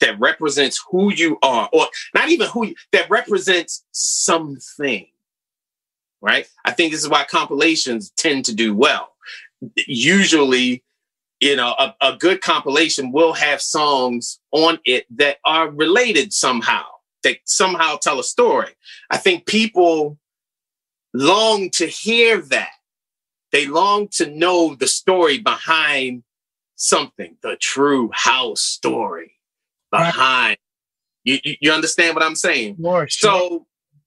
that 0.00 0.18
represents 0.18 0.82
who 0.90 1.12
you 1.12 1.38
are, 1.42 1.68
or 1.72 1.86
not 2.14 2.28
even 2.28 2.48
who 2.48 2.66
you, 2.66 2.74
that 2.92 3.10
represents 3.10 3.84
something. 3.92 5.06
Right. 6.20 6.46
I 6.64 6.70
think 6.70 6.92
this 6.92 7.02
is 7.02 7.08
why 7.08 7.24
compilations 7.24 8.10
tend 8.10 8.44
to 8.44 8.54
do 8.54 8.74
well 8.74 9.12
usually 9.86 10.82
you 11.40 11.56
know 11.56 11.74
a, 11.78 11.94
a, 12.00 12.16
good 12.16 12.40
compilation 12.40 13.12
will 13.12 13.32
have 13.32 13.60
songs 13.60 14.38
on 14.52 14.78
it 14.84 15.06
that 15.16 15.38
are 15.44 15.70
related 15.70 16.32
somehow 16.32 16.84
that 17.22 17.38
somehow 17.44 17.96
tell 17.96 18.18
a 18.18 18.24
story 18.24 18.70
i 19.10 19.16
think 19.16 19.46
people 19.46 20.18
long 21.14 21.70
to 21.70 21.86
hear 21.86 22.40
that 22.40 22.70
they 23.50 23.66
long 23.66 24.08
to 24.08 24.26
know 24.30 24.74
the 24.74 24.86
story 24.86 25.38
behind 25.38 26.22
something 26.82 27.36
the 27.42 27.56
true 27.60 28.10
house 28.12 28.62
story 28.62 29.32
behind 29.90 30.56
you, 31.24 31.38
you 31.42 31.72
understand 31.72 32.14
what 32.14 32.24
i'm 32.24 32.34
saying 32.34 32.76
sure. 32.76 33.06
so 33.08 33.66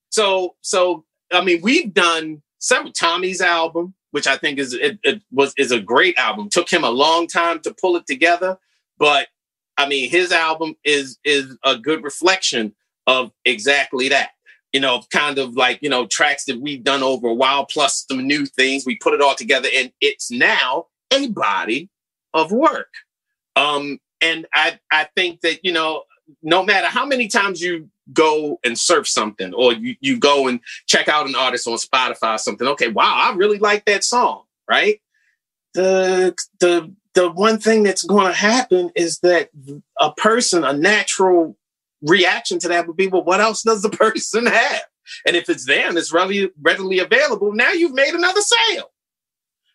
so 0.10 0.56
so 0.61 1.06
i 1.31 1.43
mean 1.43 1.61
we've 1.61 1.93
done 1.93 2.41
several 2.60 2.91
tommy's 2.91 3.41
album 3.41 3.93
which 4.15 4.27
I 4.27 4.38
think 4.38 4.60
is 4.60 4.73
it, 4.73 4.97
it, 5.03 5.22
was 5.30 5.53
is 5.57 5.73
a 5.73 5.80
great 5.81 6.18
album. 6.18 6.47
Took 6.49 6.72
him 6.72 6.85
a 6.85 6.89
long 6.89 7.27
time 7.27 7.60
to 7.64 7.73
pull 7.73 7.97
it 7.97 8.07
together, 8.07 8.57
but 8.97 9.27
I 9.76 9.89
mean 9.89 10.10
his 10.10 10.31
album 10.31 10.76
is 10.85 11.19
is 11.26 11.57
a 11.65 11.77
good 11.77 12.02
reflection 12.02 12.73
of 13.07 13.34
exactly 13.43 14.07
that. 14.07 14.30
You 14.72 14.80
know, 14.80 15.03
kind 15.11 15.38
of 15.38 15.57
like 15.57 15.80
you 15.81 15.89
know 15.89 16.07
tracks 16.07 16.45
that 16.45 16.61
we've 16.61 16.81
done 16.81 17.03
over 17.03 17.27
a 17.27 17.34
while, 17.34 17.65
plus 17.65 18.06
some 18.10 18.26
new 18.26 18.45
things. 18.45 18.85
We 18.85 18.95
put 18.95 19.14
it 19.14 19.19
all 19.19 19.35
together, 19.35 19.68
and 19.76 19.91
it's 19.99 20.31
now 20.31 20.85
a 21.11 21.27
body 21.27 21.89
of 22.36 22.52
work. 22.52 22.94
Um, 23.56 23.99
and 24.22 24.45
I, 24.53 24.80
I 24.91 25.07
think 25.16 25.41
that, 25.41 25.64
you 25.64 25.72
know, 25.72 26.03
no 26.44 26.64
matter 26.64 26.88
how 26.88 27.06
many 27.06 27.28
times 27.28 27.62
you 27.62 27.90
go 28.14 28.60
and 28.64 28.78
surf 28.78 29.07
something 29.07 29.53
or 29.53 29.74
you, 29.74 29.95
you 30.02 30.20
go 30.20 30.48
and 30.48 30.60
check 30.86 31.07
out 31.07 31.28
an 31.28 31.36
artist 31.36 31.68
on 31.68 31.78
Spotify 31.78 32.36
or 32.36 32.38
something, 32.38 32.68
okay, 32.68 32.90
wow, 32.90 33.16
I 33.16 33.36
really 33.36 33.57
like 33.57 33.86
that 33.86 34.03
song, 34.03 34.44
right? 34.70 35.02
The, 35.74 36.36
the, 36.60 36.94
the 37.14 37.32
one 37.32 37.60
thing 37.60 37.84
that's 37.84 38.03
going 38.03 38.28
to 38.28 38.38
happen 38.38 38.91
is 38.95 39.20
that 39.20 39.49
a 39.99 40.12
person, 40.12 40.64
a 40.64 40.74
natural 40.74 41.57
reaction 42.02 42.60
to 42.60 42.68
that 42.68 42.88
would 42.88 42.98
be, 42.98 43.07
well, 43.07 43.24
what 43.24 43.40
else 43.40 43.64
does 43.64 43.82
the 43.82 43.90
person 44.03 44.45
have? 44.45 44.82
And 45.26 45.36
if 45.36 45.49
it's 45.49 45.70
and 45.70 45.98
it's 45.98 46.12
readily, 46.12 46.49
readily 46.62 46.99
available, 46.99 47.53
now 47.53 47.72
you've 47.72 47.94
made 47.94 48.14
another 48.14 48.41
sale. 48.41 48.91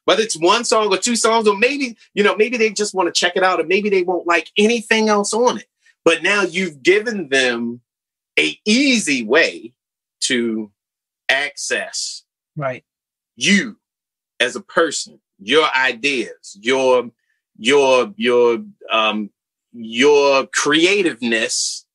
Whether 0.04 0.22
it's 0.22 0.38
one 0.38 0.64
song 0.64 0.92
or 0.92 0.96
two 0.96 1.16
songs, 1.16 1.46
or 1.46 1.56
maybe, 1.56 1.96
you 2.14 2.24
know, 2.24 2.36
maybe 2.36 2.56
they 2.56 2.70
just 2.70 2.94
want 2.94 3.06
to 3.06 3.18
check 3.18 3.36
it 3.36 3.42
out 3.42 3.60
or 3.60 3.64
maybe 3.64 3.90
they 3.90 4.02
won't 4.02 4.26
like 4.26 4.50
anything 4.56 5.08
else 5.08 5.32
on 5.32 5.58
it. 5.58 5.66
But 6.04 6.22
now 6.22 6.42
you've 6.42 6.82
given 6.82 7.28
them 7.28 7.80
a 8.38 8.58
easy 8.64 9.24
way 9.24 9.74
to 10.20 10.70
access 11.28 12.24
right 12.56 12.84
you 13.36 13.76
as 14.40 14.56
a 14.56 14.60
person, 14.60 15.20
your 15.38 15.68
ideas, 15.76 16.58
your 16.60 17.10
your 17.56 18.12
your 18.16 18.64
um 18.90 19.30
your 19.72 20.46
creativeness 20.46 21.86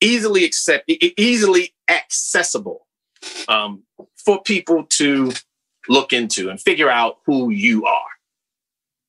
easily 0.00 0.44
accept 0.44 0.84
easily 0.88 1.74
accessible 1.88 2.86
um, 3.48 3.82
for 4.16 4.40
people 4.42 4.84
to 4.84 5.32
look 5.88 6.12
into 6.12 6.50
and 6.50 6.60
figure 6.60 6.90
out 6.90 7.18
who 7.26 7.50
you 7.50 7.86
are 7.86 8.08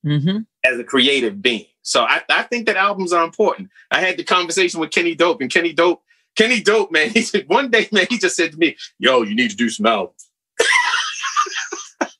mm-hmm. 0.04 0.38
as 0.64 0.78
a 0.78 0.84
creative 0.84 1.42
being. 1.42 1.66
So 1.82 2.02
I, 2.02 2.22
I 2.28 2.42
think 2.44 2.66
that 2.66 2.76
albums 2.76 3.12
are 3.12 3.24
important. 3.24 3.70
I 3.90 4.00
had 4.00 4.16
the 4.16 4.24
conversation 4.24 4.80
with 4.80 4.90
Kenny 4.90 5.14
Dope, 5.14 5.40
and 5.40 5.50
Kenny 5.50 5.72
Dope, 5.72 6.02
Kenny 6.36 6.62
Dope, 6.62 6.92
man, 6.92 7.10
he 7.10 7.22
said 7.22 7.48
one 7.48 7.70
day, 7.70 7.88
man, 7.92 8.06
he 8.08 8.18
just 8.18 8.36
said 8.36 8.52
to 8.52 8.58
me, 8.58 8.76
"Yo, 8.98 9.22
you 9.22 9.34
need 9.34 9.50
to 9.50 9.56
do 9.56 9.68
some 9.68 9.86
albums." 9.86 10.28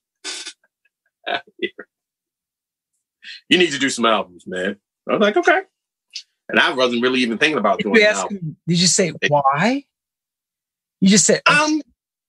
you 3.48 3.58
need 3.58 3.72
to 3.72 3.78
do 3.78 3.90
some 3.90 4.06
albums, 4.06 4.46
man. 4.46 4.76
I 5.08 5.12
was 5.12 5.20
like, 5.20 5.36
okay. 5.36 5.62
And 6.48 6.58
I 6.58 6.72
wasn't 6.72 7.02
really 7.02 7.20
even 7.20 7.38
thinking 7.38 7.58
about 7.58 7.78
doing 7.78 7.94
it. 7.96 8.28
Did 8.66 8.80
you 8.80 8.86
say 8.86 9.12
why? 9.28 9.84
You 11.00 11.08
just 11.08 11.24
said 11.24 11.42
um 11.46 11.80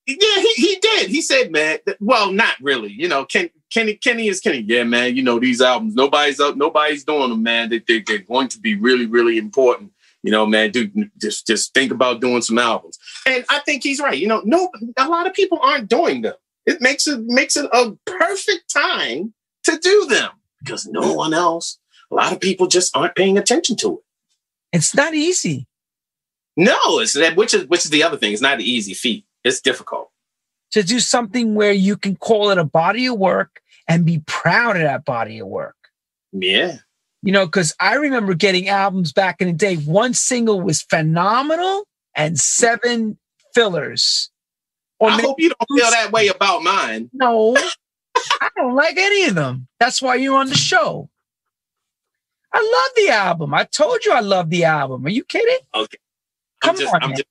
yeah, 0.07 0.41
he, 0.41 0.53
he 0.55 0.79
did. 0.81 1.09
He 1.09 1.21
said, 1.21 1.51
man, 1.51 1.79
well, 1.99 2.31
not 2.31 2.55
really. 2.61 2.91
You 2.91 3.07
know, 3.07 3.25
Ken, 3.25 3.49
Kenny 3.71 3.95
Kenny 3.95 4.27
is 4.27 4.39
Kenny. 4.39 4.59
Yeah, 4.59 4.83
man, 4.83 5.15
you 5.15 5.23
know, 5.23 5.39
these 5.39 5.61
albums, 5.61 5.95
nobody's 5.95 6.39
up, 6.39 6.57
nobody's 6.57 7.03
doing 7.03 7.29
them, 7.29 7.43
man. 7.43 7.69
They, 7.69 7.79
they, 7.79 8.01
they're 8.01 8.19
going 8.19 8.47
to 8.49 8.59
be 8.59 8.75
really, 8.75 9.05
really 9.05 9.37
important. 9.37 9.91
You 10.23 10.31
know, 10.31 10.45
man, 10.45 10.71
dude, 10.71 11.11
just 11.19 11.47
just 11.47 11.73
think 11.73 11.91
about 11.91 12.21
doing 12.21 12.41
some 12.41 12.59
albums. 12.59 12.99
And 13.25 13.43
I 13.49 13.59
think 13.59 13.83
he's 13.83 13.99
right. 13.99 14.17
You 14.17 14.27
know, 14.27 14.41
no 14.45 14.69
a 14.97 15.07
lot 15.07 15.27
of 15.27 15.33
people 15.33 15.59
aren't 15.61 15.89
doing 15.89 16.21
them. 16.21 16.35
It 16.65 16.79
makes 16.81 17.07
it 17.07 17.21
makes 17.25 17.57
it 17.57 17.65
a 17.73 17.91
perfect 18.05 18.71
time 18.71 19.33
to 19.63 19.77
do 19.77 20.05
them 20.09 20.31
because 20.59 20.85
no 20.85 21.13
one 21.13 21.33
else, 21.33 21.79
a 22.11 22.15
lot 22.15 22.33
of 22.33 22.39
people 22.39 22.67
just 22.67 22.95
aren't 22.95 23.15
paying 23.15 23.37
attention 23.37 23.75
to 23.77 23.93
it. 23.93 23.99
It's 24.73 24.95
not 24.95 25.13
easy. 25.15 25.67
No, 26.55 26.99
it's 26.99 27.15
which 27.35 27.53
is 27.53 27.65
which 27.67 27.85
is 27.85 27.91
the 27.91 28.03
other 28.03 28.17
thing. 28.17 28.33
It's 28.33 28.41
not 28.41 28.55
an 28.55 28.61
easy 28.61 28.93
feat. 28.93 29.25
It's 29.43 29.61
difficult 29.61 30.11
to 30.71 30.83
do 30.83 30.99
something 30.99 31.55
where 31.55 31.71
you 31.71 31.97
can 31.97 32.15
call 32.15 32.49
it 32.49 32.57
a 32.57 32.63
body 32.63 33.05
of 33.07 33.17
work 33.17 33.61
and 33.87 34.05
be 34.05 34.19
proud 34.25 34.77
of 34.77 34.83
that 34.83 35.05
body 35.05 35.39
of 35.39 35.47
work. 35.47 35.75
Yeah. 36.31 36.77
You 37.23 37.31
know, 37.31 37.45
because 37.45 37.75
I 37.79 37.95
remember 37.95 38.33
getting 38.33 38.69
albums 38.69 39.13
back 39.13 39.41
in 39.41 39.47
the 39.47 39.53
day. 39.53 39.75
One 39.75 40.13
single 40.13 40.61
was 40.61 40.81
phenomenal 40.81 41.87
and 42.15 42.39
seven 42.39 43.17
fillers. 43.53 44.31
Or 44.99 45.09
I 45.09 45.21
hope 45.21 45.39
you 45.39 45.49
don't 45.49 45.79
feel 45.79 45.91
that 45.91 46.11
way 46.11 46.27
about 46.29 46.63
mine. 46.63 47.09
No, 47.13 47.55
I 48.39 48.49
don't 48.55 48.75
like 48.75 48.97
any 48.97 49.25
of 49.25 49.35
them. 49.35 49.67
That's 49.79 50.01
why 50.01 50.15
you're 50.15 50.37
on 50.37 50.47
the 50.47 50.55
show. 50.55 51.09
I 52.53 52.59
love 52.59 53.05
the 53.05 53.13
album. 53.13 53.53
I 53.53 53.63
told 53.63 54.03
you 54.05 54.13
I 54.13 54.19
love 54.19 54.49
the 54.49 54.63
album. 54.65 55.05
Are 55.05 55.09
you 55.09 55.23
kidding? 55.23 55.59
Okay. 55.73 55.97
Come 56.61 56.77
just, 56.77 56.93
on. 56.93 57.15
Just, 57.15 57.25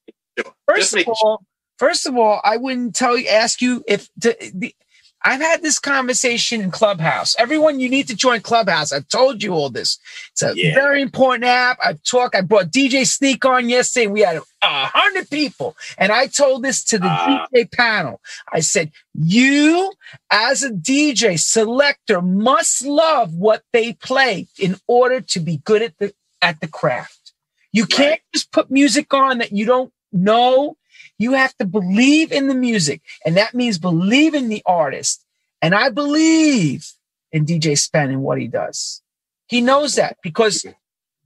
first 0.67 0.93
just 0.93 1.07
of 1.07 1.09
all, 1.09 1.39
sure. 1.39 1.47
First 1.81 2.07
of 2.07 2.15
all, 2.15 2.41
I 2.45 2.59
wouldn't 2.59 2.95
tell 2.95 3.17
you, 3.17 3.27
ask 3.29 3.63
you 3.63 3.83
if 3.89 4.09
to, 4.21 4.37
the, 4.55 4.75
I've 5.23 5.41
had 5.41 5.63
this 5.63 5.79
conversation 5.79 6.61
in 6.61 6.71
Clubhouse. 6.71 7.35
Everyone, 7.39 7.81
you 7.81 7.89
need 7.89 8.09
to 8.09 8.17
join 8.17 8.41
Clubhouse. 8.41 8.93
I've 8.93 9.09
told 9.09 9.43
you 9.43 9.53
all 9.53 9.71
this. 9.71 9.99
It's 10.33 10.43
a 10.43 10.53
yeah. 10.55 10.75
very 10.75 11.03
important 11.03 11.45
app. 11.45 11.79
I've 11.83 12.03
talked. 12.05 12.35
I 12.35 12.43
brought 12.43 12.71
DJ 12.71 13.07
Sneak 13.07 13.45
on 13.45 13.69
yesterday. 13.69 14.07
We 14.07 14.21
had 14.21 14.37
a 14.37 14.87
hundred 14.87 15.29
people, 15.31 15.77
and 15.99 16.13
I 16.13 16.27
told 16.27 16.63
this 16.63 16.85
to 16.85 16.99
the 16.99 17.07
uh, 17.07 17.47
DJ 17.55 17.71
panel. 17.71 18.21
I 18.51 18.61
said, 18.61 18.93
"You, 19.15 19.93
as 20.31 20.63
a 20.63 20.71
DJ 20.71 21.39
selector, 21.39 22.23
must 22.23 22.85
love 22.85 23.35
what 23.35 23.63
they 23.73 23.95
play 23.95 24.49
in 24.59 24.77
order 24.87 25.21
to 25.21 25.41
be 25.41 25.59
good 25.65 25.83
at 25.83 25.99
the 25.99 26.15
at 26.41 26.61
the 26.61 26.69
craft. 26.69 27.33
You 27.73 27.87
can't 27.87 28.21
just 28.35 28.53
put 28.53 28.71
music 28.71 29.13
on 29.13 29.39
that 29.39 29.53
you 29.53 29.65
don't 29.67 29.93
know 30.13 30.77
you 31.21 31.35
have 31.35 31.55
to 31.59 31.67
believe 31.67 32.33
in 32.33 32.49
the 32.49 32.55
music, 32.55 33.03
and 33.27 33.37
that 33.37 33.55
means 33.55 33.79
believe 33.79 34.35
in 34.35 34.49
the 34.49 34.63
artist. 34.65 35.23
And 35.61 35.75
I 35.75 35.91
believe 35.91 36.91
in 37.31 37.45
DJ 37.45 37.79
Spen 37.79 38.11
and 38.11 38.23
what 38.23 38.41
he 38.41 38.49
does. 38.49 39.03
He 39.47 39.61
knows 39.61 39.97
that 39.97 40.17
because 40.23 40.65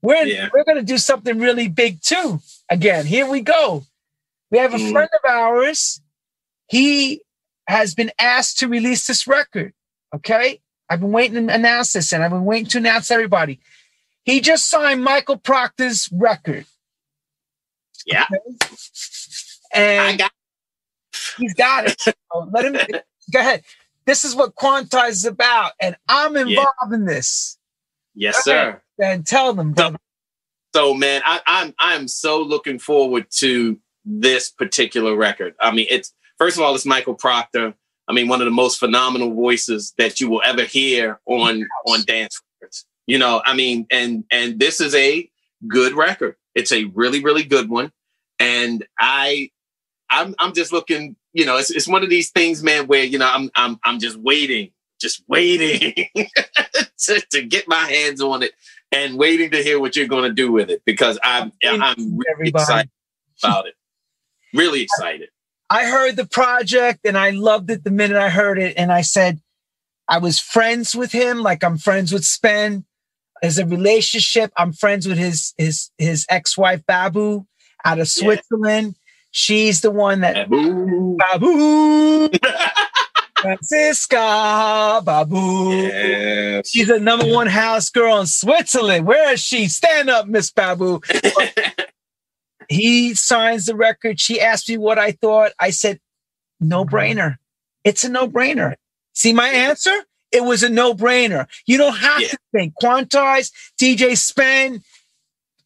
we're 0.03 0.25
yeah. 0.25 0.49
we're 0.53 0.65
going 0.65 0.79
to 0.79 0.83
do 0.83 0.99
something 0.99 1.39
really 1.39 1.69
big 1.69 2.01
too. 2.03 2.41
Again, 2.69 3.07
here 3.07 3.31
we 3.31 3.41
go. 3.41 3.85
We 4.51 4.59
have 4.59 4.75
a 4.75 4.79
mm. 4.79 4.91
friend 4.91 5.11
of 5.13 5.31
ours. 5.31 6.01
He 6.69 7.23
has 7.69 7.95
been 7.95 8.11
asked 8.19 8.59
to 8.59 8.69
release 8.69 9.07
this 9.07 9.29
record. 9.29 9.75
Okay, 10.13 10.61
I've 10.91 11.01
been 11.01 11.13
waiting 11.13 11.47
to 11.47 11.55
announce 11.55 11.93
this, 11.93 12.13
and 12.13 12.25
I've 12.25 12.33
been 12.33 12.45
waiting 12.45 12.69
to 12.71 12.79
announce 12.79 13.13
everybody. 13.13 13.61
He 14.25 14.41
just 14.41 14.69
signed 14.69 15.05
Michael 15.05 15.37
Proctor's 15.37 16.09
record. 16.11 16.67
Yeah. 18.07 18.25
Okay? 18.25 18.67
And 19.75 20.19
got- 20.19 20.33
he's 21.39 21.55
got 21.55 21.87
it. 21.87 22.03
Let 22.53 22.65
him 22.65 22.77
go 23.33 23.41
ahead. 23.41 23.63
This 24.07 24.25
is 24.25 24.35
what 24.35 24.55
Quantize 24.55 25.11
is 25.11 25.25
about, 25.25 25.73
and 25.81 25.97
I'm 26.09 26.37
involved 26.37 26.73
yeah. 26.91 26.95
in 26.95 27.05
this. 27.07 27.59
Yes, 28.15 28.45
sir. 28.45 28.83
And 29.01 29.27
tell 29.27 29.55
them, 29.55 29.73
brother. 29.73 29.99
So, 30.75 30.91
so 30.91 30.95
man, 30.95 31.23
I, 31.25 31.41
I'm 31.47 31.75
I'm 31.79 32.09
so 32.09 32.43
looking 32.43 32.79
forward 32.79 33.27
to 33.39 33.79
this 34.05 34.51
particular 34.51 35.17
record. 35.17 35.55
I 35.59 35.73
mean, 35.73 35.87
it's 35.91 36.13
first 36.39 36.57
of 36.57 36.63
all, 36.63 36.75
it's 36.75 36.87
Michael 36.87 37.15
Proctor. 37.15 37.75
I 38.07 38.13
mean, 38.13 38.29
one 38.29 38.41
of 38.41 38.45
the 38.45 38.51
most 38.51 38.79
phenomenal 38.79 39.33
voices 39.33 39.95
that 39.97 40.21
you 40.21 40.29
will 40.29 40.43
ever 40.45 40.63
hear 40.63 41.21
on 41.27 41.67
on 41.87 42.05
dance 42.05 42.41
records. 42.61 42.85
You 43.07 43.19
know, 43.19 43.43
I 43.45 43.55
mean, 43.55 43.87
and 43.91 44.25
and 44.31 44.61
this 44.61 44.81
is 44.81 44.95
a 44.95 45.29
good 45.67 45.95
record. 45.95 46.37
It's 46.55 46.73
a 46.73 46.85
really 46.85 47.23
really 47.25 47.45
good 47.45 47.71
one, 47.71 47.91
and 48.39 48.87
I 48.99 49.51
I'm 50.15 50.35
I'm 50.39 50.55
just 50.55 50.73
looking, 50.73 51.17
you 51.33 51.45
know, 51.45 51.57
it's 51.57 51.71
it's 51.71 51.89
one 51.89 52.03
of 52.03 52.11
these 52.11 52.31
things, 52.31 52.63
man, 52.63 52.87
where 52.87 53.05
you 53.05 53.19
know 53.19 53.29
I'm 53.31 53.51
I'm 53.57 53.79
I'm 53.85 53.99
just 53.99 54.17
waiting, 54.17 54.71
just 55.01 55.23
waiting 55.29 56.07
to, 56.99 57.21
to 57.33 57.43
get 57.43 57.67
my 57.67 57.91
hands 57.91 58.21
on 58.21 58.43
it 58.43 58.53
and 58.93 59.19
waiting 59.19 59.51
to 59.51 59.63
hear 59.63 59.81
what 59.81 59.97
you're 59.97 60.07
going 60.07 60.25
to 60.25 60.33
do 60.33 60.53
with 60.53 60.71
it 60.71 60.83
because 60.87 61.19
I'm 61.23 61.53
I'm 61.63 62.17
really 62.17 62.49
excited 62.49 62.91
about 63.43 63.67
it. 63.67 63.75
Really 64.55 64.83
excited. 64.83 65.31
I 65.69 65.87
heard 65.87 66.15
the 66.15 66.27
project 66.27 67.01
and 67.05 67.19
I 67.19 67.31
loved 67.31 67.71
it 67.71 67.83
the 67.83 67.91
minute 67.91 68.17
I 68.17 68.31
heard 68.31 68.59
it, 68.59 68.75
and 68.77 68.93
I 68.93 69.01
said 69.01 69.41
I 70.09 70.19
was 70.19 70.39
friends 70.39 70.95
with 70.95 71.13
him, 71.13 71.41
like 71.41 71.65
I'm 71.65 71.79
friends 71.79 72.13
with 72.13 72.25
Spen. 72.25 72.85
As 73.43 73.59
a 73.59 73.67
relationship, 73.67 74.53
I'm 74.57 74.73
friends 74.73 75.09
with 75.09 75.19
his 75.19 75.55
his 75.59 75.91
his 75.99 76.25
ex-wife 76.31 76.87
Babu 76.87 77.47
out 77.85 77.99
of 77.99 78.09
Switzerland. 78.09 78.95
She's 79.37 79.81
the 79.81 79.91
one 79.91 80.21
that 80.21 80.49
Babu. 80.49 81.17
Babu. 81.17 82.29
Francisca 83.41 85.03
Babu. 85.05 85.73
Yeah. 85.73 86.63
She's 86.65 86.89
a 86.89 87.01
number 87.01 87.27
one 87.27 87.49
house 87.49 87.91
girl 87.91 88.21
in 88.21 88.29
Switzerland. 88.29 89.09
Where 89.09 89.33
is 89.33 89.41
she? 89.41 89.67
Stand 89.67 90.09
up, 90.09 90.29
Miss 90.29 90.53
Babu. 90.53 91.01
he 92.69 93.15
signs 93.15 93.67
the 93.67 93.75
record. 93.75 94.21
She 94.21 94.41
asked 94.41 94.69
me 94.69 94.77
what 94.77 95.01
I 95.01 95.11
thought. 95.11 95.51
I 95.59 95.71
said, 95.71 95.99
no 96.61 96.85
mm-hmm. 96.85 96.95
brainer. 96.95 97.39
It's 97.83 98.05
a 98.05 98.09
no 98.09 98.29
brainer. 98.29 98.77
See 99.15 99.33
my 99.33 99.49
answer? 99.49 99.97
It 100.31 100.45
was 100.45 100.63
a 100.63 100.69
no 100.69 100.95
brainer. 100.95 101.49
You 101.67 101.79
don't 101.79 101.97
have 101.97 102.21
yeah. 102.21 102.29
to 102.29 102.39
think. 102.53 102.75
Quantize, 102.81 103.51
DJ 103.83 104.17
Spen, 104.17 104.85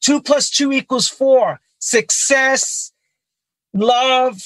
two 0.00 0.22
plus 0.22 0.48
two 0.48 0.72
equals 0.72 1.06
four. 1.06 1.60
Success, 1.80 2.92
love, 3.74 4.40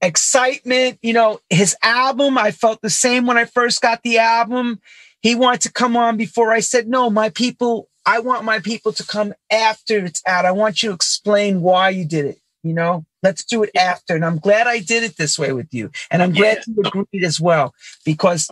excitement. 0.00 0.98
You 1.02 1.12
know, 1.12 1.40
his 1.50 1.76
album, 1.82 2.38
I 2.38 2.50
felt 2.50 2.80
the 2.82 2.90
same 2.90 3.26
when 3.26 3.38
I 3.38 3.44
first 3.44 3.80
got 3.80 4.02
the 4.02 4.18
album. 4.18 4.80
He 5.20 5.34
wanted 5.34 5.60
to 5.62 5.72
come 5.72 5.96
on 5.96 6.16
before 6.16 6.50
I 6.50 6.60
said, 6.60 6.88
no, 6.88 7.08
my 7.08 7.28
people, 7.28 7.88
I 8.04 8.18
want 8.18 8.44
my 8.44 8.58
people 8.58 8.92
to 8.92 9.06
come 9.06 9.34
after 9.50 10.04
it's 10.04 10.22
out. 10.26 10.44
I 10.44 10.50
want 10.50 10.82
you 10.82 10.88
to 10.88 10.94
explain 10.94 11.60
why 11.60 11.90
you 11.90 12.04
did 12.04 12.24
it. 12.24 12.38
You 12.64 12.74
know, 12.74 13.04
let's 13.22 13.44
do 13.44 13.62
it 13.62 13.70
after. 13.76 14.14
And 14.14 14.24
I'm 14.24 14.38
glad 14.38 14.66
I 14.66 14.80
did 14.80 15.04
it 15.04 15.16
this 15.16 15.38
way 15.38 15.52
with 15.52 15.72
you. 15.72 15.90
And 16.10 16.22
I'm 16.22 16.32
glad 16.32 16.58
yeah. 16.66 16.74
you 16.76 16.82
agreed 16.84 17.24
as 17.24 17.40
well, 17.40 17.74
because 18.04 18.50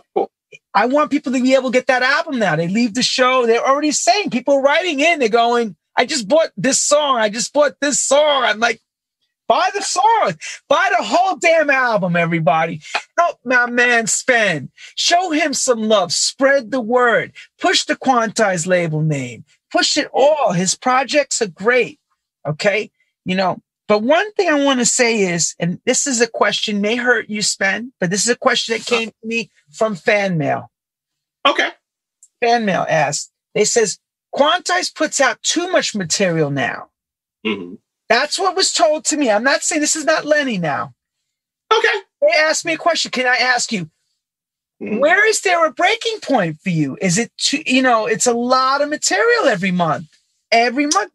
I 0.73 0.85
want 0.85 1.11
people 1.11 1.33
to 1.33 1.41
be 1.41 1.53
able 1.55 1.71
to 1.71 1.77
get 1.77 1.87
that 1.87 2.03
album 2.03 2.39
now. 2.39 2.55
They 2.55 2.67
leave 2.67 2.93
the 2.93 3.03
show. 3.03 3.45
They're 3.45 3.65
already 3.65 3.91
saying 3.91 4.29
people 4.29 4.61
writing 4.61 4.99
in, 4.99 5.19
they're 5.19 5.29
going, 5.29 5.75
I 5.97 6.05
just 6.05 6.27
bought 6.27 6.51
this 6.57 6.81
song. 6.81 7.17
I 7.17 7.29
just 7.29 7.53
bought 7.53 7.73
this 7.81 8.01
song. 8.01 8.43
I'm 8.43 8.59
like, 8.59 8.81
buy 9.51 9.69
the 9.75 9.81
song, 9.81 10.33
buy 10.69 10.89
the 10.97 11.03
whole 11.03 11.35
damn 11.35 11.69
album, 11.69 12.15
everybody. 12.15 12.79
Help 13.17 13.37
my 13.43 13.69
man 13.69 14.07
Spen. 14.07 14.71
Show 14.95 15.31
him 15.31 15.53
some 15.53 15.81
love. 15.81 16.13
Spread 16.13 16.71
the 16.71 16.79
word. 16.79 17.33
Push 17.59 17.83
the 17.83 17.97
Quantize 17.97 18.65
label 18.65 19.01
name. 19.01 19.43
Push 19.69 19.97
it 19.97 20.07
all. 20.13 20.53
His 20.53 20.75
projects 20.75 21.41
are 21.41 21.49
great. 21.49 21.99
Okay. 22.47 22.91
You 23.25 23.35
know, 23.35 23.61
but 23.89 24.03
one 24.03 24.31
thing 24.35 24.47
I 24.47 24.63
want 24.63 24.79
to 24.79 24.85
say 24.85 25.19
is, 25.19 25.53
and 25.59 25.81
this 25.85 26.07
is 26.07 26.21
a 26.21 26.27
question 26.27 26.79
may 26.79 26.95
hurt 26.95 27.29
you, 27.29 27.41
Spen, 27.41 27.91
but 27.99 28.09
this 28.09 28.23
is 28.23 28.29
a 28.29 28.37
question 28.37 28.77
that 28.77 28.85
came 28.85 29.09
to 29.09 29.27
me 29.27 29.51
from 29.69 29.95
fan 29.95 30.37
mail. 30.37 30.71
Okay. 31.45 31.71
Fan 32.39 32.63
mail 32.63 32.85
asked, 32.87 33.33
they 33.53 33.65
says, 33.65 33.99
Quantize 34.33 34.95
puts 34.95 35.19
out 35.19 35.43
too 35.43 35.69
much 35.73 35.93
material 35.93 36.51
now. 36.51 36.87
Mm-hmm. 37.45 37.75
That's 38.11 38.37
what 38.37 38.57
was 38.57 38.73
told 38.73 39.05
to 39.05 39.15
me. 39.15 39.31
I'm 39.31 39.45
not 39.45 39.63
saying 39.63 39.79
this 39.79 39.95
is 39.95 40.03
not 40.03 40.25
Lenny 40.25 40.57
now. 40.57 40.93
Okay. 41.73 41.97
They 42.21 42.37
asked 42.37 42.65
me 42.65 42.73
a 42.73 42.77
question. 42.77 43.09
Can 43.09 43.25
I 43.25 43.37
ask 43.37 43.71
you, 43.71 43.89
mm-hmm. 44.81 44.99
where 44.99 45.25
is 45.25 45.39
there 45.39 45.65
a 45.65 45.71
breaking 45.71 46.19
point 46.19 46.59
for 46.59 46.71
you? 46.71 46.97
Is 46.99 47.17
it, 47.17 47.31
too, 47.37 47.63
you 47.65 47.81
know, 47.81 48.07
it's 48.07 48.27
a 48.27 48.33
lot 48.33 48.81
of 48.81 48.89
material 48.89 49.45
every 49.45 49.71
month, 49.71 50.09
every 50.51 50.87
month. 50.87 51.13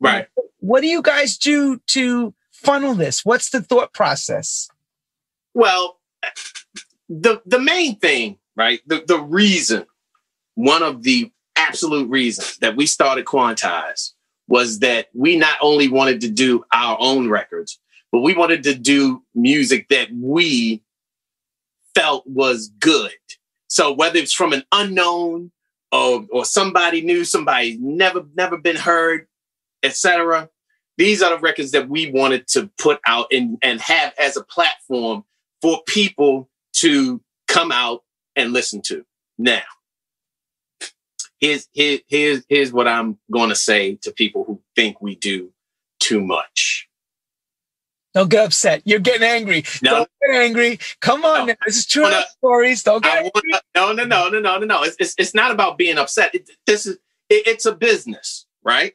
Right. 0.00 0.26
What 0.58 0.80
do 0.80 0.88
you 0.88 1.00
guys 1.00 1.38
do 1.38 1.80
to 1.90 2.34
funnel 2.50 2.94
this? 2.94 3.24
What's 3.24 3.50
the 3.50 3.62
thought 3.62 3.92
process? 3.92 4.68
Well, 5.54 6.00
the 7.08 7.40
the 7.46 7.60
main 7.60 8.00
thing, 8.00 8.38
right? 8.56 8.80
The 8.88 9.04
the 9.06 9.20
reason, 9.20 9.86
one 10.56 10.82
of 10.82 11.04
the 11.04 11.30
absolute 11.54 12.10
reasons 12.10 12.56
that 12.58 12.74
we 12.74 12.86
started 12.86 13.26
Quantize 13.26 14.10
was 14.48 14.80
that 14.80 15.08
we 15.12 15.36
not 15.36 15.56
only 15.60 15.88
wanted 15.88 16.20
to 16.20 16.30
do 16.30 16.64
our 16.72 16.96
own 17.00 17.28
records, 17.28 17.78
but 18.12 18.20
we 18.20 18.34
wanted 18.34 18.62
to 18.64 18.74
do 18.74 19.22
music 19.34 19.88
that 19.90 20.08
we 20.12 20.82
felt 21.94 22.26
was 22.26 22.68
good. 22.78 23.12
So 23.68 23.92
whether 23.92 24.18
it's 24.18 24.32
from 24.32 24.52
an 24.52 24.62
unknown 24.72 25.50
or, 25.90 26.24
or 26.30 26.44
somebody 26.44 27.00
new, 27.00 27.24
somebody 27.24 27.78
never 27.80 28.24
never 28.34 28.56
been 28.56 28.76
heard, 28.76 29.26
etc. 29.82 30.48
These 30.98 31.22
are 31.22 31.30
the 31.30 31.40
records 31.40 31.72
that 31.72 31.88
we 31.88 32.10
wanted 32.10 32.46
to 32.48 32.70
put 32.78 33.00
out 33.06 33.26
and, 33.30 33.58
and 33.62 33.80
have 33.80 34.14
as 34.18 34.36
a 34.36 34.44
platform 34.44 35.24
for 35.60 35.82
people 35.86 36.48
to 36.74 37.20
come 37.48 37.70
out 37.70 38.02
and 38.34 38.52
listen 38.52 38.80
to. 38.82 39.04
Now, 39.38 39.62
here's, 41.40 41.68
here, 41.72 41.98
here's, 42.06 42.44
here's 42.48 42.72
what 42.72 42.88
I'm 42.88 43.18
going 43.30 43.50
to 43.50 43.56
say 43.56 43.96
to 44.02 44.12
people 44.12 44.44
who 44.44 44.60
think 44.74 45.00
we 45.00 45.16
do 45.16 45.52
too 46.00 46.20
much. 46.20 46.88
Don't 48.14 48.30
get 48.30 48.46
upset. 48.46 48.82
You're 48.86 48.98
getting 48.98 49.26
angry. 49.26 49.64
No. 49.82 49.90
Don't 49.90 50.10
get 50.26 50.36
angry. 50.40 50.78
Come 51.00 51.24
on. 51.24 51.48
No. 51.48 51.54
This 51.66 51.76
is 51.76 51.86
true 51.86 52.04
wanna, 52.04 52.24
stories. 52.38 52.82
Don't 52.82 53.02
get 53.02 53.14
wanna, 53.14 53.30
angry. 53.34 53.60
No, 53.74 53.92
no, 53.92 54.04
no, 54.04 54.28
no, 54.28 54.40
no, 54.40 54.58
no, 54.58 54.64
no. 54.64 54.82
It's, 54.84 54.96
it's, 54.98 55.14
it's 55.18 55.34
not 55.34 55.50
about 55.50 55.76
being 55.76 55.98
upset. 55.98 56.34
It, 56.34 56.50
this 56.66 56.86
is, 56.86 56.96
it, 57.28 57.46
it's 57.46 57.66
a 57.66 57.74
business, 57.74 58.46
right? 58.64 58.94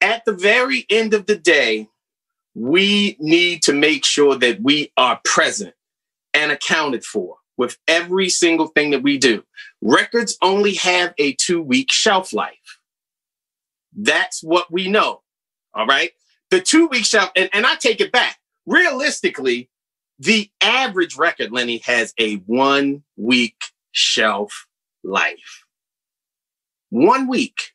at 0.00 0.24
the 0.24 0.32
very 0.32 0.86
end 0.90 1.14
of 1.14 1.26
the 1.26 1.36
day, 1.36 1.88
we 2.54 3.16
need 3.18 3.62
to 3.62 3.72
make 3.72 4.04
sure 4.04 4.36
that 4.36 4.60
we 4.62 4.92
are 4.96 5.20
present 5.24 5.74
and 6.34 6.52
accounted 6.52 7.04
for 7.04 7.36
with 7.58 7.76
every 7.86 8.30
single 8.30 8.68
thing 8.68 8.90
that 8.92 9.02
we 9.02 9.18
do. 9.18 9.44
Records 9.82 10.38
only 10.40 10.74
have 10.74 11.12
a 11.18 11.34
two 11.34 11.60
week 11.60 11.92
shelf 11.92 12.32
life. 12.32 12.78
That's 13.94 14.42
what 14.42 14.72
we 14.72 14.88
know. 14.88 15.22
All 15.74 15.86
right. 15.86 16.12
The 16.50 16.60
two 16.60 16.86
week 16.86 17.04
shelf, 17.04 17.30
and, 17.36 17.50
and 17.52 17.66
I 17.66 17.74
take 17.74 18.00
it 18.00 18.12
back. 18.12 18.38
Realistically, 18.64 19.68
the 20.18 20.50
average 20.62 21.16
record, 21.16 21.52
Lenny, 21.52 21.78
has 21.78 22.14
a 22.18 22.36
one 22.36 23.02
week 23.16 23.56
shelf 23.92 24.66
life. 25.04 25.64
One 26.90 27.28
week. 27.28 27.72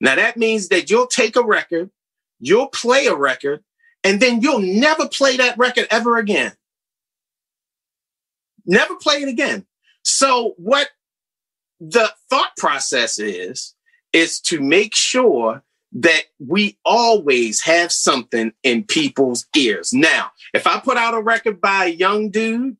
Now 0.00 0.16
that 0.16 0.36
means 0.36 0.68
that 0.68 0.90
you'll 0.90 1.06
take 1.06 1.36
a 1.36 1.44
record, 1.44 1.90
you'll 2.38 2.68
play 2.68 3.06
a 3.06 3.14
record, 3.14 3.62
and 4.02 4.20
then 4.20 4.40
you'll 4.40 4.60
never 4.60 5.08
play 5.08 5.36
that 5.36 5.58
record 5.58 5.86
ever 5.90 6.16
again. 6.16 6.52
Never 8.66 8.94
play 8.96 9.16
it 9.16 9.28
again. 9.28 9.66
So 10.02 10.54
what 10.56 10.88
the 11.80 12.12
thought 12.28 12.56
process 12.56 13.18
is, 13.18 13.74
is 14.12 14.40
to 14.40 14.60
make 14.60 14.94
sure 14.94 15.62
that 15.92 16.22
we 16.38 16.78
always 16.84 17.62
have 17.62 17.90
something 17.90 18.52
in 18.62 18.84
people's 18.84 19.46
ears. 19.56 19.92
Now, 19.92 20.30
if 20.54 20.66
I 20.66 20.78
put 20.78 20.96
out 20.96 21.14
a 21.14 21.20
record 21.20 21.60
by 21.60 21.86
a 21.86 21.88
young 21.88 22.30
dude 22.30 22.76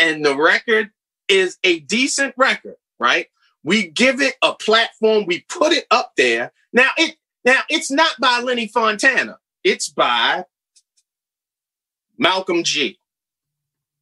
and 0.00 0.24
the 0.24 0.36
record 0.36 0.90
is 1.28 1.58
a 1.64 1.80
decent 1.80 2.34
record, 2.36 2.76
right? 2.98 3.26
We 3.64 3.88
give 3.88 4.20
it 4.20 4.34
a 4.42 4.54
platform. 4.54 5.24
We 5.26 5.40
put 5.48 5.72
it 5.72 5.86
up 5.90 6.12
there. 6.16 6.52
Now 6.72 6.90
it 6.96 7.16
now 7.44 7.60
it's 7.68 7.90
not 7.90 8.20
by 8.20 8.40
Lenny 8.40 8.68
Fontana. 8.68 9.38
It's 9.64 9.88
by 9.88 10.44
Malcolm 12.18 12.62
G. 12.62 12.98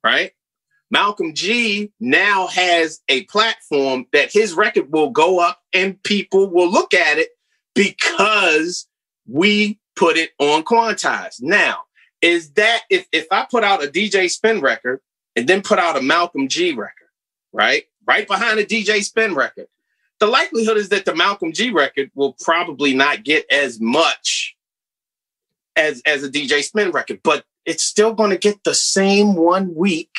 Right? 0.04 0.32
Malcolm 0.92 1.34
G 1.34 1.90
now 1.98 2.46
has 2.46 3.00
a 3.08 3.24
platform 3.24 4.06
that 4.12 4.32
his 4.32 4.54
record 4.54 4.92
will 4.92 5.10
go 5.10 5.40
up 5.40 5.60
and 5.72 6.00
people 6.04 6.48
will 6.48 6.70
look 6.70 6.94
at 6.94 7.18
it 7.18 7.30
because 7.74 8.86
we 9.26 9.80
put 9.96 10.16
it 10.16 10.30
on 10.38 10.62
Quantize. 10.62 11.40
Now, 11.40 11.78
is 12.20 12.52
that 12.52 12.82
if, 12.90 13.06
if 13.10 13.26
I 13.32 13.46
put 13.50 13.64
out 13.64 13.82
a 13.82 13.88
DJ 13.88 14.30
Spen 14.30 14.60
record 14.60 15.00
and 15.34 15.48
then 15.48 15.62
put 15.62 15.80
out 15.80 15.96
a 15.96 16.02
Malcolm 16.02 16.46
G 16.46 16.72
record, 16.72 17.08
right? 17.52 17.84
right 18.06 18.26
behind 18.26 18.58
a 18.58 18.64
DJ 18.64 19.02
Spen 19.02 19.34
record. 19.34 19.66
The 20.18 20.26
likelihood 20.26 20.76
is 20.76 20.88
that 20.90 21.04
the 21.04 21.14
Malcolm 21.14 21.52
G 21.52 21.70
record 21.70 22.10
will 22.14 22.36
probably 22.40 22.94
not 22.94 23.24
get 23.24 23.44
as 23.50 23.80
much 23.80 24.56
as, 25.76 26.02
as 26.06 26.22
a 26.22 26.28
DJ 26.28 26.62
Spen 26.62 26.90
record, 26.90 27.20
but 27.22 27.44
it's 27.64 27.82
still 27.82 28.12
going 28.12 28.30
to 28.30 28.38
get 28.38 28.62
the 28.64 28.74
same 28.74 29.34
one 29.34 29.74
week 29.74 30.10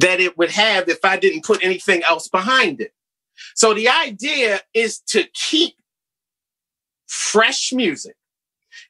that 0.00 0.20
it 0.20 0.38
would 0.38 0.50
have 0.50 0.88
if 0.88 1.04
I 1.04 1.16
didn't 1.16 1.44
put 1.44 1.64
anything 1.64 2.02
else 2.04 2.28
behind 2.28 2.80
it. 2.80 2.92
So 3.54 3.74
the 3.74 3.88
idea 3.88 4.60
is 4.74 5.00
to 5.08 5.24
keep 5.32 5.74
fresh 7.06 7.72
music 7.72 8.16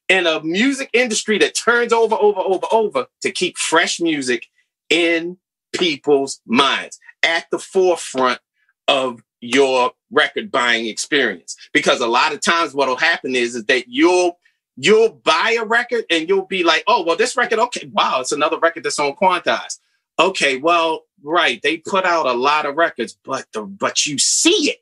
in 0.09 0.27
a 0.27 0.43
music 0.43 0.91
industry 0.93 1.39
that 1.39 1.55
turns 1.55 1.93
over, 1.93 2.15
over, 2.15 2.41
over, 2.41 2.67
over 2.71 3.07
to 3.23 3.31
keep 3.31 3.57
fresh 3.57 4.01
music 4.01 4.47
in 4.91 5.39
people's 5.73 6.41
minds 6.47 6.99
at 7.23 7.47
the 7.51 7.59
forefront 7.59 8.41
of 8.87 9.23
your 9.41 9.93
record 10.11 10.51
buying 10.51 10.87
experience. 10.87 11.57
Because 11.73 12.01
a 12.01 12.07
lot 12.07 12.33
of 12.33 12.41
times 12.41 12.75
what'll 12.75 12.97
happen 12.97 13.35
is, 13.37 13.55
is 13.55 13.65
that 13.67 13.85
you'll 13.89 14.39
you'll 14.77 15.11
buy 15.25 15.57
a 15.61 15.65
record 15.65 16.05
and 16.09 16.29
you'll 16.29 16.47
be 16.47 16.63
like, 16.63 16.85
oh, 16.87 17.03
well, 17.03 17.17
this 17.17 17.37
record, 17.37 17.59
okay, 17.59 17.91
wow, 17.93 18.21
it's 18.21 18.31
another 18.31 18.59
record 18.59 18.85
that's 18.85 18.99
on 19.01 19.13
Quantize. 19.17 19.79
Okay, 20.19 20.57
well, 20.57 21.05
right, 21.23 21.61
they 21.63 21.79
put 21.79 22.05
out 22.05 22.27
a 22.27 22.33
lot 22.33 22.67
of 22.67 22.77
records, 22.77 23.17
but 23.25 23.47
the 23.53 23.63
but 23.63 24.07
you 24.07 24.19
see 24.19 24.71
it. 24.71 24.79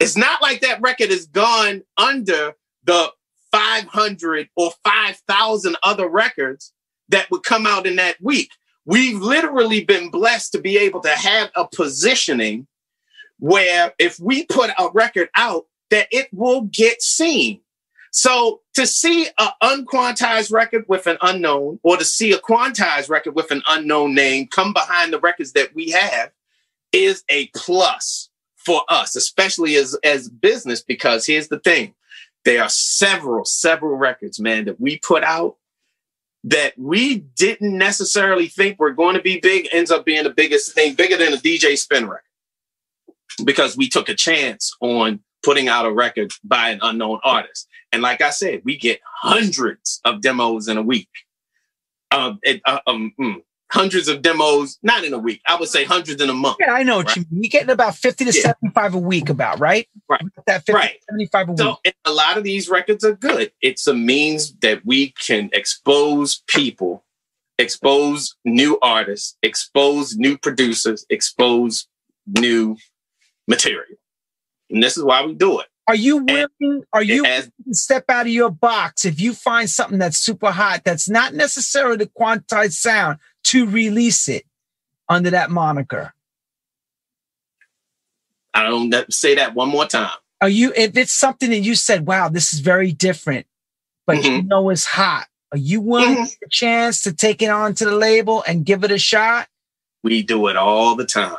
It's 0.00 0.16
not 0.16 0.42
like 0.42 0.60
that 0.62 0.80
record 0.80 1.10
is 1.10 1.26
gone 1.26 1.82
under 1.96 2.54
the 2.84 3.12
500 3.52 4.48
or 4.56 4.72
5,000 4.84 5.76
other 5.82 6.08
records 6.08 6.72
that 7.08 7.30
would 7.30 7.42
come 7.42 7.66
out 7.66 7.86
in 7.86 7.96
that 7.96 8.16
week. 8.20 8.50
We've 8.86 9.20
literally 9.20 9.84
been 9.84 10.10
blessed 10.10 10.52
to 10.52 10.60
be 10.60 10.78
able 10.78 11.00
to 11.00 11.10
have 11.10 11.50
a 11.54 11.66
positioning 11.68 12.66
where 13.38 13.92
if 13.98 14.18
we 14.18 14.46
put 14.46 14.70
a 14.78 14.88
record 14.94 15.28
out, 15.36 15.66
that 15.90 16.08
it 16.10 16.28
will 16.32 16.62
get 16.62 17.02
seen. 17.02 17.60
So 18.10 18.60
to 18.74 18.86
see 18.86 19.28
an 19.38 19.50
unquantized 19.62 20.52
record 20.52 20.84
with 20.88 21.06
an 21.06 21.16
unknown, 21.22 21.78
or 21.82 21.96
to 21.96 22.04
see 22.04 22.32
a 22.32 22.38
quantized 22.38 23.08
record 23.08 23.34
with 23.34 23.50
an 23.50 23.62
unknown 23.68 24.14
name 24.14 24.48
come 24.48 24.72
behind 24.72 25.12
the 25.12 25.20
records 25.20 25.52
that 25.52 25.74
we 25.74 25.90
have, 25.90 26.30
is 26.92 27.22
a 27.28 27.46
plus 27.54 28.30
for 28.56 28.82
us, 28.88 29.14
especially 29.16 29.76
as 29.76 29.96
as 30.02 30.28
business. 30.28 30.82
Because 30.82 31.24
here's 31.26 31.48
the 31.48 31.60
thing: 31.60 31.94
there 32.44 32.62
are 32.62 32.68
several, 32.68 33.44
several 33.44 33.96
records, 33.96 34.40
man, 34.40 34.64
that 34.64 34.80
we 34.80 34.98
put 34.98 35.22
out 35.22 35.56
that 36.42 36.72
we 36.78 37.18
didn't 37.18 37.76
necessarily 37.76 38.48
think 38.48 38.78
were 38.78 38.92
going 38.92 39.14
to 39.14 39.22
be 39.22 39.38
big 39.40 39.68
ends 39.72 39.90
up 39.90 40.04
being 40.04 40.24
the 40.24 40.30
biggest 40.30 40.74
thing, 40.74 40.94
bigger 40.94 41.16
than 41.16 41.34
a 41.34 41.36
DJ 41.36 41.76
Spen 41.76 42.08
record. 42.08 42.24
Because 43.44 43.76
we 43.76 43.88
took 43.88 44.08
a 44.08 44.14
chance 44.14 44.74
on 44.80 45.20
putting 45.42 45.68
out 45.68 45.86
a 45.86 45.92
record 45.92 46.32
by 46.42 46.70
an 46.70 46.80
unknown 46.82 47.20
artist. 47.24 47.68
And 47.92 48.02
like 48.02 48.20
I 48.20 48.30
said, 48.30 48.62
we 48.64 48.76
get 48.76 49.00
hundreds 49.04 50.00
of 50.04 50.20
demos 50.20 50.68
in 50.68 50.76
a 50.76 50.82
week. 50.82 51.08
Uh, 52.10 52.34
it, 52.42 52.60
uh, 52.64 52.80
um, 52.86 53.12
mm, 53.20 53.42
hundreds 53.70 54.08
of 54.08 54.20
demos, 54.22 54.78
not 54.82 55.04
in 55.04 55.14
a 55.14 55.18
week. 55.18 55.40
I 55.46 55.56
would 55.58 55.68
say 55.68 55.84
hundreds 55.84 56.20
in 56.20 56.28
a 56.28 56.34
month. 56.34 56.56
Yeah, 56.60 56.72
I 56.72 56.82
know. 56.82 57.02
Right? 57.02 57.16
You, 57.16 57.24
mean. 57.30 57.42
you're 57.44 57.50
getting 57.50 57.70
about 57.70 57.94
50 57.94 58.24
to 58.26 58.32
yeah. 58.32 58.42
75 58.42 58.94
a 58.94 58.98
week 58.98 59.28
about, 59.28 59.60
right? 59.60 59.88
Right. 60.08 60.22
That 60.46 60.66
50 60.66 60.72
right. 60.72 60.96
75 61.08 61.48
a 61.50 61.56
so, 61.56 61.76
week. 61.84 61.94
a 62.04 62.12
lot 62.12 62.36
of 62.36 62.44
these 62.44 62.68
records 62.68 63.04
are 63.04 63.14
good. 63.14 63.52
It's 63.62 63.86
a 63.86 63.94
means 63.94 64.54
that 64.56 64.84
we 64.84 65.12
can 65.12 65.50
expose 65.52 66.42
people, 66.48 67.04
expose 67.58 68.34
new 68.44 68.78
artists, 68.82 69.36
expose 69.42 70.16
new 70.16 70.36
producers, 70.36 71.06
expose 71.08 71.86
new 72.26 72.76
material. 73.46 73.96
And 74.68 74.82
this 74.82 74.96
is 74.96 75.04
why 75.04 75.24
we 75.24 75.34
do 75.34 75.60
it. 75.60 75.66
Are 75.90 75.96
you 75.96 76.18
willing? 76.18 76.84
Are 76.92 77.02
you 77.02 77.24
as, 77.24 77.46
to 77.46 77.74
step 77.74 78.04
out 78.08 78.26
of 78.26 78.32
your 78.32 78.48
box 78.48 79.04
if 79.04 79.20
you 79.20 79.34
find 79.34 79.68
something 79.68 79.98
that's 79.98 80.18
super 80.18 80.52
hot 80.52 80.82
that's 80.84 81.08
not 81.08 81.34
necessarily 81.34 81.96
the 81.96 82.06
quantized 82.06 82.74
sound 82.74 83.18
to 83.46 83.66
release 83.66 84.28
it 84.28 84.44
under 85.08 85.30
that 85.30 85.50
moniker? 85.50 86.14
I 88.54 88.62
don't 88.62 89.12
say 89.12 89.34
that 89.34 89.56
one 89.56 89.68
more 89.68 89.84
time. 89.84 90.12
Are 90.40 90.48
you? 90.48 90.72
If 90.76 90.96
it's 90.96 91.12
something 91.12 91.50
that 91.50 91.58
you 91.58 91.74
said, 91.74 92.06
"Wow, 92.06 92.28
this 92.28 92.54
is 92.54 92.60
very 92.60 92.92
different," 92.92 93.48
but 94.06 94.18
mm-hmm. 94.18 94.32
you 94.32 94.42
know 94.44 94.70
it's 94.70 94.84
hot. 94.84 95.26
Are 95.50 95.58
you 95.58 95.80
willing 95.80 96.18
mm-hmm. 96.18 96.44
a 96.44 96.48
chance 96.50 97.02
to 97.02 97.12
take 97.12 97.42
it 97.42 97.50
onto 97.50 97.84
the 97.84 97.96
label 97.96 98.44
and 98.46 98.64
give 98.64 98.84
it 98.84 98.92
a 98.92 98.98
shot? 98.98 99.48
We 100.04 100.22
do 100.22 100.46
it 100.46 100.56
all 100.56 100.94
the 100.94 101.04
time. 101.04 101.36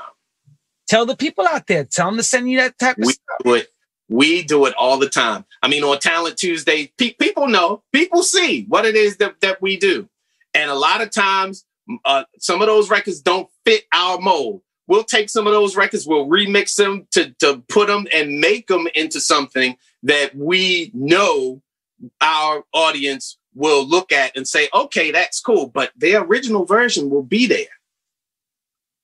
Tell 0.90 1.06
the 1.06 1.16
people 1.16 1.48
out 1.48 1.68
there. 1.68 1.86
Tell 1.86 2.08
them 2.08 2.18
to 2.18 2.24
send 2.24 2.52
you 2.52 2.58
that 2.58 2.78
type 2.78 2.98
of 2.98 3.06
we 3.06 3.14
stuff. 3.14 3.38
Do 3.46 3.54
it. 3.54 3.70
We 4.12 4.44
do 4.44 4.66
it 4.66 4.74
all 4.78 5.00
the 5.00 5.08
time. 5.08 5.46
I 5.64 5.70
mean, 5.70 5.86
on 5.86 5.98
Talent 6.00 6.36
Tuesday, 6.36 6.92
pe- 6.98 7.14
people 7.14 7.48
know, 7.48 7.82
people 7.94 8.24
see 8.24 8.66
what 8.68 8.86
it 8.86 8.96
is 8.96 9.16
that, 9.18 9.40
that 9.40 9.62
we 9.62 9.78
do. 9.78 10.10
And 10.54 10.70
a 10.70 10.76
lot 10.76 11.02
of 11.02 11.12
times, 11.12 11.66
uh, 12.04 12.26
some 12.38 12.62
of 12.62 12.68
those 12.68 12.90
records 12.90 13.22
don't 13.22 13.50
fit 13.64 13.86
our 13.94 14.20
mold. 14.20 14.64
We'll 14.88 15.06
take 15.06 15.30
some 15.30 15.48
of 15.48 15.54
those 15.54 15.78
records, 15.78 16.06
we'll 16.06 16.28
remix 16.28 16.76
them 16.76 17.08
to, 17.12 17.32
to 17.40 17.64
put 17.70 17.88
them 17.88 18.06
and 18.14 18.42
make 18.42 18.68
them 18.68 18.86
into 18.96 19.22
something 19.22 19.78
that 20.04 20.36
we 20.36 20.92
know 20.94 21.62
our 22.20 22.66
audience 22.74 23.38
will 23.56 23.88
look 23.88 24.12
at 24.12 24.36
and 24.36 24.46
say, 24.46 24.68
okay, 24.74 25.12
that's 25.12 25.40
cool. 25.40 25.68
But 25.68 25.92
the 25.96 26.16
original 26.16 26.66
version 26.66 27.10
will 27.10 27.24
be 27.24 27.48
there. 27.48 27.68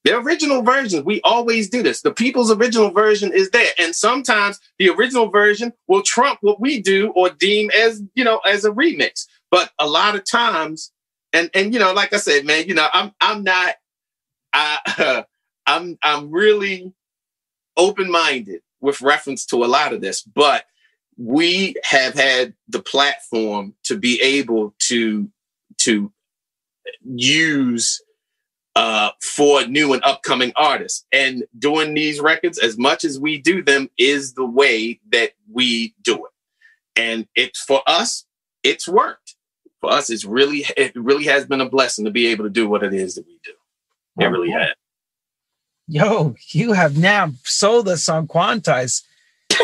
The 0.08 0.18
original 0.18 0.62
version, 0.62 1.04
we 1.04 1.20
always 1.26 1.70
do 1.70 1.84
this. 1.84 2.02
The 2.02 2.14
people's 2.14 2.50
original 2.50 2.92
version 2.92 3.34
is 3.34 3.50
there. 3.50 3.74
And 3.78 3.94
sometimes 3.94 4.58
the 4.80 4.88
original 4.88 5.30
version 5.30 5.74
will 5.90 6.02
trump 6.02 6.40
what 6.40 6.62
we 6.62 6.82
do 6.82 7.10
or 7.10 7.30
deem 7.30 7.70
as, 7.78 8.02
you 8.16 8.24
know, 8.24 8.38
as 8.48 8.64
a 8.64 8.72
remix. 8.72 9.28
But 9.52 9.70
a 9.78 9.86
lot 9.86 10.16
of 10.16 10.24
times, 10.24 10.94
and 11.34 11.50
and 11.54 11.74
you 11.74 11.80
know, 11.82 11.92
like 11.92 12.14
I 12.14 12.20
said, 12.20 12.46
man, 12.46 12.70
you 12.70 12.74
know, 12.74 12.88
I'm 12.94 13.12
I'm 13.20 13.44
not 13.44 13.76
I 14.54 14.80
uh, 14.98 15.24
I'm 15.68 15.98
I'm 16.02 16.32
really 16.32 16.94
open-minded 17.76 18.62
with 18.80 19.02
reference 19.02 19.46
to 19.48 19.66
a 19.66 19.68
lot 19.68 19.92
of 19.92 20.00
this, 20.00 20.22
but 20.22 20.68
we 21.18 21.76
have 21.84 22.14
had 22.14 22.54
the 22.70 22.82
platform 22.82 23.76
to 23.84 23.98
be 23.98 24.22
able 24.22 24.74
to 24.88 25.30
to 25.80 26.14
use 27.04 28.02
uh, 28.78 29.10
for 29.20 29.66
new 29.66 29.92
and 29.94 30.04
upcoming 30.06 30.54
artists. 30.56 31.04
And 31.12 31.44
doing 31.58 31.96
these 31.96 32.20
records, 32.20 32.60
as 32.60 32.78
much 32.78 33.04
as 33.04 33.20
we 33.20 33.40
do 33.40 33.64
them, 33.64 33.90
is 33.98 34.36
the 34.36 34.46
way 34.46 35.00
that 35.12 35.32
we 35.52 35.96
do 36.04 36.14
it. 36.14 36.32
And 36.96 37.28
it's 37.36 37.60
for 37.60 37.82
us, 37.88 38.26
it's 38.62 38.88
worked. 38.88 39.36
For 39.82 39.92
us, 39.92 40.12
it's 40.12 40.26
really 40.26 40.64
it 40.78 40.92
really 40.96 41.26
has 41.26 41.46
been 41.46 41.62
a 41.62 41.70
blessing 41.70 42.06
to 42.06 42.12
be 42.12 42.28
able 42.28 42.44
to 42.44 42.52
do 42.52 42.70
what 42.70 42.84
it 42.84 42.94
is 42.94 43.16
that 43.16 43.26
we 43.26 43.40
do. 43.44 43.52
It 44.20 44.26
oh, 44.26 44.30
really 44.30 44.52
has. 44.52 44.74
Yo, 45.88 46.36
you 46.50 46.74
have 46.74 46.98
now 46.98 47.32
sold 47.44 47.88
us 47.88 48.08
on 48.10 48.28
Quantize. 48.28 49.04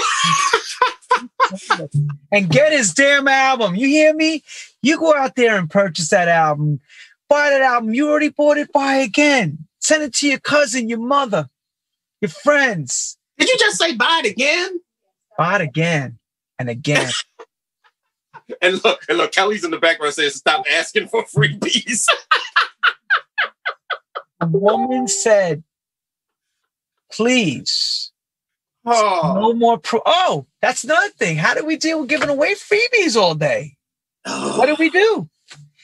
and 2.31 2.49
get 2.49 2.71
his 2.71 2.93
damn 2.93 3.27
album. 3.27 3.75
You 3.75 3.87
hear 3.87 4.13
me? 4.13 4.43
You 4.81 4.97
go 4.99 5.13
out 5.15 5.35
there 5.35 5.57
and 5.57 5.69
purchase 5.69 6.09
that 6.09 6.27
album 6.27 6.79
buy 7.29 7.49
that 7.49 7.61
album. 7.61 7.93
You 7.93 8.09
already 8.09 8.29
bought 8.29 8.57
it, 8.57 8.71
buy 8.71 8.95
again. 8.95 9.67
Send 9.79 10.03
it 10.03 10.13
to 10.15 10.27
your 10.27 10.39
cousin, 10.39 10.89
your 10.89 10.99
mother, 10.99 11.49
your 12.21 12.29
friends. 12.29 13.17
Did 13.37 13.49
you 13.49 13.57
just 13.59 13.77
say 13.77 13.95
buy 13.95 14.21
it 14.23 14.31
again? 14.31 14.79
Buy 15.37 15.55
it 15.55 15.61
again 15.61 16.19
and 16.59 16.69
again. 16.69 17.11
and 18.61 18.83
look, 18.83 19.01
and 19.09 19.17
look, 19.17 19.31
Kelly's 19.31 19.63
in 19.63 19.71
the 19.71 19.77
background 19.77 20.13
says, 20.13 20.35
stop 20.35 20.65
asking 20.71 21.07
for 21.07 21.25
freebies. 21.25 22.05
the 24.39 24.47
woman 24.47 25.07
said, 25.07 25.63
please. 27.11 28.11
Oh. 28.85 29.37
No 29.39 29.53
more 29.53 29.77
pro. 29.77 30.01
Oh, 30.05 30.45
that's 30.61 30.83
another 30.83 31.09
thing. 31.09 31.37
How 31.37 31.53
do 31.53 31.65
we 31.65 31.77
deal 31.77 32.01
with 32.01 32.09
giving 32.09 32.29
away 32.29 32.55
freebies 32.55 33.15
all 33.15 33.35
day? 33.35 33.75
Oh. 34.25 34.57
What 34.57 34.67
do 34.67 34.75
we 34.77 34.89
do? 34.89 35.29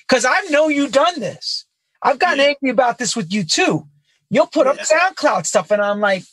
Because 0.09 0.25
I 0.25 0.41
know 0.49 0.69
you've 0.69 0.91
done 0.91 1.19
this. 1.19 1.65
I've 2.01 2.19
gotten 2.19 2.39
yeah. 2.39 2.45
angry 2.45 2.69
about 2.71 2.97
this 2.97 3.15
with 3.15 3.31
you 3.31 3.43
too. 3.43 3.87
You'll 4.29 4.47
put 4.47 4.65
yeah. 4.65 4.71
up 4.71 4.79
SoundCloud 4.79 5.45
stuff, 5.45 5.71
and 5.71 5.81
I'm 5.81 5.99
like, 5.99 6.23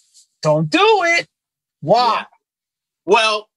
don't 0.42 0.70
do 0.70 0.78
it. 0.80 1.26
Why? 1.80 2.18
Yeah. 2.18 2.24
Well, 3.04 3.48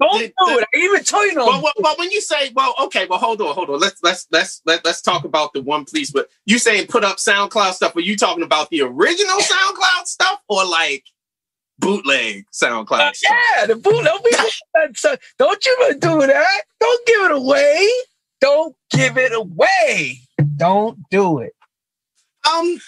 don't 0.00 0.20
the, 0.20 0.26
do 0.26 0.32
the, 0.38 0.58
it. 0.60 0.68
I 0.74 0.78
even 0.78 1.04
tell 1.04 1.26
you 1.26 1.34
no. 1.34 1.46
Well, 1.46 1.62
well, 1.62 1.72
well, 1.78 1.94
when 1.98 2.10
you 2.10 2.20
say, 2.20 2.50
well, 2.54 2.74
okay, 2.82 3.06
well, 3.06 3.18
hold 3.18 3.40
on, 3.40 3.54
hold 3.54 3.70
on. 3.70 3.80
Let's 3.80 4.02
let's 4.02 4.26
let's 4.30 4.62
let, 4.64 4.84
let's 4.84 5.00
talk 5.00 5.24
about 5.24 5.52
the 5.52 5.62
one, 5.62 5.84
please. 5.84 6.10
But 6.10 6.28
you 6.46 6.58
saying 6.58 6.86
put 6.88 7.04
up 7.04 7.16
SoundCloud 7.16 7.72
stuff? 7.72 7.96
Are 7.96 8.00
you 8.00 8.16
talking 8.16 8.44
about 8.44 8.70
the 8.70 8.82
original 8.82 9.38
SoundCloud 9.38 10.06
stuff 10.06 10.40
or 10.48 10.64
like 10.64 11.04
bootleg 11.78 12.46
SoundCloud? 12.52 13.00
Uh, 13.00 13.12
yeah, 13.22 13.66
the 13.66 13.76
bootleg. 13.76 14.12
Don't, 15.02 15.20
don't 15.38 15.66
you 15.66 15.96
do 15.98 16.26
that. 16.26 16.62
Don't 16.80 17.06
give 17.06 17.22
it 17.22 17.32
away. 17.32 17.88
Don't 18.40 18.76
give 18.90 19.18
it 19.18 19.32
away. 19.32 20.20
Don't 20.56 20.98
do 21.10 21.38
it. 21.38 21.54
Um, 22.48 22.78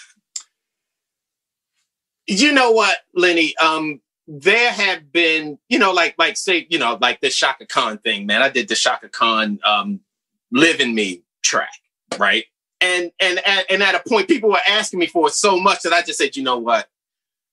you 2.26 2.52
know 2.52 2.70
what, 2.70 2.96
Lenny? 3.14 3.56
Um, 3.58 4.00
there 4.28 4.70
have 4.70 5.12
been, 5.12 5.58
you 5.68 5.78
know, 5.78 5.92
like 5.92 6.14
like 6.18 6.36
say, 6.36 6.66
you 6.70 6.78
know, 6.78 6.96
like 7.00 7.20
the 7.20 7.30
Chaka 7.30 7.66
Khan 7.66 7.98
thing, 7.98 8.26
man. 8.26 8.42
I 8.42 8.48
did 8.48 8.68
the 8.68 8.76
Chaka 8.76 9.08
Khan 9.08 9.58
um 9.64 10.00
Live 10.52 10.80
in 10.80 10.94
Me 10.94 11.22
track, 11.42 11.72
right? 12.18 12.44
And 12.80 13.10
and 13.20 13.40
and 13.44 13.82
at 13.82 13.94
a 13.94 14.08
point, 14.08 14.28
people 14.28 14.50
were 14.50 14.60
asking 14.68 15.00
me 15.00 15.06
for 15.06 15.26
it 15.28 15.34
so 15.34 15.58
much 15.58 15.82
that 15.82 15.92
I 15.92 16.02
just 16.02 16.18
said, 16.18 16.36
you 16.36 16.42
know 16.44 16.58
what, 16.58 16.88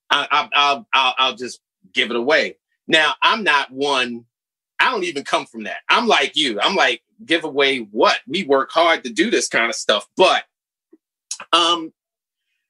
I, 0.10 0.28
I, 0.30 0.50
I'll 0.54 0.88
I'll 0.94 1.16
I'll 1.18 1.36
just 1.36 1.60
give 1.94 2.12
it 2.12 2.16
away. 2.16 2.58
Now 2.88 3.14
I'm 3.24 3.44
not 3.44 3.72
one. 3.72 4.26
I 4.88 4.92
don't 4.92 5.04
even 5.04 5.24
come 5.24 5.46
from 5.46 5.64
that. 5.64 5.78
I'm 5.90 6.08
like 6.08 6.36
you. 6.36 6.60
I'm 6.62 6.76
like 6.76 7.02
give 7.26 7.44
away 7.44 7.80
what 7.80 8.20
we 8.28 8.44
work 8.44 8.72
hard 8.72 9.04
to 9.04 9.10
do 9.10 9.30
this 9.30 9.48
kind 9.48 9.70
of 9.70 9.76
stuff 9.76 10.08
but 10.16 10.44
um 11.54 11.92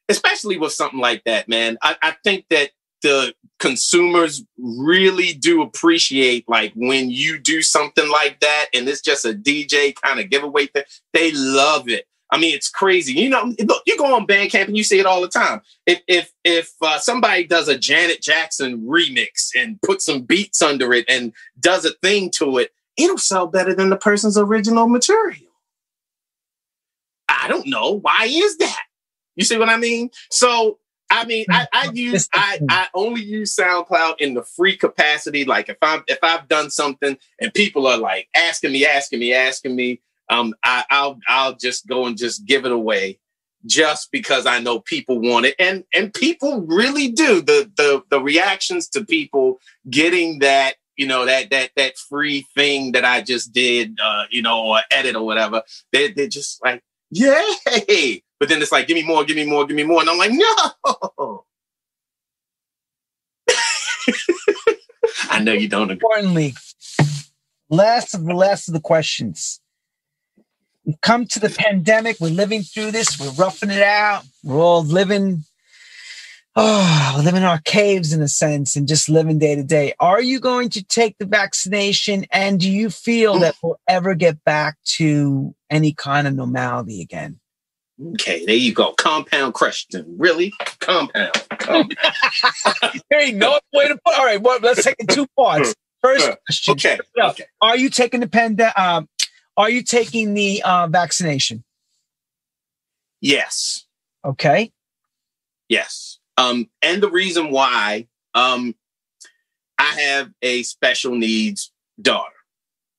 especially 0.10 0.58
with 0.58 0.72
something 0.72 1.00
like 1.00 1.24
that 1.26 1.50
man 1.50 1.78
I, 1.82 1.96
I 2.02 2.16
think 2.24 2.46
that 2.50 2.72
the 3.02 3.34
consumers 3.60 4.44
really 4.58 5.34
do 5.34 5.62
appreciate 5.62 6.48
like 6.48 6.72
when 6.76 7.10
you 7.10 7.40
do 7.40 7.62
something 7.62 8.10
like 8.10 8.40
that 8.40 8.68
and 8.74 8.88
it's 8.88 9.02
just 9.02 9.26
a 9.26 9.34
dj 9.34 9.96
kind 9.96 10.20
of 10.20 10.30
giveaway 10.30 10.68
thing 10.68 10.84
they 11.14 11.32
love 11.34 11.90
it 11.90 12.06
I 12.30 12.38
mean, 12.38 12.54
it's 12.54 12.70
crazy. 12.70 13.14
You 13.14 13.30
know, 13.30 13.54
look, 13.64 13.84
you 13.86 13.98
go 13.98 14.16
on 14.16 14.28
Bandcamp 14.28 14.68
and 14.68 14.78
you 14.78 14.84
see 14.84 15.00
it 15.00 15.06
all 15.06 15.22
the 15.22 15.30
time. 15.30 15.62
If 15.86 16.02
if 16.08 16.34
if 16.44 16.74
uh, 16.82 17.00
somebody 17.00 17.46
does 17.46 17.68
a 17.68 17.78
Janet 17.78 18.22
Jackson 18.22 18.82
remix 18.82 19.52
and 19.56 19.82
puts 19.82 20.06
some 20.06 20.24
beats 20.24 20.62
under 20.62 20.94
it 20.94 21.06
and 21.10 21.34
does 21.60 21.86
a 21.86 21.94
thing 22.04 22.30
to 22.32 22.58
it, 22.58 22.72
it'll 22.98 23.18
sell 23.18 23.48
better 23.48 23.74
than 23.74 23.90
the 23.90 23.98
person's 23.98 24.38
original 24.38 24.88
material. 24.88 25.48
I 27.30 27.48
don't 27.48 27.68
know. 27.68 28.00
Why 28.00 28.28
is 28.30 28.58
that? 28.58 28.84
You 29.36 29.46
see 29.46 29.58
what 29.58 29.70
I 29.70 29.78
mean? 29.78 30.10
So 30.30 30.80
I 31.10 31.26
mean, 31.26 31.46
I, 31.50 31.68
I 31.72 31.90
use 31.94 32.28
I, 32.34 32.60
I 32.70 32.88
only 32.94 33.22
use 33.22 33.56
SoundCloud 33.56 34.16
in 34.20 34.34
the 34.34 34.44
free 34.44 34.76
capacity. 34.76 35.46
Like 35.46 35.70
if 35.70 35.78
I'm 35.82 36.04
if 36.08 36.20
I've 36.22 36.48
done 36.48 36.70
something 36.70 37.18
and 37.40 37.54
people 37.54 37.88
are 37.88 37.98
like 37.98 38.28
asking 38.36 38.74
me, 38.74 38.86
asking 38.86 39.20
me, 39.20 39.34
asking 39.34 39.76
me, 39.76 40.02
um, 40.30 40.54
I, 40.64 40.84
I'll 40.90 41.20
I'll 41.28 41.56
just 41.56 41.88
go 41.88 42.06
and 42.06 42.18
just 42.18 42.46
give 42.46 42.66
it 42.66 42.72
away 42.72 43.20
just 43.66 44.12
because 44.12 44.46
I 44.46 44.60
know 44.60 44.80
people 44.80 45.20
want 45.20 45.46
it. 45.46 45.56
And 45.60 45.84
and 45.94 46.14
people 46.14 46.62
really 46.62 47.12
do. 47.12 47.42
The 47.42 47.72
the 47.76 48.04
the 48.10 48.22
reactions 48.22 48.88
to 48.90 49.06
people 49.06 49.60
getting 49.90 50.40
that 50.40 50.76
you 50.98 51.06
know, 51.06 51.26
that 51.26 51.52
that 51.52 51.70
that 51.76 51.98
free 51.98 52.46
thing 52.56 52.92
that 52.94 53.06
I 53.06 53.22
just 53.22 53.54
did, 53.54 53.98
uh, 54.04 54.24
you 54.32 54.42
know, 54.42 54.66
or 54.66 54.80
edit 54.92 55.16
or 55.16 55.24
whatever. 55.26 55.62
They 55.94 56.12
they're 56.12 56.28
just 56.28 56.62
like, 56.64 56.84
yay! 57.12 58.24
But 58.40 58.50
then 58.50 58.62
it's 58.62 58.72
like, 58.72 58.88
give 58.88 58.96
me 58.96 59.04
more, 59.04 59.24
give 59.24 59.36
me 59.36 59.46
more, 59.46 59.66
give 59.66 59.76
me 59.76 59.84
more, 59.84 60.02
and 60.02 60.10
I'm 60.10 60.18
like, 60.18 60.32
no. 60.32 61.46
I 65.30 65.40
know 65.40 65.54
you 65.54 65.70
don't 65.70 65.90
agree. 65.92 65.94
Importantly, 65.94 66.56
last 67.70 68.14
of 68.14 68.26
the 68.26 68.34
last 68.34 68.68
of 68.68 68.74
the 68.74 68.82
questions. 68.82 69.62
We've 70.88 71.02
come 71.02 71.26
to 71.28 71.40
the 71.42 71.50
pandemic. 71.50 72.16
We're 72.22 72.30
living 72.30 72.64
through 72.64 72.92
this. 72.92 73.20
We're 73.20 73.32
roughing 73.32 73.72
it 73.72 73.84
out. 73.84 74.24
We're 74.42 74.58
all 74.58 74.86
living, 74.86 75.44
oh, 76.56 77.14
we're 77.18 77.24
living 77.24 77.42
in 77.42 77.48
our 77.48 77.60
caves 77.60 78.14
in 78.14 78.22
a 78.22 78.30
sense 78.30 78.78
and 78.78 78.88
just 78.88 79.10
living 79.10 79.38
day 79.38 79.56
to 79.56 79.64
day. 79.64 79.94
Are 80.00 80.22
you 80.22 80.40
going 80.40 80.70
to 80.70 80.84
take 80.86 81.18
the 81.18 81.26
vaccination? 81.26 82.26
And 82.32 82.58
do 82.58 82.72
you 82.72 82.90
feel 82.90 83.38
that 83.40 83.56
we'll 83.62 83.82
ever 83.86 84.16
get 84.16 84.42
back 84.46 84.78
to 84.96 85.54
any 85.70 85.92
kind 85.92 86.26
of 86.26 86.34
normality 86.34 87.02
again? 87.02 87.42
Okay, 88.14 88.46
there 88.46 88.56
you 88.56 88.74
go. 88.74 88.94
Compound 88.94 89.56
question. 89.56 90.06
Really? 90.18 90.54
Compound. 90.80 91.34
Compound. 91.50 91.98
there 93.10 93.20
ain't 93.20 93.36
no 93.36 93.60
way 93.74 93.90
to 93.90 94.00
put. 94.06 94.18
All 94.18 94.24
right, 94.26 94.42
well, 94.42 94.60
let's 94.62 94.86
take 94.86 94.96
it 95.00 95.10
two 95.10 95.28
parts. 95.38 95.76
First 96.02 96.32
question. 96.46 96.72
Okay. 96.74 96.98
okay. 97.22 97.46
Are 97.60 97.76
you 97.76 97.90
taking 97.90 98.22
the 98.22 98.28
pandemic? 98.28 98.78
Um, 98.80 99.10
are 99.58 99.70
you 99.70 99.82
taking 99.82 100.34
the 100.36 100.62
uh, 100.64 100.88
vaccination? 100.88 101.64
Yes. 103.20 103.86
Okay. 104.24 104.72
Yes. 105.68 106.20
Um, 106.38 106.70
and 106.82 107.02
the 107.02 107.10
reason 107.10 107.50
why, 107.50 108.08
um, 108.36 108.76
I 109.80 110.00
have 110.00 110.32
a 110.42 110.64
special 110.64 111.16
needs 111.16 111.72
daughter. 112.02 112.34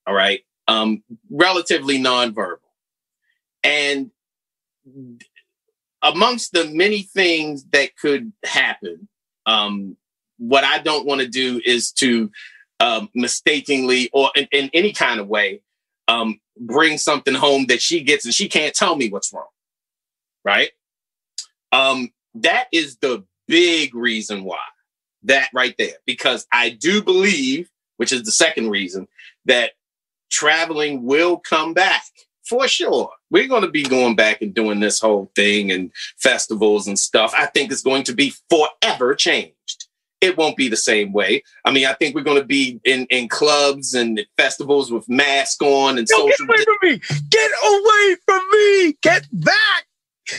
All 0.06 0.14
right. 0.14 0.40
Um, 0.66 1.02
relatively 1.30 1.98
nonverbal. 1.98 2.58
And 3.62 4.10
amongst 6.02 6.52
the 6.52 6.64
many 6.66 7.02
things 7.02 7.64
that 7.72 7.96
could 7.96 8.32
happen, 8.44 9.08
um, 9.46 9.96
what 10.38 10.64
I 10.64 10.78
don't 10.78 11.06
want 11.06 11.20
to 11.20 11.28
do 11.28 11.60
is 11.64 11.92
to 11.92 12.30
um, 12.80 13.08
mistakenly 13.14 14.08
or 14.12 14.30
in, 14.36 14.46
in, 14.52 14.70
any 14.72 14.92
kind 14.92 15.18
of 15.18 15.26
way 15.26 15.60
um, 16.08 16.40
bring 16.58 16.98
something 16.98 17.34
home 17.34 17.66
that 17.66 17.80
she 17.80 18.02
gets 18.02 18.24
and 18.24 18.34
she 18.34 18.48
can't 18.48 18.74
tell 18.74 18.96
me 18.96 19.08
what's 19.10 19.32
wrong. 19.32 19.46
Right. 20.44 20.70
Um, 21.70 22.10
that 22.34 22.66
is 22.72 22.96
the 22.96 23.24
big 23.46 23.94
reason 23.94 24.44
why 24.44 24.58
that 25.24 25.48
right 25.52 25.74
there, 25.78 25.96
because 26.06 26.46
I 26.52 26.70
do 26.70 27.02
believe, 27.02 27.70
which 27.96 28.12
is 28.12 28.22
the 28.22 28.32
second 28.32 28.70
reason, 28.70 29.08
that 29.44 29.72
traveling 30.30 31.04
will 31.04 31.38
come 31.38 31.74
back 31.74 32.04
for 32.44 32.66
sure. 32.66 33.10
We're 33.30 33.48
going 33.48 33.62
to 33.62 33.70
be 33.70 33.82
going 33.82 34.16
back 34.16 34.40
and 34.40 34.54
doing 34.54 34.80
this 34.80 35.00
whole 35.00 35.30
thing 35.34 35.70
and 35.70 35.92
festivals 36.16 36.86
and 36.86 36.98
stuff. 36.98 37.34
I 37.36 37.46
think 37.46 37.70
it's 37.70 37.82
going 37.82 38.04
to 38.04 38.14
be 38.14 38.32
forever 38.48 39.14
changed. 39.14 39.87
It 40.20 40.36
won't 40.36 40.56
be 40.56 40.68
the 40.68 40.76
same 40.76 41.12
way. 41.12 41.44
I 41.64 41.70
mean, 41.70 41.86
I 41.86 41.92
think 41.92 42.14
we're 42.14 42.22
going 42.22 42.40
to 42.40 42.46
be 42.46 42.80
in, 42.84 43.06
in 43.08 43.28
clubs 43.28 43.94
and 43.94 44.20
festivals 44.36 44.90
with 44.90 45.08
masks 45.08 45.62
on 45.62 45.96
and 45.98 46.08
Yo, 46.08 46.16
social. 46.16 46.46
Get 46.46 46.48
away 46.48 46.64
from 46.64 46.78
me! 46.82 47.00
Get 47.30 47.50
away 47.64 48.16
from 48.26 48.42
me! 48.50 48.92
Get 49.00 49.26
back! 49.32 49.86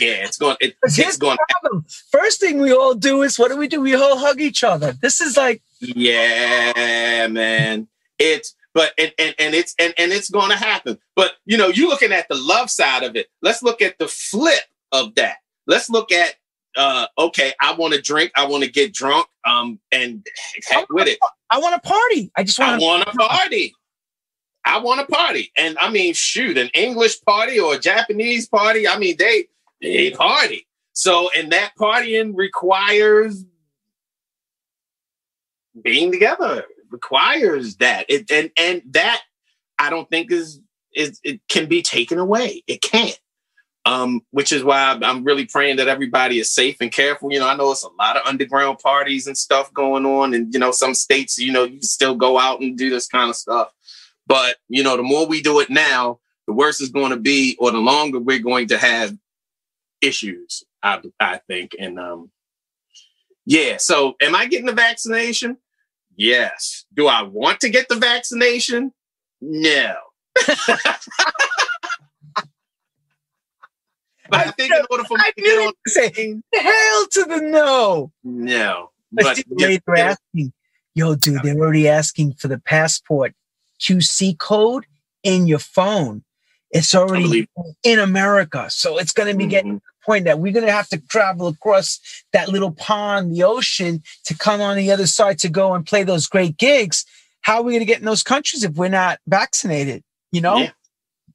Yeah, 0.00 0.24
it's 0.24 0.36
going. 0.36 0.56
It, 0.60 0.76
it's 0.84 1.16
going. 1.16 1.36
to 1.36 1.44
happen. 1.48 1.84
First 2.12 2.40
thing 2.40 2.60
we 2.60 2.72
all 2.72 2.94
do 2.94 3.22
is 3.22 3.38
what 3.38 3.50
do 3.50 3.56
we 3.56 3.66
do? 3.66 3.80
We 3.80 3.94
all 3.94 4.18
hug 4.18 4.40
each 4.40 4.62
other. 4.62 4.92
This 4.92 5.20
is 5.20 5.36
like. 5.36 5.62
Yeah, 5.80 7.26
man. 7.28 7.88
It's 8.18 8.54
but 8.74 8.92
and, 8.98 9.12
and 9.18 9.34
and 9.38 9.54
it's 9.54 9.74
and, 9.78 9.92
and 9.98 10.12
it's 10.12 10.30
going 10.30 10.50
to 10.50 10.56
happen 10.56 10.98
but 11.16 11.32
you 11.44 11.56
know 11.56 11.68
you 11.68 11.88
looking 11.88 12.12
at 12.12 12.28
the 12.28 12.36
love 12.36 12.70
side 12.70 13.02
of 13.02 13.16
it 13.16 13.26
let's 13.42 13.62
look 13.62 13.82
at 13.82 13.98
the 13.98 14.08
flip 14.08 14.62
of 14.92 15.14
that 15.16 15.38
let's 15.66 15.90
look 15.90 16.12
at 16.12 16.34
uh 16.76 17.06
okay 17.18 17.52
i 17.60 17.74
want 17.74 17.94
to 17.94 18.00
drink 18.00 18.30
i 18.36 18.46
want 18.46 18.62
to 18.62 18.70
get 18.70 18.92
drunk 18.92 19.26
um 19.44 19.80
and 19.90 20.24
heck 20.68 20.88
with 20.90 21.08
it. 21.08 21.18
i 21.50 21.58
want 21.58 21.80
to 21.80 21.88
party. 21.88 22.30
I 22.36 22.44
just 22.44 22.58
want 22.58 22.82
i 22.82 22.84
want 22.84 23.06
to 23.06 23.12
party. 23.16 23.74
I 24.64 24.78
want 24.78 25.00
to 25.00 25.06
party. 25.12 25.50
And 25.56 25.76
i 25.80 25.90
mean 25.90 26.14
shoot 26.14 26.56
an 26.58 26.68
english 26.74 27.20
party 27.22 27.58
or 27.58 27.74
a 27.74 27.78
japanese 27.78 28.48
party 28.48 28.86
i 28.86 28.98
mean 28.98 29.16
they 29.18 29.46
they 29.80 30.10
party. 30.10 30.66
So 30.92 31.30
and 31.36 31.50
that 31.52 31.72
partying 31.78 32.32
requires 32.34 33.44
being 35.82 36.12
together. 36.12 36.64
Requires 36.90 37.76
that. 37.76 38.06
It, 38.08 38.30
and 38.30 38.50
and 38.56 38.82
that 38.90 39.22
I 39.78 39.90
don't 39.90 40.08
think 40.08 40.32
is 40.32 40.60
is 40.94 41.20
it 41.22 41.40
can 41.48 41.66
be 41.66 41.82
taken 41.82 42.18
away. 42.18 42.62
It 42.66 42.82
can't. 42.82 43.18
Um, 43.86 44.20
which 44.30 44.52
is 44.52 44.62
why 44.62 44.98
I'm 45.02 45.24
really 45.24 45.46
praying 45.46 45.76
that 45.76 45.88
everybody 45.88 46.38
is 46.38 46.52
safe 46.52 46.76
and 46.80 46.92
careful. 46.92 47.32
You 47.32 47.38
know, 47.38 47.48
I 47.48 47.56
know 47.56 47.72
it's 47.72 47.82
a 47.82 47.88
lot 47.98 48.16
of 48.16 48.26
underground 48.26 48.78
parties 48.78 49.26
and 49.26 49.36
stuff 49.36 49.72
going 49.72 50.04
on, 50.04 50.34
and 50.34 50.52
you 50.52 50.60
know, 50.60 50.70
some 50.70 50.94
states, 50.94 51.38
you 51.38 51.50
know, 51.50 51.64
you 51.64 51.80
still 51.80 52.14
go 52.14 52.38
out 52.38 52.60
and 52.60 52.76
do 52.76 52.90
this 52.90 53.06
kind 53.08 53.30
of 53.30 53.36
stuff. 53.36 53.72
But 54.26 54.56
you 54.68 54.82
know, 54.82 54.96
the 54.96 55.02
more 55.02 55.26
we 55.26 55.40
do 55.40 55.60
it 55.60 55.70
now, 55.70 56.20
the 56.46 56.52
worse 56.52 56.80
it's 56.80 56.90
going 56.90 57.10
to 57.10 57.16
be, 57.16 57.56
or 57.58 57.70
the 57.70 57.78
longer 57.78 58.18
we're 58.20 58.38
going 58.38 58.68
to 58.68 58.78
have 58.78 59.16
issues. 60.02 60.62
I 60.82 61.00
I 61.18 61.38
think, 61.48 61.74
and 61.78 61.98
um, 61.98 62.30
yeah. 63.46 63.78
So, 63.78 64.14
am 64.20 64.34
I 64.34 64.46
getting 64.46 64.66
the 64.66 64.72
vaccination? 64.72 65.56
Yes. 66.16 66.84
Do 66.94 67.06
I 67.06 67.22
want 67.22 67.60
to 67.60 67.70
get 67.70 67.88
the 67.88 67.96
vaccination? 67.96 68.92
No. 69.40 69.94
but 74.30 74.40
I, 74.40 74.48
I 74.48 74.50
think 74.52 74.72
in 74.72 74.84
order 74.90 75.04
for 75.04 75.16
me 75.18 75.24
I 75.26 75.30
to 75.30 75.42
get 75.42 75.66
on 75.66 75.72
say 75.86 76.40
hell 76.54 77.06
to 77.12 77.24
the 77.24 77.40
no. 77.42 78.12
No. 78.24 78.90
But 79.12 79.42
they're 79.56 79.80
asking, 79.96 80.52
yo, 80.94 81.14
dude, 81.16 81.42
they're 81.42 81.56
already 81.56 81.88
asking 81.88 82.34
for 82.34 82.48
the 82.48 82.58
passport 82.58 83.34
QC 83.80 84.38
code 84.38 84.86
in 85.22 85.46
your 85.46 85.58
phone. 85.58 86.22
It's 86.70 86.94
already 86.94 87.48
in 87.82 87.98
America. 87.98 88.70
So 88.70 88.98
it's 88.98 89.12
going 89.12 89.32
to 89.32 89.36
be 89.36 89.44
mm-hmm. 89.44 89.50
getting 89.50 89.82
point 90.04 90.24
that 90.24 90.38
we're 90.38 90.52
going 90.52 90.66
to 90.66 90.72
have 90.72 90.88
to 90.88 90.98
travel 91.08 91.48
across 91.48 92.00
that 92.32 92.48
little 92.48 92.70
pond, 92.72 93.32
the 93.32 93.42
ocean, 93.42 94.02
to 94.24 94.36
come 94.36 94.60
on 94.60 94.76
the 94.76 94.90
other 94.90 95.06
side 95.06 95.38
to 95.38 95.48
go 95.48 95.74
and 95.74 95.84
play 95.86 96.04
those 96.04 96.26
great 96.26 96.56
gigs. 96.56 97.04
How 97.42 97.56
are 97.56 97.62
we 97.62 97.72
going 97.72 97.80
to 97.80 97.86
get 97.86 97.98
in 97.98 98.04
those 98.04 98.22
countries 98.22 98.64
if 98.64 98.72
we're 98.74 98.88
not 98.88 99.18
vaccinated? 99.26 100.02
You 100.32 100.40
know? 100.40 100.58
Yeah. 100.58 100.70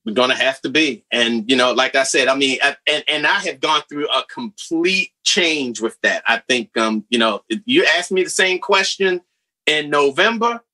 We're 0.05 0.13
to 0.13 0.35
have 0.35 0.61
to 0.61 0.69
be. 0.69 1.03
And, 1.11 1.49
you 1.49 1.57
know, 1.57 1.73
like 1.73 1.95
I 1.95 2.03
said, 2.03 2.27
I 2.27 2.35
mean, 2.35 2.59
I, 2.61 2.77
and, 2.87 3.03
and 3.07 3.27
I 3.27 3.39
have 3.39 3.59
gone 3.59 3.81
through 3.89 4.07
a 4.09 4.23
complete 4.31 5.09
change 5.23 5.81
with 5.81 5.99
that. 6.01 6.23
I 6.27 6.37
think, 6.47 6.77
um, 6.77 7.05
you 7.09 7.17
know, 7.17 7.41
you 7.65 7.85
asked 7.97 8.11
me 8.11 8.23
the 8.23 8.29
same 8.29 8.59
question 8.59 9.21
in 9.65 9.89
November. 9.89 10.61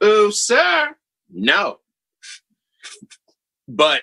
No, 0.00 0.30
sir. 0.30 0.94
No. 1.28 1.80
But 3.66 4.02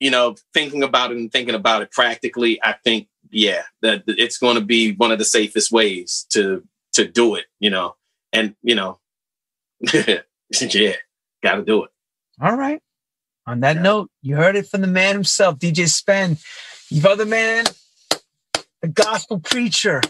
you 0.00 0.10
know, 0.10 0.34
thinking 0.54 0.82
about 0.82 1.12
it 1.12 1.18
and 1.18 1.30
thinking 1.30 1.54
about 1.54 1.82
it 1.82 1.92
practically, 1.92 2.58
I 2.64 2.72
think, 2.72 3.08
yeah, 3.30 3.62
that 3.82 4.02
it's 4.06 4.38
going 4.38 4.56
to 4.56 4.62
be 4.62 4.94
one 4.94 5.12
of 5.12 5.18
the 5.18 5.24
safest 5.24 5.70
ways 5.70 6.26
to 6.30 6.64
to 6.94 7.06
do 7.06 7.36
it. 7.36 7.44
You 7.60 7.70
know, 7.70 7.94
and 8.32 8.56
you 8.62 8.74
know, 8.74 8.98
yeah, 9.92 10.94
got 11.42 11.56
to 11.56 11.62
do 11.62 11.84
it. 11.84 11.90
All 12.40 12.56
right. 12.56 12.80
On 13.46 13.60
that 13.60 13.76
yeah. 13.76 13.82
note, 13.82 14.10
you 14.22 14.36
heard 14.36 14.56
it 14.56 14.66
from 14.66 14.80
the 14.80 14.86
man 14.86 15.14
himself, 15.14 15.58
DJ 15.58 15.88
Spen. 15.88 16.38
You've 16.88 17.06
other 17.06 17.26
man, 17.26 17.64
the 18.82 18.88
gospel 18.88 19.40
preacher. 19.40 20.00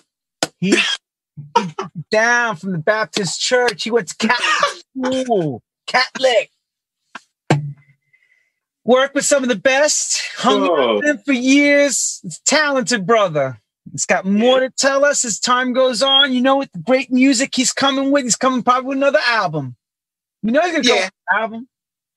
He, 0.58 0.76
down 2.10 2.56
from 2.56 2.72
the 2.72 2.78
Baptist 2.78 3.40
church. 3.40 3.84
He 3.84 3.90
went 3.90 4.08
to 4.08 4.16
Catholic 4.16 4.84
school, 5.04 5.62
Catholic 5.86 6.50
worked 8.84 9.14
with 9.14 9.24
some 9.24 9.42
of 9.42 9.48
the 9.48 9.56
best, 9.56 10.20
hung 10.36 10.62
oh. 10.62 10.94
with 10.96 11.04
them 11.04 11.18
for 11.18 11.32
years. 11.32 12.20
It's 12.24 12.40
talented 12.40 13.06
brother. 13.06 13.60
He's 13.90 14.06
got 14.06 14.24
more 14.24 14.60
to 14.60 14.70
tell 14.70 15.04
us 15.04 15.24
as 15.24 15.40
time 15.40 15.72
goes 15.72 16.02
on. 16.02 16.32
You 16.32 16.40
know, 16.40 16.58
with 16.58 16.72
the 16.72 16.80
great 16.80 17.10
music 17.10 17.54
he's 17.54 17.72
coming 17.72 18.10
with, 18.10 18.24
he's 18.24 18.36
coming 18.36 18.62
probably 18.62 18.88
with 18.88 18.98
another 18.98 19.20
album. 19.26 19.76
You 20.42 20.52
know 20.52 20.62
he's 20.62 20.72
gonna 20.72 20.88
yeah. 20.88 21.08
go 21.08 21.38
album. 21.38 21.68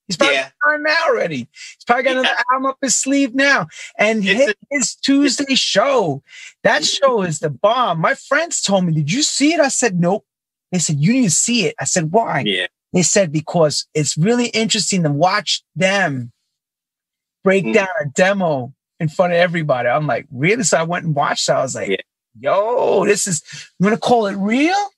He's 0.07 0.17
probably 0.17 0.35
yeah. 0.35 0.49
time 0.63 0.83
now 0.83 0.95
already. 1.07 1.47
He's 1.51 1.85
probably 1.85 2.03
got 2.03 2.11
another 2.13 2.27
yeah. 2.27 2.43
album 2.51 2.65
up 2.67 2.77
his 2.81 2.95
sleeve 2.95 3.33
now. 3.33 3.67
And 3.97 4.23
his, 4.23 4.53
his 4.69 4.95
Tuesday 4.95 5.55
show, 5.55 6.21
that 6.63 6.83
show 6.83 7.21
is 7.21 7.39
the 7.39 7.49
bomb. 7.49 7.99
My 7.99 8.13
friends 8.13 8.61
told 8.61 8.85
me, 8.85 8.93
Did 8.93 9.11
you 9.11 9.23
see 9.23 9.53
it? 9.53 9.59
I 9.59 9.69
said, 9.69 9.99
Nope. 9.99 10.25
They 10.71 10.79
said, 10.79 10.99
You 10.99 11.13
need 11.13 11.23
to 11.23 11.29
see 11.29 11.65
it. 11.65 11.75
I 11.79 11.85
said, 11.85 12.11
Why? 12.11 12.43
Yeah. 12.45 12.67
They 12.91 13.01
said, 13.01 13.31
Because 13.31 13.87
it's 13.93 14.17
really 14.17 14.47
interesting 14.47 15.03
to 15.03 15.11
watch 15.11 15.63
them 15.75 16.33
break 17.43 17.65
mm. 17.65 17.73
down 17.73 17.87
a 18.01 18.05
demo 18.05 18.73
in 18.99 19.09
front 19.09 19.33
of 19.33 19.37
everybody. 19.37 19.89
I'm 19.89 20.07
like, 20.07 20.25
really? 20.31 20.63
So 20.63 20.77
I 20.77 20.83
went 20.83 21.05
and 21.05 21.15
watched. 21.15 21.49
I 21.49 21.61
was 21.61 21.75
like, 21.75 21.89
yeah. 21.89 21.97
yo, 22.39 23.05
this 23.05 23.27
is, 23.27 23.43
I'm 23.79 23.83
going 23.83 23.95
to 23.95 23.99
call 23.99 24.27
it 24.27 24.35
real. 24.35 24.89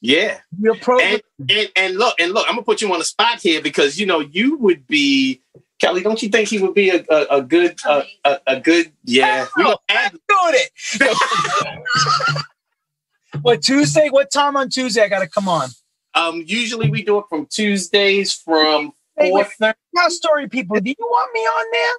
Yeah. 0.00 0.38
Real 0.60 0.76
pro. 0.76 0.98
And, 1.00 1.22
and 1.48 1.68
and 1.74 1.96
look, 1.96 2.14
and 2.20 2.32
look, 2.32 2.46
I'm 2.48 2.54
gonna 2.54 2.64
put 2.64 2.80
you 2.82 2.92
on 2.92 2.98
the 2.98 3.04
spot 3.04 3.40
here 3.40 3.60
because 3.62 3.98
you 3.98 4.06
know 4.06 4.20
you 4.20 4.56
would 4.58 4.86
be 4.86 5.40
Kelly. 5.80 6.02
Don't 6.02 6.22
you 6.22 6.28
think 6.28 6.48
he 6.48 6.58
would 6.58 6.74
be 6.74 6.90
a 6.90 7.04
a, 7.10 7.38
a 7.38 7.42
good 7.42 7.76
a, 7.86 8.02
a, 8.24 8.38
a 8.46 8.60
good 8.60 8.92
yeah? 9.04 9.46
We 9.56 9.64
gonna 9.64 9.76
add, 9.88 10.12
doing 10.12 10.54
it. 10.54 10.70
what 13.42 13.62
Tuesday? 13.62 14.08
What 14.10 14.30
time 14.30 14.56
on 14.56 14.68
Tuesday? 14.68 15.02
I 15.02 15.08
gotta 15.08 15.28
come 15.28 15.48
on. 15.48 15.68
um, 16.14 16.42
usually 16.46 16.88
we 16.90 17.02
do 17.02 17.18
it 17.18 17.24
from 17.28 17.46
Tuesdays 17.46 18.32
from 18.32 18.92
Hey, 19.18 19.30
four 19.30 19.46
Now, 19.60 20.08
story 20.08 20.46
people, 20.48 20.78
do 20.78 20.90
you 20.90 20.94
want 21.00 21.32
me 21.32 21.40
on 21.40 21.66
there? 21.72 21.92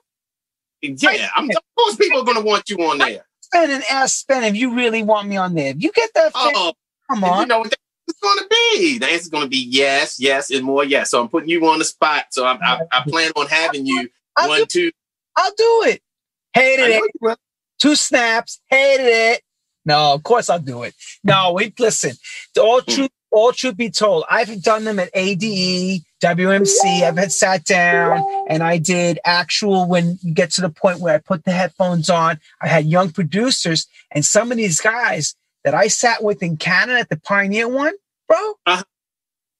Yeah, 1.13 1.29
I'm, 1.35 1.49
of 1.49 1.55
course 1.75 1.95
people 1.95 2.21
are 2.21 2.25
gonna 2.25 2.41
want 2.41 2.69
you 2.69 2.77
on 2.77 2.99
there. 2.99 3.25
Ben 3.51 3.71
and 3.71 3.83
ask 3.89 4.27
Ben 4.27 4.43
if 4.43 4.55
you 4.55 4.75
really 4.75 5.01
want 5.03 5.27
me 5.27 5.37
on 5.37 5.55
there. 5.55 5.71
If 5.71 5.81
you 5.81 5.91
get 5.91 6.11
that, 6.13 6.31
Oh, 6.35 6.73
come 7.09 7.23
and 7.23 7.35
you 7.35 7.41
on. 7.41 7.47
know 7.47 7.65
the 8.21 8.27
answer's 8.27 8.37
gonna 8.37 8.47
be? 8.49 8.97
The 8.99 9.05
answer's 9.07 9.29
gonna 9.29 9.47
be 9.47 9.67
yes, 9.69 10.19
yes, 10.19 10.51
and 10.51 10.63
more 10.63 10.83
yes. 10.83 11.11
So 11.11 11.21
I'm 11.21 11.29
putting 11.29 11.49
you 11.49 11.65
on 11.67 11.79
the 11.79 11.85
spot. 11.85 12.25
So 12.31 12.45
I'm, 12.45 12.59
I, 12.61 12.81
I 12.91 13.03
plan 13.07 13.31
on 13.35 13.47
having 13.47 13.85
you 13.85 14.09
I'll 14.35 14.49
one, 14.49 14.59
do, 14.61 14.65
two. 14.65 14.91
I'll 15.35 15.53
do 15.57 15.83
it. 15.87 16.01
Hated 16.53 17.01
it. 17.21 17.37
Two 17.79 17.95
snaps. 17.95 18.59
Hated 18.69 19.05
it. 19.05 19.41
No, 19.85 20.13
of 20.13 20.23
course 20.23 20.49
I'll 20.49 20.59
do 20.59 20.83
it. 20.83 20.93
No, 21.23 21.53
wait, 21.53 21.79
listen. 21.79 22.11
All 22.59 22.81
Hmm. 22.81 22.91
truth, 22.91 23.09
all 23.31 23.51
truth 23.51 23.77
be 23.77 23.89
told, 23.89 24.25
I've 24.29 24.61
done 24.63 24.83
them 24.83 24.99
at 24.99 25.09
ADE, 25.13 26.01
WMC. 26.21 27.03
I've 27.03 27.17
had 27.17 27.31
sat 27.31 27.63
down 27.65 28.23
and 28.49 28.63
I 28.63 28.79
did 28.79 29.19
actual 29.25 29.87
when 29.87 30.17
you 30.23 30.33
get 30.33 30.51
to 30.51 30.61
the 30.61 30.69
point 30.69 30.99
where 30.99 31.13
I 31.15 31.19
put 31.19 31.45
the 31.45 31.51
headphones 31.51 32.09
on. 32.09 32.39
I 32.61 32.67
had 32.67 32.85
young 32.85 33.11
producers 33.11 33.87
and 34.11 34.25
some 34.25 34.51
of 34.51 34.57
these 34.57 34.81
guys 34.81 35.35
that 35.63 35.73
I 35.75 35.87
sat 35.87 36.23
with 36.23 36.41
in 36.41 36.57
Canada 36.57 36.99
at 36.99 37.09
the 37.09 37.17
Pioneer 37.17 37.67
one, 37.67 37.93
bro. 38.27 38.83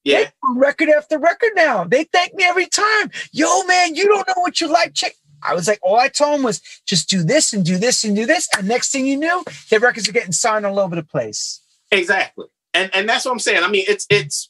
Yeah, 0.08 0.20
They 0.20 0.26
do 0.26 0.60
record 0.60 0.90
after 0.90 1.20
record 1.20 1.52
now. 1.56 1.84
They 1.84 2.06
thank 2.06 2.34
me 2.34 2.46
every 2.46 2.68
time. 2.68 3.12
Yo, 3.34 3.64
man, 3.64 3.94
you 3.96 4.08
don't 4.08 4.26
know 4.26 4.42
what 4.42 4.62
you 4.62 4.72
like. 4.72 4.94
Check. 4.94 5.16
I 5.44 5.54
was 5.54 5.68
like, 5.68 5.80
all 5.84 6.00
I 6.00 6.08
told 6.08 6.36
them 6.36 6.44
was 6.44 6.62
just 6.86 7.10
do 7.10 7.24
this 7.24 7.52
and 7.52 7.66
do 7.66 7.78
this 7.78 8.06
and 8.06 8.16
do 8.16 8.26
this. 8.26 8.48
And 8.58 8.68
next 8.68 8.92
thing 8.92 9.06
you 9.06 9.18
knew, 9.18 9.44
their 9.70 9.82
records 9.82 10.08
are 10.08 10.14
getting 10.14 10.32
signed 10.32 10.66
all 10.66 10.80
over 10.80 10.96
the 10.96 11.04
place. 11.04 11.62
exactly. 11.92 12.48
And 12.74 12.90
and 12.94 13.10
that's 13.10 13.26
what 13.26 13.32
I'm 13.32 13.40
saying. 13.40 13.64
I 13.64 13.70
mean, 13.70 13.86
it's 13.88 14.06
it's 14.10 14.50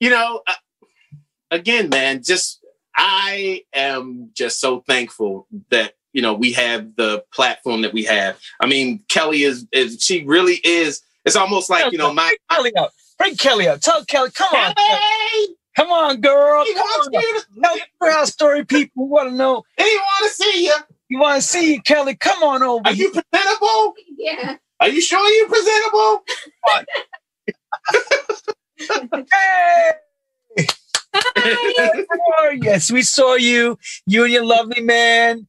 you 0.00 0.10
know, 0.10 0.42
uh, 0.46 0.54
again, 1.50 1.88
man, 1.88 2.22
just 2.22 2.64
I 2.96 3.62
am 3.72 4.30
just 4.34 4.60
so 4.60 4.80
thankful 4.80 5.46
that 5.70 5.94
you 6.12 6.20
know 6.20 6.34
we 6.34 6.52
have 6.52 6.96
the 6.96 7.24
platform 7.32 7.82
that 7.82 7.92
we 7.92 8.04
have. 8.04 8.38
I 8.60 8.66
mean, 8.66 9.04
Kelly 9.08 9.44
is 9.44 9.66
is 9.72 10.02
she 10.02 10.24
really 10.24 10.60
is. 10.64 11.00
It's 11.24 11.36
almost 11.36 11.70
like 11.70 11.92
you 11.92 11.98
know 11.98 12.12
my. 12.12 12.34
Out. 12.50 12.90
Bring 13.18 13.36
Kelly 13.36 13.68
up. 13.68 13.80
Tell 13.80 14.04
Kelly, 14.04 14.30
come 14.32 14.48
on. 14.54 14.74
Kelly, 14.74 15.56
Come 15.76 15.90
on, 15.92 16.20
girl. 16.20 16.64
he 16.64 16.74
Come 16.74 16.82
wants 16.82 17.06
on. 17.08 17.12
you 17.22 17.40
to, 17.40 17.46
Tell 17.62 17.76
the 18.00 18.12
house 18.12 18.30
story 18.30 18.64
people 18.64 19.08
want 19.08 19.30
to 19.30 19.34
know. 19.34 19.62
he 19.76 19.84
want 19.84 20.30
to 20.32 20.42
see 20.42 20.64
you. 20.66 20.74
You 21.08 21.18
want 21.20 21.40
to 21.40 21.46
see 21.46 21.74
you, 21.74 21.82
Kelly? 21.82 22.16
Come 22.16 22.42
on 22.42 22.62
over. 22.62 22.82
Are 22.86 22.92
you 22.92 23.10
presentable? 23.12 23.94
Yeah. 24.16 24.56
Are 24.80 24.88
you 24.88 25.00
sure 25.00 25.26
you're 25.28 25.48
presentable? 25.48 26.22
Hey! 29.32 29.92
Yes, 32.60 32.90
we 32.90 33.02
saw 33.02 33.34
you, 33.34 33.78
you 34.06 34.24
and 34.24 34.32
your 34.32 34.44
lovely 34.44 34.80
man 34.80 35.46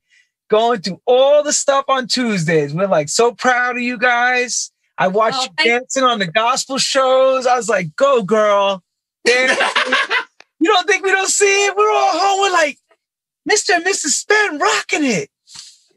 going 0.49 0.81
through 0.81 0.99
all 1.05 1.43
the 1.43 1.53
stuff 1.53 1.85
on 1.87 2.07
Tuesdays. 2.07 2.73
We're 2.73 2.87
like 2.87 3.09
so 3.09 3.31
proud 3.33 3.75
of 3.77 3.81
you 3.83 3.97
guys. 3.97 4.71
I 4.99 5.07
watched 5.07 5.37
Oh, 5.39 5.63
you 5.63 5.65
dancing 5.71 6.03
on 6.03 6.19
the 6.19 6.27
gospel 6.27 6.77
shows. 6.77 7.47
I 7.47 7.55
was 7.55 7.69
like, 7.69 7.95
go 7.95 8.21
girl. 8.21 8.83
Dance. 9.25 9.57
you 10.59 10.71
don't 10.71 10.85
think 10.87 11.03
we 11.05 11.11
don't 11.11 11.29
see 11.29 11.65
it? 11.65 11.75
We're 11.75 11.89
all 11.89 12.11
home. 12.19 12.41
We're 12.41 12.51
like, 12.51 12.77
Mr. 13.49 13.75
and 13.75 13.85
Mrs. 13.85 14.09
Spen 14.09 14.59
rocking 14.59 15.05
it. 15.05 15.29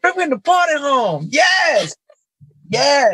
Bringing 0.01 0.31
the 0.31 0.39
party 0.39 0.79
home. 0.79 1.29
Yes. 1.31 1.97
Yes. 2.69 3.11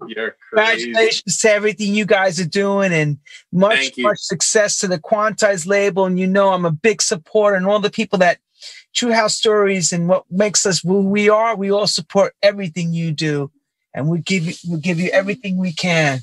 Thank- 0.00 0.10
You're 0.16 0.36
crazy. 0.52 0.84
Congratulations 0.86 1.38
to 1.38 1.50
everything 1.50 1.94
you 1.94 2.04
guys 2.04 2.38
are 2.40 2.44
doing 2.44 2.92
and 2.92 3.18
much, 3.52 3.92
much 3.98 4.18
success 4.18 4.78
to 4.80 4.88
the 4.88 4.98
Quantize 4.98 5.66
label. 5.66 6.04
And 6.06 6.18
you 6.18 6.26
know, 6.26 6.50
I'm 6.50 6.64
a 6.64 6.70
big 6.72 7.00
supporter 7.00 7.56
and 7.56 7.66
all 7.66 7.78
the 7.80 7.90
people 7.90 8.18
that 8.18 8.38
True 8.94 9.12
House 9.12 9.36
Stories 9.36 9.92
and 9.92 10.08
what 10.08 10.24
makes 10.30 10.66
us 10.66 10.80
who 10.82 11.08
we 11.08 11.28
are. 11.28 11.56
We 11.56 11.70
all 11.70 11.86
support 11.86 12.34
everything 12.42 12.92
you 12.92 13.12
do. 13.12 13.50
And 13.94 14.08
we 14.08 14.18
give 14.20 14.44
you, 14.44 14.54
we 14.68 14.80
give 14.80 14.98
you 14.98 15.10
everything 15.10 15.56
we 15.56 15.72
can. 15.72 16.20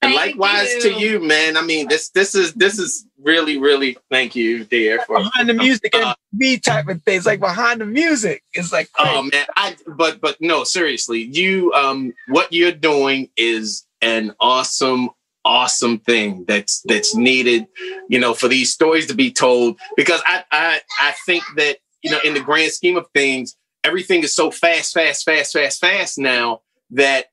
And 0.00 0.14
Thank 0.14 0.36
likewise 0.36 0.74
to 0.82 0.92
you, 0.92 1.20
man. 1.20 1.56
I 1.56 1.62
mean, 1.62 1.86
this 1.86 2.08
this 2.08 2.34
is 2.34 2.54
this 2.54 2.76
is 2.80 3.06
really, 3.22 3.56
really 3.58 3.96
thank 4.10 4.34
you, 4.34 4.64
dear, 4.64 5.00
for 5.06 5.18
Behind 5.18 5.48
the 5.48 5.54
music 5.54 5.94
and 5.94 6.04
Uh, 6.04 6.14
me 6.32 6.58
type 6.58 6.88
of 6.88 7.00
things, 7.04 7.24
like 7.24 7.38
behind 7.38 7.80
the 7.80 7.86
music. 7.86 8.42
It's 8.52 8.72
like, 8.72 8.88
Oh 8.98 9.22
man, 9.22 9.46
I 9.56 9.76
but 9.86 10.20
but 10.20 10.40
no, 10.40 10.64
seriously, 10.64 11.20
you 11.20 11.72
um 11.74 12.14
what 12.26 12.52
you're 12.52 12.72
doing 12.72 13.28
is 13.36 13.86
an 14.00 14.34
awesome 14.40 15.10
awesome 15.44 15.98
thing 16.00 16.46
that's 16.48 16.82
that's 16.86 17.14
needed, 17.14 17.68
you 18.08 18.18
know, 18.18 18.34
for 18.34 18.48
these 18.48 18.72
stories 18.72 19.06
to 19.06 19.14
be 19.14 19.30
told 19.30 19.78
because 19.96 20.20
I 20.26 20.42
I 20.50 20.80
I 21.00 21.14
think 21.26 21.44
that, 21.56 21.76
you 22.02 22.10
know, 22.10 22.18
in 22.24 22.34
the 22.34 22.40
grand 22.40 22.72
scheme 22.72 22.96
of 22.96 23.06
things, 23.14 23.56
everything 23.84 24.24
is 24.24 24.34
so 24.34 24.50
fast 24.50 24.94
fast 24.94 25.24
fast 25.24 25.52
fast 25.52 25.80
fast 25.80 26.18
now 26.18 26.60
that 26.92 27.26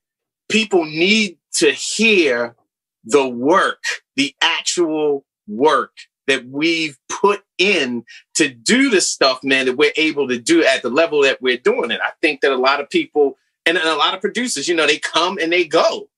people 0.48 0.84
need 0.84 1.38
to 1.54 1.70
hear 1.70 2.56
the 3.04 3.28
work, 3.28 3.82
the 4.16 4.34
actual 4.42 5.24
work 5.46 5.92
that 6.26 6.46
we've 6.46 6.96
put 7.08 7.42
in 7.58 8.04
to 8.34 8.48
do 8.48 8.90
the 8.90 9.00
stuff, 9.00 9.40
man, 9.42 9.66
that 9.66 9.76
we're 9.76 9.92
able 9.96 10.28
to 10.28 10.38
do 10.38 10.64
at 10.64 10.82
the 10.82 10.90
level 10.90 11.22
that 11.22 11.40
we're 11.42 11.56
doing 11.56 11.90
it. 11.90 12.00
I 12.02 12.12
think 12.20 12.40
that 12.40 12.52
a 12.52 12.56
lot 12.56 12.80
of 12.80 12.88
people 12.88 13.36
and 13.66 13.76
a 13.76 13.96
lot 13.96 14.14
of 14.14 14.20
producers, 14.20 14.68
you 14.68 14.74
know, 14.74 14.86
they 14.86 14.98
come 14.98 15.38
and 15.38 15.52
they 15.52 15.64
go, 15.64 16.08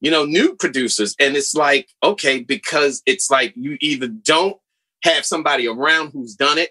you 0.00 0.10
know, 0.10 0.24
new 0.24 0.54
producers. 0.56 1.14
And 1.20 1.36
it's 1.36 1.54
like, 1.54 1.88
okay, 2.02 2.40
because 2.40 3.02
it's 3.06 3.30
like 3.30 3.52
you 3.56 3.76
either 3.80 4.08
don't 4.08 4.56
have 5.04 5.24
somebody 5.24 5.66
around 5.66 6.10
who's 6.10 6.34
done 6.34 6.58
it 6.58 6.70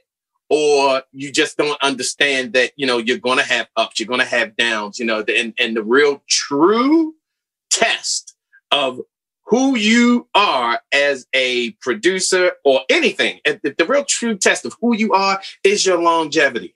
or 0.49 1.03
you 1.11 1.31
just 1.31 1.57
don't 1.57 1.81
understand 1.81 2.53
that, 2.53 2.71
you 2.75 2.87
know, 2.87 2.97
you're 2.97 3.17
going 3.17 3.37
to 3.37 3.43
have 3.43 3.67
ups, 3.75 3.99
you're 3.99 4.07
going 4.07 4.19
to 4.19 4.25
have 4.25 4.55
downs, 4.57 4.99
you 4.99 5.05
know, 5.05 5.23
and, 5.27 5.53
and 5.59 5.75
the 5.75 5.83
real 5.83 6.23
true 6.27 7.15
test 7.69 8.35
of 8.71 8.99
who 9.45 9.75
you 9.75 10.27
are 10.35 10.79
as 10.91 11.25
a 11.33 11.71
producer 11.81 12.53
or 12.63 12.81
anything. 12.89 13.39
The, 13.45 13.73
the 13.77 13.85
real 13.85 14.05
true 14.05 14.37
test 14.37 14.65
of 14.65 14.75
who 14.79 14.95
you 14.95 15.13
are 15.13 15.41
is 15.63 15.85
your 15.85 16.01
longevity. 16.01 16.75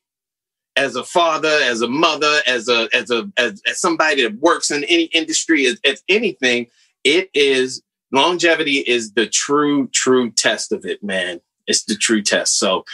As 0.76 0.96
a 0.96 1.04
father, 1.04 1.60
as 1.64 1.82
a 1.82 1.88
mother, 1.88 2.40
as 2.48 2.68
a 2.68 2.90
as 2.96 3.12
a 3.12 3.32
as, 3.38 3.62
as 3.68 3.80
somebody 3.80 4.24
that 4.24 4.40
works 4.40 4.72
in 4.72 4.84
any 4.86 5.04
industry, 5.04 5.68
as, 5.68 5.80
as 5.86 6.02
anything, 6.10 6.66
it 7.04 7.30
is 7.36 7.84
longevity 8.12 8.80
is 8.80 9.14
the 9.14 9.28
true 9.28 9.88
true 9.94 10.32
test 10.32 10.72
of 10.72 10.84
it, 10.84 11.04
man. 11.04 11.42
It's 11.68 11.84
the 11.84 11.96
true 11.96 12.24
test. 12.24 12.58
So, 12.58 12.86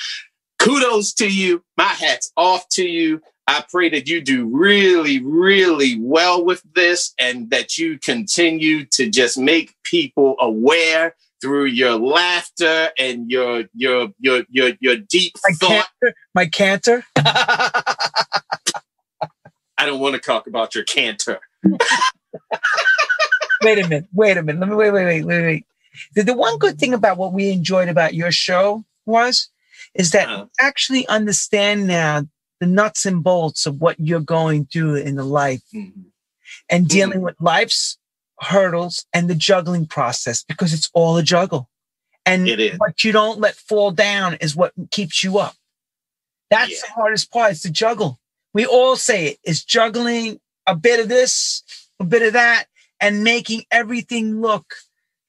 kudos 0.60 1.14
to 1.14 1.27
you. 1.27 1.64
My 1.77 1.86
hat's 1.86 2.31
off 2.38 2.68
to 2.69 2.84
you. 2.84 3.22
I 3.48 3.65
pray 3.68 3.90
that 3.90 4.07
you 4.07 4.22
do 4.22 4.45
really, 4.45 5.23
really 5.23 5.99
well 5.99 6.45
with 6.45 6.61
this 6.76 7.15
and 7.19 7.49
that 7.49 7.80
you 7.80 7.98
continue 7.98 8.86
to 8.91 9.10
just 9.10 9.40
make 9.40 9.76
people 9.84 10.36
aware 10.40 11.15
through 11.41 11.65
your 11.65 11.95
laughter 11.95 12.91
and 12.99 13.31
your 13.31 13.64
your 13.73 14.10
your 14.19 14.44
your 14.49 14.73
your 14.80 14.98
deep 14.98 15.34
my 15.44 15.53
thought. 15.53 15.88
canter, 16.02 16.15
my 16.36 16.45
canter. 16.45 17.03
I 19.80 19.86
don't 19.86 19.99
want 19.99 20.14
to 20.15 20.22
talk 20.22 20.45
about 20.45 20.76
your 20.76 20.84
canter. 20.84 21.40
wait 23.64 23.80
a 23.80 23.88
minute. 23.88 24.07
Wait 24.14 24.38
a 24.38 24.44
minute. 24.44 24.60
Let 24.60 24.69
me 24.69 24.76
wait, 24.76 24.91
wait, 24.91 25.06
wait, 25.06 25.23
wait, 25.23 25.41
wait. 25.41 25.65
The, 26.15 26.23
the 26.23 26.34
one 26.36 26.57
good 26.60 26.77
thing 26.77 26.94
about 26.94 27.18
what 27.18 27.34
we 27.34 27.49
enjoyed 27.49 27.90
about 27.90 28.14
your 28.14 28.31
show 28.31 28.84
was 29.06 29.49
is 29.95 30.11
that 30.11 30.48
actually 30.60 31.07
understand 31.07 31.88
now 31.88 32.24
the 32.60 32.68
nuts 32.68 33.06
and 33.06 33.24
bolts 33.24 33.66
of 33.66 33.80
what 33.80 33.99
you're 33.99 34.20
going 34.20 34.66
through 34.66 34.95
in 34.95 35.16
the 35.16 35.24
life 35.24 35.64
mm-hmm. 35.74 36.02
and 36.70 36.88
dealing 36.88 37.18
mm-hmm. 37.18 37.26
with 37.26 37.36
life's 37.40 37.98
hurdles 38.41 39.06
and 39.14 39.30
the 39.30 39.36
juggling 39.36 39.86
process 39.86 40.44
because 40.44 40.74
it's 40.74 40.90
all 40.94 41.18
a 41.18 41.24
juggle. 41.24 41.70
And 42.26 42.48
what 42.78 43.03
you 43.03 43.11
don't 43.11 43.40
let 43.40 43.56
fall 43.56 43.91
down 43.91 44.36
is 44.36 44.56
what 44.56 44.74
keeps 44.91 45.24
you 45.24 45.40
up. 45.40 45.56
That's 46.49 46.72
Yeah. 46.72 46.78
the 46.88 46.94
hardest 46.94 47.32
part. 47.32 47.52
It's 47.52 47.64
the 47.64 47.70
juggle. 47.70 48.20
We 48.53 48.66
all 48.66 48.95
say 48.95 49.28
it. 49.28 49.40
It's 49.44 49.64
juggling 49.64 50.40
a 50.68 50.76
bit 50.76 50.99
of 50.99 51.07
this, 51.07 51.64
a 51.99 52.03
bit 52.03 52.22
of 52.22 52.34
that, 52.34 52.66
and 52.99 53.24
making 53.24 53.64
everything 53.72 54.41
look 54.41 54.76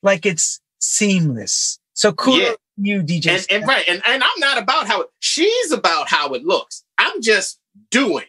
like 0.02 0.26
it's 0.26 0.60
seamless. 0.78 1.78
So 1.94 2.12
cool 2.12 2.38
Yeah. 2.38 2.54
You, 2.80 3.02
DJ. 3.02 3.28
And, 3.28 3.46
and 3.50 3.68
right, 3.68 3.84
and, 3.88 4.02
and 4.06 4.22
I'm 4.22 4.38
not 4.38 4.58
about 4.58 4.86
how 4.86 5.02
it, 5.02 5.08
she's 5.20 5.72
about 5.72 6.08
how 6.08 6.34
it 6.34 6.44
looks. 6.44 6.84
I'm 6.98 7.20
just 7.20 7.60
doing. 7.90 8.26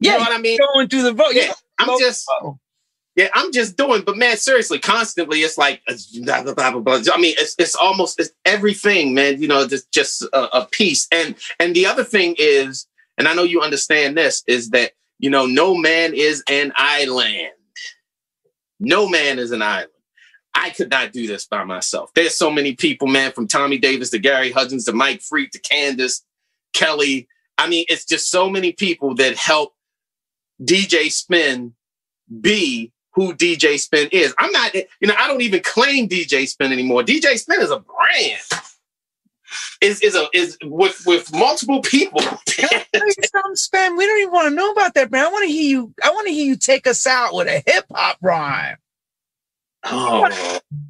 You 0.00 0.10
yeah, 0.10 0.16
know 0.16 0.20
what 0.20 0.32
I 0.32 0.38
mean? 0.38 0.58
going 0.72 0.88
through 0.88 1.02
the 1.02 1.12
vote. 1.12 1.32
Yeah, 1.32 1.52
I'm 1.78 1.98
just 1.98 2.26
Oh, 2.42 2.58
Yeah, 3.16 3.28
I'm 3.34 3.52
just 3.52 3.76
doing, 3.76 4.02
but 4.02 4.16
man, 4.16 4.36
seriously, 4.36 4.78
constantly, 4.78 5.40
it's 5.40 5.58
like 5.58 5.82
uh, 5.88 5.94
blah 6.24 6.42
blah 6.42 6.54
blah 6.54 6.70
blah. 6.70 6.80
blah. 6.80 7.14
I 7.14 7.20
mean, 7.20 7.34
it's 7.38 7.54
it's 7.58 7.74
almost 7.74 8.18
it's 8.18 8.30
everything, 8.44 9.14
man. 9.14 9.40
You 9.40 9.48
know, 9.48 9.66
just 9.66 9.92
just 9.92 10.22
a, 10.22 10.58
a 10.58 10.66
piece. 10.70 11.06
And 11.12 11.34
and 11.58 11.76
the 11.76 11.86
other 11.86 12.04
thing 12.04 12.34
is, 12.38 12.86
and 13.18 13.28
I 13.28 13.34
know 13.34 13.42
you 13.42 13.60
understand 13.60 14.16
this, 14.16 14.42
is 14.46 14.70
that 14.70 14.92
you 15.18 15.28
know, 15.28 15.44
no 15.44 15.74
man 15.74 16.14
is 16.14 16.42
an 16.48 16.72
island. 16.76 17.52
No 18.80 19.06
man 19.06 19.38
is 19.38 19.50
an 19.52 19.60
island. 19.60 19.89
I 20.54 20.70
could 20.70 20.90
not 20.90 21.12
do 21.12 21.26
this 21.26 21.46
by 21.46 21.64
myself. 21.64 22.10
There's 22.14 22.34
so 22.34 22.50
many 22.50 22.74
people, 22.74 23.06
man, 23.06 23.32
from 23.32 23.46
Tommy 23.46 23.78
Davis 23.78 24.10
to 24.10 24.18
Gary 24.18 24.50
Hudgens 24.50 24.84
to 24.86 24.92
Mike 24.92 25.22
Freak 25.22 25.52
to 25.52 25.58
Candace 25.60 26.24
Kelly. 26.72 27.28
I 27.56 27.68
mean, 27.68 27.84
it's 27.88 28.04
just 28.04 28.30
so 28.30 28.50
many 28.50 28.72
people 28.72 29.14
that 29.16 29.36
help 29.36 29.74
DJ 30.62 31.10
Spen 31.10 31.74
be 32.40 32.92
who 33.14 33.34
DJ 33.34 33.78
Spen 33.78 34.08
is. 34.12 34.34
I'm 34.38 34.52
not, 34.52 34.74
you 34.74 34.84
know, 35.02 35.14
I 35.18 35.26
don't 35.26 35.42
even 35.42 35.60
claim 35.62 36.08
DJ 36.08 36.46
Spen 36.48 36.72
anymore. 36.72 37.02
DJ 37.02 37.38
Spen 37.38 37.60
is 37.60 37.70
a 37.70 37.80
brand. 37.80 38.40
Is 39.80 40.00
is 40.00 40.14
a 40.14 40.28
is 40.32 40.56
with 40.62 41.02
with 41.06 41.32
multiple 41.34 41.80
people. 41.82 42.20
Some. 42.20 43.96
We 43.96 44.06
don't 44.06 44.20
even 44.20 44.32
want 44.32 44.48
to 44.48 44.54
know 44.54 44.70
about 44.70 44.94
that, 44.94 45.10
man. 45.10 45.26
I 45.26 45.28
want 45.28 45.44
to 45.44 45.52
hear 45.52 45.68
you. 45.68 45.94
I 46.04 46.10
want 46.10 46.28
to 46.28 46.32
hear 46.32 46.44
you 46.44 46.56
take 46.56 46.86
us 46.86 47.04
out 47.04 47.34
with 47.34 47.48
a 47.48 47.62
hip 47.66 47.86
hop 47.92 48.18
rhyme. 48.22 48.76
Oh, 49.84 50.24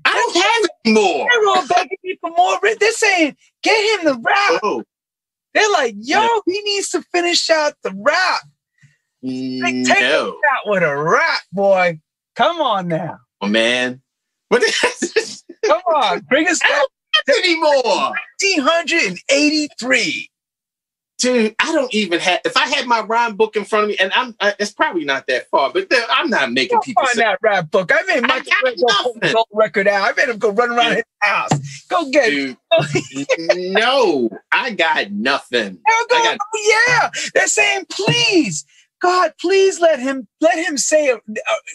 I 0.04 0.14
don't 0.14 0.36
have 0.36 0.64
it 0.64 0.70
anymore. 0.84 1.28
They're 1.30 1.48
all 1.48 1.66
begging 1.68 1.98
me 2.02 2.18
for 2.20 2.30
more. 2.30 2.58
They're 2.62 2.92
saying, 2.92 3.36
get 3.62 4.00
him 4.00 4.06
the 4.06 4.20
rap. 4.20 4.60
Oh. 4.62 4.82
They're 5.54 5.70
like, 5.70 5.94
yo, 5.98 6.26
he 6.46 6.60
needs 6.62 6.90
to 6.90 7.02
finish 7.12 7.50
out 7.50 7.74
the 7.82 7.92
rap. 7.96 8.42
Like, 9.22 9.74
mm, 9.74 9.86
take 9.86 10.00
no. 10.00 10.38
out 10.52 10.62
with 10.66 10.82
a 10.82 10.96
rap, 10.96 11.40
boy. 11.52 12.00
Come 12.36 12.60
on 12.60 12.88
now. 12.88 13.18
Oh, 13.40 13.48
man. 13.48 14.00
What 14.48 14.62
Come 15.66 15.82
on, 15.94 16.20
bring 16.28 16.48
us 16.48 16.58
back 16.60 16.84
anymore. 17.28 18.12
1983 18.40 20.29
dude, 21.20 21.54
I 21.58 21.72
don't 21.72 21.92
even 21.94 22.18
have. 22.20 22.40
If 22.44 22.56
I 22.56 22.66
had 22.66 22.86
my 22.86 23.00
rhyme 23.00 23.36
book 23.36 23.54
in 23.56 23.64
front 23.64 23.84
of 23.84 23.90
me, 23.90 23.96
and 24.00 24.10
I'm, 24.14 24.34
uh, 24.40 24.52
it's 24.58 24.72
probably 24.72 25.04
not 25.04 25.26
that 25.28 25.48
far, 25.50 25.72
but 25.72 25.86
I'm 26.10 26.30
not 26.30 26.52
making 26.52 26.78
Go 26.78 26.82
people 26.82 27.04
find 27.04 27.16
say, 27.16 27.22
that 27.22 27.38
rap 27.42 27.70
book. 27.70 27.90
I 27.94 28.02
made 28.02 28.22
my 28.22 28.42
record 29.52 29.86
out. 29.86 30.10
I 30.10 30.12
made 30.16 30.30
him 30.30 30.38
go 30.38 30.50
run 30.50 30.70
around 30.70 30.94
his 30.94 31.04
house. 31.20 31.84
Go 31.88 32.10
get 32.10 32.30
dude, 32.30 32.56
it. 32.72 33.72
no, 33.72 34.30
I 34.50 34.70
got 34.72 35.12
nothing. 35.12 35.78
I 35.86 36.06
got, 36.10 36.38
oh, 36.40 36.84
yeah, 36.88 37.10
they're 37.34 37.46
saying 37.46 37.86
please. 37.90 38.64
God, 39.00 39.32
please 39.40 39.80
let 39.80 39.98
him 39.98 40.28
let 40.42 40.58
him 40.58 40.76
say 40.76 41.10
uh, 41.10 41.18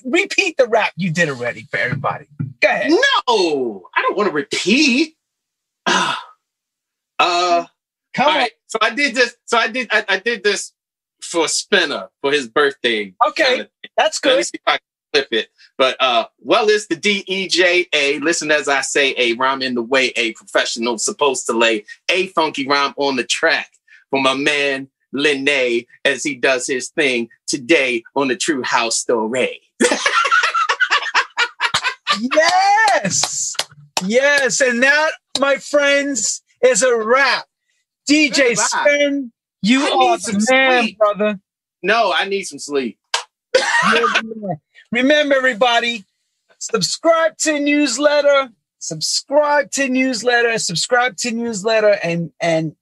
repeat 0.04 0.58
the 0.58 0.68
rap 0.68 0.92
you 0.96 1.12
did 1.12 1.28
already 1.28 1.68
for 1.72 1.78
everybody. 1.78 2.28
Go 2.62 2.68
ahead. 2.68 2.92
No, 2.92 3.88
I 3.96 4.02
don't 4.04 4.16
want 4.16 4.28
to 4.28 4.34
repeat. 4.34 5.16
uh, 5.88 6.16
Come 8.16 8.30
on. 8.30 8.36
Right, 8.36 8.52
so 8.76 8.80
I 8.82 8.94
did 8.94 9.16
this. 9.16 9.36
So 9.46 9.58
I 9.58 9.68
did. 9.68 9.88
I, 9.92 10.04
I 10.10 10.20
did 10.20 10.44
this 10.44 10.74
for 11.22 11.48
Spinner 11.48 12.10
for 12.22 12.32
his 12.32 12.48
birthday. 12.48 13.14
Okay, 13.28 13.44
kind 13.44 13.62
of 13.62 13.70
that's 13.96 14.20
good. 14.20 14.32
Let 14.32 14.38
me 14.38 14.44
see 14.44 14.52
if 14.56 14.62
I 14.68 14.72
can 14.72 14.80
flip 15.14 15.28
it. 15.32 15.50
But 15.78 15.96
uh, 16.02 16.26
well, 16.40 16.68
it's 16.68 16.88
the 16.88 16.98
D 16.98 17.24
E 17.28 17.48
J 17.48 17.88
A. 17.94 18.20
Listen 18.20 18.52
as 18.52 18.68
I 18.68 18.82
say, 18.82 19.16
a 19.18 19.34
rhyme 19.34 19.62
in 19.62 19.76
the 19.76 19.82
way 19.82 20.12
a 20.18 20.34
professional 20.34 20.98
supposed 20.98 21.46
to 21.46 21.54
lay 21.54 21.86
a 22.10 22.28
funky 22.28 22.68
rhyme 22.68 22.94
on 22.98 23.16
the 23.16 23.24
track 23.24 23.70
for 24.10 24.22
my 24.22 24.34
man 24.34 24.90
Lene 25.14 25.86
as 26.04 26.24
he 26.24 26.36
does 26.36 26.68
his 26.68 26.90
thing 26.90 27.30
today 27.48 28.04
on 28.16 28.28
the 28.28 28.36
True 28.36 28.64
House 28.64 28.98
Story. 28.98 29.62
yes, 32.20 33.56
yes, 34.04 34.60
and 34.60 34.84
that, 34.84 35.12
my 35.40 35.56
friends, 35.56 36.44
is 36.62 36.84
a 36.84 36.98
wrap. 36.98 37.46
DJ 38.10 38.56
Spen, 38.56 39.32
you 39.62 39.82
are 39.82 40.18
the 40.18 40.46
man, 40.52 40.84
sleep. 40.84 40.98
brother. 40.98 41.40
No, 41.82 42.14
I 42.16 42.26
need 42.26 42.44
some 42.44 42.60
sleep. 42.60 43.00
Remember, 44.92 45.36
everybody, 45.36 46.06
subscribe 46.60 47.38
to 47.40 47.60
newsletter, 47.60 48.50
subscribe 48.80 49.72
to 49.72 49.90
newsletter, 49.90 50.58
subscribe 50.60 51.18
to 51.18 51.32
newsletter, 51.32 51.98
and 52.04 52.32
and 52.40 52.76